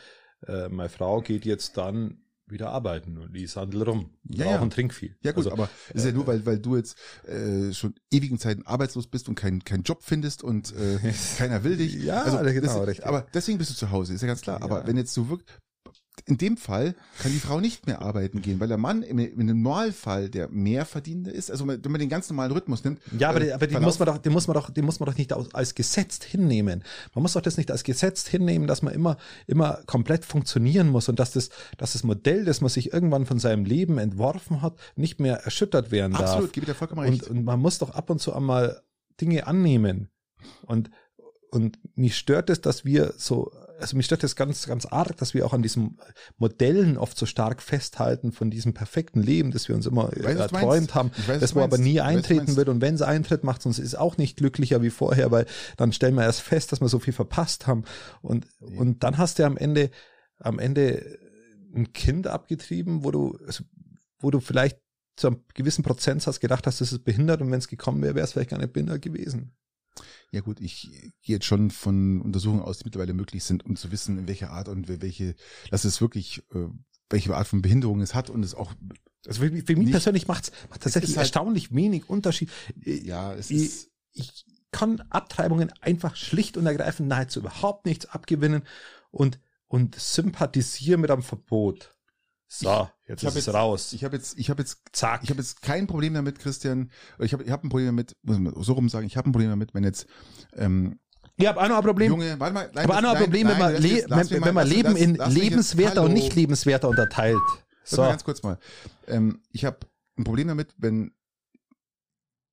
äh, 0.47 0.69
meine 0.69 0.89
Frau 0.89 1.21
geht 1.21 1.45
jetzt 1.45 1.77
dann 1.77 2.23
wieder 2.51 2.71
arbeiten 2.71 3.19
und 3.19 3.35
die 3.35 3.47
sandelt 3.47 3.87
rum. 3.87 4.11
Ja, 4.29 4.47
ja. 4.47 4.61
und 4.61 4.73
trinkt 4.73 4.95
viel. 4.95 5.17
ja 5.23 5.33
gut, 5.33 5.47
Also, 5.47 5.53
aber 5.53 5.69
ist 5.95 6.05
ja 6.05 6.13
nur, 6.13 6.27
weil, 6.27 6.45
weil 6.47 6.59
du 6.59 6.77
jetzt 6.77 6.97
äh, 7.27 7.73
schon 7.73 7.95
ewigen 8.11 8.39
Zeiten 8.39 8.67
arbeitslos 8.67 9.07
bist 9.07 9.29
und 9.29 9.35
keinen 9.35 9.65
keinen 9.65 9.83
Job 9.83 10.03
findest 10.03 10.43
und 10.43 10.75
äh, 10.77 10.99
keiner 11.39 11.65
will 11.65 11.77
dich. 11.77 11.95
Ja, 11.95 12.23
also, 12.23 12.39
genau, 12.39 12.79
das, 12.79 12.87
richtig. 12.87 13.07
Aber 13.07 13.27
deswegen 13.35 13.59
bist 13.59 13.71
du 13.71 13.75
zu 13.75 13.91
Hause, 13.91 14.15
ist 14.15 14.21
ja 14.21 14.29
ganz 14.29 14.41
klar. 14.41 14.59
Ja. 14.59 14.65
Aber 14.65 14.87
wenn 14.87 14.97
jetzt 14.97 15.15
so 15.15 15.29
wirklich, 15.29 15.49
in 16.27 16.39
dem 16.39 16.57
Fall 16.57 16.95
kann 17.19 17.33
die 17.33 17.39
Frau 17.39 17.61
nicht 17.61 17.87
mehr 17.87 18.03
arbeiten 18.03 18.43
gehen, 18.43 18.61
weil 18.61 18.69
der 18.69 18.77
Mann 18.79 19.03
im, 19.03 19.19
im 19.19 19.47
Normalfall 19.47 20.29
der 20.29 20.49
Mehrverdienende 20.49 21.31
ist. 21.31 21.51
Also 21.51 21.67
wenn 21.67 21.81
man 21.83 21.99
den 22.01 22.09
ganz 22.09 22.29
normalen 22.31 22.53
Rhythmus 22.53 22.85
nimmt. 22.85 23.01
Ja, 23.19 23.31
aber, 23.31 23.41
äh, 23.41 23.45
die, 23.47 23.53
aber 23.53 23.67
Verlauf- 23.67 23.83
muss 23.85 23.99
man 23.99 24.07
doch, 24.07 24.19
die 24.19 24.31
muss 24.31 24.47
man 24.49 24.55
doch, 24.55 24.71
die 24.71 24.83
muss 24.83 25.01
man 25.01 25.09
doch 25.09 25.17
nicht 25.17 25.33
als 25.33 25.75
gesetzt 25.75 26.25
hinnehmen. 26.25 26.85
Man 27.15 27.23
muss 27.23 27.33
doch 27.33 27.41
das 27.41 27.57
nicht 27.57 27.71
als 27.71 27.85
gesetzt 27.85 28.29
hinnehmen, 28.29 28.67
dass 28.67 28.83
man 28.83 28.93
immer, 28.95 29.17
immer 29.47 29.83
komplett 29.87 30.25
funktionieren 30.25 30.89
muss 30.89 31.09
und 31.09 31.19
dass 31.19 31.33
das, 31.33 31.51
dass 31.79 31.93
das 31.93 32.05
Modell, 32.05 32.45
das 32.45 32.61
man 32.61 32.71
sich 32.71 32.93
irgendwann 32.93 33.27
von 33.27 33.39
seinem 33.39 33.65
Leben 33.65 33.99
entworfen 33.99 34.63
hat, 34.63 34.77
nicht 34.97 35.21
mehr 35.21 35.37
erschüttert 35.45 35.91
werden 35.91 36.13
darf. 36.13 36.23
Absolut, 36.23 36.53
gebe 36.53 36.65
ich 36.65 36.71
dir 36.73 36.75
vollkommen 36.77 37.07
Und, 37.07 37.13
recht. 37.13 37.29
und 37.29 37.45
man 37.45 37.61
muss 37.61 37.79
doch 37.79 37.91
ab 37.91 38.11
und 38.11 38.21
zu 38.21 38.33
einmal 38.35 38.83
Dinge 39.21 39.47
annehmen. 39.47 40.09
Und, 40.63 40.91
und 41.51 41.79
mich 41.97 42.17
stört 42.17 42.49
es, 42.51 42.61
dass 42.61 42.85
wir 42.85 43.15
so, 43.17 43.51
also 43.81 43.97
mich 43.97 44.07
stört 44.07 44.23
es 44.25 44.37
ganz, 44.37 44.67
ganz 44.67 44.87
arg, 44.87 45.17
dass 45.17 45.35
wir 45.35 45.45
auch 45.47 45.53
an 45.53 45.63
diesen 45.63 45.99
Modellen 46.39 46.97
oft 46.97 47.17
so 47.17 47.27
stark 47.27 47.63
festhalten 47.63 48.33
von 48.33 48.51
diesem 48.51 48.75
perfekten 48.75 49.23
Leben, 49.23 49.51
das 49.51 49.69
wir 49.69 49.75
uns 49.75 49.87
immer 49.87 50.11
weiß, 50.13 50.37
erträumt 50.37 50.95
haben, 50.95 51.11
weiß, 51.27 51.41
das 51.41 51.55
wo 51.55 51.61
aber 51.61 51.79
nie 51.79 51.99
weiß, 51.99 52.05
eintreten 52.05 52.57
wird. 52.57 52.69
Und 52.69 52.81
wenn 52.81 52.95
es 52.95 53.03
eintritt, 53.03 53.45
macht 53.45 53.61
es 53.61 53.67
uns 53.67 53.79
ist 53.79 53.97
auch 53.97 54.17
nicht 54.17 54.37
glücklicher 54.37 54.83
wie 54.83 54.91
vorher, 54.91 55.31
weil 55.31 55.47
dann 55.77 55.93
stellen 55.93 56.15
wir 56.15 56.25
erst 56.25 56.43
fest, 56.43 56.73
dass 56.73 56.81
wir 56.81 56.89
so 56.89 56.99
viel 56.99 57.13
verpasst 57.13 57.67
haben. 57.67 57.85
Und, 58.23 58.47
und 58.61 59.03
dann 59.03 59.19
hast 59.19 59.39
du 59.39 59.45
am 59.45 59.57
Ende, 59.57 59.91
am 60.39 60.59
Ende 60.59 61.19
ein 61.75 61.93
Kind 61.93 62.27
abgetrieben, 62.27 63.05
wo 63.05 63.11
du, 63.11 63.39
also, 63.47 63.65
wo 64.19 64.31
du 64.31 64.41
vielleicht 64.41 64.79
zu 65.17 65.29
einem 65.29 65.45
gewissen 65.55 65.83
Prozentsatz 65.83 66.41
gedacht 66.41 66.67
hast, 66.67 66.81
das 66.81 66.93
ist 66.93 67.05
behindert 67.05 67.41
und 67.41 67.51
wenn 67.51 67.59
es 67.59 67.69
gekommen 67.69 68.03
wäre, 68.03 68.15
wäre 68.15 68.25
es 68.25 68.33
vielleicht 68.33 68.51
gar 68.51 68.59
nicht 68.59 68.73
behindert 68.73 69.03
gewesen. 69.03 69.53
Ja 70.33 70.41
gut, 70.41 70.61
ich 70.61 70.83
gehe 71.23 71.37
jetzt 71.37 71.45
schon 71.47 71.71
von 71.71 72.21
Untersuchungen 72.23 72.63
aus, 72.63 72.79
die 72.79 72.85
mittlerweile 72.85 73.15
möglich 73.15 73.43
sind, 73.45 73.65
um 73.67 73.77
zu 73.77 73.91
wissen, 73.91 74.19
in 74.19 74.29
welcher 74.29 74.51
Art 74.51 74.69
und 74.69 74.89
welche, 74.89 75.35
dass 75.71 75.85
es 75.85 76.01
wirklich, 76.01 76.43
äh, 76.55 76.69
welche 77.09 77.35
Art 77.37 77.49
von 77.49 77.63
Behinderung 77.63 78.01
es 78.01 78.15
hat 78.15 78.31
und 78.31 78.45
es 78.45 78.55
auch, 78.55 78.73
Also 79.27 79.43
für, 79.43 79.51
mich- 79.51 79.67
Nicht- 79.69 79.91
persönlich 79.91 80.29
macht 80.29 80.45
es 80.45 80.53
tatsächlich 80.81 81.11
halt- 81.17 81.25
erstaunlich 81.27 81.75
wenig 81.75 82.09
Unterschied. 82.09 82.49
ja, 82.85 83.35
es 83.35 83.51
ich, 83.51 83.57
ist, 83.63 83.91
ich 84.13 84.45
kann 84.71 85.01
Abtreibungen 85.11 85.73
einfach 85.81 86.15
schlicht 86.17 86.57
und 86.57 86.65
ergreifend 86.67 87.09
nahezu 87.09 87.41
überhaupt 87.41 87.85
nichts 87.87 88.07
abgewinnen 88.07 88.63
und, 89.11 89.41
und 89.67 89.97
sympathisiere 89.97 90.97
mit 90.99 91.11
einem 91.11 91.23
Verbot. 91.23 91.97
So, 92.53 92.89
jetzt 93.07 93.23
ist 93.23 93.37
es 93.37 93.47
jetzt- 93.47 93.55
raus. 93.55 93.93
ich 93.93 94.03
habe 94.03 94.17
jetzt, 94.17 94.37
ich 94.37 94.51
habe 94.51 94.61
jetzt 94.61 94.81
Zack. 94.93 95.21
Ich 95.23 95.31
habe 95.31 95.41
jetzt 95.41 95.63
kein 95.63 95.87
Problem 95.87 96.15
damit, 96.15 96.41
Christian. 96.41 96.91
Ich 97.21 97.33
habe 97.33 97.45
ich 97.45 97.51
hab 97.51 97.63
ein 97.63 97.69
Problem 97.69 97.87
damit, 97.87 98.17
muss 98.23 98.39
man 98.41 98.61
so 98.61 98.73
rum 98.73 98.89
sagen, 98.89 99.07
ich 99.07 99.17
habe 99.17 99.31
ein 99.31 99.33
Problem 99.33 99.51
damit, 99.51 99.73
wenn 99.73 99.85
jetzt 99.85 100.07
ähm, 100.55 100.99
ich 101.37 101.47
habe 101.47 101.61
auch 101.63 101.69
noch 101.69 101.77
ein 101.77 101.85
Problem. 101.85 102.11
junge, 102.11 102.39
warte 102.41 102.53
mal, 102.53 102.71
nein, 102.75 102.85
aber 102.85 102.97
auch 102.99 103.01
noch 103.03 103.11
ein 103.11 103.15
nein, 103.15 103.23
Problem, 103.23 103.49
wenn 103.49 103.59
man, 103.59 103.73
nein, 103.75 103.83
le 103.83 104.05
wenn, 104.09 104.31
wenn 104.31 104.41
mal- 104.41 104.53
man 104.53 104.69
Leben 104.69 104.97
in 104.97 105.15
lass 105.15 105.29
mich 105.29 105.37
jetzt- 105.39 105.51
lebenswerter 105.51 106.03
und 106.03 106.13
nicht 106.13 106.35
lebenswerter 106.35 106.89
unterteilt. 106.89 107.39
Warte 107.39 107.63
So. 107.85 108.03
mal 108.03 108.09
ganz 108.11 108.25
kurz 108.25 108.43
mal. 108.43 108.59
Ähm, 109.07 109.41
ich 109.53 109.65
habe 109.65 109.79
ein 110.19 110.25
Problem 110.25 110.49
damit, 110.49 110.75
wenn 110.77 111.15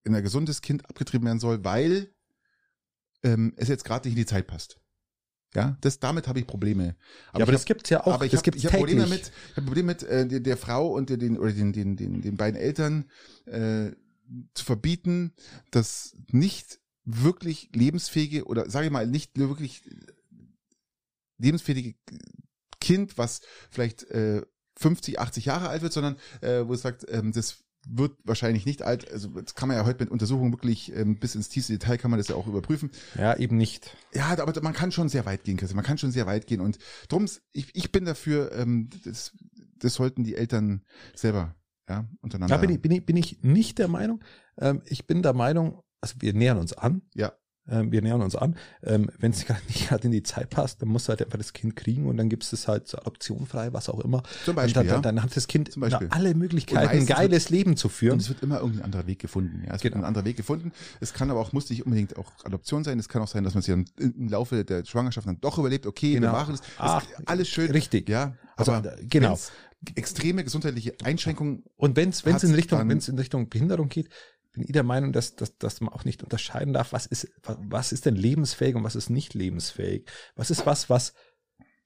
wenn 0.03 0.15
ein 0.15 0.23
gesundes 0.23 0.61
Kind 0.61 0.87
abgetrieben 0.89 1.25
werden 1.25 1.39
soll, 1.39 1.65
weil 1.65 2.13
ähm, 3.23 3.53
es 3.57 3.67
jetzt 3.67 3.83
gerade 3.83 4.07
nicht 4.07 4.15
in 4.15 4.21
die 4.21 4.25
Zeit 4.27 4.45
passt. 4.47 4.79
Ja, 5.57 5.77
das 5.81 5.99
damit 5.99 6.27
habe 6.27 6.39
ich 6.39 6.45
Probleme. 6.47 6.83
ja, 6.85 6.93
aber 7.33 7.43
ich 7.43 7.51
das 7.51 7.61
hab- 7.61 7.65
gibt's 7.65 7.89
ja 7.89 8.05
auch. 8.05 8.13
aber 8.13 8.25
ich 8.25 8.35
habe 8.35 8.51
hab. 8.51 8.71
Probleme 8.71 9.07
mit, 9.07 9.31
ich 9.55 9.63
Probleme 9.65 9.87
mit 9.87 10.03
äh, 10.03 10.27
der, 10.27 10.39
der 10.39 10.55
Frau 10.57 10.87
und 10.93 11.09
den 11.09 11.37
oder 11.37 11.51
den, 11.51 11.73
den, 11.73 11.95
den, 11.97 12.21
den 12.21 12.37
beiden 12.37 12.59
Eltern 12.59 13.05
äh, 13.45 13.91
zu 14.53 14.63
verbieten, 14.65 15.33
das 15.71 16.15
nicht 16.31 16.79
wirklich 17.05 17.69
lebensfähige 17.73 18.45
oder 18.45 18.69
sage 18.69 18.85
ich 18.87 18.91
mal 18.91 19.07
nicht 19.07 19.37
wirklich 19.39 19.81
lebensfähige 21.37 21.95
Kind, 22.79 23.17
was 23.17 23.41
vielleicht 23.71 24.03
äh, 24.11 24.43
50, 24.77 25.19
80 25.19 25.45
Jahre 25.45 25.69
alt 25.69 25.81
wird, 25.81 25.93
sondern 25.93 26.17
äh, 26.41 26.67
wo 26.67 26.73
es 26.73 26.81
sagt, 26.81 27.05
ähm, 27.09 27.31
das 27.31 27.63
wird 27.89 28.17
wahrscheinlich 28.23 28.65
nicht 28.65 28.81
alt. 28.81 29.09
Also 29.11 29.29
das 29.29 29.55
kann 29.55 29.69
man 29.69 29.77
ja 29.77 29.85
heute 29.85 30.03
mit 30.03 30.11
Untersuchungen 30.11 30.51
wirklich 30.51 30.93
ähm, 30.95 31.19
bis 31.19 31.35
ins 31.35 31.49
tiefste 31.49 31.73
Detail 31.73 31.97
kann 31.97 32.11
man 32.11 32.19
das 32.19 32.27
ja 32.27 32.35
auch 32.35 32.47
überprüfen. 32.47 32.91
ja, 33.15 33.35
eben 33.38 33.57
nicht. 33.57 33.95
Ja, 34.13 34.38
aber 34.38 34.61
man 34.61 34.73
kann 34.73 34.91
schon 34.91 35.09
sehr 35.09 35.25
weit 35.25 35.43
gehen, 35.43 35.57
Christian. 35.57 35.75
Man 35.75 35.85
kann 35.85 35.97
schon 35.97 36.11
sehr 36.11 36.27
weit 36.27 36.47
gehen. 36.47 36.61
Und 36.61 36.77
drum, 37.09 37.25
ich, 37.51 37.75
ich 37.75 37.91
bin 37.91 38.05
dafür, 38.05 38.51
ähm, 38.53 38.89
das, 39.05 39.31
das 39.79 39.93
sollten 39.93 40.23
die 40.23 40.35
Eltern 40.35 40.83
selber 41.15 41.55
ja, 41.89 42.07
untereinander. 42.21 42.55
Da 42.55 42.61
bin 42.61 42.69
ich, 42.69 42.81
bin, 42.81 42.91
ich, 42.91 43.05
bin 43.05 43.17
ich 43.17 43.43
nicht 43.43 43.79
der 43.79 43.88
Meinung. 43.88 44.23
Ähm, 44.57 44.81
ich 44.85 45.07
bin 45.07 45.21
der 45.21 45.33
Meinung, 45.33 45.81
also 46.01 46.15
wir 46.19 46.33
nähern 46.33 46.57
uns 46.57 46.73
an. 46.73 47.01
Ja. 47.13 47.33
Ähm, 47.70 47.91
wir 47.91 48.01
nähern 48.01 48.22
uns 48.22 48.36
an. 48.36 48.55
Ähm, 48.84 49.09
Wenn 49.20 49.32
es 49.32 49.45
gerade 49.47 49.61
nicht 49.68 49.88
gerade 49.89 50.05
in 50.05 50.11
die 50.11 50.24
Zeit 50.24 50.49
passt, 50.49 50.82
dann 50.82 50.89
musst 50.89 51.07
du 51.07 51.09
halt 51.09 51.22
einfach 51.24 51.38
das 51.38 51.53
Kind 51.53 51.76
kriegen 51.76 52.05
und 52.05 52.18
dann 52.18 52.30
gibst 52.30 52.53
es 52.53 52.68
halt 52.68 52.88
zur 52.88 53.01
Adoption 53.01 53.45
frei, 53.45 53.74
was 53.74 53.89
auch 53.89 53.99
immer. 53.99 54.24
Zum 54.45 54.51
und 54.51 54.55
Beispiel, 54.55 54.74
dann, 54.74 54.86
ja. 54.88 54.93
dann, 54.93 55.01
dann 55.18 55.24
hat 55.24 55.36
das 55.36 55.47
Kind 55.47 55.72
Zum 55.72 55.82
Beispiel. 55.82 56.07
na, 56.09 56.15
alle 56.15 56.32
Und 56.32 56.38
Möglichkeiten, 56.38 56.88
ein 56.88 57.05
geiles 57.05 57.49
Leben 57.49 57.76
zu 57.78 57.88
Und 57.88 57.93
führen. 57.93 58.20
es 58.20 58.30
wird 58.30 58.41
immer 58.43 58.59
irgendwie 58.59 58.80
ein 58.80 58.86
anderer 58.86 59.05
Weg 59.07 59.20
gefunden. 59.20 59.63
Ja, 59.68 59.76
es 59.76 59.84
wird 59.84 59.93
Genau. 59.93 60.03
ein 60.05 60.07
anderer 60.07 60.26
Weg 60.26 60.38
gefunden. 60.38 60.72
Es 61.01 61.13
kann 61.13 61.30
aber 61.32 61.39
auch, 61.39 61.51
muss 61.53 61.70
nicht 61.70 61.86
unbedingt 61.86 62.18
auch 62.18 62.32
Adoption 62.43 62.84
sein. 62.84 62.99
Es 62.99 63.09
kann 63.09 63.22
auch 63.22 63.28
sein, 63.28 63.43
dass 63.43 63.53
man 63.53 63.61
sich 63.63 63.74
dann 63.74 63.86
im 63.97 64.28
Laufe 64.30 64.63
der 64.63 64.86
Schwangerschaft 64.86 65.28
dann 65.28 65.39
doch 65.41 65.57
überlebt. 65.57 65.86
Okay, 65.86 66.13
wir 66.13 66.20
Genau. 66.22 66.32
machen 66.32 66.55
es. 66.55 66.61
Es 66.61 67.28
alles 67.28 67.47
schön. 67.49 67.72
richtig. 67.72 68.07
Ja, 68.09 68.36
Also, 68.55 68.72
aber 68.72 68.95
genau. 69.09 69.38
extreme 69.95 70.43
gesundheitliche 70.43 70.95
Einschränkungen. 71.03 71.63
Und 71.76 71.95
wenn 71.95 72.09
es 72.09 72.24
es 72.26 72.43
in 72.43 72.55
Richtung 72.55 72.88
wenn 72.89 72.97
es 72.97 73.07
in 73.09 73.18
Richtung 73.18 73.49
Behinderung 73.49 73.89
geht, 73.89 74.09
bin 74.57 74.67
ich 74.67 74.73
der 74.73 74.83
Meinung, 74.83 75.13
dass, 75.13 75.35
dass, 75.35 75.57
dass 75.57 75.81
man 75.81 75.93
auch 75.93 76.03
nicht 76.03 76.23
unterscheiden 76.23 76.73
darf, 76.73 76.93
was 76.93 77.05
ist 77.05 77.29
was, 77.43 77.91
ist 77.91 78.05
denn 78.05 78.15
lebensfähig 78.15 78.75
und 78.75 78.83
was 78.83 78.95
ist 78.95 79.09
nicht 79.09 79.33
lebensfähig. 79.33 80.09
Was 80.35 80.51
ist 80.51 80.65
was 80.65 80.89
was 80.89 81.13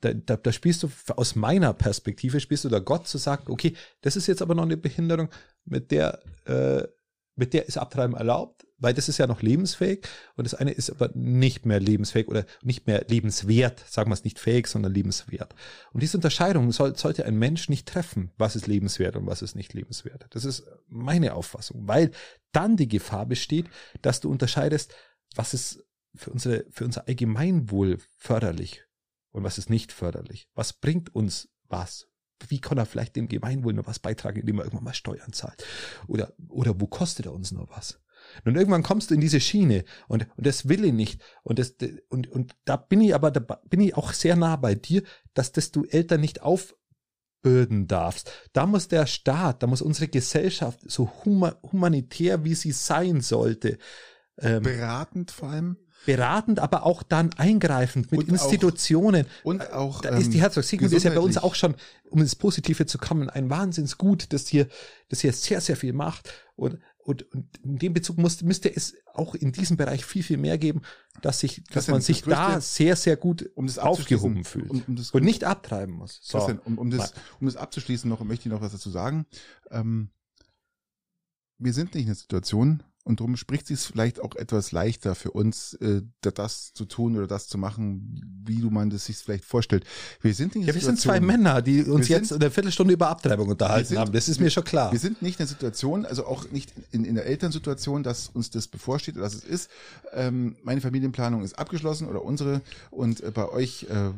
da, 0.02 0.14
da, 0.14 0.36
da 0.36 0.52
spielst 0.52 0.84
du 0.84 0.90
aus 1.16 1.36
meiner 1.36 1.74
Perspektive 1.74 2.40
spielst 2.40 2.66
du 2.66 2.70
da 2.70 2.80
Gott 2.80 3.08
zu 3.08 3.18
sagen, 3.18 3.52
okay, 3.52 3.76
das 4.02 4.16
ist 4.16 4.28
jetzt 4.28 4.42
aber 4.42 4.56
noch 4.56 4.64
eine 4.64 4.78
Behinderung, 4.78 5.30
mit 5.66 5.92
der 5.92 6.20
äh, 6.46 6.88
mit 7.36 7.54
der 7.54 7.68
ist 7.68 7.78
Abtreiben 7.78 8.16
erlaubt, 8.16 8.66
weil 8.82 8.94
das 8.94 9.08
ist 9.08 9.20
ja 9.20 9.28
noch 9.28 9.42
lebensfähig 9.42 10.06
und 10.36 10.46
das 10.46 10.56
eine 10.56 10.72
ist 10.72 10.90
aber 10.90 11.12
nicht 11.14 11.66
mehr 11.66 11.80
lebensfähig 11.80 12.28
oder 12.28 12.46
nicht 12.64 12.88
mehr 12.88 13.06
lebenswert, 13.08 13.84
sagen 13.88 14.10
wir 14.10 14.16
es 14.16 14.24
nicht 14.24 14.40
fähig, 14.40 14.68
sondern 14.68 14.94
lebenswert. 14.94 15.56
Und 15.94 16.04
diese 16.04 16.18
Unterscheidung 16.18 16.72
soll, 16.72 16.98
sollte 16.98 17.26
ein 17.26 17.38
Mensch 17.38 17.70
nicht 17.70 17.88
treffen, 17.88 18.32
was 18.38 18.56
ist 18.56 18.68
lebenswert 18.68 19.16
und 19.16 19.28
was 19.28 19.42
ist 19.42 19.56
nicht 19.56 19.74
lebenswert. 19.74 20.26
Das 20.32 20.44
ist 20.44 20.64
meine 20.88 21.36
Auffassung, 21.36 21.88
weil 21.88 22.12
dann 22.52 22.76
die 22.76 22.90
Gefahr 22.90 23.26
besteht, 23.26 23.68
dass 24.02 24.20
du 24.20 24.30
unterscheidest, 24.30 24.94
was 25.36 25.54
ist 25.54 25.86
für, 26.16 26.32
unsere, 26.32 26.66
für 26.72 26.84
unser 26.84 27.08
Allgemeinwohl 27.08 28.00
förderlich 28.18 28.84
und 29.32 29.44
was 29.44 29.58
ist 29.58 29.70
nicht 29.70 29.92
förderlich. 29.92 30.50
Was 30.56 30.74
bringt 30.74 31.14
uns 31.16 31.50
was? 31.70 32.08
Wie 32.48 32.60
kann 32.60 32.80
er 32.80 32.88
vielleicht 32.88 33.16
dem 33.16 33.28
Gemeinwohl 33.28 33.74
noch 33.74 33.86
was 33.86 34.00
beitragen, 34.00 34.40
indem 34.40 34.58
er 34.58 34.66
irgendwann 34.66 34.86
mal 34.86 34.94
Steuern 34.94 35.32
zahlt? 35.32 35.64
Oder, 36.08 36.34
oder 36.50 36.82
wo 36.82 36.88
kostet 36.88 37.28
er 37.28 37.34
uns 37.34 37.52
noch 37.52 37.70
was? 37.70 38.00
Und 38.46 38.56
irgendwann 38.56 38.84
kommst 38.84 39.10
du 39.10 39.16
in 39.16 39.22
diese 39.22 39.40
Schiene 39.40 39.84
und, 40.08 40.28
und 40.38 40.46
das 40.46 40.68
will 40.70 40.84
ich 40.86 40.94
nicht. 40.94 41.22
Und, 41.44 41.60
das, 41.60 41.76
und, 42.10 42.28
und 42.32 42.56
da 42.66 42.76
bin 42.78 43.02
ich 43.02 43.14
aber, 43.16 43.32
da 43.32 43.40
bin 43.40 43.80
ich 43.82 43.96
auch 43.96 44.14
sehr 44.14 44.36
nah 44.36 44.56
bei 44.56 44.76
dir, 44.76 45.04
dass 45.34 45.52
das 45.52 45.72
du 45.72 45.84
Eltern 45.86 46.22
nicht 46.22 46.42
aufbürden 47.44 47.88
darfst. 47.88 48.32
Da 48.54 48.66
muss 48.66 48.88
der 48.88 49.06
Staat, 49.06 49.64
da 49.64 49.68
muss 49.68 49.82
unsere 49.82 50.08
Gesellschaft 50.08 50.80
so 50.90 51.12
huma, 51.26 51.56
humanitär, 51.72 52.44
wie 52.44 52.56
sie 52.56 52.72
sein 52.72 53.22
sollte, 53.22 53.78
ähm, 54.40 54.64
Beratend 54.64 55.32
vor 55.32 55.50
allem. 55.50 55.78
beratend, 56.06 56.60
aber 56.60 56.84
auch 56.86 57.04
dann 57.04 57.32
eingreifend 57.38 58.12
mit 58.12 58.22
Und 58.22 58.28
auch- 58.28 58.32
Institutionen. 58.32 59.26
Und 59.44 59.72
auch. 59.72 60.02
Da 60.02 60.10
ist 60.18 60.32
die 60.32 60.38
ähm, 60.38 60.42
Herzog 60.42 60.64
Sigmund 60.64 60.94
ist 60.94 61.04
ja 61.04 61.12
bei 61.12 61.20
uns 61.20 61.38
auch 61.38 61.54
schon, 61.54 61.76
um 62.10 62.22
ins 62.22 62.36
Positive 62.36 62.86
zu 62.88 62.98
kommen, 62.98 63.30
ein 63.30 63.50
Wahnsinnsgut, 63.50 64.34
das 64.34 64.48
hier, 64.48 64.68
das 65.10 65.20
hier 65.20 65.34
sehr, 65.34 65.62
sehr 65.62 65.76
viel 65.76 65.94
macht. 65.94 66.32
Und, 66.56 66.80
und, 67.04 67.24
und 67.34 67.58
in 67.64 67.78
dem 67.78 67.94
Bezug 67.94 68.18
muss, 68.18 68.42
müsste 68.42 68.74
es 68.74 68.96
auch 69.14 69.36
in 69.36 69.52
diesem 69.52 69.78
Bereich 69.78 70.06
viel, 70.06 70.24
viel 70.24 70.38
mehr 70.38 70.58
geben, 70.58 70.82
dass 71.22 71.40
sich, 71.40 71.64
dass 71.66 71.88
man 71.88 72.02
sich 72.02 72.22
größte- 72.24 72.30
da 72.30 72.62
sehr, 72.62 72.96
sehr 72.96 73.18
gut 73.18 73.50
um 73.56 73.68
das 73.68 73.78
aufgehoben 73.80 74.44
fühlt. 74.44 74.70
um- 74.70 74.84
um 74.88 74.96
das- 74.96 75.12
und 75.12 75.24
nicht 75.24 75.44
abtreiben 75.44 75.96
muss. 75.96 76.20
So. 76.22 76.38
Christian, 76.38 76.60
um, 76.60 76.78
um, 76.78 76.90
das, 76.92 77.14
um 77.40 77.48
das 77.48 77.56
abzuschließen 77.58 78.10
noch, 78.10 78.24
möchte 78.24 78.48
ich 78.48 78.52
noch 78.54 78.62
was 78.62 78.72
dazu 78.72 78.90
sagen. 78.90 79.26
Ähm, 79.72 80.10
wir 81.58 81.74
sind 81.74 81.94
nicht 81.94 82.02
in 82.04 82.08
der 82.08 82.16
Situation 82.16 82.84
und 83.04 83.20
darum 83.20 83.36
spricht 83.38 83.70
es 83.72 83.86
vielleicht 83.86 84.20
auch 84.20 84.36
etwas 84.36 84.72
leichter 84.72 85.16
für 85.16 85.32
uns, 85.32 85.74
äh, 85.76 86.02
da- 86.22 86.32
das 86.32 86.74
zu 86.74 86.86
tun 86.86 87.18
oder 87.18 87.28
das 87.28 87.48
zu 87.48 87.58
machen, 87.58 88.22
wie 88.46 88.62
du 88.62 88.70
man 88.70 88.90
das 88.90 89.06
sich 89.06 89.18
vielleicht 89.18 89.46
vorstellt. 89.46 89.86
Wir 90.22 90.34
sind 90.34 90.56
nicht 90.56 90.64
in 90.64 90.68
Ja, 90.68 90.74
wir 90.76 90.82
sind 90.82 91.00
zwei 91.00 91.20
Männer, 91.20 91.62
die 91.62 91.84
uns 91.84 92.10
Wir 92.10 92.18
jetzt 92.18 92.30
sind- 92.30 92.42
eine 92.42 92.52
Viertelstunde 92.52 92.94
über 92.94 93.10
Abtreibung 93.10 93.50
unterhalten 93.50 93.88
sind- 93.88 93.98
haben. 93.98 94.12
Das 94.12 94.28
ist 94.30 94.40
mir 94.40 94.50
schon 94.52 94.64
klar. 94.64 94.92
Wir 94.92 95.00
sind 95.00 95.22
nicht 95.22 95.36
in 95.40 95.46
der 95.46 95.48
Situation, 95.48 96.06
also 96.06 96.26
auch 96.26 96.50
nicht 96.52 96.74
in, 96.92 97.06
in 97.06 97.16
der 97.16 97.26
Elternsituation, 97.26 98.04
dass 98.04 98.28
uns 98.30 98.50
das 98.50 98.68
bevorsteht 98.68 99.16
oder 99.16 99.24
dass 99.24 99.34
es 99.36 99.44
ist. 99.44 99.70
Ähm, 100.14 100.56
meine 100.64 100.82
Familienplanung 100.82 101.44
ist 101.44 101.58
abgeschlossen 101.58 102.08
oder 102.08 102.24
unsere 102.24 102.62
und 102.90 103.22
äh, 103.22 103.32
bei 103.32 103.48
euch 103.50 103.88
äh, 103.90 104.12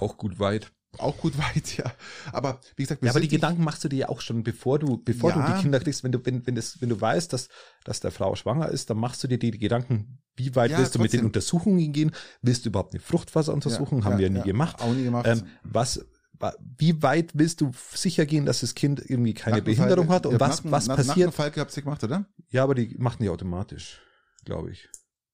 auch 0.00 0.16
gut 0.16 0.38
weit. 0.38 0.72
Auch 1.00 1.16
gut 1.18 1.36
weit, 1.38 1.76
ja. 1.76 1.92
Aber 2.32 2.60
wie 2.76 2.82
gesagt, 2.84 3.02
wir 3.02 3.06
Ja, 3.06 3.12
aber 3.12 3.20
die 3.20 3.28
Gedanken 3.28 3.62
machst 3.64 3.84
du 3.84 3.88
dir 3.88 3.96
ja 3.98 4.08
auch 4.08 4.20
schon, 4.20 4.42
bevor 4.42 4.78
du, 4.78 4.98
bevor 4.98 5.32
du 5.32 5.40
Ja. 5.40 5.54
die 5.54 5.62
Kinder 5.62 5.80
kriegst, 5.80 6.04
wenn 6.04 6.12
du, 6.12 6.24
wenn, 6.24 6.46
wenn 6.46 6.54
das, 6.54 6.80
wenn 6.80 6.88
du 6.88 7.00
weißt, 7.00 7.32
dass, 7.32 7.48
dass 7.84 8.00
der 8.00 8.10
Frau 8.10 8.34
schwanger 8.36 8.68
ist, 8.68 8.90
dann 8.90 8.98
machst 8.98 9.22
du 9.24 9.28
dir 9.28 9.38
die, 9.38 9.50
die 9.50 9.58
Gedanken, 9.58 10.18
wie 10.36 10.54
weit 10.54 10.70
Ja, 10.70 10.78
willst 10.78 10.94
du 10.94 10.98
mit 10.98 11.12
den 11.12 11.18
trotzdem. 11.20 11.26
Untersuchungen 11.26 11.92
gehen? 11.92 12.12
Willst 12.42 12.64
du 12.64 12.68
überhaupt 12.70 12.92
eine 12.92 13.00
Fruchtwasseruntersuchung? 13.00 14.00
Ja, 14.00 14.04
Haben 14.06 14.18
wir 14.18 14.28
ja 14.28 14.32
nie 14.32 14.42
gemacht. 14.42 14.80
Auch 14.80 14.92
nie 14.92 15.04
gemacht. 15.04 15.26
Ähm, 15.26 15.42
was, 15.62 16.04
wa- 16.38 16.54
wie 16.78 17.02
weit 17.02 17.30
willst 17.34 17.60
du 17.62 17.70
sicher 17.94 18.26
gehen, 18.26 18.44
dass 18.46 18.60
das 18.60 18.74
Kind 18.74 19.02
irgendwie 19.08 19.34
keine 19.34 19.62
Behinderung 19.62 20.08
hat? 20.08 20.26
Und 20.26 20.32
ja, 20.34 20.40
was, 20.40 20.58
Nacken- 20.64 20.70
was 20.70 20.86
Na- 20.88 20.96
passiert? 20.96 21.16
Nackenfalke 21.18 21.60
habt 21.60 21.76
ihr 21.76 21.82
gemacht, 21.82 22.04
oder? 22.04 22.26
Ja, 22.50 22.64
aber 22.64 22.74
die 22.74 22.94
machen 22.98 23.18
die 23.22 23.28
automatisch, 23.30 24.00
glaube 24.44 24.70
ich. 24.70 24.88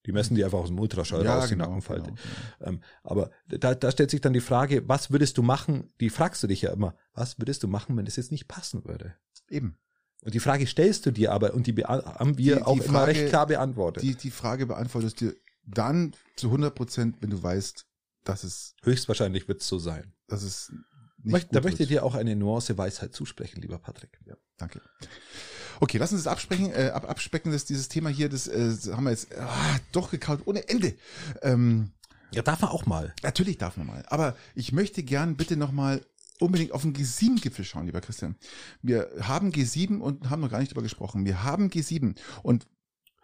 Die 0.07 0.13
messen 0.13 0.35
die 0.35 0.45
einfach 0.45 0.59
aus 0.59 0.69
dem 0.69 0.79
Ultraschall 0.81 1.27
raus, 1.27 1.49
die 1.49 1.57
Nackenfalte. 1.57 2.11
genau, 2.11 2.17
genau. 2.59 2.69
Ähm, 2.69 2.81
aber 3.05 3.31
da, 3.49 3.75
da 3.75 3.91
stellt 3.93 4.11
sich 4.11 4.21
dann 4.21 4.33
die 4.33 4.41
Frage, 4.41 4.89
was 4.89 5.11
würdest 5.13 5.39
du 5.39 5.43
machen? 5.43 5.93
Die 6.01 6.11
fragst 6.11 6.43
du 6.43 6.47
dich 6.49 6.63
ja 6.63 6.73
immer, 6.73 6.97
was 7.15 7.39
würdest 7.39 7.63
du 7.63 7.69
machen, 7.69 7.97
wenn 7.97 8.07
es 8.07 8.17
jetzt 8.17 8.33
nicht 8.33 8.49
passen 8.49 8.85
würde? 8.85 9.15
Eben. 9.49 9.79
Und 10.25 10.35
die 10.35 10.41
Frage 10.41 10.67
stellst 10.67 11.07
du 11.07 11.11
dir 11.11 11.33
aber 11.33 11.55
und 11.55 11.67
die 11.67 11.75
haben 11.85 12.39
wir 12.39 12.55
Die- 12.57 12.61
die 12.61 12.63
auch 12.67 12.77
immer 12.77 12.85
Frage- 13.01 13.13
recht 13.13 13.29
klar 13.29 13.47
beantwortet. 13.47 14.03
Die, 14.03 14.15
die 14.17 14.31
Frage 14.31 14.67
beantwortest 14.67 15.21
du 15.21 15.33
dann 15.65 16.13
zu 16.37 16.49
100 16.51 16.75
Prozent, 16.75 17.17
wenn 17.21 17.31
du 17.31 17.41
weißt, 17.43 17.87
dass 18.25 18.43
es, 18.45 18.75
Höchstwahrscheinlich 18.83 19.47
wird 19.49 19.61
es 19.63 19.69
so 19.69 19.79
sein. 19.79 20.13
dass 20.29 20.43
es 20.43 20.71
nicht 21.25 21.33
Möcht, 21.33 21.55
da 21.55 21.61
möchte 21.61 21.83
ich 21.85 21.89
dir 21.89 22.05
auch 22.05 22.15
eine 22.17 22.35
Nuance 22.35 22.77
Weisheit 22.79 23.15
zusprechen, 23.15 23.61
lieber 23.61 23.79
Patrick. 23.79 24.19
Ja. 24.25 24.35
Danke. 24.57 24.81
Okay, 25.81 25.99
lass 25.99 26.13
uns 26.13 26.25
das 26.25 26.33
absprechen, 26.33 26.73
äh, 26.73 26.91
ab, 26.95 27.09
abspecken, 27.09 27.53
dass 27.53 27.65
dieses 27.65 27.89
Thema 27.89 28.11
hier, 28.11 28.29
das, 28.29 28.49
äh, 28.49 28.75
haben 28.93 29.05
wir 29.05 29.11
jetzt 29.11 29.29
ah, 29.39 29.77
doch 29.93 30.11
gekaut 30.11 30.41
ohne 30.47 30.69
Ende. 30.69 30.95
Ähm, 31.43 31.91
ja, 32.33 32.43
darf 32.43 32.63
man 32.63 32.71
auch 32.71 32.87
mal. 32.87 33.15
Natürlich 33.23 33.59
darf 33.59 33.77
man 33.77 33.87
mal. 33.87 34.05
Aber 34.09 34.37
ich 34.55 34.73
möchte 34.73 35.03
gern 35.03 35.37
bitte 35.37 35.57
nochmal 35.57 36.03
unbedingt 36.41 36.73
auf 36.73 36.83
den 36.83 36.95
G7-Gipfel 36.95 37.65
schauen, 37.65 37.87
lieber 37.87 38.01
Christian. 38.01 38.37
Wir 38.83 39.11
haben 39.21 39.51
G7 39.51 39.99
und 39.99 40.31
haben 40.31 40.41
noch 40.41 40.51
gar 40.51 40.59
nicht 40.59 40.73
darüber 40.73 40.83
gesprochen. 40.83 41.25
Wir 41.25 41.43
haben 41.45 41.69
G7 41.69 42.17
und 42.43 42.67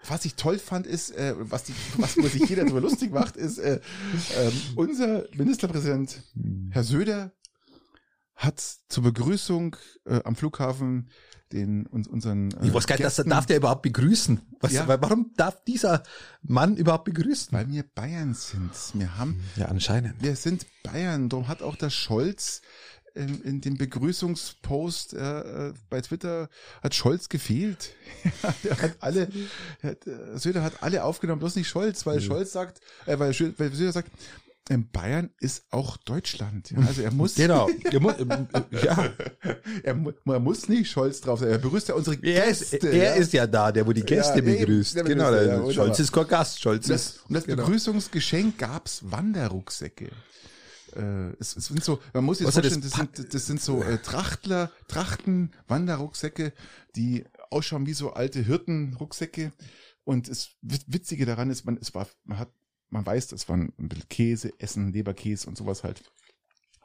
was 0.07 0.25
ich 0.25 0.37
toll 0.37 0.59
fand, 0.59 0.87
ist, 0.87 1.11
äh, 1.11 1.35
was, 1.39 1.65
die, 1.65 1.75
was 1.97 2.15
sich 2.15 2.49
jeder 2.49 2.63
darüber 2.63 2.81
lustig 2.81 3.13
macht, 3.13 3.37
ist, 3.37 3.59
äh, 3.59 3.81
ähm, 4.37 4.53
unser 4.77 5.25
Ministerpräsident, 5.35 6.23
Herr 6.71 6.85
Söder, 6.85 7.33
hat 8.39 8.63
zur 8.89 9.03
Begrüßung 9.03 9.77
äh, 10.07 10.21
am 10.25 10.35
Flughafen 10.37 11.11
den 11.53 11.87
uns, 11.87 12.07
unseren 12.09 12.51
äh, 12.53 12.67
Ich 12.67 12.75
weiß 12.75 12.87
gar 12.87 12.97
nicht, 12.97 13.05
dass 13.05 13.17
Gästen- 13.17 13.31
darf 13.31 13.47
der 13.47 13.57
überhaupt 13.57 13.83
begrüßen. 13.83 14.41
Was, 14.61 14.73
Ja. 14.73 14.87
warum 14.87 15.33
darf 15.37 15.65
dieser 15.65 16.03
Mann 16.43 16.77
überhaupt 16.77 17.05
begrüßen? 17.05 17.49
weil 17.53 17.69
wir 17.69 17.83
Bayern 17.83 18.35
sind. 18.35 18.71
Wir 18.95 19.17
haben 19.19 19.41
Ja, 19.57 19.67
anscheinend. 19.67 20.23
Wir 20.23 20.37
sind 20.37 20.67
Bayern. 20.83 21.29
Darum 21.29 21.49
hat 21.49 21.63
auch 21.63 21.75
der 21.77 21.89
Scholz 21.91 22.61
ähm, 23.15 23.41
in 23.45 23.61
dem 23.63 23.79
Begrüßungspost 23.79 25.15
äh, 25.15 25.69
äh, 25.69 25.75
bei 25.91 26.01
Twitter 26.03 26.49
hat 26.83 26.95
Scholz 26.95 27.29
gefehlt. 27.29 27.95
Ja, 28.43 28.55
der 28.65 28.83
hat 28.83 28.97
alle, 29.01 29.29
der 29.83 29.91
hat, 29.93 30.07
äh, 30.07 30.39
Söder 30.39 30.63
hat 30.63 30.83
alle 30.83 31.03
aufgenommen, 31.05 31.39
bloß 31.41 31.57
nicht 31.57 31.69
Scholz, 31.69 32.05
weil 32.07 32.21
Scholz 32.21 32.53
sagt, 32.53 32.81
äh, 33.07 33.19
weil, 33.19 33.31
weil 33.59 33.73
Söder 33.73 33.93
sagt, 33.93 34.11
Bayern 34.93 35.31
ist 35.41 35.65
auch 35.71 35.97
Deutschland. 35.97 36.71
Ja, 36.71 36.79
also 36.79 37.01
er 37.03 37.11
muss, 37.11 37.35
Genau. 37.37 37.69
Der 37.91 38.01
mu- 38.01 38.11
ähm, 38.11 38.47
ja. 38.71 39.13
er, 39.83 39.97
er 40.27 40.41
muss 40.41 40.69
nicht 40.69 40.91
Scholz 40.91 41.21
drauf 41.23 41.41
sein. 41.41 41.49
Er 41.51 41.59
begrüßt 41.59 41.89
ja 41.89 41.95
unsere 41.95 42.17
Er, 42.23 42.45
ist, 42.47 42.71
Gäste. 42.71 42.89
er 42.91 42.97
ja. 42.97 43.13
ist 43.15 43.33
ja 43.33 43.47
da, 43.47 43.73
der 43.73 43.87
wo 43.87 43.93
die 43.93 44.03
Gäste 44.03 44.39
Ja, 44.41 44.45
eben, 44.45 44.59
begrüßt. 44.59 44.97
der 44.97 45.05
genau, 45.05 45.31
begrüßt, 45.31 45.75
Scholz 45.77 45.99
ist 46.01 46.13
kein 46.13 46.29
Gast. 46.29 46.61
Scholz 46.61 46.85
Und 46.87 46.91
das, 46.95 47.07
ist. 47.07 47.25
und 47.29 47.35
das 47.35 47.45
genau. 47.45 47.65
Begrüßungsgeschenk 47.65 48.59
gab's 48.59 49.01
Wanderrucksäcke. 49.11 50.11
Äh, 50.97 51.31
es, 51.39 51.57
es 51.57 51.67
sind 51.67 51.83
so, 51.85 52.01
man 52.13 52.25
muss 52.25 52.41
er 52.41 52.51
vorstellen, 52.51 52.81
das 52.81 52.91
das, 52.93 52.99
sind, 53.17 53.35
das 53.35 53.47
sind 53.47 53.61
so 53.61 53.83
äh, 53.83 53.99
Trachtler, 53.99 54.71
Trachten, 54.89 55.53
Wanderrucksäcke, 55.67 56.53
die 56.97 57.25
ausschauen 57.51 57.87
wie 57.87 57.93
so 57.95 58.13
alte 58.13 58.41
Hirtenrucksäcke. 58.41 59.53
Und 60.05 60.29
das 60.31 60.51
Wit- 60.63 60.85
Witzige 60.87 61.27
daran 61.27 61.51
ist, 61.51 61.67
man, 61.67 61.77
es 61.81 61.95
war, 61.95 62.09
man 62.25 62.39
hat, 62.39 62.49
man 62.91 63.05
weiß, 63.05 63.29
das 63.29 63.49
waren 63.49 63.73
ein 63.79 63.89
bisschen 63.89 64.09
Käse, 64.09 64.53
Essen, 64.59 64.93
Leberkäse 64.93 65.49
und 65.49 65.57
sowas 65.57 65.85
halt. 65.85 66.03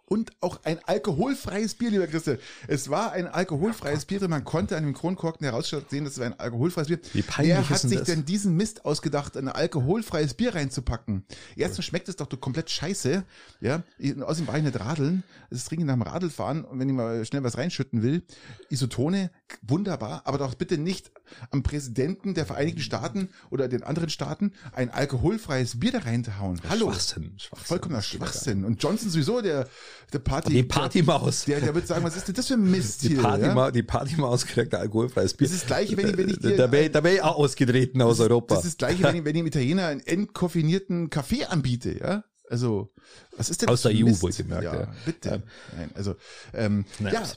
Und 0.05 0.31
auch 0.41 0.59
ein 0.63 0.79
alkoholfreies 0.85 1.75
Bier, 1.75 1.89
lieber 1.89 2.07
Christian. 2.07 2.37
Es 2.67 2.89
war 2.89 3.13
ein 3.13 3.25
alkoholfreies 3.25 4.05
Bier 4.05 4.19
drin. 4.19 4.31
Man 4.31 4.43
konnte 4.43 4.75
an 4.75 4.83
dem 4.83 4.93
Kronkorken 4.93 5.45
heraussehen, 5.45 6.03
dass 6.03 6.13
es 6.13 6.19
ein 6.19 6.37
alkoholfreies 6.37 6.87
Bier 6.89 6.99
Wie 7.13 7.21
peinlich 7.21 7.55
Wer 7.55 7.69
hat 7.69 7.79
sich 7.79 7.97
das? 7.99 8.07
denn 8.07 8.25
diesen 8.25 8.55
Mist 8.55 8.83
ausgedacht, 8.83 9.37
ein 9.37 9.47
alkoholfreies 9.47 10.33
Bier 10.33 10.55
reinzupacken? 10.55 11.25
Erstens 11.55 11.85
schmeckt 11.85 12.09
es 12.09 12.17
doch 12.17 12.29
komplett 12.41 12.69
scheiße. 12.69 13.23
Ja, 13.61 13.83
außerdem 14.21 14.47
war 14.47 14.57
ich 14.57 14.63
nicht 14.63 14.79
radeln. 14.79 15.23
Das 15.49 15.59
ist 15.59 15.71
dringend 15.71 15.87
nach 15.87 15.95
dem 15.95 16.01
Radlfahren. 16.01 16.65
Und 16.65 16.79
wenn 16.79 16.89
ich 16.89 16.95
mal 16.95 17.25
schnell 17.25 17.43
was 17.43 17.57
reinschütten 17.57 18.03
will, 18.03 18.23
Isotone, 18.69 19.31
wunderbar, 19.61 20.21
aber 20.25 20.37
doch 20.37 20.55
bitte 20.55 20.77
nicht 20.77 21.11
am 21.51 21.63
Präsidenten 21.63 22.33
der 22.33 22.45
Vereinigten 22.45 22.81
Staaten 22.81 23.29
oder 23.49 23.67
den 23.67 23.83
anderen 23.83 24.09
Staaten 24.09 24.53
ein 24.73 24.89
alkoholfreies 24.89 25.79
Bier 25.79 25.91
da 25.91 25.99
reinzuhauen. 25.99 26.59
Hallo. 26.69 26.91
Schwachsinn, 26.91 27.33
Schwachsinn. 27.37 27.65
Vollkommener 27.67 28.01
Schwachsinn. 28.01 28.65
Und 28.65 28.81
Johnson 28.81 29.09
sowieso, 29.09 29.41
der, 29.41 29.67
der 30.11 30.19
Party. 30.19 30.51
Die 30.53 30.63
Partymaus. 30.63 31.45
Der, 31.45 31.59
der 31.61 31.73
wird 31.75 31.87
sagen, 31.87 32.03
was 32.03 32.15
ist 32.15 32.27
denn 32.27 32.35
das 32.35 32.47
für 32.47 32.55
ein 32.55 32.69
Mist 32.71 33.03
Die, 33.03 33.09
hier? 33.09 33.21
Partyma 33.21 33.71
die 33.71 33.83
Partymaus 33.83 34.45
kriegt 34.45 34.73
ein 34.73 34.81
alkoholfreies 34.81 35.33
Bier. 35.33 35.47
Das 35.47 35.53
ist 35.55 35.61
das 35.63 35.67
Gleiche, 35.67 35.97
wenn 35.97 36.09
ich- 36.09 36.17
wenn 36.17 36.29
ich 36.29 36.39
dir- 36.39 36.57
Da 36.57 36.71
wäre 36.71 36.89
da 36.89 37.03
wär 37.03 37.13
ich 37.15 37.21
auch 37.21 37.35
ausgetreten 37.37 38.01
aus 38.01 38.19
Europa. 38.19 38.55
Das 38.55 38.65
ist 38.65 38.81
das 38.81 38.87
gleiche, 38.89 39.03
wenn 39.03 39.15
ich, 39.17 39.25
wenn 39.25 39.35
ich 39.35 39.41
dem 39.41 39.47
Italiener 39.47 39.87
einen 39.87 40.01
entkoffinierten 40.01 41.09
Kaffee 41.09 41.45
anbiete, 41.45 41.97
ja? 41.99 42.23
Also, 42.49 42.93
was 43.37 43.49
ist 43.49 43.61
denn 43.61 43.69
Aus 43.69 43.81
das 43.81 43.91
für 43.91 43.97
der 43.97 44.05
EU, 44.05 44.09
Mist? 44.09 44.21
wohlgemerkt, 44.21 44.63
Ja, 44.63 44.75
ja. 44.81 44.87
bitte. 45.05 45.43
Nein, 45.75 45.89
also, 45.95 46.15
ähm, 46.53 46.85
Naja. 46.99 47.21
ja. 47.21 47.27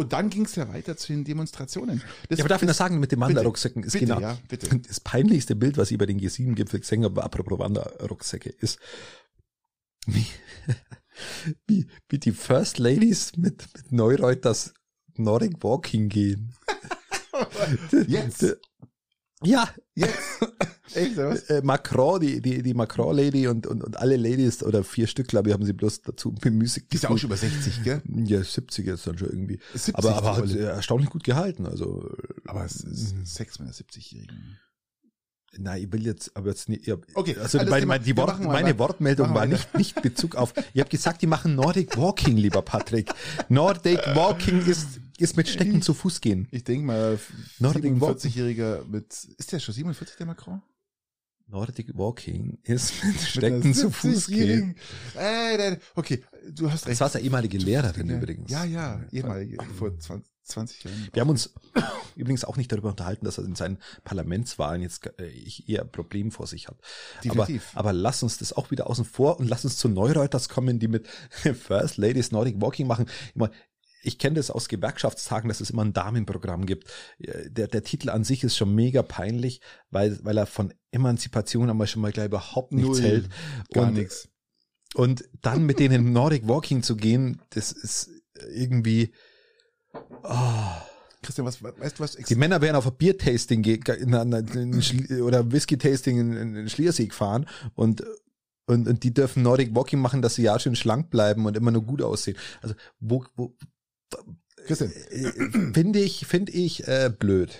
Und 0.00 0.14
dann 0.14 0.30
ging 0.30 0.46
es 0.46 0.54
ja 0.54 0.66
weiter 0.72 0.96
zu 0.96 1.08
den 1.08 1.24
Demonstrationen. 1.24 2.02
Das, 2.30 2.38
ja, 2.38 2.44
aber 2.44 2.48
darf 2.48 2.62
ich 2.62 2.68
noch 2.68 2.74
sagen, 2.74 3.00
mit 3.00 3.12
den 3.12 3.20
Wanderrucksäcken 3.20 3.82
ist 3.82 3.92
bitte, 3.92 4.06
genau 4.06 4.18
ja, 4.18 4.38
bitte. 4.48 4.78
das 4.88 4.98
peinlichste 4.98 5.54
Bild, 5.54 5.76
was 5.76 5.90
ich 5.90 5.98
bei 5.98 6.06
den 6.06 6.18
G7-Gipfel 6.18 6.80
gesehen 6.80 7.04
habe, 7.04 7.22
apropos 7.22 7.58
Wanderrucksäcke, 7.58 8.48
ist, 8.48 8.78
wie, 10.06 10.24
wie, 11.66 11.86
wie 12.08 12.18
die 12.18 12.32
First 12.32 12.78
Ladies 12.78 13.36
mit, 13.36 13.68
mit 13.74 13.92
Neureuters 13.92 14.72
Nordic 15.16 15.62
Walking 15.62 16.08
gehen. 16.08 16.54
Jetzt, 18.06 18.56
Ja, 19.42 19.68
jetzt. 19.94 20.16
Echt, 20.94 21.16
was? 21.16 21.42
äh, 21.44 21.62
Macron, 21.62 22.20
die, 22.20 22.40
die, 22.40 22.62
die 22.62 22.74
Macron-Lady 22.74 23.46
und, 23.48 23.66
und, 23.66 23.82
und 23.84 23.96
alle 23.96 24.16
Ladies 24.16 24.62
oder 24.62 24.84
vier 24.84 25.06
Stück, 25.06 25.28
glaube 25.28 25.48
ich, 25.48 25.54
haben 25.54 25.64
sie 25.64 25.72
bloß 25.72 26.02
dazu 26.02 26.32
bemüßigt. 26.32 26.90
Die 26.92 26.96
ist 26.96 27.02
ja 27.02 27.10
auch 27.10 27.18
schon 27.18 27.28
über 27.28 27.36
60, 27.36 27.82
gell? 27.82 28.02
Ja, 28.24 28.42
70 28.42 28.86
ist 28.86 29.06
dann 29.06 29.18
schon 29.18 29.28
irgendwie. 29.28 29.58
70 29.72 29.94
aber 29.96 30.16
aber 30.16 30.36
hat 30.36 30.50
äh, 30.50 30.64
erstaunlich 30.64 31.10
gut 31.10 31.24
gehalten. 31.24 31.66
Also, 31.66 32.08
Aber 32.46 32.64
es 32.64 32.76
ist 32.82 33.14
Sex 33.26 33.58
mit 33.58 33.68
einer 33.68 33.76
70-Jährigen. 33.76 34.58
nein, 35.58 35.82
ich 35.82 35.92
will 35.92 36.04
jetzt, 36.06 36.36
aber 36.36 36.48
jetzt 36.48 36.68
nicht. 36.68 36.86
Ich 36.86 36.90
hab, 36.90 37.04
Okay, 37.14 37.36
also 37.36 37.58
meine, 37.58 37.86
meine, 37.86 38.04
die 38.04 38.16
Wort, 38.16 38.40
mal 38.40 38.52
meine. 38.52 38.78
Wortmeldung 38.78 39.34
war 39.34 39.46
nicht, 39.46 39.74
nicht 39.76 40.00
Bezug 40.02 40.36
auf. 40.36 40.54
Ich 40.72 40.80
habe 40.80 40.90
gesagt, 40.90 41.22
die 41.22 41.26
machen 41.26 41.54
Nordic 41.54 41.96
Walking, 41.96 42.36
lieber 42.36 42.62
Patrick. 42.62 43.10
Nordic 43.48 43.98
Walking 44.14 44.64
ist, 44.66 45.00
ist 45.18 45.36
mit 45.36 45.48
Stecken 45.48 45.82
zu 45.82 45.92
Fuß 45.94 46.20
gehen. 46.20 46.48
Ich 46.50 46.64
denke 46.64 46.86
mal, 46.86 47.18
Nordic 47.58 47.84
47-Jähriger 47.84 48.84
mit, 48.86 49.12
ist 49.12 49.52
der 49.52 49.58
schon 49.58 49.74
47, 49.74 50.16
der 50.16 50.26
Macron? 50.26 50.62
Nordic 51.50 51.96
Walking 51.96 52.58
ist 52.62 53.04
mit 53.04 53.20
Stecken 53.20 53.74
zu 53.74 53.90
Fuß 53.90 54.26
gehen. 54.28 54.76
70-Jährigen. 55.16 55.74
Äh, 55.74 55.78
okay, 55.94 56.24
du 56.50 56.70
hast 56.70 56.86
recht. 56.86 56.92
Das 56.92 57.00
war 57.00 57.08
seine 57.08 57.24
ehemalige 57.24 57.58
Lehrerin 57.58 58.08
Ja, 58.08 58.16
übrigens. 58.16 58.50
Ja, 58.50 58.64
ja, 58.64 59.00
ehemalige, 59.10 59.58
vor 59.76 59.96
20, 59.98 60.30
20 60.44 60.84
Jahren. 60.84 61.08
Wir 61.12 61.20
haben 61.20 61.30
uns 61.30 61.52
übrigens 62.16 62.44
auch 62.44 62.56
nicht 62.56 62.70
darüber 62.70 62.90
unterhalten, 62.90 63.24
dass 63.24 63.38
er 63.38 63.44
in 63.44 63.56
seinen 63.56 63.78
Parlamentswahlen 64.04 64.82
jetzt 64.82 65.06
äh, 65.18 65.30
eher 65.66 65.82
ein 65.82 65.90
Problem 65.92 66.30
vor 66.30 66.46
sich 66.46 66.68
hat. 66.68 66.78
Aber, 67.28 67.46
Definitiv. 67.46 67.70
aber 67.74 67.92
lass 67.92 68.22
uns 68.22 68.38
das 68.38 68.52
auch 68.52 68.70
wieder 68.70 68.88
außen 68.88 69.04
vor 69.04 69.38
und 69.40 69.48
lass 69.48 69.64
uns 69.64 69.76
zu 69.76 69.88
Neureuters 69.88 70.48
kommen, 70.48 70.78
die 70.78 70.88
mit 70.88 71.06
First 71.28 71.96
Ladies 71.96 72.30
Nordic 72.30 72.60
Walking 72.60 72.86
machen. 72.86 73.06
Ich, 73.28 73.36
meine, 73.36 73.52
ich 74.02 74.18
kenne 74.18 74.36
das 74.36 74.50
aus 74.50 74.68
Gewerkschaftstagen, 74.68 75.48
dass 75.48 75.60
es 75.60 75.70
immer 75.70 75.84
ein 75.84 75.92
Damenprogramm 75.92 76.66
gibt. 76.66 76.90
Der, 77.18 77.68
der 77.68 77.82
Titel 77.82 78.10
an 78.10 78.24
sich 78.24 78.44
ist 78.44 78.56
schon 78.56 78.74
mega 78.74 79.02
peinlich, 79.02 79.60
weil, 79.90 80.18
weil 80.22 80.38
er 80.38 80.46
von 80.46 80.72
Emanzipation 80.90 81.70
einmal 81.70 81.86
schon 81.86 82.02
mal 82.02 82.12
gleich 82.12 82.26
überhaupt 82.26 82.72
nichts 82.72 82.98
Null. 82.98 83.02
hält. 83.02 83.28
Gar 83.72 83.88
und, 83.88 83.94
nichts. 83.94 84.28
Und 84.94 85.24
dann 85.40 85.64
mit 85.64 85.78
denen 85.78 86.12
Nordic 86.12 86.48
Walking 86.48 86.82
zu 86.82 86.96
gehen, 86.96 87.40
das 87.50 87.72
ist 87.72 88.10
irgendwie, 88.52 89.12
oh, 90.22 90.72
Christian, 91.22 91.46
was, 91.46 91.62
weißt 91.62 91.98
du 91.98 92.02
was? 92.02 92.16
die 92.16 92.34
Männer 92.34 92.60
wären 92.60 92.76
auf 92.76 92.86
ein 92.86 92.96
Biertasting 92.96 93.62
oder 95.22 95.52
Whisky-Tasting 95.52 96.18
in, 96.18 96.32
in, 96.36 96.56
in 96.56 96.68
Schliersee 96.68 97.06
gefahren 97.06 97.46
und, 97.74 98.02
und, 98.66 98.88
und 98.88 99.02
die 99.02 99.12
dürfen 99.12 99.42
Nordic 99.42 99.74
Walking 99.74 100.00
machen, 100.00 100.22
dass 100.22 100.36
sie 100.36 100.42
ja 100.42 100.58
schön 100.58 100.76
schlank 100.76 101.10
bleiben 101.10 101.44
und 101.44 101.56
immer 101.56 101.70
nur 101.70 101.82
gut 101.82 102.02
aussehen. 102.02 102.36
Also 102.62 102.74
wo, 103.00 103.24
wo 103.36 103.54
Christian, 104.66 104.92
äh, 105.10 105.72
finde 105.72 106.00
ich, 106.00 106.26
finde 106.26 106.52
ich 106.52 106.86
äh, 106.86 107.12
blöd. 107.16 107.58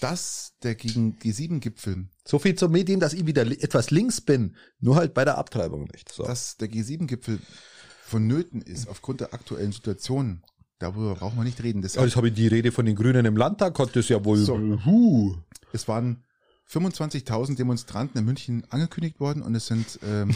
dass 0.00 0.54
der 0.62 0.74
gegen 0.74 1.18
G7-Gipfel, 1.18 2.08
So 2.26 2.38
viel 2.38 2.54
zum 2.54 2.72
Medien, 2.72 3.00
dass 3.00 3.12
ich 3.12 3.26
wieder 3.26 3.42
etwas 3.42 3.90
links 3.90 4.20
bin, 4.20 4.56
nur 4.78 4.96
halt 4.96 5.14
bei 5.14 5.24
der 5.24 5.36
Abtreibung 5.38 5.88
nicht. 5.92 6.12
So. 6.12 6.24
dass 6.24 6.56
der 6.56 6.70
G7-Gipfel 6.70 7.38
vonnöten 8.04 8.62
ist 8.62 8.88
aufgrund 8.88 9.20
der 9.20 9.34
aktuellen 9.34 9.72
Situation, 9.72 10.42
darüber 10.78 11.14
brauchen 11.14 11.38
wir 11.38 11.44
nicht 11.44 11.62
reden. 11.62 11.78
Ja, 11.78 11.82
Deshalb, 11.82 12.06
das 12.06 12.16
habe 12.16 12.28
ich 12.28 12.34
die 12.34 12.48
Rede 12.48 12.72
von 12.72 12.86
den 12.86 12.96
Grünen 12.96 13.24
im 13.26 13.36
Landtag, 13.36 13.74
konnte 13.74 14.00
es 14.00 14.08
ja 14.08 14.24
wohl. 14.24 14.38
So. 14.38 14.58
Huh. 14.84 15.36
es 15.72 15.86
waren 15.86 16.24
25.000 16.68 17.56
Demonstranten 17.56 18.18
in 18.18 18.24
München 18.24 18.64
angekündigt 18.70 19.20
worden 19.20 19.42
und 19.42 19.54
es 19.54 19.66
sind, 19.66 19.98
ähm, 20.02 20.34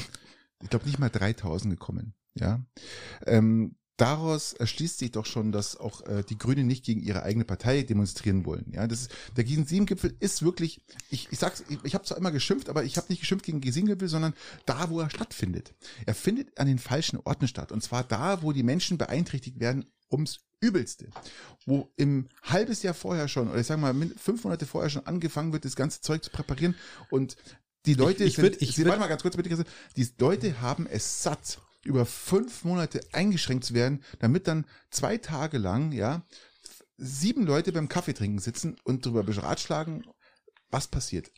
ich 0.62 0.70
glaube, 0.70 0.86
nicht 0.86 0.98
mal 0.98 1.08
3.000 1.08 1.70
gekommen. 1.70 2.14
Ja, 2.34 2.64
ähm, 3.26 3.76
Daraus 3.97 4.55
erschließt 4.55 4.99
sich 4.99 5.12
doch 5.12 5.24
schon, 5.24 5.53
dass 5.53 5.76
auch 5.76 6.01
äh, 6.07 6.24
die 6.28 6.36
Grünen 6.36 6.66
nicht 6.66 6.84
gegen 6.84 7.01
ihre 7.01 7.22
eigene 7.22 7.45
Partei 7.45 7.82
demonstrieren 7.82 8.45
wollen. 8.45 8.66
Ja, 8.72 8.88
das 8.88 9.03
ist, 9.03 9.11
der 9.36 9.47
G7-Gipfel 9.47 10.16
ist 10.18 10.42
wirklich, 10.42 10.80
ich, 11.11 11.28
ich 11.30 11.38
sag's, 11.38 11.62
ich, 11.68 11.78
ich 11.84 11.95
habe 11.95 12.05
zwar 12.05 12.18
immer 12.18 12.32
geschimpft, 12.32 12.68
aber 12.68 12.82
ich 12.82 12.97
habe 12.97 13.07
nicht 13.09 13.20
geschimpft 13.20 13.47
gegen 13.47 13.61
den 13.61 13.72
G7-Gipfel, 13.72 14.09
sondern 14.09 14.34
da, 14.66 14.90
wo 14.90 14.99
er 15.01 15.11
stattfindet. 15.11 15.74
Er 16.07 16.14
findet 16.16 16.59
an 16.59 16.66
den 16.66 16.80
falschen 16.80 17.20
Orten 17.22 17.47
statt. 17.47 17.70
Und 17.70 17.82
zwar 17.84 18.03
da, 18.03 18.42
wo 18.42 18.51
die 18.51 18.64
Menschen 18.64 18.99
beeinträchtigt 18.99 19.61
werden, 19.61 19.84
ums 20.11 20.40
Übelste. 20.61 21.11
Wo 21.64 21.92
im 21.97 22.28
halbes 22.42 22.82
Jahr 22.82 22.95
vorher 22.95 23.28
schon, 23.28 23.49
oder 23.49 23.61
ich 23.61 23.66
sag 23.68 23.78
mal 23.78 23.95
fünf 24.16 24.42
Monate 24.42 24.66
vorher 24.66 24.90
schon 24.90 25.07
angefangen 25.07 25.53
wird, 25.53 25.64
das 25.64 25.76
ganze 25.76 26.01
Zeug 26.01 26.24
zu 26.24 26.30
präparieren 26.30 26.74
und 27.11 27.36
die 27.86 27.95
Leute 27.95 28.24
ich 28.24 28.38
würd- 28.38 28.57
ich 28.61 28.70
würd- 28.76 28.86
warte 28.86 28.99
mal 29.01 29.09
ganz 29.09 29.22
kurz 29.22 29.36
bitte, 29.36 29.64
die 29.97 30.09
Leute 30.18 30.61
haben 30.62 30.86
es 30.86 31.22
satt, 31.22 31.59
über 31.85 32.07
fünf 32.07 32.64
Monate 32.64 33.01
eingeschränkt 33.12 33.64
zu 33.64 33.74
werden, 33.74 34.03
damit 34.18 34.49
dann 34.49 34.66
zwei 34.91 35.18
Tage 35.18 35.59
lang, 35.59 35.93
ja, 35.93 36.24
sieben 36.97 37.45
Leute 37.47 37.72
beim 37.72 37.89
Kaffee 37.89 38.14
trinken 38.14 38.39
sitzen 38.39 38.76
und 38.85 39.05
darüber 39.05 39.22
beratschlagen, 39.22 40.07
was 40.70 40.89
passiert. 40.89 41.30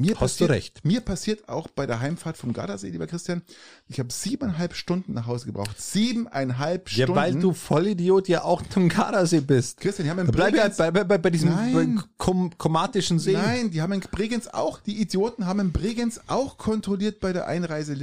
Mir 0.00 0.12
Hast 0.12 0.40
du 0.40 0.46
passiert, 0.46 0.50
recht. 0.50 0.84
Mir 0.84 1.00
passiert 1.02 1.48
auch 1.48 1.68
bei 1.68 1.84
der 1.86 2.00
Heimfahrt 2.00 2.36
vom 2.38 2.52
Gardasee, 2.54 2.88
lieber 2.88 3.06
Christian, 3.06 3.42
ich 3.86 3.98
habe 3.98 4.10
siebeneinhalb 4.10 4.74
Stunden 4.74 5.12
nach 5.12 5.26
Hause 5.26 5.44
gebraucht. 5.46 5.78
Siebeneinhalb 5.78 6.88
Ja, 6.90 7.04
Stunden. 7.04 7.14
weil 7.20 7.34
du 7.34 7.52
Vollidiot 7.52 8.26
ja 8.28 8.42
auch 8.42 8.62
zum 8.62 8.88
Gardasee 8.88 9.40
bist. 9.40 9.78
Christian, 9.80 10.04
die 10.06 10.10
haben 10.10 10.18
in 10.20 10.26
Da 10.26 10.32
bleib 10.32 10.54
ja 10.54 10.62
Bregenz, 10.62 10.76
bei, 10.78 10.90
bei, 10.90 11.04
bei, 11.04 11.18
bei 11.18 11.28
diesem 11.30 11.50
Nein. 11.50 12.02
kom 12.16 12.56
komatischen 12.56 13.18
See. 13.18 13.34
Nein, 13.34 13.70
die 13.70 13.82
haben 13.82 13.92
in 13.92 14.00
Bregenz 14.00 14.46
auch, 14.48 14.80
die 14.80 15.00
Idioten 15.00 15.44
haben 15.46 15.60
in 15.60 15.72
Bregenz 15.72 16.18
auch 16.28 16.56
kontrolliert 16.56 17.20
bei 17.20 17.32
der 17.34 17.46
Einreise, 17.46 17.94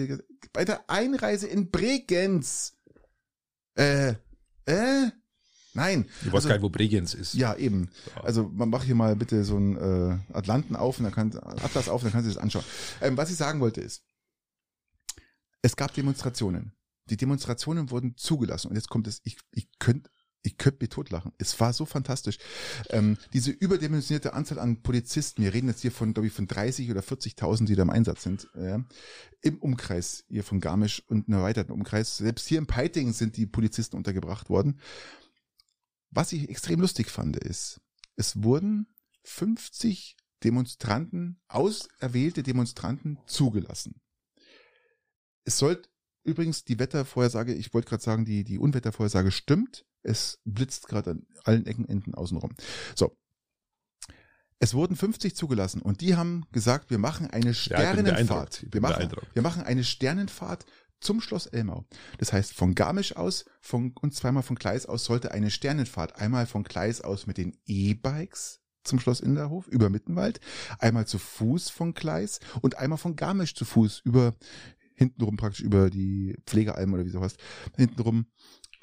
bei 0.53 0.65
der 0.65 0.89
Einreise 0.89 1.47
in 1.47 1.71
Bregenz. 1.71 2.73
Äh, 3.75 4.13
äh, 4.65 5.09
nein. 5.77 6.05
Ich 6.21 6.27
weiß 6.27 6.33
Also- 6.35 6.49
gar 6.49 6.55
nicht, 6.55 6.63
wo 6.63 6.69
Bregenz 6.69 7.13
ist. 7.13 7.33
Ja, 7.35 7.55
eben. 7.55 7.89
Also 8.23 8.49
man 8.53 8.69
macht 8.69 8.83
hier 8.85 8.95
mal 8.95 9.15
bitte 9.15 9.45
so 9.45 9.55
einen 9.55 9.77
äh, 9.77 10.17
Atlanten 10.33 10.75
auf 10.75 10.97
und 10.97 11.05
dann 11.05 11.13
kann 11.13 11.33
Atlas 11.37 11.87
auf 11.87 12.01
und 12.01 12.07
dann 12.07 12.11
kannst 12.13 12.27
du 12.29 12.33
das 12.33 12.41
anschauen. 12.41 12.65
Ähm, 13.01 13.15
was 13.15 13.29
ich 13.31 13.37
sagen 13.37 13.59
wollte 13.61 13.79
ist, 13.81 14.03
es 15.61 15.75
gab 15.75 15.93
Demonstrationen. 15.93 16.73
Die 17.09 17.17
Demonstrationen 17.17 17.89
wurden 17.89 18.17
zugelassen 18.17 18.67
und 18.67 18.75
jetzt 18.75 18.89
kommt 18.89 19.07
es, 19.07 19.21
ich, 19.23 19.37
ich 19.51 19.69
könnte 19.79 20.09
ich 20.43 20.55
könnte 20.57 20.77
mich 20.81 20.89
totlachen. 20.89 21.33
Es 21.39 21.59
war 21.59 21.73
so 21.73 21.85
fantastisch. 21.85 22.37
Ähm, 22.91 23.17
diese 23.33 23.51
überdimensionierte 23.51 24.33
Anzahl 24.33 24.59
an 24.59 24.81
Polizisten, 24.81 25.41
wir 25.43 25.53
reden 25.53 25.67
jetzt 25.67 25.81
hier 25.81 25.91
von, 25.91 26.13
glaube 26.13 26.27
ich, 26.27 26.31
von 26.33 26.47
30 26.47 26.89
oder 26.89 27.01
40.000, 27.01 27.65
die 27.65 27.75
da 27.75 27.81
im 27.81 27.89
Einsatz 27.89 28.23
sind, 28.23 28.47
äh, 28.55 28.77
im 29.41 29.57
Umkreis 29.57 30.23
hier 30.29 30.45
von 30.45 30.61
Garmisch 30.61 31.03
und 31.07 31.27
einem 31.27 31.39
erweiterten 31.39 31.73
Umkreis. 31.73 32.15
Selbst 32.17 32.47
hier 32.47 32.59
im 32.59 32.67
Peiting 32.67 33.11
sind 33.11 33.35
die 33.35 33.45
Polizisten 33.45 33.97
untergebracht 33.97 34.49
worden. 34.49 34.79
Was 36.09 36.31
ich 36.31 36.49
extrem 36.49 36.79
lustig 36.79 37.09
fand, 37.09 37.37
ist, 37.37 37.81
es 38.15 38.41
wurden 38.43 38.87
50 39.23 40.15
Demonstranten, 40.43 41.39
auserwählte 41.47 42.43
Demonstranten 42.43 43.19
zugelassen. 43.25 44.01
Es 45.43 45.57
sollte 45.57 45.89
übrigens 46.23 46.63
die 46.63 46.77
Wettervorhersage, 46.79 47.53
ich 47.53 47.73
wollte 47.73 47.89
gerade 47.89 48.03
sagen, 48.03 48.25
die, 48.25 48.43
die 48.43 48.59
Unwettervorhersage 48.59 49.31
stimmt. 49.31 49.85
Es 50.03 50.39
blitzt 50.45 50.87
gerade 50.87 51.11
an 51.11 51.27
allen 51.43 51.65
Ecken, 51.65 51.87
Enden 51.87 52.13
außenrum. 52.13 52.53
So. 52.95 53.17
Es 54.59 54.73
wurden 54.73 54.95
50 54.95 55.35
zugelassen 55.35 55.81
und 55.81 56.01
die 56.01 56.15
haben 56.15 56.45
gesagt, 56.51 56.89
wir 56.89 56.97
machen 56.97 57.27
eine 57.27 57.47
Ja, 57.49 57.53
Sternenfahrt. 57.53 58.61
bin 58.61 58.73
wir, 58.73 58.81
machen, 58.81 59.11
wir 59.33 59.41
machen 59.41 59.63
eine 59.63 59.83
Sternenfahrt 59.83 60.65
zum 60.99 61.21
Schloss 61.21 61.45
Elmau. 61.45 61.85
Das 62.17 62.33
heißt, 62.33 62.53
von 62.53 62.75
Garmisch 62.75 63.15
aus 63.15 63.45
von, 63.61 63.93
und 64.01 64.13
zweimal 64.13 64.43
von 64.43 64.55
Gleis 64.55 64.85
aus 64.85 65.05
sollte 65.05 65.31
eine 65.31 65.51
Sternenfahrt 65.51 66.19
einmal 66.19 66.47
von 66.47 66.63
Gleis 66.63 67.01
aus 67.01 67.27
mit 67.27 67.37
den 67.37 67.57
E-Bikes 67.65 68.61
zum 68.83 68.99
Schloss 68.99 69.19
Inderhof 69.19 69.67
über 69.67 69.89
Mittenwald, 69.89 70.39
einmal 70.79 71.05
zu 71.05 71.19
Fuß 71.19 71.69
von 71.69 71.93
Gleis 71.93 72.39
und 72.61 72.77
einmal 72.77 72.97
von 72.97 73.15
Garmisch 73.15 73.53
zu 73.53 73.65
Fuß 73.65 74.01
über 74.05 74.35
hintenrum 74.95 75.37
praktisch 75.37 75.61
über 75.61 75.89
die 75.89 76.35
Pflegealm 76.45 76.93
oder 76.93 77.05
wie 77.05 77.09
so 77.09 77.21
heißt. 77.21 77.37
Hintenrum 77.75 78.25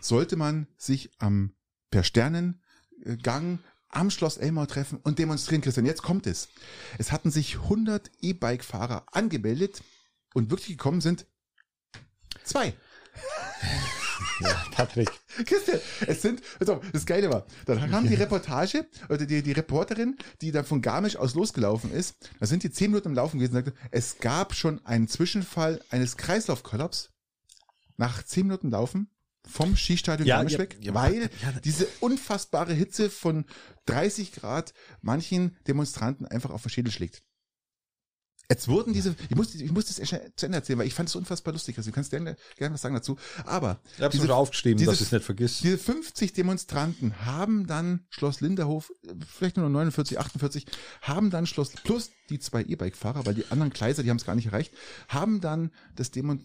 sollte 0.01 0.37
man 0.37 0.69
sich 0.77 1.11
am 1.19 1.55
per 1.91 2.05
Sternengang 2.05 3.59
am 3.89 4.11
Schloss 4.11 4.37
Elmau 4.37 4.67
treffen 4.67 4.99
und 5.03 5.19
demonstrieren, 5.19 5.63
Christian. 5.63 5.87
Jetzt 5.87 6.03
kommt 6.03 6.27
es. 6.27 6.49
Es 6.99 7.13
hatten 7.13 7.31
sich 7.31 7.57
100 7.57 8.11
E-Bike-Fahrer 8.21 9.07
angemeldet 9.13 9.83
und 10.35 10.51
wirklich 10.51 10.77
gekommen 10.77 11.01
sind 11.01 11.27
zwei. 12.45 12.75
Ja, 14.41 14.65
Patrick. 14.73 15.11
Christian, 15.47 15.81
es 16.07 16.23
sind, 16.23 16.43
also 16.59 16.81
das 16.93 17.07
Geile 17.07 17.31
war, 17.31 17.47
dann 17.67 17.91
kam 17.91 18.09
die 18.09 18.15
Reportage, 18.15 18.87
oder 19.09 19.27
die, 19.27 19.43
die 19.43 19.53
Reporterin, 19.53 20.17
die 20.41 20.51
dann 20.53 20.65
von 20.65 20.83
Garmisch 20.83 21.17
aus 21.17 21.35
losgelaufen 21.35 21.93
ist, 21.93 22.17
da 22.41 22.47
sind 22.47 22.63
die 22.63 22.71
zehn 22.71 22.91
Minuten 22.91 23.09
im 23.09 23.15
Laufen 23.15 23.39
gewesen 23.39 23.57
und 23.57 23.65
sagte, 23.65 23.81
es 23.91 24.19
gab 24.19 24.55
schon 24.55 24.85
einen 24.85 25.09
Zwischenfall 25.09 25.81
eines 25.91 26.17
Kreislaufkollaps 26.17 27.11
nach 27.97 28.23
zehn 28.25 28.47
Minuten 28.47 28.71
Laufen 28.71 29.09
vom 29.47 29.77
Skistadion 29.77 30.27
Ja, 30.27 30.37
Garmisch 30.37 30.55
ja, 30.55 30.59
weg, 30.59 30.79
ja, 30.81 30.95
weil 30.95 31.31
diese 31.65 31.87
unfassbare 32.01 32.73
Hitze 32.73 33.11
von 33.11 33.45
30 33.87 34.33
Grad 34.33 34.73
manchen 35.03 35.57
Demonstranten 35.67 36.27
einfach 36.27 36.51
auf 36.51 36.63
den 36.63 36.71
Schädel 36.71 36.93
schlägt. 36.93 37.23
Jetzt 38.51 38.69
wurden 38.69 38.93
diese, 38.93 39.17
ich 39.31 39.37
muss, 39.37 39.55
ich 39.55 39.73
muss 39.73 39.87
das 39.87 39.97
zu 39.97 40.47
Ende 40.47 40.59
erzählen, 40.59 40.79
weil 40.79 40.87
ich 40.87 40.93
fand 40.95 41.09
es 41.09 41.17
unfassbar 41.17 41.53
lustig. 41.55 41.79
Also 41.79 41.91
du 41.91 41.95
kannst 41.95 42.11
gerne, 42.11 42.37
gerne 42.57 42.75
was 42.75 42.83
sagen 42.83 42.95
dazu. 42.95 43.17
Aber 43.47 43.81
Ich 43.99 44.07
diese- 44.09 44.27
schon 44.27 44.31
aufgeschrieben, 44.35 44.79
diese- 44.79 44.91
dass 44.91 45.01
ich 45.01 45.07
es 45.07 45.13
nicht 45.13 45.25
vergiss. 45.25 45.61
diese 45.61 45.79
50 45.79 46.35
Demonstranten 46.35 47.25
haben 47.25 47.67
dann 47.67 48.05
Schloss 48.11 48.41
Linderhof, 48.43 48.93
vielleicht 49.27 49.57
nur 49.57 49.65
noch 49.67 49.73
49, 49.73 50.19
48, 50.19 50.67
haben 51.01 51.31
dann 51.31 51.47
Schloss, 51.47 51.71
plus 51.71 52.11
die 52.29 52.39
zwei 52.39 52.63
E-Bike-Fahrer, 52.63 53.25
weil 53.25 53.35
die 53.35 53.47
anderen 53.51 53.71
Gleiser, 53.73 54.03
die 54.03 54.11
haben 54.11 54.19
es 54.19 54.27
gar 54.27 54.35
nicht 54.35 54.47
erreicht, 54.47 54.75
haben 55.09 55.41
dann 55.41 55.71
das 55.97 56.11
Demon, 56.11 56.41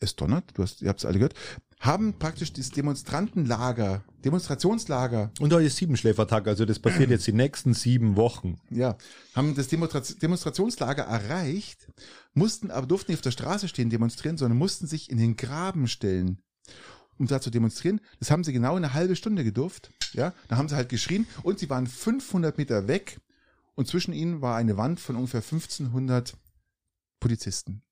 es 0.00 0.16
donnert, 0.16 0.44
du 0.54 0.64
hast, 0.64 0.82
ihr 0.82 0.88
habt 0.88 0.98
es 0.98 1.04
alle 1.04 1.14
gehört, 1.18 1.34
haben 1.82 2.14
praktisch 2.16 2.52
das 2.52 2.70
Demonstrantenlager, 2.70 4.04
Demonstrationslager, 4.24 5.32
Und 5.40 5.52
heute 5.52 5.66
ist 5.66 5.76
Siebenschläfertag, 5.76 6.46
also 6.46 6.64
das 6.64 6.78
passiert 6.78 7.10
jetzt 7.10 7.26
die 7.26 7.32
nächsten 7.32 7.74
sieben 7.74 8.16
Wochen. 8.16 8.56
ja, 8.70 8.96
haben 9.34 9.56
das 9.56 9.66
Demonstra 9.66 10.00
Demonstrationslager 10.00 11.02
erreicht, 11.02 11.88
mussten 12.34 12.70
aber 12.70 12.86
durften 12.86 13.10
nicht 13.10 13.18
auf 13.18 13.22
der 13.22 13.32
Straße 13.32 13.66
stehen 13.66 13.90
demonstrieren, 13.90 14.38
sondern 14.38 14.58
mussten 14.58 14.86
sich 14.86 15.10
in 15.10 15.18
den 15.18 15.36
Graben 15.36 15.88
stellen, 15.88 16.40
um 17.18 17.26
da 17.26 17.40
zu 17.40 17.50
demonstrieren. 17.50 18.00
Das 18.20 18.30
haben 18.30 18.44
sie 18.44 18.52
genau 18.52 18.76
eine 18.76 18.94
halbe 18.94 19.16
Stunde 19.16 19.42
gedurft. 19.42 19.90
Ja, 20.12 20.32
da 20.46 20.58
haben 20.58 20.68
sie 20.68 20.76
halt 20.76 20.88
geschrien 20.88 21.26
und 21.42 21.58
sie 21.58 21.68
waren 21.68 21.88
500 21.88 22.58
Meter 22.58 22.86
weg 22.86 23.18
und 23.74 23.88
zwischen 23.88 24.12
ihnen 24.12 24.40
war 24.40 24.56
eine 24.56 24.76
Wand 24.76 25.00
von 25.00 25.16
ungefähr 25.16 25.42
1500 25.42 26.36
Polizisten. 27.18 27.82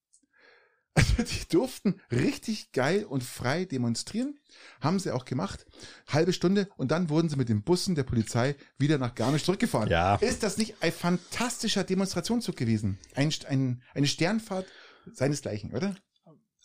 Also 1.00 1.22
die 1.22 1.48
durften 1.48 2.00
richtig 2.10 2.72
geil 2.72 3.04
und 3.04 3.22
frei 3.22 3.64
demonstrieren. 3.64 4.38
Haben 4.80 4.98
sie 4.98 5.12
auch 5.12 5.24
gemacht. 5.24 5.66
Halbe 6.06 6.32
Stunde 6.32 6.68
und 6.76 6.90
dann 6.90 7.08
wurden 7.08 7.28
sie 7.28 7.36
mit 7.36 7.48
den 7.48 7.62
Bussen 7.62 7.94
der 7.94 8.02
Polizei 8.02 8.56
wieder 8.78 8.98
nach 8.98 9.14
Garmisch 9.14 9.44
zurückgefahren. 9.44 9.88
Ja. 9.88 10.16
Ist 10.16 10.42
das 10.42 10.58
nicht 10.58 10.74
ein 10.80 10.92
fantastischer 10.92 11.84
Demonstrationszug 11.84 12.56
gewesen? 12.56 12.98
Ein, 13.14 13.32
ein, 13.48 13.82
eine 13.94 14.06
Sternfahrt 14.06 14.66
seinesgleichen, 15.12 15.72
oder? 15.72 15.94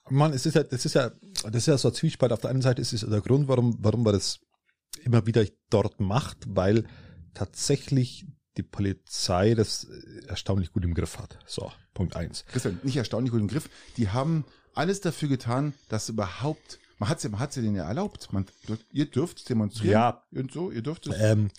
Mann, 0.10 0.34
es 0.34 0.46
ist 0.46 0.56
ja, 0.56 0.64
das 0.64 0.86
ist 0.86 0.94
ja, 0.94 1.12
das 1.44 1.56
ist 1.56 1.68
ja 1.68 1.78
so 1.78 1.88
ein 1.88 1.94
Zwiespalt. 1.94 2.32
Auf 2.32 2.42
der 2.42 2.52
einen 2.52 2.62
Seite 2.62 2.82
ist 2.82 2.94
es 2.94 3.02
der 3.02 3.22
Grund, 3.22 3.48
warum, 3.48 3.78
warum 3.80 4.04
man 4.04 4.14
das 4.14 4.40
immer 5.04 5.26
wieder 5.26 5.46
dort 5.70 6.00
macht, 6.00 6.38
weil 6.48 6.86
tatsächlich 7.34 8.26
die 8.58 8.64
Polizei 8.64 9.54
das 9.54 9.86
erstaunlich 10.28 10.72
gut 10.72 10.84
im 10.84 10.94
Griff 10.94 11.18
hat. 11.20 11.40
So, 11.46 11.72
Punkt 11.94 12.16
eins. 12.16 12.46
Christian, 12.48 12.80
nicht 12.84 12.98
erstaunlich 12.98 13.32
gut 13.32 13.42
im 13.42 13.48
Griff. 13.48 13.70
Die 13.98 14.10
haben 14.10 14.46
alles 14.74 15.02
dafür 15.02 15.30
getan, 15.30 15.74
dass 15.90 16.10
überhaupt, 16.10 16.80
man 17.00 17.10
hat 17.10 17.20
sie, 17.22 17.30
man 17.30 17.40
hat 17.40 17.54
sie 17.54 17.62
denen 17.62 17.76
ja 17.76 17.88
erlaubt. 17.88 18.32
Man, 18.32 18.46
ihr 18.92 19.10
dürft 19.10 19.48
demonstrieren. 19.50 19.92
Ja. 19.92 20.24
Und 20.32 20.52
so, 20.52 20.72
ihr 20.72 20.82
dürft 20.82 21.08
es. 21.08 21.16
Ähm, 21.20 21.50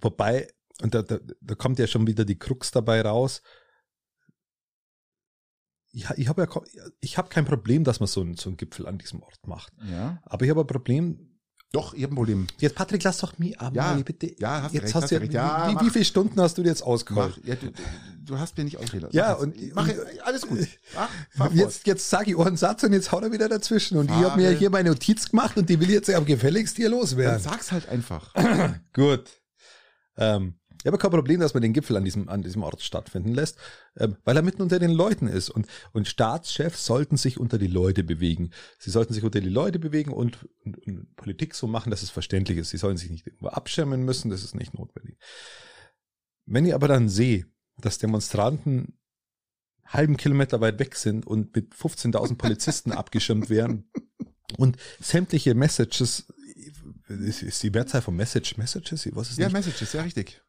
wobei, 0.00 0.48
und 0.80 0.94
da, 0.94 1.02
da, 1.02 1.18
da 1.40 1.54
kommt 1.54 1.78
ja 1.78 1.86
schon 1.86 2.06
wieder 2.06 2.24
die 2.24 2.38
Krux 2.38 2.70
dabei 2.70 3.02
raus. 3.02 3.42
Ja, 5.94 6.12
ich 6.16 6.28
habe 6.28 6.42
ja, 6.42 6.92
ich 7.00 7.18
habe 7.18 7.28
kein 7.28 7.44
Problem, 7.44 7.84
dass 7.84 8.00
man 8.00 8.06
so 8.06 8.22
einen, 8.22 8.36
so 8.36 8.48
einen 8.48 8.56
Gipfel 8.56 8.86
an 8.86 8.96
diesem 8.98 9.22
Ort 9.22 9.46
macht. 9.46 9.72
ja. 9.90 10.22
Aber 10.24 10.44
ich 10.44 10.50
habe 10.50 10.62
ein 10.62 10.66
Problem. 10.66 11.28
Doch, 11.72 11.94
ihr 11.94 12.02
habt 12.02 12.12
ein 12.12 12.16
Problem. 12.16 12.46
Jetzt, 12.58 12.74
Patrick, 12.74 13.02
lass 13.02 13.18
doch 13.18 13.38
mir 13.38 13.58
aber 13.58 13.74
Ja, 13.74 13.94
bitte. 13.94 14.34
ja, 14.38 14.62
hast 14.62 14.74
jetzt 14.74 14.84
recht, 14.84 14.94
hast 14.94 15.02
hast 15.04 15.10
du 15.10 15.14
ja, 15.14 15.20
recht. 15.22 15.32
Ja, 15.32 15.68
wie, 15.70 15.74
mach. 15.74 15.82
wie 15.84 15.90
viele 15.90 16.04
Stunden 16.04 16.38
hast 16.40 16.58
du 16.58 16.62
dir 16.62 16.68
jetzt 16.68 16.82
ausgeholt? 16.82 17.40
ja, 17.44 17.54
du, 17.54 17.72
du, 18.26 18.38
hast 18.38 18.58
mir 18.58 18.64
nicht 18.64 18.78
lassen. 19.00 19.16
Ja, 19.16 19.32
und- 19.32 19.56
mach, 19.74 19.88
alles 20.22 20.46
gut. 20.46 20.68
Mach. 21.36 21.50
Jetzt, 21.54 21.86
jetzt 21.86 22.10
sage 22.10 22.30
ich 22.30 22.36
einen 22.46 22.58
Satz 22.58 22.82
und 22.82 22.92
jetzt 22.92 23.10
haut 23.10 23.22
er 23.22 23.32
wieder 23.32 23.48
dazwischen. 23.48 23.96
Und 23.96 24.10
ich 24.10 24.16
Fahre. 24.16 24.30
habe 24.32 24.42
mir 24.42 24.50
hier 24.50 24.68
meine 24.68 24.90
Notiz 24.90 25.30
gemacht 25.30 25.56
und 25.56 25.70
die 25.70 25.80
will 25.80 25.90
jetzt 25.90 26.10
am 26.10 26.26
gefälligst 26.26 26.76
hier 26.76 26.90
Dann 26.90 26.98
loswerden. 26.98 27.40
sag's 27.42 27.72
halt 27.72 27.88
einfach. 27.88 28.34
Gut. 28.92 29.24
Ähm, 30.18 30.54
ich 30.82 30.86
habe 30.86 30.98
kein 30.98 31.12
Problem, 31.12 31.38
dass 31.38 31.54
man 31.54 31.62
den 31.62 31.72
Gipfel 31.72 31.96
an 31.96 32.04
diesem, 32.04 32.28
an 32.28 32.42
diesem 32.42 32.64
Ort 32.64 32.82
stattfinden 32.82 33.32
lässt, 33.32 33.56
ähm, 33.96 34.16
weil 34.24 34.36
er 34.36 34.42
mitten 34.42 34.62
unter 34.62 34.80
den 34.80 34.90
Leuten 34.90 35.28
ist. 35.28 35.48
Und, 35.48 35.68
und 35.92 36.08
Staatschefs 36.08 36.84
sollten 36.84 37.16
sich 37.16 37.38
unter 37.38 37.56
die 37.56 37.68
Leute 37.68 38.02
bewegen. 38.02 38.50
Sie 38.80 38.90
sollten 38.90 39.14
sich 39.14 39.22
unter 39.22 39.40
die 39.40 39.48
Leute 39.48 39.78
bewegen 39.78 40.12
und, 40.12 40.38
und, 40.64 40.78
und 40.84 41.14
Politik 41.14 41.54
so 41.54 41.68
machen, 41.68 41.90
dass 41.90 42.02
es 42.02 42.10
verständlich 42.10 42.58
ist. 42.58 42.70
Sie 42.70 42.78
sollen 42.78 42.96
sich 42.96 43.10
nicht 43.10 43.26
irgendwo 43.28 43.48
abschirmen 43.48 44.04
müssen, 44.04 44.30
das 44.30 44.42
ist 44.42 44.56
nicht 44.56 44.74
notwendig. 44.74 45.18
Wenn 46.46 46.66
ich 46.66 46.74
aber 46.74 46.88
dann 46.88 47.08
sehe, 47.08 47.46
dass 47.78 47.98
Demonstranten 47.98 48.98
halben 49.86 50.16
Kilometer 50.16 50.60
weit 50.60 50.78
weg 50.80 50.96
sind 50.96 51.26
und 51.26 51.54
mit 51.54 51.74
15.000 51.74 52.36
Polizisten 52.36 52.92
abgeschirmt 52.92 53.50
werden 53.50 53.88
und 54.56 54.76
sämtliche 55.00 55.54
Messages, 55.54 56.26
ist 57.08 57.42
ist 57.42 57.62
die 57.62 57.70
Mehrzahl 57.70 58.02
von 58.02 58.16
Message, 58.16 58.56
Messages, 58.56 59.08
was 59.14 59.30
ist 59.30 59.38
Ja, 59.38 59.46
nicht, 59.46 59.54
Messages, 59.54 59.92
ja, 59.92 60.02
richtig. 60.02 60.41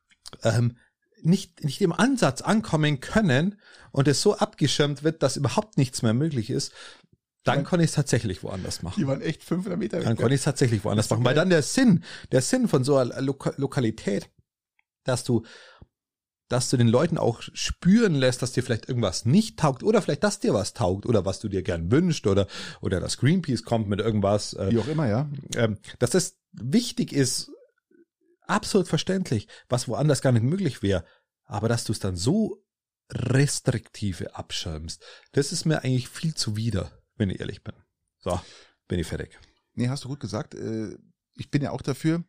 Ähm, 0.44 0.78
nicht, 1.22 1.64
nicht 1.64 1.82
im 1.82 1.94
Ansatz 1.94 2.42
ankommen 2.42 3.00
können 3.00 3.60
und 3.92 4.08
es 4.08 4.22
so 4.22 4.38
abgeschirmt 4.38 5.04
wird, 5.04 5.24
dass 5.24 5.38
überhaupt 5.38 5.78
nichts 5.78 6.02
mehr 6.02 6.14
möglich 6.14 6.50
ist, 6.50 6.74
dann 7.44 7.60
Ja. 7.60 7.64
kann 7.64 7.80
ich 7.80 7.88
es 7.88 7.92
tatsächlich 7.96 8.44
woanders 8.44 8.82
machen. 8.84 8.96
Die 9.00 9.08
waren 9.08 9.22
echt 9.22 9.44
500 9.44 9.78
Meter 9.78 10.00
Dann 10.00 10.18
kann 10.18 10.30
ich 10.32 10.36
es 10.40 10.44
tatsächlich 10.44 10.84
woanders 10.84 11.10
machen, 11.10 11.24
weil 11.26 11.36
dann 11.36 11.50
der 11.50 11.62
Sinn, 11.62 12.04
der 12.32 12.42
Sinn 12.42 12.68
von 12.68 12.84
so 12.84 12.98
einer 12.98 13.22
Loka 13.22 13.54
Lokalität, 13.58 14.30
dass 15.04 15.24
du, 15.26 15.44
dass 16.50 16.70
du 16.70 16.78
den 16.78 16.88
Leuten 16.88 17.18
auch 17.18 17.42
spüren 17.42 18.16
lässt, 18.16 18.42
dass 18.42 18.52
dir 18.54 18.64
vielleicht 18.64 18.88
irgendwas 18.88 19.26
nicht 19.26 19.60
taugt 19.60 19.84
oder 19.84 20.02
vielleicht, 20.02 20.24
dass 20.24 20.40
dir 20.40 20.54
was 20.54 20.74
taugt 20.74 21.06
oder 21.06 21.26
was 21.26 21.40
du 21.40 21.50
dir 21.50 21.64
gern 21.64 21.92
wünscht 21.92 22.28
oder, 22.28 22.48
oder 22.82 23.00
dass 23.00 23.18
Greenpeace 23.18 23.64
kommt 23.64 23.90
mit 23.90 24.00
irgendwas, 24.00 24.54
äh, 24.54 24.72
Wie 24.72 24.78
auch 24.80 24.88
immer, 24.88 25.08
ja. 25.08 25.30
ähm, 25.56 25.78
dass 26.00 26.12
das 26.12 26.38
wichtig 26.54 27.12
ist, 27.12 27.52
absolut 28.54 28.88
verständlich, 28.88 29.48
was 29.70 29.88
woanders 29.88 30.22
gar 30.22 30.32
nicht 30.32 30.44
möglich 30.44 30.82
wäre. 30.82 31.04
Aber 31.46 31.68
dass 31.68 31.84
du 31.84 31.92
es 31.92 32.00
dann 32.00 32.16
so 32.16 32.64
restriktive 33.12 34.36
abschirmst, 34.36 35.04
das 35.34 35.52
ist 35.52 35.66
mir 35.66 35.84
eigentlich 35.84 36.10
viel 36.10 36.34
zuwider, 36.34 36.92
wenn 37.18 37.30
ich 37.30 37.40
ehrlich 37.40 37.64
bin. 37.64 37.76
So, 38.20 38.40
bin 38.88 39.00
ich 39.00 39.08
fertig. 39.08 39.38
Nee, 39.74 39.90
hast 39.90 40.04
du 40.04 40.08
gut 40.10 40.20
gesagt. 40.20 40.56
Äh, 40.56 40.98
Ich 41.36 41.50
bin 41.50 41.64
ja 41.64 41.72
auch 41.72 41.82
dafür, 41.82 42.24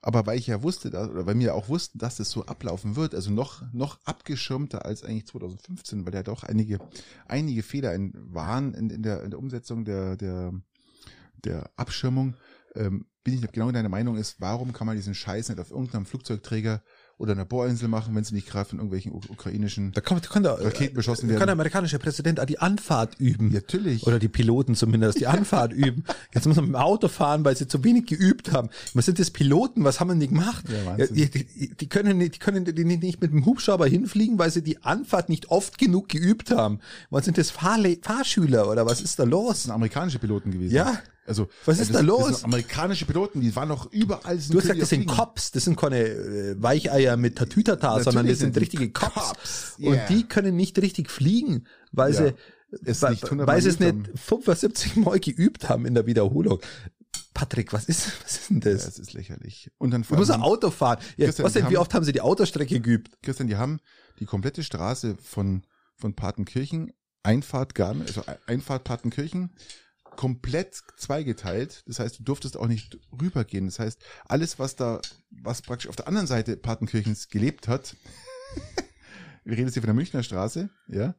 aber 0.00 0.24
weil 0.26 0.38
ich 0.38 0.46
ja 0.46 0.62
wusste, 0.62 0.88
oder 0.88 1.26
weil 1.26 1.38
wir 1.38 1.54
auch 1.54 1.68
wussten, 1.68 1.98
dass 1.98 2.16
das 2.16 2.30
so 2.30 2.46
ablaufen 2.46 2.96
wird, 2.96 3.14
also 3.14 3.30
noch, 3.30 3.62
noch 3.74 4.00
abgeschirmter 4.04 4.86
als 4.86 5.02
eigentlich 5.04 5.26
2015, 5.26 6.06
weil 6.06 6.14
ja 6.14 6.22
doch 6.22 6.42
einige, 6.42 6.78
einige 7.28 7.62
Fehler 7.62 7.92
waren 8.14 8.72
in, 8.72 8.88
in, 8.88 9.02
der, 9.02 9.22
in 9.24 9.30
der 9.30 9.38
Umsetzung 9.38 9.84
der, 9.84 10.16
der, 10.16 10.54
der 11.44 11.70
Abschirmung, 11.76 12.34
ähm, 12.76 13.06
bin 13.24 13.34
ich 13.34 13.52
genau 13.52 13.72
deiner 13.72 13.88
Meinung 13.88 14.16
ist, 14.16 14.36
warum 14.40 14.72
kann 14.72 14.86
man 14.86 14.94
diesen 14.94 15.14
Scheiß 15.14 15.48
nicht 15.48 15.58
auf 15.60 15.72
irgendeinem 15.72 16.06
Flugzeugträger 16.06 16.82
oder 17.18 17.32
einer 17.32 17.44
Bohrinsel 17.44 17.88
machen, 17.88 18.14
wenn 18.14 18.22
sie 18.22 18.34
nicht 18.34 18.46
gerade 18.46 18.68
von 18.68 18.78
irgendwelchen 18.78 19.10
ukrainischen 19.10 19.90
Da 19.92 20.00
kann, 20.00 20.20
da 20.20 20.28
kann 20.28 20.42
der, 20.44 20.62
Raketen 20.62 20.94
beschossen 20.94 21.22
da 21.28 21.32
kann 21.32 21.40
werden. 21.40 21.46
der 21.48 21.52
amerikanische 21.54 21.98
Präsident 21.98 22.38
auch 22.38 22.44
die 22.44 22.60
Anfahrt 22.60 23.18
üben. 23.18 23.50
Natürlich. 23.52 24.06
Oder 24.06 24.18
die 24.20 24.28
Piloten 24.28 24.74
zumindest, 24.76 25.18
die 25.18 25.26
Anfahrt 25.26 25.72
üben. 25.72 26.04
Jetzt 26.34 26.46
muss 26.46 26.56
man 26.56 26.66
mit 26.66 26.74
dem 26.74 26.80
Auto 26.80 27.08
fahren, 27.08 27.44
weil 27.44 27.56
sie 27.56 27.66
zu 27.66 27.82
wenig 27.82 28.06
geübt 28.06 28.52
haben. 28.52 28.68
Was 28.94 29.06
sind 29.06 29.18
das 29.18 29.30
Piloten? 29.30 29.82
Was 29.82 29.98
haben 29.98 30.20
die 30.20 30.28
gemacht? 30.28 30.66
Ja, 30.68 31.06
die, 31.06 31.28
die, 31.30 31.74
die 31.74 31.88
können, 31.88 32.18
nicht, 32.18 32.34
die 32.36 32.38
können 32.38 32.64
die 32.64 32.84
nicht 32.84 33.20
mit 33.20 33.32
dem 33.32 33.44
Hubschrauber 33.46 33.86
hinfliegen, 33.86 34.38
weil 34.38 34.50
sie 34.52 34.62
die 34.62 34.84
Anfahrt 34.84 35.30
nicht 35.30 35.50
oft 35.50 35.78
genug 35.78 36.10
geübt 36.10 36.50
haben. 36.52 36.78
Was 37.10 37.24
sind 37.24 37.38
das 37.38 37.50
Fahrle 37.50 37.96
Fahrschüler 38.02 38.70
oder 38.70 38.86
was 38.86 39.00
ist 39.00 39.18
da 39.18 39.24
Das 39.24 39.30
los? 39.32 39.62
sind 39.64 39.72
amerikanische 39.72 40.18
Piloten 40.20 40.52
gewesen. 40.52 40.74
Ja. 40.74 41.00
Also, 41.26 41.48
Was 41.64 41.78
äh, 41.78 41.82
ist 41.82 41.88
das, 41.90 41.96
da 41.98 42.02
los? 42.02 42.26
Das 42.28 42.36
sind 42.40 42.44
amerikanische 42.46 43.04
Piloten, 43.06 43.40
die 43.40 43.54
waren 43.56 43.68
noch 43.68 43.90
überall. 43.92 44.36
Du 44.36 44.40
hast 44.58 44.62
gesagt, 44.62 44.80
das 44.82 44.88
sind 44.88 45.06
Cops, 45.06 45.50
das 45.50 45.64
sind 45.64 45.76
keine 45.76 46.00
äh, 46.00 46.62
Weicheier 46.62 47.16
mit 47.16 47.36
Tatütata, 47.36 48.02
sondern 48.02 48.26
das 48.26 48.38
sind 48.38 48.54
sind 48.54 48.60
richtige 48.62 48.90
Cops. 48.90 49.14
Cops, 49.14 49.74
yeah. 49.78 49.90
Und 49.92 50.08
die 50.10 50.24
können 50.28 50.56
nicht 50.56 50.78
richtig 50.80 51.10
fliegen, 51.10 51.66
weil 51.92 52.12
Ja. 52.14 52.26
sie, 52.28 52.34
Es 52.84 53.02
weil, 53.02 53.12
nicht 53.12 53.24
100 53.24 53.46
weil 53.46 53.62
sie 53.62 53.68
es 53.70 53.80
nicht 53.80 53.94
75 54.14 54.96
Mal 54.96 55.18
geübt 55.20 55.68
haben 55.68 55.86
in 55.86 55.94
der 55.94 56.06
Wiederholung. 56.06 56.60
Patrick, 57.34 57.72
was 57.72 57.84
ist, 57.84 58.12
was 58.24 58.36
ist 58.38 58.50
denn 58.50 58.60
Ja, 58.64 58.72
das? 58.72 58.98
ist 58.98 59.12
lächerlich. 59.12 59.70
Und 59.78 59.90
dann 59.90 60.02
Du 60.02 60.08
vor 60.08 60.16
musst 60.16 60.30
ein 60.30 60.40
Auto 60.40 60.70
fahren. 60.70 60.98
Ja, 61.16 61.26
Christian, 61.26 61.44
was 61.46 61.52
denn, 61.52 61.68
wie 61.68 61.76
oft 61.76 61.92
haben 61.92 62.04
sie 62.04 62.12
die 62.12 62.22
Autostrecke 62.22 62.80
geübt? 62.80 63.10
Christian, 63.22 63.46
die 63.48 63.56
haben 63.56 63.78
die 64.20 64.24
komplette 64.24 64.62
Straße 64.64 65.16
von, 65.22 65.62
von 65.96 66.14
Patenkirchen, 66.14 66.92
Einfahrt 67.22 67.74
Garn, 67.74 68.02
also 68.02 68.22
Einfahrt 68.46 68.84
Patenkirchen, 68.84 69.50
komplett 70.16 70.82
zweigeteilt. 70.96 71.84
Das 71.86 71.98
heißt, 71.98 72.18
du 72.18 72.22
durftest 72.24 72.56
auch 72.56 72.66
nicht 72.66 72.98
rübergehen. 73.20 73.66
Das 73.66 73.78
heißt, 73.78 74.02
alles, 74.24 74.58
was 74.58 74.76
da, 74.76 75.00
was 75.30 75.62
praktisch 75.62 75.88
auf 75.88 75.96
der 75.96 76.08
anderen 76.08 76.26
Seite 76.26 76.56
Patenkirchens 76.56 77.28
gelebt 77.28 77.68
hat, 77.68 77.96
wir 79.44 79.52
reden 79.52 79.66
jetzt 79.66 79.74
hier 79.74 79.82
von 79.82 79.88
der 79.88 79.94
Münchner 79.94 80.22
Straße, 80.22 80.70
ja, 80.88 81.14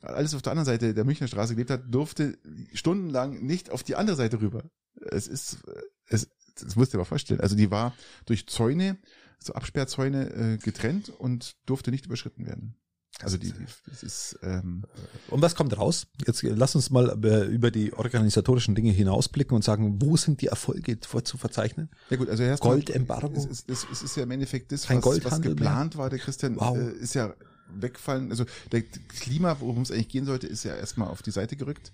alles 0.00 0.34
auf 0.34 0.42
der 0.42 0.52
anderen 0.52 0.66
Seite 0.66 0.94
der 0.94 1.04
Münchner 1.04 1.28
Straße 1.28 1.54
gelebt 1.54 1.70
hat, 1.70 1.82
durfte 1.88 2.38
stundenlang 2.72 3.44
nicht 3.44 3.70
auf 3.70 3.82
die 3.82 3.96
andere 3.96 4.16
Seite 4.16 4.40
rüber. 4.40 4.70
Es 5.10 5.26
ist, 5.26 5.58
es, 6.06 6.30
das 6.54 6.76
musst 6.76 6.92
du 6.92 6.96
dir 6.96 7.02
mal 7.02 7.04
vorstellen. 7.04 7.40
Also 7.40 7.56
die 7.56 7.70
war 7.70 7.94
durch 8.26 8.46
Zäune, 8.46 8.98
so 9.38 9.52
Absperrzäune 9.52 10.30
äh, 10.30 10.58
getrennt 10.58 11.10
und 11.10 11.56
durfte 11.66 11.90
nicht 11.90 12.06
überschritten 12.06 12.46
werden. 12.46 12.76
Also 13.20 13.36
die, 13.36 13.52
das 13.86 14.02
ist, 14.04 14.38
ähm, 14.42 14.84
Und 15.28 15.42
was 15.42 15.56
kommt 15.56 15.76
raus? 15.76 16.06
Jetzt 16.24 16.42
lass 16.44 16.76
uns 16.76 16.90
mal 16.90 17.18
äh, 17.24 17.46
über 17.46 17.72
die 17.72 17.92
organisatorischen 17.92 18.76
Dinge 18.76 18.92
hinausblicken 18.92 19.56
und 19.56 19.64
sagen, 19.64 20.00
wo 20.00 20.16
sind 20.16 20.40
die 20.40 20.46
Erfolge 20.46 21.00
zu 21.00 21.36
verzeichnen? 21.36 21.90
ja 22.10 22.16
gut, 22.16 22.28
also 22.28 22.44
erstmal, 22.44 22.74
Goldembargo? 22.74 23.32
Es 23.36 23.46
ist, 23.46 23.68
es, 23.90 24.02
ist 24.02 24.16
ja 24.16 24.22
im 24.22 24.30
Endeffekt 24.30 24.70
das, 24.70 24.84
Kein 24.86 25.04
was, 25.04 25.24
was 25.24 25.40
geplant 25.40 25.96
war, 25.96 26.10
der 26.10 26.20
Christian, 26.20 26.54
Wow. 26.56 26.76
äh, 26.76 26.92
ist 26.92 27.14
ja 27.14 27.34
wegfallen. 27.70 28.30
Also 28.30 28.44
der 28.70 28.82
Klima, 28.82 29.56
worum 29.58 29.82
es 29.82 29.90
eigentlich 29.90 30.08
gehen 30.10 30.24
sollte, 30.24 30.46
ist 30.46 30.64
ja 30.64 30.76
erstmal 30.76 31.08
auf 31.08 31.22
die 31.22 31.32
Seite 31.32 31.56
gerückt. 31.56 31.90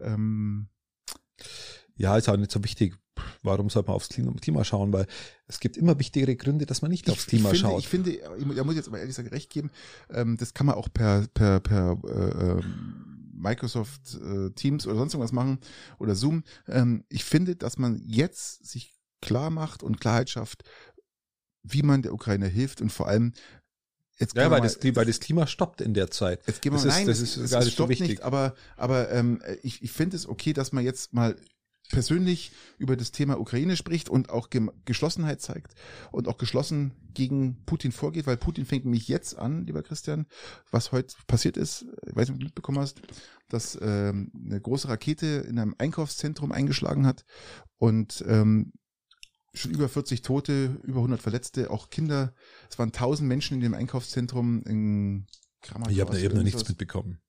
Ähm, 0.00 0.68
Ja, 1.96 2.16
ist 2.16 2.28
auch 2.30 2.36
nicht 2.38 2.50
so 2.50 2.64
wichtig. 2.64 2.96
Warum 3.42 3.68
sollte 3.70 3.88
man 3.88 3.96
aufs 3.96 4.08
Klima 4.08 4.64
schauen? 4.64 4.92
Weil 4.92 5.06
es 5.46 5.60
gibt 5.60 5.76
immer 5.76 5.98
wichtigere 5.98 6.34
Gründe, 6.36 6.64
dass 6.66 6.80
man 6.82 6.90
nicht 6.90 7.10
aufs 7.10 7.26
Klima 7.26 7.50
ich 7.52 7.58
finde, 7.60 7.70
schaut. 7.72 7.80
Ich 7.80 7.88
finde, 7.88 8.10
ich 8.38 8.46
mu- 8.46 8.54
da 8.54 8.64
muss 8.64 8.72
ich 8.74 8.78
jetzt 8.78 8.88
aber 8.88 8.98
ehrlich 8.98 9.14
gesagt 9.16 9.32
recht 9.34 9.50
geben, 9.50 9.70
ähm, 10.10 10.36
das 10.36 10.54
kann 10.54 10.66
man 10.66 10.76
auch 10.76 10.88
per, 10.92 11.26
per, 11.34 11.60
per 11.60 11.98
äh, 12.04 12.50
ähm, 12.58 13.30
Microsoft 13.34 14.14
äh, 14.14 14.50
Teams 14.50 14.86
oder 14.86 14.96
sonst 14.96 15.14
irgendwas 15.14 15.32
machen 15.32 15.58
oder 15.98 16.14
Zoom. 16.14 16.44
Ähm, 16.68 17.04
ich 17.08 17.24
finde, 17.24 17.56
dass 17.56 17.76
man 17.78 18.00
jetzt 18.06 18.64
sich 18.64 18.94
klar 19.20 19.50
macht 19.50 19.82
und 19.82 20.00
Klarheit 20.00 20.30
schafft, 20.30 20.62
wie 21.64 21.82
man 21.82 22.02
der 22.02 22.14
Ukraine 22.14 22.46
hilft 22.46 22.80
und 22.80 22.90
vor 22.90 23.08
allem 23.08 23.32
jetzt 24.18 24.36
ja, 24.36 24.44
weil 24.50 24.60
mal- 24.60 24.66
das, 24.68 24.78
weil 24.96 25.06
das 25.06 25.20
Klima 25.20 25.46
stoppt 25.46 25.80
in 25.80 25.94
der 25.94 26.10
Zeit. 26.10 26.40
Jetzt 26.46 26.62
gehen 26.62 26.72
wir 26.72 26.76
Das 26.76 26.84
mal, 26.84 26.90
ist- 26.90 26.96
nein, 26.98 27.06
das 27.08 27.20
ist 27.20 27.36
es, 27.36 27.50
gar 27.50 27.60
es 27.60 27.66
nicht 27.66 27.76
so 27.76 27.88
wichtig. 27.88 28.08
nicht, 28.08 28.22
aber, 28.22 28.54
aber 28.76 29.10
ähm, 29.10 29.42
ich, 29.62 29.82
ich 29.82 29.90
finde 29.92 30.16
es 30.16 30.28
okay, 30.28 30.52
dass 30.52 30.72
man 30.72 30.84
jetzt 30.84 31.12
mal 31.12 31.36
persönlich 31.90 32.52
über 32.78 32.96
das 32.96 33.12
Thema 33.12 33.38
Ukraine 33.38 33.76
spricht 33.76 34.08
und 34.08 34.30
auch 34.30 34.48
Geschlossenheit 34.84 35.40
zeigt 35.40 35.74
und 36.10 36.28
auch 36.28 36.38
geschlossen 36.38 36.92
gegen 37.14 37.64
Putin 37.64 37.92
vorgeht, 37.92 38.26
weil 38.26 38.36
Putin 38.36 38.64
fängt 38.64 38.84
nämlich 38.84 39.08
jetzt 39.08 39.38
an, 39.38 39.66
lieber 39.66 39.82
Christian, 39.82 40.26
was 40.70 40.92
heute 40.92 41.14
passiert 41.26 41.56
ist, 41.56 41.86
ich 42.06 42.16
weiß 42.16 42.28
nicht, 42.28 42.34
ob 42.34 42.40
du 42.40 42.46
mitbekommen 42.46 42.78
hast, 42.78 43.02
dass 43.48 43.78
ähm, 43.80 44.32
eine 44.34 44.60
große 44.60 44.88
Rakete 44.88 45.26
in 45.48 45.58
einem 45.58 45.74
Einkaufszentrum 45.78 46.52
eingeschlagen 46.52 47.06
hat 47.06 47.24
und 47.78 48.24
ähm, 48.26 48.72
schon 49.54 49.72
über 49.72 49.88
40 49.88 50.22
Tote, 50.22 50.80
über 50.82 50.98
100 50.98 51.20
Verletzte, 51.20 51.70
auch 51.70 51.90
Kinder. 51.90 52.34
Es 52.70 52.78
waren 52.78 52.88
1000 52.88 53.28
Menschen 53.28 53.54
in 53.56 53.60
dem 53.60 53.74
Einkaufszentrum 53.74 54.62
in 54.64 55.26
Kramatorsk. 55.60 55.94
Ich 55.94 56.00
habe 56.00 56.12
da 56.12 56.18
eben 56.18 56.36
noch 56.36 56.42
nichts 56.42 56.66
mitbekommen. 56.66 57.20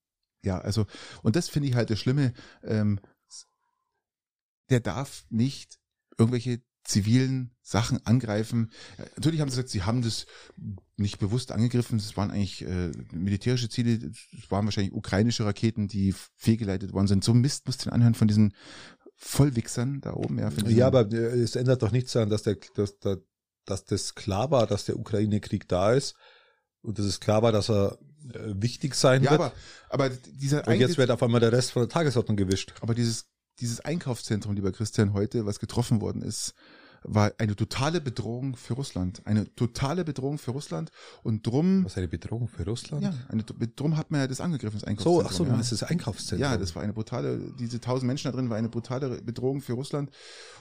Ja, 0.44 0.60
also, 0.60 0.86
und 1.22 1.36
das 1.36 1.50
finde 1.50 1.70
ich 1.70 1.76
halt 1.76 1.90
das 1.90 2.00
Schlimme. 2.00 2.34
Ähm, 2.64 3.00
der 4.70 4.80
darf 4.80 5.26
nicht 5.30 5.80
irgendwelche 6.18 6.62
zivilen 6.84 7.56
Sachen 7.62 8.06
angreifen. 8.06 8.72
Natürlich 9.16 9.40
haben 9.40 9.50
sie 9.50 9.56
gesagt, 9.56 9.70
sie 9.70 9.84
haben 9.84 10.02
das 10.02 10.26
nicht 10.98 11.18
bewusst 11.18 11.52
angegriffen. 11.52 11.98
Es 11.98 12.18
waren 12.18 12.32
eigentlich 12.32 12.64
äh, 12.64 12.92
militärische 13.12 13.70
Ziele. 13.70 14.12
Es 14.38 14.52
waren 14.52 14.66
wahrscheinlich 14.66 14.94
ukrainische 14.94 15.46
Raketen, 15.46 15.88
die 15.88 16.14
fehlgeleitet 16.36 16.94
worden 16.94 17.08
sind. 17.08 17.24
So 17.24 17.34
Mist 17.34 17.66
muss 17.66 17.78
den 17.78 17.94
anhören 17.94 18.16
von 18.16 18.28
diesen 18.28 18.54
Vollwichsern 19.16 20.02
da 20.02 20.14
oben. 20.14 20.40
Ja, 20.40 20.52
ja 20.68 20.88
aber 20.88 21.12
äh, 21.12 21.40
es 21.40 21.56
ändert 21.56 21.82
doch 21.82 21.92
nichts 21.92 22.12
daran, 22.12 22.30
dass, 22.30 22.44
der, 22.44 22.58
dass, 22.76 23.00
dass, 23.00 23.20
dass 23.66 23.86
das 23.86 24.16
klar 24.16 24.52
war, 24.52 24.68
dass 24.68 24.86
der 24.86 25.00
Ukraine-Krieg 25.00 25.68
da 25.70 25.94
ist. 25.94 26.16
Und 26.82 27.00
dass 27.00 27.06
es 27.06 27.22
klar 27.22 27.42
war, 27.42 27.54
dass 27.54 27.70
er 27.70 27.98
äh, 28.34 28.54
wichtig 28.56 28.96
sein 28.96 29.24
ja, 29.24 29.32
wird. 29.32 29.42
Aber, 29.42 29.54
aber 29.90 30.10
dieser 30.10 30.68
Und 30.68 30.76
jetzt 30.76 30.98
wird 30.98 31.12
auf 31.12 31.24
einmal 31.24 31.40
der 31.40 31.54
Rest 31.54 31.72
von 31.72 31.84
der 31.84 31.90
Tagesordnung 31.90 32.36
gewischt. 32.36 32.74
Aber 32.82 32.94
dieses 32.94 33.30
dieses 33.60 33.80
Einkaufszentrum, 33.80 34.56
lieber 34.56 34.72
Christian, 34.72 35.14
heute, 35.14 35.46
was 35.46 35.60
getroffen 35.60 36.02
worden 36.02 36.22
ist, 36.22 36.54
war 37.06 37.34
eine 37.38 37.56
totale 37.56 38.02
Bedrohung 38.02 38.56
für 38.56 38.74
Russland. 38.74 39.22
Eine 39.26 39.54
totale 39.56 40.06
Bedrohung 40.06 40.38
für 40.38 40.52
Russland. 40.52 40.92
Und 41.22 41.46
drum. 41.46 41.84
Was 41.84 41.98
eine 41.98 42.08
Bedrohung 42.08 42.48
für 42.48 42.66
Russland? 42.66 43.04
Ja, 43.04 43.14
eine, 43.28 43.44
drum 43.44 43.98
hat 43.98 44.12
man 44.12 44.22
ja 44.22 44.28
das 44.28 44.42
angegriffen, 44.42 44.80
das 44.80 44.88
Einkaufszentrum. 44.88 45.24
So, 45.24 45.30
ach 45.30 45.32
so, 45.32 45.46
ja. 45.46 45.58
das 45.58 45.72
ist 45.72 45.82
das 45.82 45.90
Einkaufszentrum. 45.90 46.52
Ja, 46.52 46.58
das 46.58 46.76
war 46.76 46.84
eine 46.84 46.94
brutale, 46.94 47.40
diese 47.60 47.80
tausend 47.80 48.08
Menschen 48.08 48.32
da 48.32 48.38
drin 48.38 48.50
war 48.50 48.58
eine 48.58 48.70
brutale 48.70 49.22
Bedrohung 49.22 49.62
für 49.62 49.74
Russland. 49.74 50.12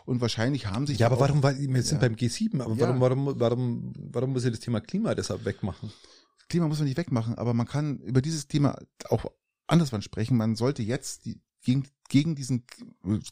Und 0.05 0.21
wahrscheinlich 0.21 0.67
haben 0.67 0.87
sich. 0.87 0.99
Ja, 0.99 1.07
aber 1.07 1.17
auch, 1.17 1.21
warum, 1.21 1.43
weil 1.43 1.59
wir 1.59 1.83
sind 1.83 2.03
ja. 2.03 2.09
beim 2.09 2.17
G7, 2.17 2.61
aber 2.61 2.79
warum, 2.79 2.97
ja. 2.97 3.01
warum, 3.01 3.41
warum, 3.41 3.93
warum 4.11 4.33
muss 4.33 4.45
ich 4.45 4.51
das 4.51 4.61
Thema 4.61 4.81
Klima 4.81 5.15
deshalb 5.15 5.45
wegmachen? 5.45 5.93
Klima 6.49 6.69
muss 6.69 6.79
man 6.79 6.89
nicht 6.89 6.99
wegmachen, 6.99 7.37
aber 7.37 7.55
man 7.55 7.67
kann 7.67 7.99
über 8.01 8.21
dieses 8.21 8.49
Thema 8.49 8.79
auch 9.09 9.27
anderswann 9.69 10.03
sprechen. 10.03 10.37
Man 10.37 10.57
sollte 10.57 10.83
jetzt 10.83 11.25
die, 11.25 11.41
gegen, 11.63 11.89
gegen 12.09 12.35
diesen 12.35 12.65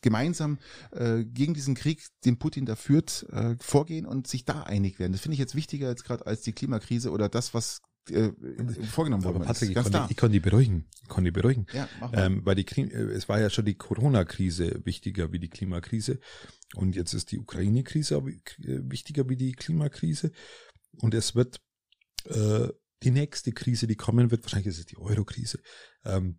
gemeinsam 0.00 0.58
äh, 0.92 1.24
gegen 1.24 1.54
diesen 1.54 1.74
Krieg, 1.74 2.06
den 2.24 2.38
Putin 2.38 2.66
da 2.66 2.76
führt, 2.76 3.26
äh, 3.30 3.56
vorgehen 3.60 4.06
und 4.06 4.26
sich 4.26 4.44
da 4.44 4.62
einig 4.62 4.98
werden. 4.98 5.12
Das 5.12 5.20
finde 5.20 5.34
ich 5.34 5.40
jetzt 5.40 5.54
wichtiger 5.54 5.88
jetzt 5.88 6.04
gerade 6.04 6.26
als 6.26 6.42
die 6.42 6.52
Klimakrise 6.52 7.10
oder 7.10 7.28
das, 7.28 7.54
was 7.54 7.82
äh, 8.10 8.32
vorgenommen 8.90 9.24
wurde. 9.24 9.40
Patrick, 9.40 9.70
ich, 9.70 9.74
kann 9.74 9.92
die, 9.92 10.10
ich 10.10 10.16
kann 10.16 10.32
die 10.32 10.40
beruhigen. 10.40 10.86
Ich 11.02 11.08
kann 11.08 11.24
die 11.24 11.30
beruhigen. 11.30 11.66
Ja. 11.72 11.88
Ähm, 12.12 12.44
weil 12.44 12.54
die 12.54 12.64
äh, 12.64 13.12
es 13.12 13.28
war 13.28 13.40
ja 13.40 13.50
schon 13.50 13.64
die 13.64 13.74
Corona-Krise 13.74 14.80
wichtiger 14.84 15.32
wie 15.32 15.38
die 15.38 15.50
Klimakrise. 15.50 16.18
Und 16.74 16.96
jetzt 16.96 17.12
ist 17.12 17.32
die 17.32 17.38
Ukraine-Krise 17.38 18.16
äh, 18.16 18.40
wichtiger 18.90 19.28
wie 19.28 19.36
die 19.36 19.52
Klimakrise. 19.52 20.32
Und 20.98 21.14
es 21.14 21.34
wird 21.34 21.60
äh, 22.24 22.68
die 23.02 23.10
nächste 23.10 23.52
Krise, 23.52 23.86
die 23.86 23.96
kommen 23.96 24.30
wird, 24.30 24.42
wahrscheinlich 24.44 24.68
ist 24.68 24.78
es 24.78 24.86
die 24.86 24.98
Euro-Krise, 24.98 25.60
ähm, 26.04 26.38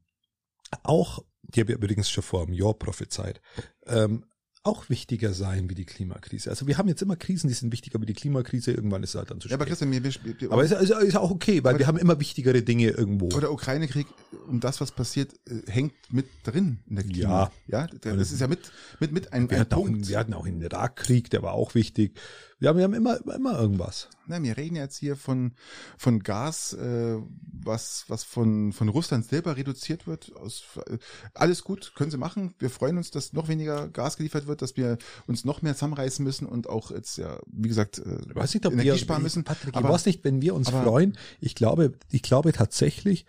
auch, 0.83 1.25
die 1.51 1.61
habe 1.61 1.71
ich 1.71 1.77
übrigens 1.77 2.09
schon 2.09 2.23
vor 2.23 2.43
einem 2.43 2.53
Jahr 2.53 2.73
prophezeit, 2.73 3.41
ähm, 3.85 4.25
auch 4.63 4.89
wichtiger 4.89 5.33
sein 5.33 5.69
wie 5.71 5.75
die 5.75 5.85
Klimakrise. 5.85 6.49
Also 6.51 6.67
wir 6.67 6.77
haben 6.77 6.87
jetzt 6.87 7.01
immer 7.01 7.15
Krisen, 7.15 7.47
die 7.47 7.53
sind 7.53 7.71
wichtiger 7.71 7.99
wie 7.99 8.05
die 8.05 8.13
Klimakrise. 8.13 8.71
Irgendwann 8.71 9.01
ist 9.01 9.11
es 9.11 9.15
halt 9.15 9.31
dann 9.31 9.39
zu 9.39 9.47
spät. 9.47 9.51
Ja, 9.51 9.57
aber 9.57 9.65
Christian, 9.65 9.91
wir, 9.91 10.03
wir, 10.03 10.13
wir 10.13 10.51
aber 10.51 10.63
es 10.63 10.71
ist, 10.71 10.91
ist, 10.91 11.17
auch 11.17 11.31
okay, 11.31 11.63
weil 11.63 11.79
wir 11.79 11.87
haben 11.87 11.97
immer 11.97 12.19
wichtigere 12.19 12.61
Dinge 12.61 12.89
irgendwo. 12.89 13.29
Aber 13.31 13.41
der 13.41 13.51
Ukraine-Krieg, 13.51 14.05
um 14.47 14.59
das, 14.59 14.79
was 14.79 14.91
passiert, 14.91 15.33
äh, 15.47 15.71
hängt 15.71 15.93
mit 16.09 16.27
drin 16.43 16.79
in 16.87 16.95
der 16.95 17.05
Klima. 17.05 17.51
Ja, 17.67 17.87
ja, 17.87 18.13
das 18.13 18.31
ist 18.31 18.39
ja 18.39 18.47
mit 18.47 18.71
mit 18.99 19.11
mit 19.11 19.33
ein, 19.33 19.49
wir 19.49 19.61
ein 19.61 19.67
Punkt. 19.67 20.05
Auch, 20.05 20.09
wir 20.09 20.19
hatten 20.19 20.33
auch 20.35 20.45
einen 20.45 20.61
Irakkrieg, 20.61 21.31
der 21.31 21.41
war 21.41 21.53
auch 21.53 21.73
wichtig. 21.73 22.19
Ja, 22.61 22.77
wir 22.77 22.83
haben 22.83 22.93
immer, 22.93 23.19
immer 23.25 23.59
irgendwas. 23.59 24.07
Na, 24.27 24.41
wir 24.41 24.55
reden 24.55 24.75
jetzt 24.75 24.95
hier 24.95 25.15
von, 25.15 25.53
von 25.97 26.19
Gas, 26.19 26.73
äh, 26.73 27.17
was, 27.41 28.05
was 28.07 28.23
von, 28.23 28.71
von 28.71 28.87
Russland 28.87 29.25
selber 29.25 29.57
reduziert 29.57 30.05
wird. 30.05 30.31
Aus, 30.35 30.63
äh, 30.85 30.99
alles 31.33 31.63
gut, 31.63 31.93
können 31.95 32.11
sie 32.11 32.17
machen. 32.17 32.53
Wir 32.59 32.69
freuen 32.69 32.97
uns, 32.97 33.09
dass 33.09 33.33
noch 33.33 33.47
weniger 33.47 33.87
Gas 33.87 34.15
geliefert 34.15 34.45
wird, 34.45 34.61
dass 34.61 34.77
wir 34.77 34.99
uns 35.25 35.43
noch 35.43 35.63
mehr 35.63 35.73
zusammenreißen 35.73 36.23
müssen 36.23 36.45
und 36.45 36.69
auch 36.69 36.91
jetzt, 36.91 37.17
ja, 37.17 37.39
wie 37.47 37.67
gesagt, 37.67 37.97
äh, 37.97 38.35
weiß 38.35 38.53
nicht, 38.53 38.65
ob 38.67 38.73
Energie 38.73 38.89
wir, 38.89 38.97
sparen 38.97 39.23
müssen. 39.23 39.43
Patrick, 39.43 39.75
aber, 39.75 39.87
ich 39.87 39.93
weiß 39.95 40.05
nicht, 40.05 40.23
wenn 40.23 40.43
wir 40.43 40.53
uns 40.53 40.69
freuen. 40.69 41.17
Ich 41.39 41.55
glaube, 41.55 41.93
ich 42.11 42.21
glaube 42.21 42.53
tatsächlich, 42.53 43.25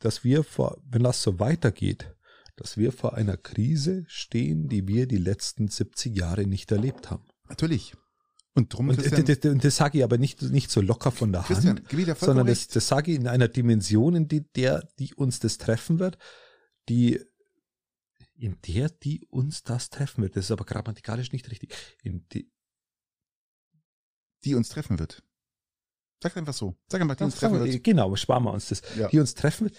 dass 0.00 0.24
wir 0.24 0.42
vor, 0.42 0.82
wenn 0.90 1.04
das 1.04 1.22
so 1.22 1.38
weitergeht, 1.38 2.16
dass 2.56 2.76
wir 2.76 2.90
vor 2.90 3.14
einer 3.14 3.36
Krise 3.36 4.04
stehen, 4.08 4.68
die 4.68 4.88
wir 4.88 5.06
die 5.06 5.18
letzten 5.18 5.68
70 5.68 6.16
Jahre 6.16 6.48
nicht 6.48 6.72
erlebt 6.72 7.12
haben. 7.12 7.22
Natürlich. 7.48 7.94
Und 8.54 8.72
drum, 8.72 8.90
und 8.90 8.98
Christian, 8.98 9.24
das, 9.24 9.40
das, 9.40 9.58
das 9.58 9.76
sage 9.76 9.98
ich 9.98 10.04
aber 10.04 10.18
nicht, 10.18 10.42
nicht 10.42 10.70
so 10.70 10.82
locker 10.82 11.10
von 11.10 11.32
der 11.32 11.42
Christian, 11.42 11.78
Hand, 11.78 11.88
gib 11.88 12.18
sondern 12.18 12.46
das, 12.46 12.68
das 12.68 12.86
sage 12.86 13.12
ich 13.12 13.18
in 13.18 13.26
einer 13.26 13.48
Dimension, 13.48 14.14
in 14.14 14.28
die, 14.28 14.42
der, 14.52 14.86
die 14.98 15.14
uns 15.14 15.40
das 15.40 15.56
treffen 15.56 15.98
wird, 15.98 16.18
die, 16.88 17.18
in 18.36 18.58
der, 18.66 18.90
die 18.90 19.24
uns 19.30 19.62
das 19.62 19.88
treffen 19.88 20.22
wird. 20.22 20.36
Das 20.36 20.46
ist 20.46 20.50
aber 20.50 20.66
grammatikalisch 20.66 21.32
nicht 21.32 21.50
richtig. 21.50 21.74
Die, 22.04 22.50
die 24.44 24.54
uns 24.54 24.68
treffen 24.68 24.98
wird. 24.98 25.22
Sag 26.22 26.36
einfach 26.36 26.54
so. 26.54 26.76
Sag 26.88 27.00
einfach, 27.00 27.16
die 27.16 27.24
uns 27.24 27.36
treffen 27.36 27.58
wird. 27.58 27.84
Genau, 27.84 28.14
sparen 28.16 28.44
wir 28.44 28.52
uns 28.52 28.68
das. 28.68 28.82
Ja. 28.96 29.08
Die 29.08 29.18
uns 29.18 29.34
treffen 29.34 29.64
wird. 29.66 29.76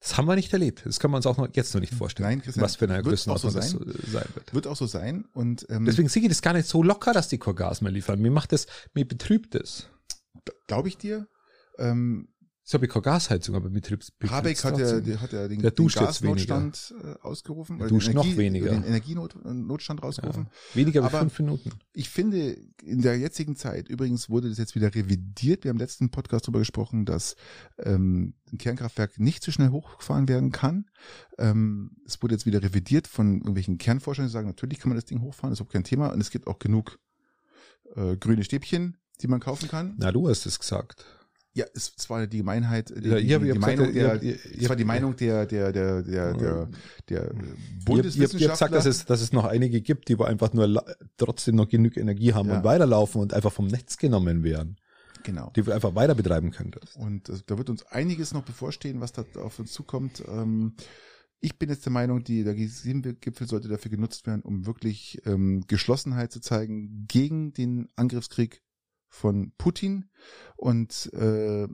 Das 0.00 0.16
haben 0.16 0.26
wir 0.26 0.36
nicht 0.36 0.52
erlebt. 0.52 0.82
Das 0.84 1.00
kann 1.00 1.10
man 1.10 1.18
uns 1.18 1.26
auch 1.26 1.36
noch, 1.36 1.48
jetzt 1.54 1.74
noch 1.74 1.80
nicht 1.80 1.92
vorstellen. 1.92 2.28
Nein, 2.28 2.42
Christian, 2.42 2.64
was 2.64 2.76
für 2.76 2.84
eine 2.84 3.02
Größenordnung 3.02 3.50
so 3.50 3.58
das 3.58 3.70
sein 3.70 4.24
wird. 4.34 4.54
Wird 4.54 4.66
auch 4.68 4.76
so 4.76 4.86
sein. 4.86 5.24
Und 5.32 5.66
ähm, 5.70 5.84
deswegen 5.84 6.08
sehe 6.08 6.22
ich 6.22 6.28
das 6.28 6.40
gar 6.40 6.52
nicht 6.52 6.68
so 6.68 6.82
locker, 6.82 7.12
dass 7.12 7.28
die 7.28 7.38
Gas 7.38 7.80
mehr 7.80 7.90
liefern. 7.90 8.20
Mir 8.20 8.30
macht 8.30 8.52
das, 8.52 8.66
mir 8.94 9.06
betrübt 9.06 9.54
es. 9.56 9.88
Glaube 10.68 10.88
ich 10.88 10.98
dir. 10.98 11.26
Ähm, 11.78 12.28
ich 12.68 12.74
habe 12.74 12.86
keine 12.86 13.02
Gasheizung, 13.02 13.54
aber 13.54 13.70
betriebs, 13.70 14.10
betriebs 14.10 14.30
Habeck 14.30 14.62
hat 14.62 14.78
ja, 14.78 15.00
der 15.00 15.20
hat 15.22 15.32
ja 15.32 15.48
den, 15.48 15.62
der 15.62 15.70
den 15.70 15.88
Gasnotstand 15.88 16.94
äh, 17.02 17.14
ausgerufen. 17.22 17.78
Der 17.78 17.88
duscht 17.88 18.10
Energie, 18.10 18.28
noch 18.28 18.36
weniger. 18.36 18.68
Den 18.68 18.84
Energienotstand 18.84 20.02
rausgerufen. 20.02 20.48
Ja, 20.50 20.76
weniger 20.76 21.02
als 21.02 21.16
fünf 21.16 21.38
Minuten. 21.38 21.70
Ich 21.94 22.10
finde, 22.10 22.58
in 22.82 23.00
der 23.00 23.18
jetzigen 23.18 23.56
Zeit, 23.56 23.88
übrigens 23.88 24.28
wurde 24.28 24.50
das 24.50 24.58
jetzt 24.58 24.74
wieder 24.74 24.94
revidiert. 24.94 25.64
Wir 25.64 25.70
haben 25.70 25.78
im 25.78 25.80
letzten 25.80 26.10
Podcast 26.10 26.46
darüber 26.46 26.58
gesprochen, 26.58 27.06
dass 27.06 27.36
ähm, 27.78 28.34
ein 28.52 28.58
Kernkraftwerk 28.58 29.18
nicht 29.18 29.42
so 29.42 29.50
schnell 29.50 29.70
hochgefahren 29.70 30.28
werden 30.28 30.52
kann. 30.52 30.90
Ähm, 31.38 31.96
es 32.04 32.22
wurde 32.22 32.34
jetzt 32.34 32.44
wieder 32.44 32.62
revidiert 32.62 33.08
von 33.08 33.36
irgendwelchen 33.36 33.78
Kernforschern, 33.78 34.26
die 34.26 34.30
sagen, 34.30 34.46
natürlich 34.46 34.78
kann 34.78 34.90
man 34.90 34.96
das 34.96 35.06
Ding 35.06 35.22
hochfahren, 35.22 35.52
das 35.52 35.56
ist 35.56 35.60
überhaupt 35.60 35.72
kein 35.72 35.84
Thema. 35.84 36.08
Und 36.08 36.20
es 36.20 36.30
gibt 36.30 36.46
auch 36.46 36.58
genug 36.58 36.98
äh, 37.96 38.18
grüne 38.18 38.44
Stäbchen, 38.44 38.98
die 39.22 39.26
man 39.26 39.40
kaufen 39.40 39.70
kann. 39.70 39.94
Na, 39.96 40.12
du 40.12 40.28
hast 40.28 40.44
es 40.44 40.58
gesagt. 40.58 41.17
Ja, 41.58 41.66
es, 41.74 41.92
es 41.96 42.08
war 42.08 42.24
die 42.28 42.38
Gemeinheit, 42.38 42.90
die, 42.90 43.08
ja, 43.08 43.38
die, 43.40 43.52
die 43.52 43.58
Meinung 43.58 43.92
der, 43.92 44.22
es 44.22 44.68
war 44.68 44.76
die 44.76 44.84
Meinung 44.84 45.16
der, 45.16 45.44
der, 45.44 45.72
der, 45.72 46.02
der, 46.04 46.34
der, 46.34 46.68
der 47.08 47.34
Bundeswissenschaftler. 47.84 48.40
Ihr 48.40 48.48
habt 48.48 48.58
gesagt, 48.58 48.74
dass 48.74 48.86
es, 48.86 49.04
dass 49.06 49.20
es 49.20 49.32
noch 49.32 49.44
einige 49.44 49.80
gibt, 49.80 50.08
die 50.08 50.14
aber 50.14 50.28
einfach 50.28 50.52
nur 50.52 50.84
trotzdem 51.16 51.56
noch 51.56 51.68
genug 51.68 51.96
Energie 51.96 52.32
haben 52.32 52.48
ja. 52.48 52.58
und 52.58 52.64
weiterlaufen 52.64 53.20
und 53.20 53.34
einfach 53.34 53.50
vom 53.50 53.66
Netz 53.66 53.96
genommen 53.96 54.44
werden. 54.44 54.76
Genau. 55.24 55.50
Die 55.56 55.62
du 55.62 55.72
einfach 55.72 55.96
weiter 55.96 56.14
betreiben 56.14 56.52
könntest. 56.52 56.94
Und 56.96 57.28
äh, 57.28 57.40
da 57.44 57.58
wird 57.58 57.70
uns 57.70 57.84
einiges 57.86 58.32
noch 58.32 58.44
bevorstehen, 58.44 59.00
was 59.00 59.10
da 59.10 59.24
auf 59.42 59.58
uns 59.58 59.72
zukommt. 59.72 60.22
Ähm, 60.28 60.74
ich 61.40 61.58
bin 61.58 61.70
jetzt 61.70 61.84
der 61.86 61.92
Meinung, 61.92 62.22
die, 62.22 62.44
der 62.44 62.54
G7-Gipfel 62.54 63.48
sollte 63.48 63.66
dafür 63.66 63.90
genutzt 63.90 64.28
werden, 64.28 64.42
um 64.42 64.64
wirklich 64.64 65.20
ähm, 65.26 65.64
Geschlossenheit 65.66 66.30
zu 66.30 66.40
zeigen 66.40 67.06
gegen 67.08 67.52
den 67.52 67.88
Angriffskrieg 67.96 68.62
von 69.08 69.52
Putin. 69.58 70.10
Und 70.56 71.10
äh, 71.14 71.66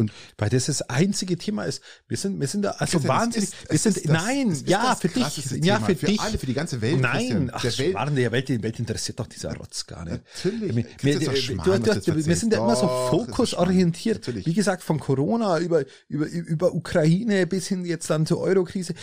und 0.00 0.12
weil 0.38 0.48
das 0.48 0.66
das 0.66 0.82
einzige 0.82 1.36
Thema 1.36 1.64
ist. 1.64 1.82
Wir 2.08 2.16
sind, 2.16 2.40
wir 2.40 2.48
sind 2.48 2.62
da 2.62 2.70
also 2.70 3.06
wahnsinnig. 3.06 3.50
Ist, 3.50 3.70
wir 3.70 3.78
sind, 3.78 3.96
das, 3.96 4.04
nein, 4.04 4.56
ja, 4.66 4.96
für 4.96 5.08
dich, 5.08 5.62
ja, 5.62 5.78
für, 5.78 5.94
für 5.94 6.06
dich. 6.06 6.20
alle, 6.20 6.38
für 6.38 6.46
die 6.46 6.54
ganze 6.54 6.80
Welt. 6.80 7.00
Nein, 7.00 7.50
ach, 7.52 7.62
der 7.62 7.78
Welt. 7.78 7.94
Waren 7.94 8.16
der 8.16 8.32
Welt, 8.32 8.48
die 8.48 8.62
Welt 8.62 8.78
interessiert 8.78 9.20
doch 9.20 9.26
dieser 9.26 9.54
Rotz 9.54 9.86
gar 9.86 10.04
nicht. 10.04 10.22
Natürlich. 10.44 10.74
Wir, 10.74 10.84
wir, 11.00 11.20
wir, 11.20 11.36
Schmarrn, 11.36 11.82
du, 11.82 12.00
du, 12.00 12.26
wir 12.26 12.36
sind 12.36 12.52
ja 12.52 12.60
immer 12.60 12.76
so 12.76 12.88
fokusorientiert. 13.10 14.26
Wie 14.46 14.54
gesagt, 14.54 14.82
von 14.82 14.98
Corona 14.98 15.58
über, 15.58 15.84
über, 16.08 16.26
über 16.26 16.74
Ukraine 16.74 17.46
bis 17.46 17.68
hin 17.68 17.84
jetzt 17.84 18.08
dann 18.10 18.26
zur 18.26 18.40
Eurokrise, 18.40 18.94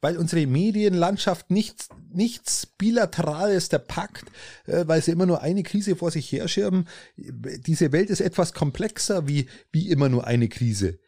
weil 0.00 0.16
unsere 0.16 0.46
Medienlandschaft 0.46 1.50
nichts, 1.50 1.88
nichts 2.12 2.66
Bilaterales 2.66 3.68
der 3.68 3.78
Pakt, 3.78 4.24
äh, 4.66 4.84
weil 4.86 5.02
sie 5.02 5.12
immer 5.12 5.26
nur 5.26 5.42
eine 5.42 5.62
Krise 5.62 5.96
vor 5.96 6.10
sich 6.10 6.30
herschirmen. 6.30 6.88
Diese 7.16 7.92
Welt 7.92 8.10
ist 8.10 8.20
etwas 8.20 8.52
komplexer 8.52 9.28
wie, 9.28 9.48
wie 9.72 9.88
immer 9.90 10.08
nur 10.08 10.17
nur 10.18 10.26
eine 10.26 10.48
Krise. 10.48 10.98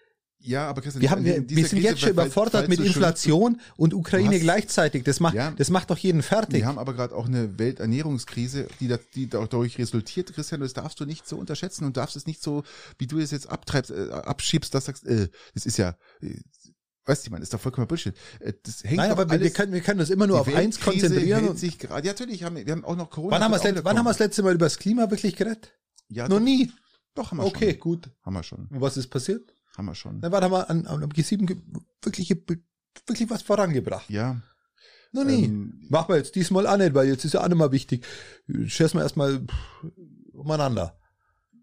Ja, 0.43 0.69
aber 0.71 0.81
Christian, 0.81 1.03
Wir, 1.03 1.11
haben, 1.11 1.23
wir, 1.23 1.47
wir 1.51 1.57
sind 1.67 1.81
Krise, 1.81 1.83
jetzt 1.83 2.01
schon 2.01 2.11
überfordert 2.11 2.67
mit 2.69 2.81
Inflation 2.81 3.61
und 3.77 3.93
Ukraine 3.93 4.37
hast- 4.37 4.41
gleichzeitig. 4.41 5.05
Das 5.05 5.21
macht, 5.21 5.35
Ja. 5.35 5.51
das 5.51 5.69
macht 5.69 5.91
doch 5.91 5.99
jeden 5.99 6.23
fertig. 6.23 6.61
Wir 6.61 6.67
haben 6.67 6.79
aber 6.79 6.95
gerade 6.95 7.15
auch 7.15 7.27
eine 7.27 7.59
Welternährungskrise, 7.59 8.67
die, 8.81 8.89
da, 8.89 8.99
die 9.15 9.29
dadurch 9.29 9.77
resultiert, 9.79 10.33
Christian, 10.33 10.63
das 10.63 10.73
darfst 10.73 10.99
du 10.99 11.05
nicht 11.05 11.29
so 11.29 11.37
unterschätzen 11.37 11.85
und 11.85 11.99
darfst 11.99 12.17
es 12.17 12.27
nicht 12.27 12.43
so, 12.43 12.63
wie 12.97 13.07
du 13.07 13.19
es 13.19 13.33
jetzt 13.33 13.51
abtreibst, 13.51 13.91
äh, 13.91 14.09
abschiebst, 14.13 14.75
dass 14.75 14.85
du 14.85 14.93
sagst, 14.93 15.07
äh, 15.07 15.29
das 15.53 15.67
ist 15.67 15.77
ja, 15.77 15.95
äh, 16.23 16.37
weißt 17.05 17.27
du, 17.27 17.33
man, 17.33 17.43
ist 17.43 17.53
doch 17.53 17.61
vollkommen 17.61 17.87
Bullshit. 17.87 18.15
Äh, 18.39 18.55
das 18.63 18.83
hängt 18.83 18.97
Nein, 18.97 19.11
aber 19.11 19.27
wir, 19.27 19.33
wir, 19.33 19.41
alles, 19.41 19.53
können, 19.53 19.73
wir 19.75 19.83
können 19.83 20.01
uns 20.01 20.09
immer 20.09 20.27
nur 20.27 20.41
auf 20.41 20.55
eins 20.55 20.81
konzentrieren. 20.81 21.49
Und 21.49 21.59
sich 21.59 21.79
gerade, 21.79 22.07
ja, 22.07 22.15
natürlich, 22.15 22.45
haben 22.45 22.57
wir, 22.57 22.65
haben 22.73 22.85
auch 22.87 22.97
noch 22.97 23.11
Corona. 23.11 23.37
wann 23.37 23.43
haben 23.45 23.53
wir 23.53 23.59
das 24.11 24.19
letzte, 24.21 24.41
das 24.41 24.45
Mal 24.45 24.55
über 24.55 24.65
das 24.67 24.79
Klima 24.79 25.11
wirklich 25.11 25.37
geredet? 25.37 25.75
Ja, 26.09 26.29
Noch 26.29 26.41
nie. 26.41 26.73
Doch, 27.15 27.31
haben 27.31 27.39
wir 27.39 27.45
Okay, 27.45 27.73
schon. 27.73 27.81
gut. 27.81 28.11
Haben 28.23 28.35
wir 28.35 28.43
schon. 28.43 28.67
Und 28.67 28.81
was 28.81 28.97
ist 28.97 29.09
passiert? 29.09 29.55
Haben 29.77 29.87
wir 29.87 29.95
schon. 29.95 30.19
Na, 30.21 30.31
wann 30.33 30.45
haben 30.45 30.53
wir 30.53 30.69
an, 30.71 30.87
an 30.87 31.03
am 31.03 31.11
G7 31.11 31.47
ge 31.47 31.57
wirklich, 32.03 32.31
wirklich 32.31 33.31
was 33.31 33.43
vorangebracht? 33.43 34.09
Ja. 34.11 34.41
Noch 35.13 35.25
nie. 35.25 35.45
Ähm, 35.45 35.87
Machen 35.89 36.09
wir 36.11 36.17
jetzt 36.19 36.35
diesmal 36.37 36.67
auch 36.67 36.77
nicht, 36.77 36.95
weil 36.95 37.09
jetzt 37.09 37.25
ist 37.25 37.35
ja 37.35 37.43
auch 37.43 37.49
nicht 37.49 37.57
mal 37.59 37.73
wichtig. 37.73 38.07
Schießen 38.49 38.99
wir 38.99 39.03
erstmal 39.03 39.45
umeinander. 40.33 40.97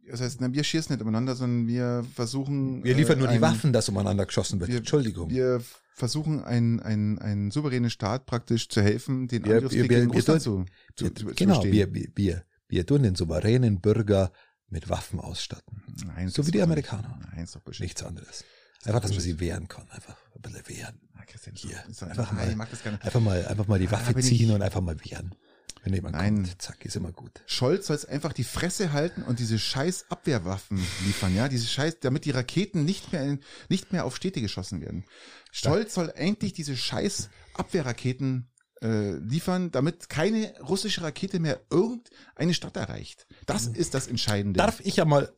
Das 0.10 0.22
heißt, 0.22 0.40
na, 0.40 0.52
wir 0.53 0.64
schießen 0.64 0.94
nicht 0.95 1.02
umeinander, 1.02 1.36
sondern 1.36 1.68
wir 1.68 2.06
versuchen. 2.14 2.84
Wir 2.84 2.95
liefern 2.95 3.18
äh, 3.18 3.19
nur 3.19 3.28
die 3.28 3.36
ein- 3.36 3.41
Waffen, 3.41 3.74
dass 3.74 3.90
umeinander 3.90 4.26
geschossen 4.26 4.60
wird. 4.60 4.69
Wir- 4.69 4.78
Entschuldigung. 4.78 5.30
Wir 5.30 5.61
versuchen, 5.95 6.44
ein, 6.44 6.80
ein, 6.80 7.19
ein 7.19 7.52
souveränen 7.52 7.90
Staat 7.90 8.26
praktisch 8.26 8.69
zu 8.69 8.82
helfen, 8.82 9.28
den 9.28 9.44
Wir- 9.44 9.56
Angriffskrieg 9.56 9.90
wir- 9.90 9.99
gegen 9.99 10.11
Russland 10.11 10.41
zu, 10.41 10.65
zu, 10.95 11.10
zu, 11.14 11.26
wir, 11.26 11.30
zu 11.30 11.36
genau, 11.36 11.64
wir, 11.64 11.94
wir, 11.94 12.07
wir, 12.15 12.44
wir 12.69 12.86
tun 12.86 13.03
den 13.03 13.15
souveränen 13.15 13.82
Bürger 13.82 14.32
mit 14.69 14.89
Waffen 14.89 15.19
ausstatten. 15.19 15.84
Nein, 16.06 16.30
so 16.30 16.45
wie 16.48 16.52
die 16.52 16.61
Amerikaner. 16.61 17.19
Nein, 17.31 17.44
ist 17.44 17.56
doch 17.56 17.61
Bullshit. 17.61 17.84
Nichts 17.84 18.03
anderes. 18.03 18.44
Einfach, 18.85 19.02
dass 19.02 19.11
man 19.11 19.19
sie 19.22 19.39
wehren 19.39 19.68
kann. 19.68 19.89
Einfach 19.89 20.15
ein 20.35 20.41
bisschen 20.41 20.68
wehren. 20.69 21.02
Ah, 21.15 21.26
Christian, 21.26 21.56
Hier, 21.56 21.84
einfach 21.85 22.31
nein, 22.31 22.57
mal-. 22.57 22.68
Einfach 23.02 23.19
mal, 23.19 23.45
einfach 23.48 23.68
mal 23.68 23.80
die 23.80 23.85
Ja, 23.85 23.91
Waffe 23.91 24.14
bin 24.14 24.23
ziehen 24.23 24.49
ich- 24.49 24.56
und 24.56 24.61
einfach 24.61 24.81
mal 24.81 24.98
wehren. 25.03 25.35
Wenn 25.84 25.94
jemand 25.94 26.15
Nein. 26.15 26.35
kommt, 26.44 26.61
zack, 26.61 26.84
ist 26.84 26.95
immer 26.98 27.11
gut. 27.14 27.41
Scholz 27.45 27.88
soll 27.88 27.95
jetzt 27.95 28.10
einfach 28.10 28.34
die 28.34 28.44
Fresse 28.44 28.91
halten 28.91 29.23
und 29.23 29.39
diese 29.39 29.57
scheiß 29.57 30.07
Abwehrwaffen 30.10 30.77
liefern, 31.06 31.34
ja, 31.34 31.48
diese 31.48 31.68
scheiß, 31.68 31.99
damit 32.02 32.26
die 32.26 32.31
Raketen 32.31 32.84
nicht 32.84 33.14
mehr, 33.14 33.23
in, 33.23 33.39
nicht 33.69 33.94
mehr 33.94 34.03
auf 34.03 34.15
Städte 34.15 34.41
geschossen 34.41 34.81
werden. 34.81 35.06
Scholz 35.52 35.94
soll 35.94 36.11
endlich 36.15 36.52
diese 36.53 36.76
scheiß 36.76 37.30
Abwehrraketen 37.53 38.49
äh, 38.81 39.13
liefern, 39.17 39.71
damit 39.71 40.09
keine 40.09 40.53
russische 40.61 41.01
Rakete 41.01 41.39
mehr 41.39 41.61
irgendeine 41.69 42.53
Stadt 42.53 42.75
erreicht. 42.77 43.27
Das 43.45 43.67
ist 43.67 43.93
das 43.93 44.07
Entscheidende. 44.07 44.57
Darf 44.57 44.79
ich 44.81 44.95
ja 44.97 45.05
mal, 45.05 45.33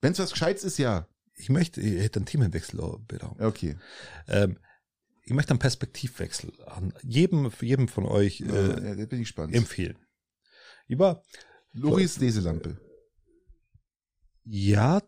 Wenn 0.00 0.12
es 0.12 0.18
was 0.18 0.32
Gescheites 0.32 0.64
ist, 0.64 0.78
ja. 0.78 1.08
ich 1.34 1.48
möchte, 1.48 1.80
ich 1.80 2.02
hätte 2.02 2.18
einen 2.18 2.26
Themenwechsel 2.26 2.78
beraumt. 3.08 3.40
Okay. 3.40 3.76
Ähm, 4.28 4.58
ich 5.22 5.32
möchte 5.32 5.50
einen 5.52 5.58
Perspektivwechsel 5.58 6.52
an 6.66 6.92
jedem, 7.02 7.50
jedem 7.62 7.88
von 7.88 8.04
euch 8.04 8.42
Äh, 8.42 8.98
ja, 9.00 9.06
bin 9.06 9.20
ich 9.20 9.28
gespannt. 9.28 9.54
empfehlen. 9.54 9.96
Über, 10.86 11.22
Loris 11.72 12.18
Leselampe. 12.18 12.78
ja, 14.44 15.00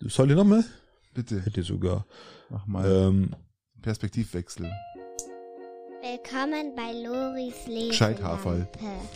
soll 0.00 0.30
ich 0.30 0.36
nochmal? 0.36 0.64
Bitte, 1.12 1.42
Hätte 1.42 1.62
sogar. 1.62 2.06
mach 2.48 2.66
mal 2.66 2.90
Ähm, 2.90 3.36
Perspektivwechsel. 3.82 4.72
Willkommen 6.00 6.74
bei 6.76 6.92
Loris 6.92 7.94
Scheithaferl. 7.96 8.68
Leselampe. 8.72 9.08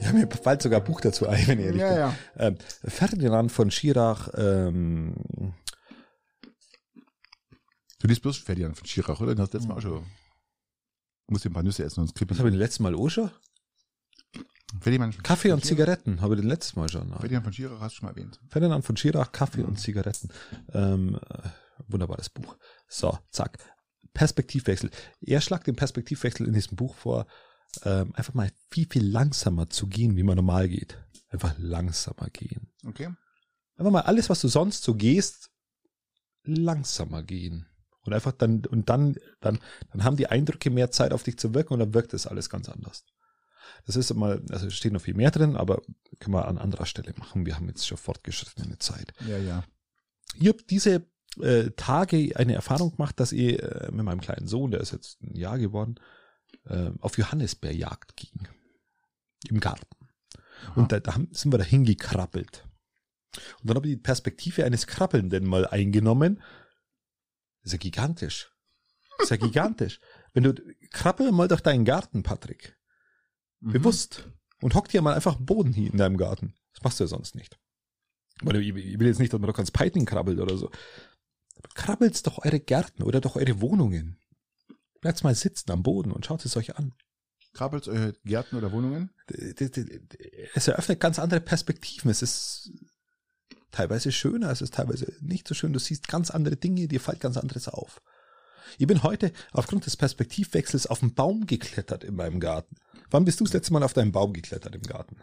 ja, 0.00 0.12
mir 0.12 0.28
fällt 0.28 0.62
sogar 0.62 0.80
ein 0.80 0.84
Buch 0.86 1.00
dazu 1.00 1.28
ein, 1.28 1.46
wenn 1.46 1.58
ich 1.58 1.66
ehrlich 1.66 1.82
bin. 1.82 1.96
ja. 1.96 2.14
Ähm, 2.38 2.56
Ferdinand 2.84 3.52
von 3.52 3.70
Schirach, 3.70 4.30
ähm, 4.34 5.14
Du 8.00 8.08
liest 8.08 8.22
bloß 8.22 8.38
Ferdinand 8.38 8.76
von 8.76 8.86
Schirach, 8.86 9.20
oder? 9.20 9.34
Den 9.34 9.40
hast 9.42 9.52
du 9.54 9.58
letztes 9.58 9.68
Mal 9.68 9.76
auch 9.78 9.82
schon. 9.82 9.92
Du 9.92 11.32
musst 11.32 11.44
dir 11.44 11.50
ein 11.50 11.54
paar 11.54 11.62
Nüsse 11.62 11.84
essen, 11.84 12.06
sonst 12.06 12.14
was 12.30 12.38
habe 12.38 12.48
ich 12.48 12.52
denn 12.52 12.60
letztes 12.60 12.80
Mal 12.80 12.94
auch 12.94 13.08
schon? 13.08 13.30
Ferdinand 14.80 15.14
von 15.14 15.22
Kaffee 15.22 15.52
und 15.52 15.64
Zigaretten 15.64 16.20
habe 16.20 16.34
ich 16.34 16.40
den 16.40 16.48
letztes 16.48 16.76
Mal 16.76 16.88
schon. 16.88 17.10
Ferdinand 17.10 17.44
von 17.44 17.52
Schirach 17.52 17.80
hast 17.80 17.92
du 17.94 17.96
schon 17.98 18.06
mal 18.06 18.12
erwähnt. 18.12 18.40
Ferdinand 18.48 18.84
von 18.84 18.96
Schirach, 18.96 19.32
Kaffee 19.32 19.62
und 19.62 19.78
Zigaretten. 19.78 20.28
Ähm, 20.72 21.18
äh, 21.30 21.48
wunderbares 21.88 22.28
Buch. 22.30 22.56
So, 22.88 23.18
zack. 23.30 23.58
Perspektivwechsel. 24.14 24.90
Er 25.20 25.40
schlagt 25.40 25.66
den 25.66 25.76
Perspektivwechsel 25.76 26.46
in 26.46 26.54
diesem 26.54 26.76
Buch 26.76 26.94
vor, 26.94 27.26
ähm, 27.82 28.14
einfach 28.14 28.34
mal 28.34 28.50
viel, 28.70 28.86
viel 28.88 29.06
langsamer 29.06 29.68
zu 29.68 29.88
gehen, 29.88 30.16
wie 30.16 30.22
man 30.22 30.36
normal 30.36 30.68
geht. 30.68 30.98
Einfach 31.28 31.54
langsamer 31.58 32.30
gehen. 32.30 32.72
Okay. 32.86 33.10
Einfach 33.76 33.92
mal 33.92 34.02
alles, 34.02 34.30
was 34.30 34.40
du 34.40 34.48
sonst 34.48 34.84
so 34.84 34.94
gehst, 34.94 35.50
langsamer 36.44 37.22
gehen. 37.22 37.66
Und 38.02 38.12
einfach 38.12 38.32
dann, 38.32 38.64
und 38.66 38.88
dann, 38.88 39.16
dann, 39.40 39.58
dann 39.90 40.04
haben 40.04 40.16
die 40.16 40.28
Eindrücke 40.28 40.70
mehr 40.70 40.90
Zeit 40.90 41.12
auf 41.12 41.22
dich 41.22 41.38
zu 41.38 41.54
wirken 41.54 41.72
und 41.72 41.80
dann 41.80 41.94
wirkt 41.94 42.12
das 42.12 42.26
alles 42.26 42.50
ganz 42.50 42.68
anders. 42.68 43.04
Das 43.86 43.96
ist 43.96 44.10
immer, 44.10 44.40
also 44.50 44.66
es 44.66 44.74
steht 44.74 44.92
noch 44.92 45.00
viel 45.00 45.14
mehr 45.14 45.30
drin, 45.30 45.56
aber 45.56 45.82
können 46.20 46.34
wir 46.34 46.46
an 46.46 46.58
anderer 46.58 46.86
Stelle 46.86 47.14
machen. 47.18 47.46
Wir 47.46 47.56
haben 47.56 47.66
jetzt 47.66 47.86
schon 47.86 47.98
fortgeschrittene 47.98 48.78
Zeit. 48.78 49.12
Ja, 49.26 49.38
ja. 49.38 49.64
Ich 50.38 50.48
habe 50.48 50.62
diese 50.68 51.06
äh, 51.40 51.70
Tage 51.76 52.36
eine 52.36 52.54
Erfahrung 52.54 52.92
gemacht, 52.92 53.18
dass 53.20 53.32
ich 53.32 53.62
äh, 53.62 53.90
mit 53.92 54.04
meinem 54.04 54.20
kleinen 54.20 54.46
Sohn, 54.46 54.70
der 54.70 54.80
ist 54.80 54.92
jetzt 54.92 55.20
ein 55.22 55.36
Jahr 55.36 55.58
geworden, 55.58 55.96
äh, 56.66 56.90
auf 57.00 57.18
Johannisbeerjagd 57.18 58.16
ging. 58.16 58.48
Im 59.48 59.60
Garten. 59.60 59.86
Und 60.74 60.92
da, 60.92 61.00
da 61.00 61.14
haben, 61.14 61.28
sind 61.32 61.52
wir 61.52 61.58
dahin 61.58 61.84
gekrabbelt. 61.84 62.66
Und 63.60 63.68
dann 63.68 63.76
habe 63.76 63.88
ich 63.88 63.94
die 63.94 64.00
Perspektive 64.00 64.64
eines 64.64 64.86
Krabbelnden 64.86 65.46
mal 65.46 65.66
eingenommen. 65.66 66.42
Das 67.62 67.66
ist 67.66 67.72
ja 67.72 67.78
gigantisch. 67.78 68.52
Das 69.18 69.24
ist 69.24 69.30
ja 69.30 69.36
gigantisch. 69.46 70.00
Wenn 70.32 70.44
du 70.44 70.54
krabbel 70.90 71.32
mal 71.32 71.48
durch 71.48 71.60
deinen 71.60 71.84
Garten, 71.84 72.22
Patrick. 72.22 72.76
Mhm. 73.60 73.72
Bewusst. 73.72 74.28
Und 74.60 74.74
hock 74.74 74.88
dir 74.88 75.02
mal 75.02 75.14
einfach 75.14 75.36
Boden 75.36 75.72
hier 75.72 75.90
in 75.90 75.98
deinem 75.98 76.16
Garten. 76.16 76.54
Das 76.72 76.82
machst 76.82 77.00
du 77.00 77.04
ja 77.04 77.08
sonst 77.08 77.34
nicht. 77.34 77.58
Weil 78.42 78.56
ich 78.62 78.74
will 78.74 79.06
jetzt 79.06 79.20
nicht, 79.20 79.32
dass 79.32 79.40
man 79.40 79.48
doch 79.48 79.56
ganz 79.56 79.70
Python 79.70 80.06
krabbelt 80.06 80.40
oder 80.40 80.56
so. 80.56 80.70
Krabbelt's 81.74 82.22
doch 82.22 82.44
eure 82.44 82.60
Gärten 82.60 83.02
oder 83.02 83.20
doch 83.20 83.36
eure 83.36 83.60
Wohnungen. 83.60 84.18
Bleibt 85.00 85.24
mal 85.24 85.34
sitzen 85.34 85.70
am 85.70 85.82
Boden 85.82 86.12
und 86.12 86.26
schaut 86.26 86.44
es 86.44 86.56
euch 86.56 86.76
an. 86.76 86.94
Krabbelt 87.52 87.88
eure 87.88 88.14
Gärten 88.24 88.56
oder 88.56 88.72
Wohnungen? 88.72 89.10
Es 90.54 90.68
eröffnet 90.68 91.00
ganz 91.00 91.18
andere 91.18 91.40
Perspektiven. 91.40 92.10
Es 92.10 92.22
ist 92.22 92.72
teilweise 93.70 94.12
schöner, 94.12 94.50
es 94.50 94.60
ist 94.60 94.74
teilweise 94.74 95.12
nicht 95.20 95.46
so 95.46 95.54
schön. 95.54 95.72
Du 95.72 95.78
siehst 95.78 96.08
ganz 96.08 96.30
andere 96.30 96.56
Dinge, 96.56 96.88
dir 96.88 97.00
fällt 97.00 97.20
ganz 97.20 97.36
anderes 97.36 97.68
auf. 97.68 98.02
Ich 98.78 98.86
bin 98.86 99.02
heute 99.02 99.32
aufgrund 99.52 99.86
des 99.86 99.96
Perspektivwechsels 99.96 100.86
auf 100.86 101.02
einen 101.02 101.14
Baum 101.14 101.46
geklettert 101.46 102.02
in 102.02 102.16
meinem 102.16 102.40
Garten. 102.40 102.76
Wann 103.10 103.24
bist 103.24 103.40
du 103.40 103.44
das 103.44 103.52
letzte 103.52 103.72
Mal 103.72 103.82
auf 103.82 103.92
deinen 103.92 104.12
Baum 104.12 104.32
geklettert 104.32 104.74
im 104.74 104.82
Garten? 104.82 105.16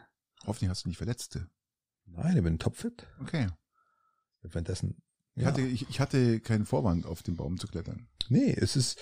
Hoffentlich 0.46 0.70
hast 0.70 0.86
du 0.86 0.90
nicht 0.90 0.98
Verletzte. 0.98 1.50
Nein, 2.06 2.38
ich 2.38 2.44
bin 2.44 2.60
topfit. 2.60 3.06
Okay. 3.22 3.48
Währenddessen. 4.42 5.02
Ich, 5.36 5.44
Ja. 5.44 5.48
hatte, 5.50 5.62
ich, 5.62 5.90
ich 5.90 6.00
hatte 6.00 6.40
keinen 6.40 6.66
Vorwand, 6.66 7.06
auf 7.06 7.24
den 7.24 7.36
Baum 7.38 7.58
zu 7.58 7.68
klettern. 7.68 8.08
Nee, 8.30 8.54
es 8.58 8.76
ist, 8.76 9.00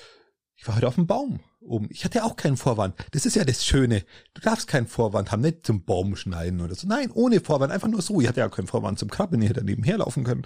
ich 0.55 0.67
war 0.67 0.75
heute 0.75 0.87
auf 0.87 0.95
dem 0.95 1.07
Baum 1.07 1.39
oben. 1.61 1.87
Ich 1.91 2.05
hatte 2.05 2.23
auch 2.23 2.35
keinen 2.35 2.57
Vorwand. 2.57 2.95
Das 3.11 3.25
ist 3.25 3.35
ja 3.35 3.43
das 3.45 3.65
Schöne. 3.65 4.03
Du 4.33 4.41
darfst 4.41 4.67
keinen 4.67 4.87
Vorwand 4.87 5.31
haben, 5.31 5.41
nicht 5.41 5.65
zum 5.65 5.83
Baum 5.85 6.15
schneiden 6.15 6.61
oder 6.61 6.75
so. 6.75 6.87
Nein, 6.87 7.11
ohne 7.11 7.39
Vorwand, 7.41 7.71
einfach 7.71 7.87
nur 7.87 8.01
so. 8.01 8.21
Ich 8.21 8.27
hatte 8.27 8.41
ja 8.41 8.47
auch 8.47 8.55
keinen 8.55 8.67
Vorwand 8.67 8.99
zum 8.99 9.09
Krabbeln, 9.09 9.41
ich 9.41 9.49
hätte 9.49 9.63
nebenher 9.63 9.97
laufen 9.97 10.23
können. 10.23 10.43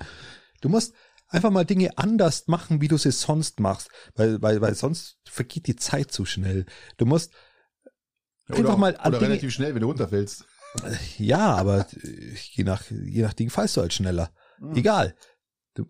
Du 0.62 0.70
musst 0.70 0.94
einfach 1.28 1.50
mal 1.52 1.66
Dinge 1.66 1.98
anders 1.98 2.48
machen, 2.48 2.80
wie 2.82 2.88
du 2.88 2.98
sie 2.98 3.12
sonst 3.12 3.60
machst, 3.60 3.90
weil, 4.16 4.42
weil, 4.42 4.62
weil 4.62 4.76
sonst 4.76 5.18
vergeht 5.26 5.68
die 5.68 5.76
Zeit 5.76 6.12
zu 6.12 6.26
schnell. 6.26 6.66
Du 6.98 7.06
musst, 7.06 7.34
Ja, 8.50 8.56
Einfach 8.56 8.70
oder, 8.72 8.78
mal 8.78 8.98
an 8.98 9.10
oder 9.10 9.20
Dinge- 9.20 9.32
relativ 9.32 9.52
schnell, 9.54 9.74
wenn 9.74 9.82
du 9.82 9.88
runterfällst. 9.88 10.46
ja, 11.18 11.54
aber 11.56 11.86
je 12.52 12.64
nach, 12.64 12.84
je 12.90 13.22
nach 13.22 13.34
Ding 13.34 13.50
fallst 13.50 13.78
du 13.78 13.82
halt 13.82 13.94
schneller. 13.94 14.32
Hm. 14.60 14.76
Egal. 14.76 15.16
Du, 15.76 15.88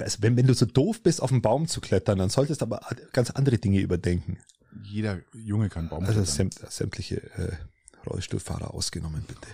also 0.00 0.18
wenn, 0.22 0.36
wenn 0.36 0.46
du 0.46 0.54
so 0.54 0.66
doof 0.66 1.02
bist, 1.02 1.22
auf 1.22 1.30
den 1.30 1.40
Baum 1.42 1.68
zu 1.68 1.80
klettern, 1.80 2.18
dann 2.18 2.30
solltest 2.30 2.60
du 2.60 2.64
aber 2.64 2.80
ganz 3.12 3.30
andere 3.30 3.58
Dinge 3.58 3.80
überdenken. 3.80 4.38
Jeder 4.82 5.20
Junge 5.32 5.68
kann 5.68 5.88
Baum 5.88 6.00
Also 6.04 6.14
klettern. 6.14 6.34
sämt, 6.34 6.54
sämtliche 6.72 7.22
äh, 7.38 7.56
Rollstuhlfahrer 8.08 8.74
ausgenommen, 8.74 9.24
bitte. 9.26 9.48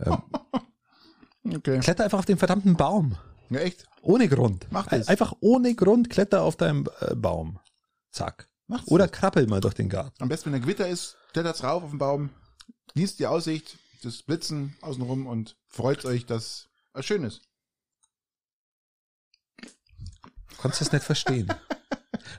Ähm, 0.00 0.22
Okay. 1.54 1.78
kletter 1.80 2.04
einfach 2.04 2.18
auf 2.18 2.26
den 2.26 2.36
verdammten 2.36 2.76
Baum. 2.76 3.16
Ja, 3.48 3.60
echt? 3.60 3.86
Ohne 4.02 4.28
Grund. 4.28 4.66
Mach 4.70 4.86
das. 4.86 5.08
Einfach 5.08 5.32
ohne 5.40 5.74
Grund 5.74 6.10
kletter 6.10 6.42
auf 6.42 6.56
deinem 6.56 6.86
äh, 7.00 7.14
Baum. 7.14 7.58
Zack. 8.10 8.48
Macht's. 8.66 8.90
Oder 8.90 9.08
krabbel 9.08 9.46
mal 9.46 9.60
durch 9.60 9.72
den 9.74 9.88
Garten. 9.88 10.22
Am 10.22 10.28
besten, 10.28 10.46
wenn 10.46 10.52
der 10.52 10.60
Gewitter 10.60 10.86
ist, 10.88 11.16
klettert's 11.32 11.62
rauf 11.62 11.82
auf 11.84 11.90
den 11.90 11.98
Baum, 11.98 12.28
genießt 12.92 13.18
die 13.18 13.26
Aussicht, 13.26 13.78
das 14.02 14.22
Blitzen 14.22 14.76
außenrum 14.82 15.26
und 15.26 15.56
freut 15.68 16.04
euch, 16.04 16.26
dass 16.26 16.68
es 16.92 17.06
schön 17.06 17.24
ist. 17.24 17.40
Du 20.58 20.62
kannst 20.62 20.80
das 20.80 20.92
nicht 20.92 21.04
verstehen. 21.04 21.48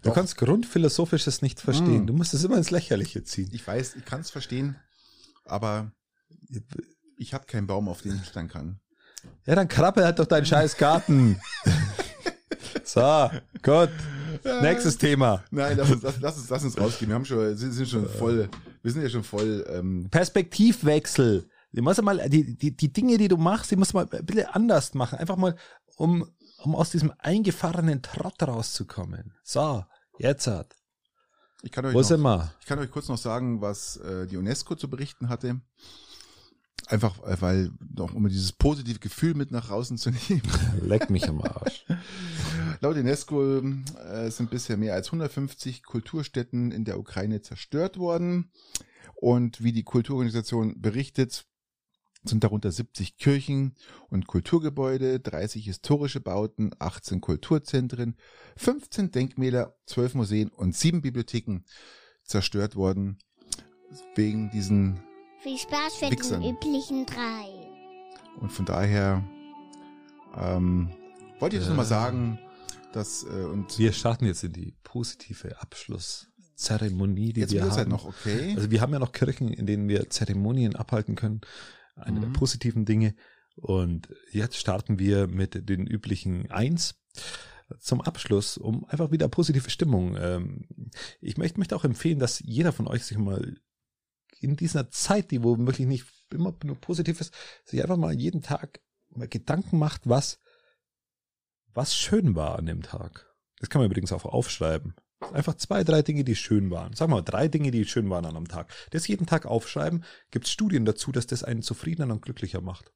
Du 0.02 0.10
Doch. 0.10 0.16
kannst 0.16 0.38
Grundphilosophisches 0.38 1.42
nicht 1.42 1.60
verstehen. 1.60 2.04
Mm. 2.04 2.08
Du 2.08 2.14
musst 2.14 2.34
es 2.34 2.44
immer 2.44 2.58
ins 2.58 2.72
Lächerliche 2.72 3.24
ziehen. 3.24 3.50
Ich 3.52 3.66
weiß, 3.66 3.96
ich 3.96 4.06
kann's 4.06 4.30
verstehen, 4.30 4.78
aber 5.46 5.92
ich 7.18 7.34
habe 7.34 7.46
keinen 7.46 7.68
Baum, 7.68 7.90
auf 7.90 8.02
den 8.02 8.16
ich 8.16 8.24
klettern 8.24 8.48
kann. 8.48 8.80
Ja, 9.46 9.56
dann 9.56 9.68
krabbel 9.68 10.06
halt 10.06 10.20
doch 10.20 10.26
deinen 10.26 10.46
scheiß 10.46 10.78
Garten. 10.78 11.40
so, 12.84 13.30
gut. 13.62 13.90
Nächstes 14.62 14.98
Thema. 14.98 15.44
Nein, 15.52 15.78
lass 15.78 15.92
uns, 15.92 16.04
lass, 16.04 16.20
lass 16.22 16.38
uns, 16.38 16.50
lass 16.50 16.64
uns 16.64 16.78
rausgehen. 16.78 17.10
Wir 17.10 17.16
haben 17.16 17.26
schon, 17.26 17.58
sind, 17.58 17.72
sind 17.72 17.90
schon 17.90 18.08
voll, 18.08 18.50
wir 18.82 18.92
sind 18.92 19.02
ja 19.02 19.10
schon 19.10 19.24
voll, 19.24 19.66
ähm, 19.70 20.08
Perspektivwechsel. 20.10 21.50
Du 21.74 21.82
musst 21.82 22.02
mal, 22.02 22.30
die, 22.30 22.58
die, 22.58 22.76
die 22.76 22.94
Dinge, 22.94 23.18
die 23.18 23.28
du 23.28 23.38
machst, 23.38 23.72
die 23.72 23.76
musst 23.76 23.94
du 23.94 23.98
mal 23.98 24.08
ein 24.12 24.26
bisschen 24.26 24.46
anders 24.48 24.94
machen. 24.94 25.20
Einfach 25.20 25.36
mal, 25.36 25.56
um, 25.98 26.26
um 26.62 26.76
aus 26.76 26.92
diesem 26.92 27.14
eingefahrenen 27.20 28.02
Trott 28.02 28.42
rauszukommen. 28.44 29.34
So, 29.44 29.84
jetzt 30.18 30.48
hat. 30.48 30.76
ich 31.62 31.72
kann 31.72 31.86
euch 31.86 31.94
Wo 31.94 32.00
noch, 32.00 32.08
sind 32.08 32.22
wir? 32.22 32.54
Ich 32.60 32.66
kann 32.66 32.80
euch 32.80 32.92
kurz 32.92 33.08
noch 33.08 33.18
sagen, 33.18 33.62
was 33.62 33.98
äh, 33.98 34.28
die 34.28 34.38
UNESCO 34.38 34.76
zu 34.76 34.90
berichten 34.90 35.30
hatte. 35.30 35.62
Einfach, 36.88 37.22
äh, 37.24 37.40
weil, 37.40 37.72
noch, 37.96 38.14
um 38.14 38.28
dieses 38.28 38.52
positive 38.52 39.00
Gefühl 39.00 39.36
mit 39.36 39.52
nach 39.52 39.68
draußen 39.68 39.98
zu 39.98 40.10
nehmen. 40.30 40.42
Leck 40.82 41.10
mich 41.10 41.28
am 41.28 41.42
Arsch. 41.42 41.86
Laut 42.82 42.96
UNESCO 42.96 43.60
äh, 43.60 44.30
sind 44.32 44.50
bisher 44.50 44.78
mehr 44.78 44.94
als 44.94 45.08
150 45.08 45.84
Kulturstätten 45.84 46.72
in 46.72 46.86
der 46.86 47.00
Ukraine 47.00 47.42
zerstört 47.42 47.98
worden. 47.98 48.52
Und 49.16 49.62
wie 49.62 49.74
die 49.74 49.84
Kulturorganisation 49.84 50.80
berichtet, 50.80 51.46
sind 52.24 52.44
darunter 52.44 52.72
70 52.72 53.18
Kirchen 53.18 53.76
und 54.10 54.28
Kulturgebäude, 54.28 55.20
30 55.20 55.64
historische 55.66 56.20
Bauten, 56.20 56.72
18 56.80 57.22
Kulturzentren, 57.22 58.16
15 58.58 59.12
Denkmäler, 59.12 59.76
12 59.86 60.16
Museen 60.16 60.50
und 60.50 60.76
7 60.76 61.02
Bibliotheken 61.02 61.62
zerstört 62.24 62.76
worden 62.76 63.20
wegen 64.16 64.52
diesen 64.52 65.02
Viel 65.42 65.58
Spaß 65.58 65.96
für 65.96 66.12
Wichsern. 66.12 66.42
die 66.42 66.50
üblichen 66.50 67.06
drei. 67.06 67.48
und 68.42 68.52
von 68.52 68.66
daher 68.66 69.24
ähm, 70.38 70.92
wollte 71.40 71.56
ich 71.56 71.62
das 71.62 71.68
Äh. 71.68 71.72
nochmal 71.72 71.86
sagen, 71.86 72.40
dass 72.92 73.24
äh, 73.24 73.28
und 73.46 73.80
Wir 73.80 73.94
starten 73.94 74.26
jetzt 74.26 74.44
in 74.44 74.52
die 74.54 74.74
positive 74.84 75.60
Abschlusszeremonie, 75.62 77.34
die 77.34 77.42
jetzt 77.42 77.52
wir 77.54 77.62
wird 77.62 77.64
haben. 77.64 77.72
es 77.72 77.78
halt 77.78 77.88
noch 77.90 78.06
okay. 78.06 78.54
Also 78.56 78.70
wir 78.72 78.82
haben 78.82 78.94
ja 78.94 79.00
noch 79.00 79.12
Kirchen, 79.12 79.54
in 79.54 79.66
denen 79.66 79.88
wir 79.88 80.10
Zeremonien 80.10 80.76
abhalten 80.76 81.16
können. 81.16 81.42
Eine 82.00 82.20
der 82.20 82.30
Mhm. 82.30 82.34
positiven 82.34 82.86
Dinge. 82.86 83.16
Und 83.56 84.10
jetzt 84.32 84.58
starten 84.58 85.00
wir 85.00 85.28
mit 85.28 85.68
den 85.70 85.86
üblichen 85.86 86.50
Eins 86.52 86.96
zum 87.80 88.02
Abschluss, 88.02 88.58
um 88.58 88.86
einfach 88.86 89.12
wieder 89.12 89.28
positive 89.28 89.70
Stimmung. 89.70 90.16
Ähm, 90.18 90.68
ich 91.22 91.38
möchte, 91.38 91.60
möchte 91.60 91.76
auch 91.76 91.84
empfehlen, 91.84 92.20
dass 92.20 92.40
jeder 92.40 92.72
von 92.74 92.88
euch 92.88 93.06
sich 93.06 93.18
mal 93.18 93.58
in 94.40 94.56
dieser 94.56 94.90
Zeit, 94.90 95.32
die 95.32 95.44
wo 95.44 95.58
wirklich 95.58 95.88
nicht 95.88 96.06
immer 96.32 96.56
nur 96.64 96.78
positiv 96.78 97.20
ist, 97.22 97.34
sich 97.66 97.82
einfach 97.82 97.98
mal 97.98 98.14
jeden 98.14 98.42
Tag 98.42 98.82
mal 99.10 99.28
Gedanken 99.28 99.78
macht, 99.78 100.08
was, 100.08 100.40
was 101.74 101.96
schön 101.96 102.36
war 102.36 102.58
an 102.58 102.66
dem 102.66 102.82
Tag. 102.82 103.28
Das 103.60 103.70
kann 103.70 103.82
man 103.82 103.90
übrigens 103.92 104.14
auch 104.14 104.26
aufschreiben. 104.26 104.96
Einfach 105.34 105.56
zwei, 105.56 105.84
drei 105.84 106.02
Dinge, 106.02 106.24
die 106.24 106.36
schön 106.36 106.72
waren. 106.72 106.94
Sag 106.94 107.10
mal, 107.10 107.22
drei 107.22 107.48
Dinge, 107.50 107.72
die 107.72 107.86
schön 107.86 108.10
waren 108.10 108.26
an 108.26 108.36
einem 108.38 108.48
Tag. 108.48 108.72
Das 108.92 109.08
jeden 109.08 109.26
Tag 109.26 109.46
aufschreiben, 109.46 110.04
gibt 110.32 110.46
es 110.46 110.52
Studien 110.52 110.86
dazu, 110.86 111.12
dass 111.12 111.28
das 111.28 111.44
einen 111.44 111.62
zufriedener 111.62 112.14
und 112.14 112.22
glücklicher 112.22 112.62
macht. 112.62 112.92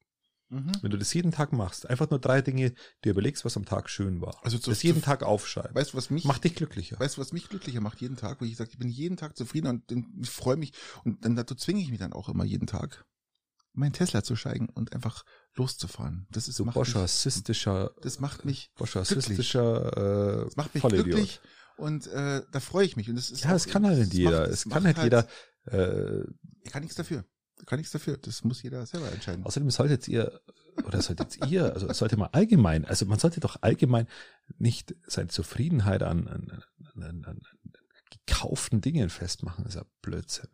Mhm. 0.49 0.71
Wenn 0.81 0.91
du 0.91 0.97
das 0.97 1.13
jeden 1.13 1.31
Tag 1.31 1.51
machst, 1.51 1.89
einfach 1.89 2.09
nur 2.09 2.19
drei 2.19 2.41
Dinge, 2.41 2.73
dir 3.03 3.11
überlegst, 3.11 3.43
was 3.43 3.57
am 3.57 3.65
Tag 3.65 3.89
schön 3.89 4.21
war. 4.21 4.37
Also 4.43 4.57
zu- 4.57 4.69
das 4.69 4.83
jeden 4.83 4.99
zu- 4.99 5.05
Tag 5.05 5.23
aufschreiben. 5.23 5.75
Weißt 5.75 5.93
du, 5.93 5.97
was 5.97 6.09
mich 6.09 6.23
Macht 6.25 6.43
dich 6.45 6.55
glücklicher. 6.55 6.97
Weißt 6.99 7.17
du, 7.17 7.21
was 7.21 7.33
mich 7.33 7.49
glücklicher 7.49 7.81
macht 7.81 7.99
jeden 8.01 8.15
Tag? 8.15 8.39
Wo 8.39 8.45
ich 8.45 8.55
sage, 8.55 8.69
ich 8.71 8.77
bin 8.77 8.89
jeden 8.89 9.17
Tag 9.17 9.35
zufrieden 9.35 9.67
und 9.67 9.91
ich 10.21 10.29
freue 10.29 10.55
mich 10.57 10.73
und 11.03 11.25
dann 11.25 11.35
dazu 11.35 11.55
zwinge 11.55 11.81
ich 11.81 11.89
mich 11.89 11.99
dann 11.99 12.13
auch 12.13 12.29
immer 12.29 12.45
jeden 12.45 12.67
Tag, 12.67 13.05
meinen 13.73 13.93
Tesla 13.93 14.23
zu 14.23 14.35
steigen 14.35 14.69
und 14.69 14.93
einfach 14.93 15.23
loszufahren. 15.55 16.27
Das 16.29 16.47
ist 16.47 16.55
so 16.57 16.63
macht 16.65 16.75
Boscher, 16.75 17.01
mich, 17.01 17.11
sistischer, 17.11 17.91
das 18.01 18.19
macht 18.19 18.45
mich 18.45 18.71
Boscher, 18.75 19.01
glücklich. 19.03 19.25
sistischer, 19.25 20.41
äh, 20.41 20.45
das 20.45 20.55
macht 20.55 20.73
mich 20.75 20.81
Vollidiot. 20.81 21.05
glücklich 21.05 21.41
und 21.77 22.07
äh, 22.07 22.41
da 22.51 22.59
freue 22.59 22.85
ich 22.85 22.95
mich 22.95 23.09
und 23.09 23.15
das 23.15 23.31
ist 23.31 23.43
Ja, 23.43 23.53
es 23.55 23.67
kann 23.67 23.85
halt 23.85 23.99
nicht 23.99 24.13
jeder. 24.13 24.47
es 24.47 24.63
kann 24.69 24.83
macht 24.83 24.97
halt 24.97 25.03
jeder. 25.03 25.27
Äh, 25.65 26.23
Ich 26.63 26.71
kann 26.71 26.81
nichts 26.81 26.95
dafür. 26.95 27.25
Ich 27.59 27.65
kann 27.65 27.77
nichts 27.77 27.91
dafür. 27.93 28.17
Das 28.17 28.43
muss 28.43 28.61
jeder 28.61 28.85
selber 28.85 29.11
entscheiden. 29.11 29.45
Außerdem 29.45 29.69
solltet 29.71 30.07
ihr, 30.07 30.41
oder 30.85 31.01
solltet 31.01 31.37
ihr, 31.49 31.73
also 31.73 31.91
sollte 31.93 32.17
man 32.17 32.29
allgemein, 32.33 32.83
also 32.85 33.05
man 33.05 33.19
sollte 33.19 33.39
doch 33.39 33.57
allgemein 33.61 34.07
nicht 34.57 34.95
seine 35.07 35.29
Zufriedenheit 35.29 36.03
an, 36.03 36.27
an, 36.27 36.63
an, 36.95 37.03
an, 37.03 37.25
an 37.25 37.41
gekauften 38.25 38.81
Dingen 38.81 39.09
festmachen. 39.09 39.63
Das 39.63 39.75
ist 39.75 39.81
ja 39.81 39.87
Blödsinn. 40.01 40.49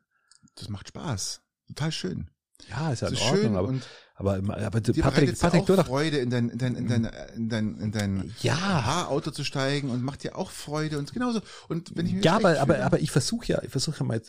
Das 0.55 0.69
macht 0.69 0.89
Spaß. 0.89 1.41
Total 1.67 1.91
schön. 1.91 2.29
Ja, 2.69 2.91
ist 2.91 3.01
ja 3.01 3.09
Das 3.09 3.19
in 3.19 3.25
Ordnung, 3.25 3.41
schön 3.41 3.55
aber, 3.55 3.67
und 3.67 3.87
aber, 4.15 4.57
aber 4.65 4.81
dir 4.81 5.01
Patrick, 5.01 5.39
Patrick, 5.39 5.61
auch 5.61 5.65
du 5.65 5.75
doch, 5.77 5.85
Freude 5.85 6.17
in 6.17 6.29
dein, 6.29 6.49
in 6.49 6.57
dein, 6.57 6.75
in 6.75 6.87
dein, 6.87 7.03
in 7.35 7.49
dein, 7.49 7.77
in 7.79 7.91
dein 7.91 8.35
ja, 8.41 8.59
Haarauto 8.85 9.31
zu 9.31 9.45
steigen 9.45 9.89
und 9.89 10.03
macht 10.03 10.23
dir 10.23 10.37
auch 10.37 10.51
Freude 10.51 10.99
und 10.99 11.13
genauso. 11.13 11.39
Und 11.69 11.95
wenn 11.95 12.05
ich 12.05 12.13
mich 12.15 12.25
ja, 12.25 12.35
aber, 12.35 12.59
aber, 12.59 12.83
aber 12.83 12.99
ich 12.99 13.11
versuche 13.11 13.47
ja, 13.47 13.63
ich 13.63 13.69
versuche 13.69 13.99
ja 13.99 14.05
mal 14.05 14.21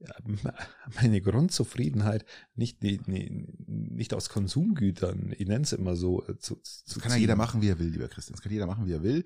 ja, 0.00 0.14
meine 1.02 1.20
Grundzufriedenheit 1.20 2.24
nicht, 2.54 2.82
nicht, 2.82 3.02
nicht 3.06 4.14
aus 4.14 4.28
Konsumgütern, 4.28 5.34
ich 5.36 5.46
nenne 5.46 5.64
es 5.64 5.72
immer 5.72 5.96
so, 5.96 6.24
äh, 6.26 6.38
zu, 6.38 6.56
zu 6.56 6.94
Das 6.94 6.98
kann 6.98 7.12
ja 7.12 7.18
jeder 7.18 7.36
machen, 7.36 7.62
wie 7.62 7.68
er 7.68 7.78
will, 7.78 7.88
lieber 7.88 8.08
Christian. 8.08 8.34
Das 8.34 8.42
kann 8.42 8.52
jeder 8.52 8.66
machen, 8.66 8.86
wie 8.86 8.92
er 8.92 9.02
will. 9.02 9.24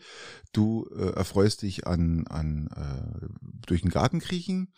Du 0.52 0.88
äh, 0.96 1.10
erfreust 1.12 1.62
dich 1.62 1.86
an, 1.86 2.26
an 2.26 2.68
äh, 2.74 3.26
durch 3.66 3.82
den 3.82 3.90
Garten 3.90 4.18
kriechen 4.20 4.72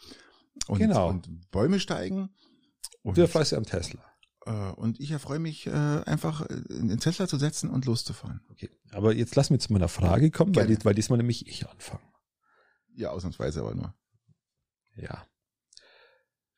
und, 0.66 0.78
Genau. 0.78 1.09
und 1.09 1.51
Bäume 1.51 1.81
steigen. 1.81 2.31
Und, 3.02 3.16
Du 3.16 3.22
erfreust 3.22 3.52
dich 3.52 3.58
am 3.58 3.64
Tesla. 3.64 4.00
äh, 4.46 4.72
und 4.72 5.00
ich 5.00 5.10
erfreue 5.10 5.38
mich 5.38 5.66
äh, 5.66 5.70
einfach 5.70 6.42
äh, 6.42 6.54
in 6.70 6.88
den 6.88 7.00
Tesla 7.00 7.26
zu 7.28 7.38
setzen 7.38 7.70
und 7.70 7.84
loszufahren. 7.86 8.40
Okay. 8.50 8.70
Aber 8.92 9.14
jetzt 9.14 9.34
lass 9.36 9.50
mir 9.50 9.58
zu 9.58 9.72
meiner 9.72 9.88
Frage 9.88 10.30
kommen, 10.30 10.54
weil, 10.56 10.66
die, 10.66 10.84
weil 10.84 10.94
diesmal 10.94 11.16
nämlich 11.18 11.46
ich 11.46 11.66
anfange. 11.68 12.02
Ja, 12.94 13.10
ausnahmsweise 13.10 13.60
aber 13.60 13.74
nur. 13.74 13.94
Ja. 14.96 15.24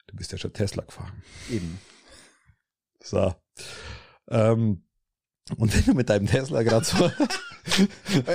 Du 0.09 0.17
bist 0.17 0.33
ja 0.33 0.39
schon 0.39 0.53
Tesla 0.53 0.83
gefahren. 0.85 1.23
Eben. 1.51 1.79
So. 3.03 3.35
Ähm, 4.29 4.85
und 5.57 5.75
wenn 5.75 5.85
du 5.85 5.95
mit 5.95 6.09
deinem 6.09 6.27
Tesla 6.27 6.63
gerade 6.63 6.85
so, 6.85 6.99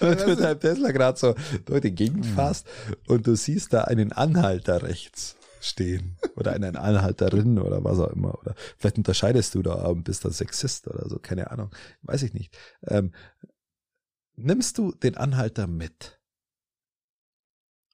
wenn 0.00 0.18
du 0.18 0.26
mit 0.26 0.40
deinem 0.40 0.60
Tesla 0.60 0.90
gerade 0.92 1.18
so 1.18 1.34
durch 1.66 1.82
die 1.82 1.94
Gegend 1.94 2.24
Hm. 2.26 2.34
fährst 2.34 2.66
und 3.06 3.26
du 3.26 3.34
siehst 3.36 3.72
da 3.72 3.82
einen 3.84 4.12
Anhalter 4.12 4.82
rechts 4.82 5.36
stehen 5.64 6.18
oder 6.36 6.52
einen 6.52 6.76
Anhalterin 6.76 7.58
oder 7.58 7.82
was 7.84 7.98
auch 7.98 8.10
immer 8.10 8.38
oder 8.40 8.54
vielleicht 8.78 8.98
unterscheidest 8.98 9.54
du 9.54 9.62
da 9.62 9.86
und 9.86 10.04
bist 10.04 10.24
da 10.24 10.30
Sexist 10.30 10.86
oder 10.88 11.08
so, 11.08 11.18
keine 11.18 11.50
Ahnung, 11.50 11.70
weiß 12.02 12.22
ich 12.22 12.34
nicht. 12.34 12.56
Ähm, 12.82 13.12
nimmst 14.36 14.78
du 14.78 14.92
den 14.92 15.16
Anhalter 15.16 15.66
mit? 15.66 16.20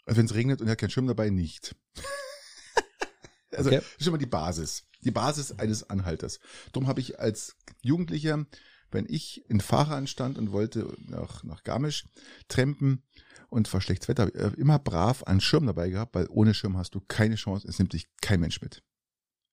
Also 0.05 0.19
wenn 0.19 0.27
es 0.27 0.35
regnet 0.35 0.61
und 0.61 0.67
er 0.67 0.73
hat 0.73 0.79
keinen 0.79 0.91
Schirm 0.91 1.07
dabei, 1.07 1.31
nicht. 1.31 1.77
also 3.53 3.71
Okay. 3.71 3.79
das 3.79 3.87
ist 3.99 4.05
schon 4.05 4.13
mal 4.13 4.19
die 4.19 4.27
Basis. 4.27 4.85
Die 5.05 5.11
Basis 5.11 5.53
eines 5.59 5.89
Anhalters. 5.89 6.41
Darum 6.73 6.89
habe 6.89 7.01
ich 7.01 7.21
als 7.21 7.57
Jugendlicher, 7.83 8.45
wenn 8.91 9.07
ich 9.09 9.49
in 9.49 9.61
Fahrrad 9.61 10.09
stand 10.09 10.37
und 10.37 10.53
wollte 10.53 10.95
nach, 11.07 11.45
nach 11.45 11.63
Garmisch 11.63 12.07
trampen 12.49 13.03
und 13.51 13.73
war 13.73 13.81
schlechtes 13.81 14.09
Wetter, 14.09 14.35
äh, 14.35 14.53
immer 14.57 14.79
brav 14.79 15.23
einen 15.25 15.41
Schirm 15.41 15.67
dabei 15.67 15.91
gehabt, 15.91 16.15
weil 16.15 16.27
ohne 16.31 16.55
Schirm 16.55 16.77
hast 16.77 16.95
du 16.95 17.01
keine 17.01 17.35
Chance, 17.35 17.69
es 17.69 17.79
nimmt 17.79 17.93
dich 17.93 18.09
kein 18.23 18.41
Mensch 18.41 18.61
mit. 18.63 18.83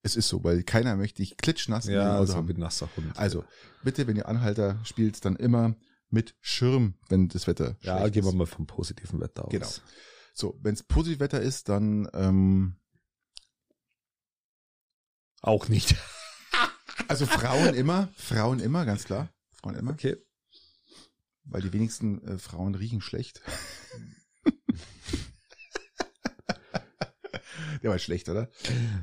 Es 0.04 0.16
ist 0.16 0.28
so, 0.30 0.44
weil 0.44 0.64
keiner 0.64 0.96
möchte 0.96 1.22
dich 1.22 1.36
klitschnass 1.38 1.88
in 1.88 1.94
Ja, 1.96 2.12
Auto 2.12 2.20
also 2.20 2.36
haben. 2.36 2.48
mit 2.48 2.58
nasser 2.58 2.88
Hund. 2.96 3.18
Also, 3.18 3.44
bitte, 3.84 4.08
wenn 4.08 4.16
ihr 4.16 4.28
Anhalter 4.28 4.80
spielt, 4.86 5.26
dann 5.26 5.36
immer 5.36 5.76
mit 6.10 6.36
Schirm, 6.40 6.94
wenn 7.10 7.28
das 7.28 7.48
Wetter 7.48 7.76
ja, 7.82 7.98
schlecht 8.00 8.14
gehen 8.14 8.24
wir 8.24 8.30
ist. 8.30 8.36
mal 8.36 8.46
vom 8.46 8.66
positiven 8.68 9.20
Wetter 9.20 9.46
aus. 9.46 9.52
Genau. 9.52 9.68
So, 10.34 10.58
wenn 10.62 10.74
es 10.76 10.84
positiv 10.84 11.20
Wetter 11.20 11.42
ist, 11.42 11.68
dann 11.68 12.08
ähm, 12.14 12.76
Auch 15.42 15.68
nicht. 15.68 15.96
also 17.08 17.26
Frauen 17.26 17.74
immer, 17.74 18.10
Frauen 18.16 18.60
immer, 18.60 18.86
ganz 18.86 19.04
klar, 19.06 19.30
Frauen 19.52 19.76
immer, 19.76 19.92
Okay. 19.92 20.18
Weil 21.50 21.62
die 21.62 21.74
wenigsten 21.74 22.22
äh, 22.28 22.38
Frauen 22.38 22.76
riechen 22.76 23.02
schlecht. 23.02 23.42
Der 27.84 27.92
war 27.92 28.00
schlecht, 28.00 28.30
oder? 28.30 28.50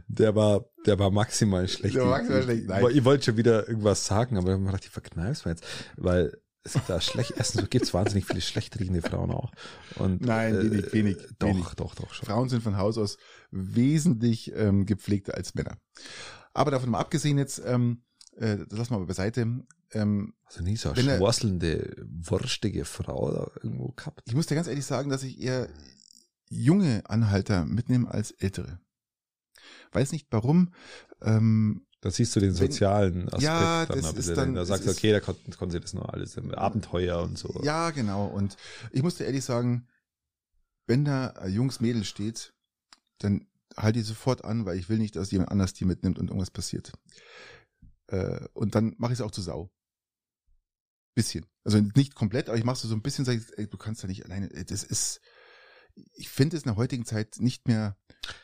Der 0.09 0.35
war, 0.35 0.65
der 0.87 0.99
war 0.99 1.11
maximal 1.11 1.69
schlecht. 1.69 1.95
Der 1.95 2.03
war 2.03 2.19
maximal 2.19 2.43
schlecht, 2.43 2.67
nein. 2.67 2.85
Ich, 2.91 2.97
ich 2.97 3.05
wollte 3.05 3.25
schon 3.25 3.37
wieder 3.37 3.69
irgendwas 3.69 4.07
sagen, 4.07 4.37
aber 4.37 4.49
ich 4.49 4.53
habe 4.53 4.63
mir 4.63 4.67
gedacht, 4.71 4.85
ich 4.85 4.91
verkneif's 4.91 5.45
mir 5.45 5.53
jetzt, 5.53 5.65
weil 5.97 6.37
es 6.65 6.73
gibt 6.73 6.89
da 6.89 7.01
schlecht, 7.01 7.35
erstens 7.37 7.61
so 7.63 7.67
gibt's 7.69 7.95
wahnsinnig 7.95 8.27
viele 8.27 8.41
schlecht 8.41 8.79
riechende 8.79 9.03
Frauen 9.03 9.31
auch. 9.31 9.53
Und, 9.97 10.23
äh, 10.23 10.27
Nein, 10.27 10.71
wenig, 10.71 10.93
wenig, 10.93 11.17
Doch, 11.39 11.49
wenig. 11.49 11.67
doch, 11.77 11.95
doch 11.95 12.13
schon. 12.15 12.27
Frauen 12.27 12.49
sind 12.49 12.63
von 12.63 12.77
Haus 12.77 12.99
aus 12.99 13.19
wesentlich 13.51 14.53
ähm, 14.55 14.87
gepflegter 14.87 15.35
als 15.35 15.55
Männer. 15.55 15.77
Aber 16.53 16.71
davon 16.71 16.91
mal 16.91 17.01
abgesehen 17.01 17.39
jetzt, 17.39 17.63
ähm, 17.65 18.03
äh, 18.37 18.59
das 18.69 18.79
lassen 18.79 18.93
wir 18.93 18.99
mal 18.99 19.07
beiseite. 19.07 19.47
Ähm, 19.95 20.35
Also 20.45 20.63
nie 20.63 20.77
so 20.77 20.91
eine 20.91 20.99
Wenn 20.99 21.17
schworselnde, 21.19 22.07
wurstige 22.09 22.85
Frau 22.85 23.31
da 23.33 23.51
irgendwo 23.63 23.93
gehabt. 23.93 24.23
ich 24.27 24.35
muss 24.35 24.47
dir 24.47 24.55
ganz 24.57 24.67
ehrlich 24.69 24.85
sagen, 24.85 25.09
dass 25.11 25.23
ich 25.23 25.41
eher 25.41 25.69
junge 26.51 27.03
Anhalter 27.09 27.65
mitnehme 27.65 28.11
als 28.11 28.31
ältere. 28.33 28.79
Weiß 29.93 30.13
nicht 30.13 30.27
warum. 30.31 30.73
Ähm, 31.23 31.87
Da 32.01 32.11
siehst 32.11 32.37
du 32.37 32.41
den 32.41 32.53
sozialen 32.53 33.29
Aspekt 33.29 33.43
Ja, 33.45 33.87
dann 33.87 34.05
ein 34.05 34.15
bisschen. 34.15 34.35
dann- 34.37 34.55
da 34.55 34.65
sagst 34.67 34.87
du, 34.87 34.91
okay, 34.91 35.13
da 35.13 35.21
konnten, 35.21 35.53
konnten 35.53 35.73
sie 35.73 35.81
das 35.81 35.95
nur 35.95 36.13
alles. 36.13 36.37
Abenteuer 36.37 37.23
und 37.23 37.39
so. 37.39 37.61
Ja, 37.63 37.91
genau. 37.91 38.27
Und 38.27 38.57
ich 38.91 39.03
muss 39.03 39.15
dir 39.17 39.25
ehrlich 39.25 39.45
sagen, 39.45 39.89
wenn 40.87 41.05
da 41.07 41.29
ein 41.29 41.53
junges 41.53 41.81
Mädel 41.81 42.05
steht, 42.05 42.53
dann 43.21 43.47
halt 43.77 43.97
die 43.97 44.03
sofort 44.03 44.45
an, 44.45 44.67
weil 44.67 44.79
ich 44.79 44.89
will 44.91 44.99
nicht, 44.99 45.17
dass 45.17 45.31
jemand 45.31 45.51
anders 45.51 45.73
die 45.73 45.87
mitnimmt 45.87 46.19
und 46.19 46.27
irgendwas 46.29 46.51
passiert. 46.51 46.93
Äh, 48.09 48.47
und 48.53 48.75
dann 48.75 48.95
mache 48.99 49.15
ich 49.15 49.19
es 49.21 49.25
auch 49.25 49.31
zu 49.31 49.41
Sau. 49.41 49.71
Bisschen. 51.15 51.47
Also 51.65 51.79
nicht 51.95 52.15
komplett, 52.15 52.49
aber 52.49 52.59
ich 52.59 52.65
mache 52.65 52.77
so 52.87 52.95
ein 52.95 53.03
bisschen, 53.03 53.25
sag 53.25 53.37
ich, 53.37 53.45
ey, 53.57 53.69
du 53.69 53.77
kannst 53.79 54.03
da 54.03 54.09
nicht 54.09 54.25
alleine. 54.25 54.49
Das 54.49 54.83
ist, 54.83 55.21
ich 56.15 56.29
finde 56.29 56.57
es 56.57 56.65
in 56.65 56.69
der 56.71 56.77
heutigen 56.77 57.05
Zeit 57.05 57.37
nicht 57.39 57.69
mehr 57.69 57.97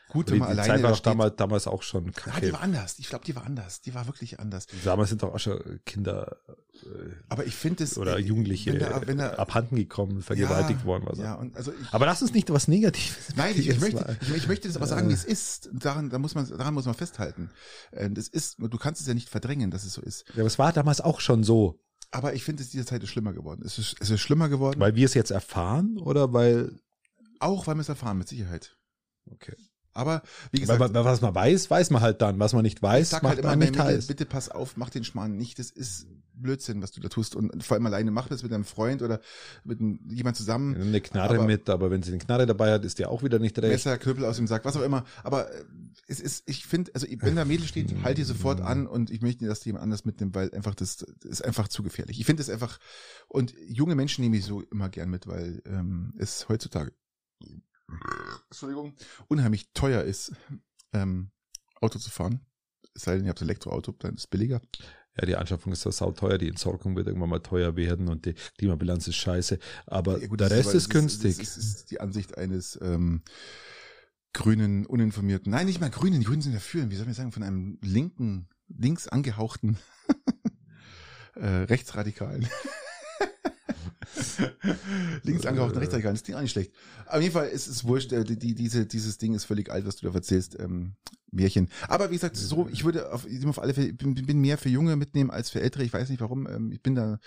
gut, 0.08 0.28
Die, 0.28 0.32
wenn 0.32 0.36
die 0.36 0.40
man 0.40 0.48
alleine 0.50 0.74
Zeit 0.74 0.82
war 0.84 0.92
da 0.92 1.00
damals, 1.02 1.36
damals 1.36 1.66
auch 1.66 1.82
schon 1.82 2.06
Ja, 2.06 2.12
kacke. 2.12 2.46
die 2.46 2.52
war 2.52 2.60
anders. 2.60 2.98
Ich 2.98 3.08
glaube, 3.08 3.24
die 3.24 3.34
war 3.34 3.44
anders. 3.44 3.80
Die 3.80 3.92
war 3.94 4.06
wirklich 4.06 4.38
anders. 4.38 4.66
damals 4.84 5.08
sind 5.08 5.22
doch 5.22 5.34
auch 5.34 5.38
schon 5.38 5.80
Kinder 5.84 6.36
äh, 6.84 6.86
Aber 7.28 7.44
ich 7.46 7.54
finde 7.56 7.82
es 7.84 7.98
oder 7.98 8.18
äh, 8.18 8.20
Jugendliche 8.20 8.72
wenn 8.72 8.78
da, 8.78 9.06
wenn 9.06 9.18
da, 9.18 9.30
abhanden 9.34 9.74
gekommen, 9.76 10.22
vergewaltigt 10.22 10.80
ja, 10.80 10.86
worden. 10.86 11.04
Was 11.06 11.18
Ja, 11.18 11.34
und 11.34 11.56
also 11.56 11.72
ich, 11.72 11.92
Aber 11.92 12.06
lass 12.06 12.22
uns 12.22 12.32
nicht 12.32 12.50
was 12.50 12.68
Negatives. 12.68 13.34
Nein, 13.36 13.54
ich, 13.56 13.68
ich, 13.68 13.80
möchte, 13.80 14.16
ich, 14.22 14.34
ich 14.36 14.48
möchte 14.48 14.68
das 14.68 14.76
aber 14.76 14.86
sagen, 14.86 15.08
wie 15.08 15.12
Äh. 15.12 15.16
es 15.16 15.24
ist. 15.24 15.66
Und 15.68 15.84
daran, 15.84 16.08
da 16.10 16.18
muss 16.18 16.34
man, 16.36 16.48
daran 16.48 16.74
muss 16.74 16.84
man 16.86 16.94
festhalten. 16.94 17.50
Äh, 17.90 18.10
Das 18.10 18.28
ist, 18.28 18.56
du 18.60 18.78
kannst 18.78 19.00
es 19.00 19.06
ja 19.08 19.14
nicht 19.14 19.28
verdrängen, 19.28 19.70
dass 19.72 19.84
es 19.84 19.92
so 19.94 20.02
ist. 20.02 20.24
Ja, 20.28 20.34
aber 20.42 20.46
es 20.46 20.58
war 20.58 20.72
damals 20.72 21.00
auch 21.00 21.18
schon 21.20 21.42
so. 21.42 21.80
Aber 22.12 22.34
ich 22.34 22.42
finde, 22.44 22.62
es 22.62 22.70
diese 22.70 22.84
Zeit 22.84 23.02
ist 23.02 23.10
schlimmer 23.10 23.32
geworden. 23.32 23.62
Es 23.64 23.78
ist, 23.78 23.96
es 24.00 24.10
ist 24.10 24.20
schlimmer 24.20 24.48
geworden, 24.48 24.80
Weil 24.80 24.96
wir 24.96 25.06
es 25.06 25.14
jetzt 25.14 25.30
erfahren 25.30 25.98
oder 25.98 26.32
weil. 26.32 26.78
auch 27.38 27.66
weil 27.66 27.76
wir 27.76 27.82
es 27.82 27.88
erfahren, 27.88 28.18
mit 28.18 28.28
Sicherheit. 28.28 28.76
Okay. 29.30 29.54
Aber 29.92 30.22
wie 30.52 30.60
gesagt, 30.60 30.78
weil, 30.80 30.94
was 30.94 31.20
man 31.20 31.34
weiß, 31.34 31.70
weiß 31.70 31.90
man 31.90 32.00
halt 32.02 32.22
dann. 32.22 32.38
Was 32.38 32.52
man 32.52 32.62
nicht 32.62 32.78
ich 32.78 32.82
weiß, 32.82 33.12
macht 33.12 33.24
halt 33.24 33.38
immer, 33.40 33.48
man 33.50 33.58
nicht 33.58 33.72
Mädel, 33.72 33.84
heiß. 33.84 34.06
bitte 34.06 34.24
pass 34.24 34.48
auf, 34.48 34.76
mach 34.76 34.90
den 34.90 35.02
Schmarrn 35.04 35.36
nicht. 35.36 35.58
Das 35.58 35.70
ist 35.70 36.06
Blödsinn, 36.32 36.80
was 36.80 36.92
du 36.92 37.00
da 37.00 37.08
tust. 37.08 37.34
Und 37.34 37.62
vor 37.64 37.74
allem 37.74 37.84
alleine 37.86 38.10
mach 38.10 38.28
das 38.28 38.42
mit 38.42 38.52
deinem 38.52 38.64
Freund 38.64 39.02
oder 39.02 39.20
mit 39.64 39.80
einem, 39.80 39.98
jemand 40.08 40.36
zusammen. 40.36 40.72
Nimm 40.72 40.88
eine 40.88 41.00
Knarre 41.00 41.34
Aber- 41.34 41.46
mit, 41.46 41.68
aber 41.68 41.90
wenn 41.90 42.02
sie 42.02 42.12
eine 42.12 42.18
Knarre 42.18 42.46
dabei 42.46 42.72
hat, 42.72 42.84
ist 42.84 42.98
die 42.98 43.04
auch 43.06 43.22
wieder 43.22 43.38
nicht 43.38 43.58
recht. 43.58 43.70
Messer, 43.72 43.98
Knüppel 43.98 44.24
aus 44.24 44.36
dem 44.36 44.46
Sack, 44.46 44.64
was 44.64 44.76
auch 44.76 44.82
immer. 44.82 45.04
Aber 45.24 45.52
äh, 45.52 45.64
es 46.06 46.20
ist, 46.20 46.44
ich 46.48 46.66
finde, 46.66 46.92
also 46.94 47.06
wenn 47.18 47.36
da 47.36 47.44
Mädel 47.44 47.66
steht, 47.66 47.92
halt 48.04 48.16
die 48.16 48.22
sofort 48.24 48.60
an 48.60 48.86
und 48.86 49.10
ich 49.10 49.20
möchte 49.22 49.44
dass 49.46 49.60
die 49.60 49.70
jemand 49.70 49.82
anders 49.82 50.04
mitnimmt, 50.04 50.34
weil 50.34 50.52
einfach 50.54 50.74
das, 50.76 50.98
das 50.98 51.08
ist 51.24 51.44
einfach 51.44 51.68
zu 51.68 51.82
gefährlich. 51.82 52.18
Ich 52.20 52.26
finde 52.26 52.42
es 52.42 52.48
einfach, 52.48 52.78
und 53.28 53.54
junge 53.66 53.96
Menschen 53.96 54.22
nehme 54.22 54.36
ich 54.36 54.44
so 54.44 54.62
immer 54.62 54.88
gern 54.88 55.10
mit, 55.10 55.26
weil 55.26 55.60
ähm, 55.66 56.12
es 56.16 56.48
heutzutage, 56.48 56.92
Entschuldigung, 58.50 58.94
unheimlich 59.28 59.72
teuer 59.72 60.02
ist, 60.02 60.32
ähm, 60.92 61.30
Auto 61.80 61.98
zu 61.98 62.10
fahren. 62.10 62.40
Es 62.94 63.02
sei 63.02 63.16
denn, 63.16 63.24
ihr 63.24 63.30
habt 63.30 63.40
ein 63.40 63.44
Elektroauto, 63.48 63.92
dann 63.92 64.14
ist 64.14 64.20
es 64.22 64.26
billiger. 64.26 64.60
Ja, 65.18 65.26
die 65.26 65.36
Anschaffung 65.36 65.72
ist 65.72 65.82
so 65.82 65.90
sauteuer, 65.90 66.38
die 66.38 66.48
Entsorgung 66.48 66.96
wird 66.96 67.06
irgendwann 67.08 67.30
mal 67.30 67.40
teuer 67.40 67.76
werden 67.76 68.08
und 68.08 68.26
die 68.26 68.34
Klimabilanz 68.58 69.08
ist 69.08 69.16
scheiße. 69.16 69.58
Aber 69.86 70.20
Ja, 70.20 70.26
gut, 70.28 70.40
der 70.40 70.50
Rest 70.50 70.68
aber- 70.68 70.76
ist, 70.76 70.88
günstig. 70.90 71.36
Das 71.38 71.46
ist, 71.48 71.56
das 71.56 71.64
ist 71.64 71.90
die 71.90 72.00
Ansicht 72.00 72.38
eines 72.38 72.78
ähm, 72.82 73.22
grünen, 74.32 74.86
uninformierten, 74.86 75.50
nein, 75.50 75.66
nicht 75.66 75.80
mal 75.80 75.90
grünen, 75.90 76.20
die 76.20 76.26
Grünen 76.26 76.42
sind 76.42 76.54
dafür, 76.54 76.88
wie 76.90 76.96
soll 76.96 77.06
man 77.06 77.14
sagen, 77.14 77.32
von 77.32 77.42
einem 77.42 77.78
linken, 77.82 78.48
links 78.68 79.08
angehauchten 79.08 79.76
äh, 81.34 81.46
Rechtsradikalen. 81.46 82.46
links 85.22 85.46
angehauchten 85.46 85.78
Rechtsradikalen, 85.78 86.14
das 86.16 86.22
klingt 86.24 86.38
auch 86.38 86.42
nicht 86.42 86.52
schlecht. 86.52 86.72
Auf 87.06 87.20
jeden 87.20 87.32
Fall 87.32 87.48
ist 87.48 87.66
es 87.66 87.84
wurscht, 87.84 88.12
äh, 88.12 88.24
die, 88.24 88.38
die, 88.38 88.54
diese, 88.54 88.86
dieses 88.86 89.18
Ding 89.18 89.34
ist 89.34 89.44
völlig 89.44 89.70
alt, 89.70 89.86
was 89.86 89.96
du 89.96 90.08
da 90.08 90.14
erzählst, 90.14 90.58
ähm, 90.58 90.94
Märchen. 91.32 91.68
Aber 91.88 92.10
wie 92.10 92.14
gesagt, 92.14 92.36
so, 92.36 92.68
ich 92.72 92.84
würde 92.84 93.12
auf, 93.12 93.26
auf 93.46 93.62
alle 93.62 93.72
Fälle, 93.74 93.92
bin, 93.92 94.14
bin 94.14 94.40
mehr 94.40 94.58
für 94.58 94.68
Junge 94.68 94.96
mitnehmen 94.96 95.30
als 95.30 95.50
für 95.50 95.60
Ältere, 95.60 95.84
ich 95.84 95.92
weiß 95.92 96.08
nicht 96.08 96.20
warum, 96.20 96.46
ähm, 96.48 96.72
ich 96.72 96.82
bin 96.82 96.94
da, 96.96 97.20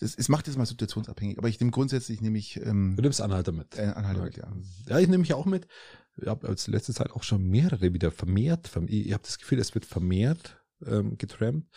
das, 0.00 0.14
es 0.16 0.28
macht 0.28 0.48
das 0.48 0.56
mal 0.56 0.66
situationsabhängig, 0.66 1.38
aber 1.38 1.48
ich 1.48 1.60
nehme 1.60 1.70
grundsätzlich, 1.70 2.20
nehme 2.20 2.38
ich, 2.38 2.56
ähm, 2.64 2.94
Du 2.96 3.02
nimmst 3.02 3.20
Anhalter 3.20 3.52
mit. 3.52 3.76
äh, 3.78 3.82
Anhalter 3.94 4.24
mit, 4.24 4.36
ja. 4.36 4.52
Ja, 4.88 4.98
ich 4.98 5.06
nehme 5.06 5.18
mich 5.18 5.34
auch 5.34 5.46
mit. 5.46 5.68
Ich 6.16 6.26
habe 6.28 6.46
als 6.48 6.66
letzte 6.68 6.94
Zeit 6.94 7.10
auch 7.10 7.22
schon 7.24 7.44
mehrere 7.48 7.92
wieder 7.92 8.10
vermehrt. 8.12 8.68
verm- 8.68 8.88
Ich 8.88 9.12
habe 9.12 9.22
das 9.24 9.38
Gefühl, 9.38 9.58
es 9.58 9.74
wird 9.74 9.84
vermehrt 9.84 10.60
ähm, 10.86 11.16
getrampt. 11.18 11.68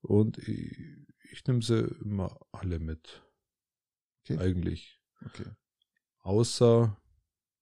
Und 0.00 0.38
ich, 0.38 0.76
ich 1.32 1.44
nehme 1.46 1.60
sie 1.60 1.88
immer 2.04 2.38
alle 2.52 2.78
mit. 2.78 3.20
Okay. 4.34 4.42
Eigentlich. 4.42 5.00
Okay. 5.26 5.46
Außer 6.22 6.96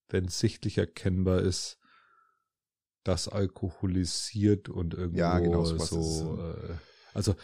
wenn 0.08 0.28
sichtlich 0.28 0.78
erkennbar 0.78 1.40
ist, 1.40 1.78
dass 3.04 3.28
alkoholisiert 3.28 4.68
und 4.68 4.94
irgendwo 4.94 5.18
Ja, 5.18 5.38
genau, 5.38 5.64
so. 5.64 6.38
äh, 6.38 6.74
also 7.14 7.34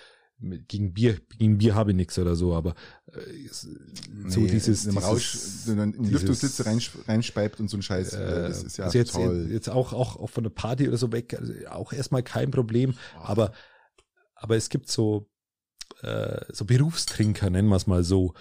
gegen 0.41 0.93
Bier, 0.93 1.21
gegen 1.39 1.59
Bier 1.59 1.75
habe 1.75 1.93
ich 1.93 1.97
nichts 1.97 2.19
oder 2.19 2.35
so, 2.35 2.55
aber 2.55 2.75
äh, 3.07 3.49
so 3.49 4.41
Nee, 4.41 4.49
dieses, 4.49 4.83
dieses 4.83 5.03
Rausch, 5.03 5.39
wenn 5.67 5.77
man 5.77 5.95
in 5.95 6.03
die 6.03 6.11
Lüftungssitze 6.11 6.67
rein, 6.67 6.81
reinspeibt 7.07 7.61
und 7.61 7.69
so 7.69 7.77
ein 7.77 7.83
Scheiß, 7.83 8.15
äh, 8.15 8.23
äh, 8.23 8.49
das 8.49 8.65
ist 8.65 8.77
ja 8.77 8.87
also 8.87 8.99
jetzt, 8.99 9.13
toll. 9.13 9.49
jetzt 9.51 9.71
auch, 9.71 9.93
auch, 9.93 10.17
auch 10.17 10.31
von 10.31 10.45
der 10.45 10.51
Party 10.51 10.89
oder 10.89 10.99
so 10.99 11.13
weg, 11.13 11.39
also 11.39 11.53
auch 11.69 11.93
erstmal 11.93 12.23
kein 12.23 12.51
Problem, 12.51 12.95
aber, 13.17 13.53
aber 14.35 14.57
es 14.57 14.69
gibt 14.69 14.91
so, 14.91 15.31
äh, 16.03 16.41
so 16.53 16.65
Berufstrinker, 16.65 17.49
nennen 17.49 17.69
wir 17.69 17.77
es 17.77 17.87
mal 17.87 18.03
so, 18.03 18.35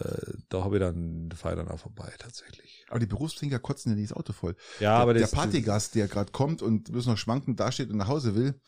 äh, 0.00 0.32
da 0.48 0.64
habe 0.64 0.76
ich 0.76 0.80
dann, 0.80 1.30
fahre 1.34 1.56
dann 1.56 1.68
auch 1.68 1.78
vorbei 1.80 2.12
tatsächlich. 2.18 2.84
aber 2.88 2.98
die 3.00 3.06
Berufstrinker 3.06 3.58
kotzen 3.58 3.92
ja 3.92 3.96
nicht 3.98 4.10
das 4.10 4.16
Auto 4.16 4.32
voll. 4.32 4.54
Ja, 4.78 4.94
der, 4.94 5.02
aber 5.02 5.14
der 5.14 5.26
Partygast, 5.26 5.94
der 5.94 6.08
gerade 6.08 6.32
kommt 6.32 6.62
und 6.62 6.90
bloß 6.92 7.06
noch 7.06 7.18
schwankend 7.18 7.58
dasteht 7.60 7.90
und 7.90 7.96
nach 7.96 8.08
Hause 8.08 8.34
will, 8.34 8.60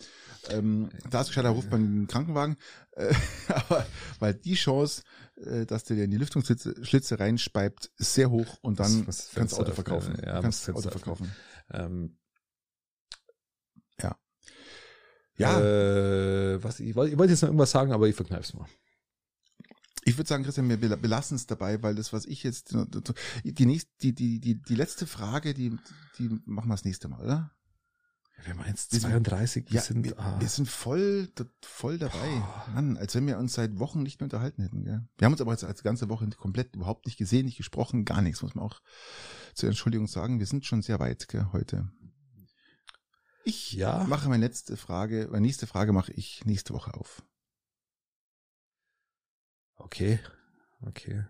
ähm, 0.50 0.90
da 1.10 1.20
ist 1.20 1.28
gescheiter, 1.28 1.50
ruft 1.50 1.70
man 1.70 1.82
den 1.82 2.06
Krankenwagen. 2.08 2.56
Äh, 2.92 3.14
aber 3.48 3.86
weil 4.18 4.34
die 4.34 4.54
Chance, 4.54 5.02
äh, 5.36 5.64
dass 5.66 5.84
der 5.84 5.96
dir 5.96 6.04
in 6.04 6.10
die 6.10 6.16
Lüftungsschlitze 6.16 6.84
Schlitze 6.84 7.18
reinspeibt, 7.20 7.90
ist 7.98 8.14
sehr 8.14 8.30
hoch 8.30 8.58
und 8.62 8.80
dann 8.80 9.06
Was- 9.06 9.28
was 9.28 9.34
kannst 9.34 9.54
du 9.56 9.60
Auto 9.62 9.72
verkaufen. 9.72 10.16
ja, 10.24 10.36
du 10.36 10.42
kannst 10.42 10.68
Auto 10.70 10.90
verkaufen. 10.90 11.32
ähm, 11.72 12.18
Ja, 15.38 15.58
äh, 15.60 16.62
was, 16.62 16.78
ich 16.78 16.94
wollte 16.94 17.12
ich 17.12 17.18
wollte 17.18 17.32
jetzt 17.32 17.40
noch 17.42 17.48
irgendwas 17.48 17.70
sagen, 17.70 17.90
aber 17.92 18.06
ich 18.06 18.14
verkneif's 18.14 18.52
mal. 18.52 18.66
Ich 20.04 20.16
würde 20.18 20.28
sagen, 20.28 20.42
Christian, 20.44 20.68
wir 20.68 20.78
bel- 20.78 20.96
belassen 20.96 21.36
es 21.36 21.46
dabei, 21.46 21.82
weil 21.82 21.94
das, 21.94 22.12
was 22.12 22.24
ich 22.26 22.42
jetzt, 22.42 22.74
die 23.44 23.66
nächste, 23.66 23.90
die, 24.00 24.14
die, 24.14 24.40
die, 24.40 24.60
die 24.60 24.74
letzte 24.74 25.06
Frage, 25.06 25.54
die, 25.54 25.76
die 26.18 26.28
machen 26.44 26.68
wir 26.68 26.74
das 26.74 26.84
nächste 26.84 27.08
Mal, 27.08 27.20
oder? 27.20 27.50
Wir 28.44 28.54
haben 28.54 28.64
jetzt 28.66 28.92
Wir 28.92 28.98
sind- 28.98 29.10
32, 29.12 29.66
wir 29.70 29.76
Ja, 29.76 29.80
sind, 29.82 30.04
wir, 30.04 30.18
ah, 30.18 30.40
wir 30.40 30.48
sind 30.48 30.68
voll, 30.68 31.28
voll 31.60 31.98
dabei. 31.98 32.16
Oh. 32.68 32.70
Mann, 32.74 32.96
als 32.96 33.14
wenn 33.14 33.24
wir 33.28 33.38
uns 33.38 33.54
seit 33.54 33.78
Wochen 33.78 34.02
nicht 34.02 34.18
mehr 34.18 34.24
unterhalten 34.24 34.62
hätten. 34.62 34.82
Gell? 34.84 35.06
Wir 35.16 35.26
haben 35.26 35.32
uns 35.32 35.40
aber 35.40 35.52
jetzt 35.52 35.62
als 35.62 35.84
ganze 35.84 36.08
Woche 36.08 36.28
komplett 36.30 36.74
überhaupt 36.74 37.06
nicht 37.06 37.16
gesehen, 37.18 37.44
nicht 37.46 37.56
gesprochen, 37.58 38.04
gar 38.04 38.20
nichts, 38.20 38.42
muss 38.42 38.56
man 38.56 38.64
auch 38.64 38.80
zur 39.54 39.68
Entschuldigung 39.68 40.08
sagen. 40.08 40.40
Wir 40.40 40.46
sind 40.46 40.66
schon 40.66 40.82
sehr 40.82 40.98
weit 40.98 41.28
gell, 41.28 41.46
heute. 41.52 41.92
Ich 43.44 43.72
Ja. 43.74 44.04
mache 44.08 44.28
meine 44.28 44.44
letzte 44.44 44.76
Frage, 44.76 45.28
meine 45.30 45.46
nächste 45.46 45.68
Frage 45.68 45.92
mache 45.92 46.12
ich 46.12 46.44
nächste 46.44 46.74
Woche 46.74 46.94
auf. 46.94 47.22
Okay, 49.84 50.18
okay. 50.86 51.24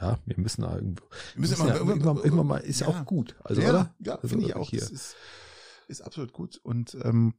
Ja, 0.00 0.18
wir 0.24 0.38
müssen 0.38 0.62
da 0.62 0.74
irgendwo, 0.76 1.04
Wir 1.34 1.40
müssen 1.42 1.66
ja, 1.66 1.76
immer- 1.76 1.90
irgendwann, 1.90 2.16
irgendwann 2.16 2.46
mal, 2.46 2.58
ist 2.58 2.80
ja 2.80 2.88
auch 2.88 3.04
gut. 3.04 3.36
Also, 3.44 3.60
ja, 3.60 3.68
oder? 3.70 3.94
Ja, 3.98 4.14
Also, 4.16 4.28
finde 4.28 4.46
ich 4.46 4.54
auch. 4.56 4.70
Hier. 4.70 4.80
Das 4.80 4.90
ist, 4.90 5.14
ist 5.88 6.00
absolut 6.00 6.32
gut. 6.32 6.56
Und 6.62 6.94
ähm, 7.02 7.34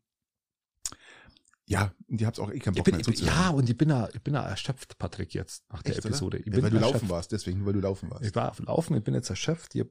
ja, 1.65 1.91
ihr 2.07 2.27
habt 2.27 2.39
auch 2.39 2.51
eh 2.51 2.59
keinen 2.59 2.75
Bock 2.75 2.85
bin, 2.85 2.95
mehr 2.95 3.03
zuzuhören. 3.03 3.35
ja, 3.35 3.49
und 3.49 3.67
ich 3.69 3.77
bin 3.77 3.89
da, 3.89 4.09
ich 4.13 4.21
bin 4.21 4.33
da 4.35 4.47
erschöpft, 4.47 4.97
Patrick, 4.99 5.33
jetzt 5.33 5.63
nach 5.71 5.81
der 5.81 5.95
Echt, 5.95 6.05
Episode. 6.05 6.37
Ich 6.37 6.45
Ja, 6.47 6.51
bin 6.51 6.63
weil 6.63 6.69
du 6.69 6.75
erschöpft. 6.77 6.93
laufen 7.01 7.09
warst, 7.09 7.31
deswegen, 7.31 7.65
weil 7.65 7.73
du 7.73 7.79
laufen 7.79 8.11
warst. 8.11 8.25
Ich 8.25 8.35
war 8.35 8.51
auf 8.51 8.59
Laufen, 8.59 8.95
ich 8.95 9.03
bin 9.03 9.13
jetzt 9.15 9.29
erschöpft. 9.29 9.73
Ich 9.75 9.85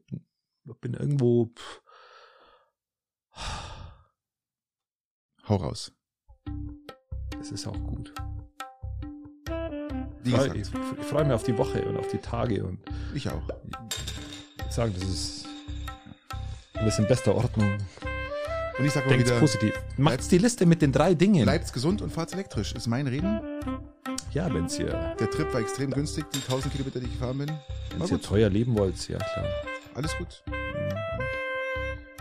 bin 0.81 0.95
irgendwo. 0.95 1.47
Pff, 1.57 1.83
Hau 5.49 5.57
raus. 5.57 5.93
das 7.39 7.51
ist 7.51 7.67
auch 7.67 7.83
gut. 7.85 8.13
Wie 10.31 10.37
gesagt, 10.37 10.57
ich, 10.57 10.69
ich 11.01 11.07
freue 11.07 11.25
mich 11.25 11.33
auf 11.33 11.43
die 11.43 11.57
Woche 11.57 11.83
und 11.83 11.97
auf 11.97 12.09
die 12.09 12.19
Tage 12.19 12.65
und 12.65 12.79
ich 13.15 13.29
auch. 13.29 13.43
ich 14.69 14.75
sagen, 14.75 14.95
das 14.99 15.09
ist 15.09 15.47
ein 16.75 16.85
bisschen 16.85 17.07
bester 17.07 17.35
Ordnung. 17.35 17.79
Und 18.79 18.87
ich 18.87 18.93
sage 18.93 19.11
mal 19.11 19.19
wieder, 19.19 19.39
positiv. 19.39 19.75
Macht's 19.97 20.29
die 20.29 20.39
Liste 20.39 20.65
mit 20.65 20.81
den 20.81 20.93
drei 20.93 21.15
Dingen. 21.15 21.43
bleibt's 21.43 21.73
gesund 21.73 22.01
und 22.01 22.11
fahrt's 22.11 22.33
elektrisch. 22.33 22.73
Ist 22.73 22.87
mein 22.87 23.07
Reden. 23.07 23.41
Ja, 24.33 24.53
wenn's 24.55 24.79
ihr, 24.79 25.15
Der 25.19 25.29
Trip 25.31 25.53
war 25.53 25.61
extrem 25.61 25.91
günstig, 25.91 26.25
die 26.31 26.39
1000 26.39 26.73
Kilometer, 26.73 27.01
die 27.01 27.07
ich 27.07 27.13
gefahren 27.13 27.39
bin. 27.39 27.51
Wenn's 27.97 28.11
ihr 28.11 28.23
teuer 28.23 28.49
leben 28.49 28.79
wollt, 28.79 29.09
ja 29.09 29.19
klar. 29.19 29.45
Alles 29.95 30.17
gut. 30.17 30.43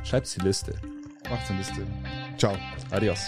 Schreibt's 0.03 0.33
die 0.33 0.41
Liste. 0.41 0.73
Macht's 1.29 1.49
eine 1.49 1.59
Liste. 1.59 1.85
Ciao. 2.37 2.57
Adios. 2.89 3.19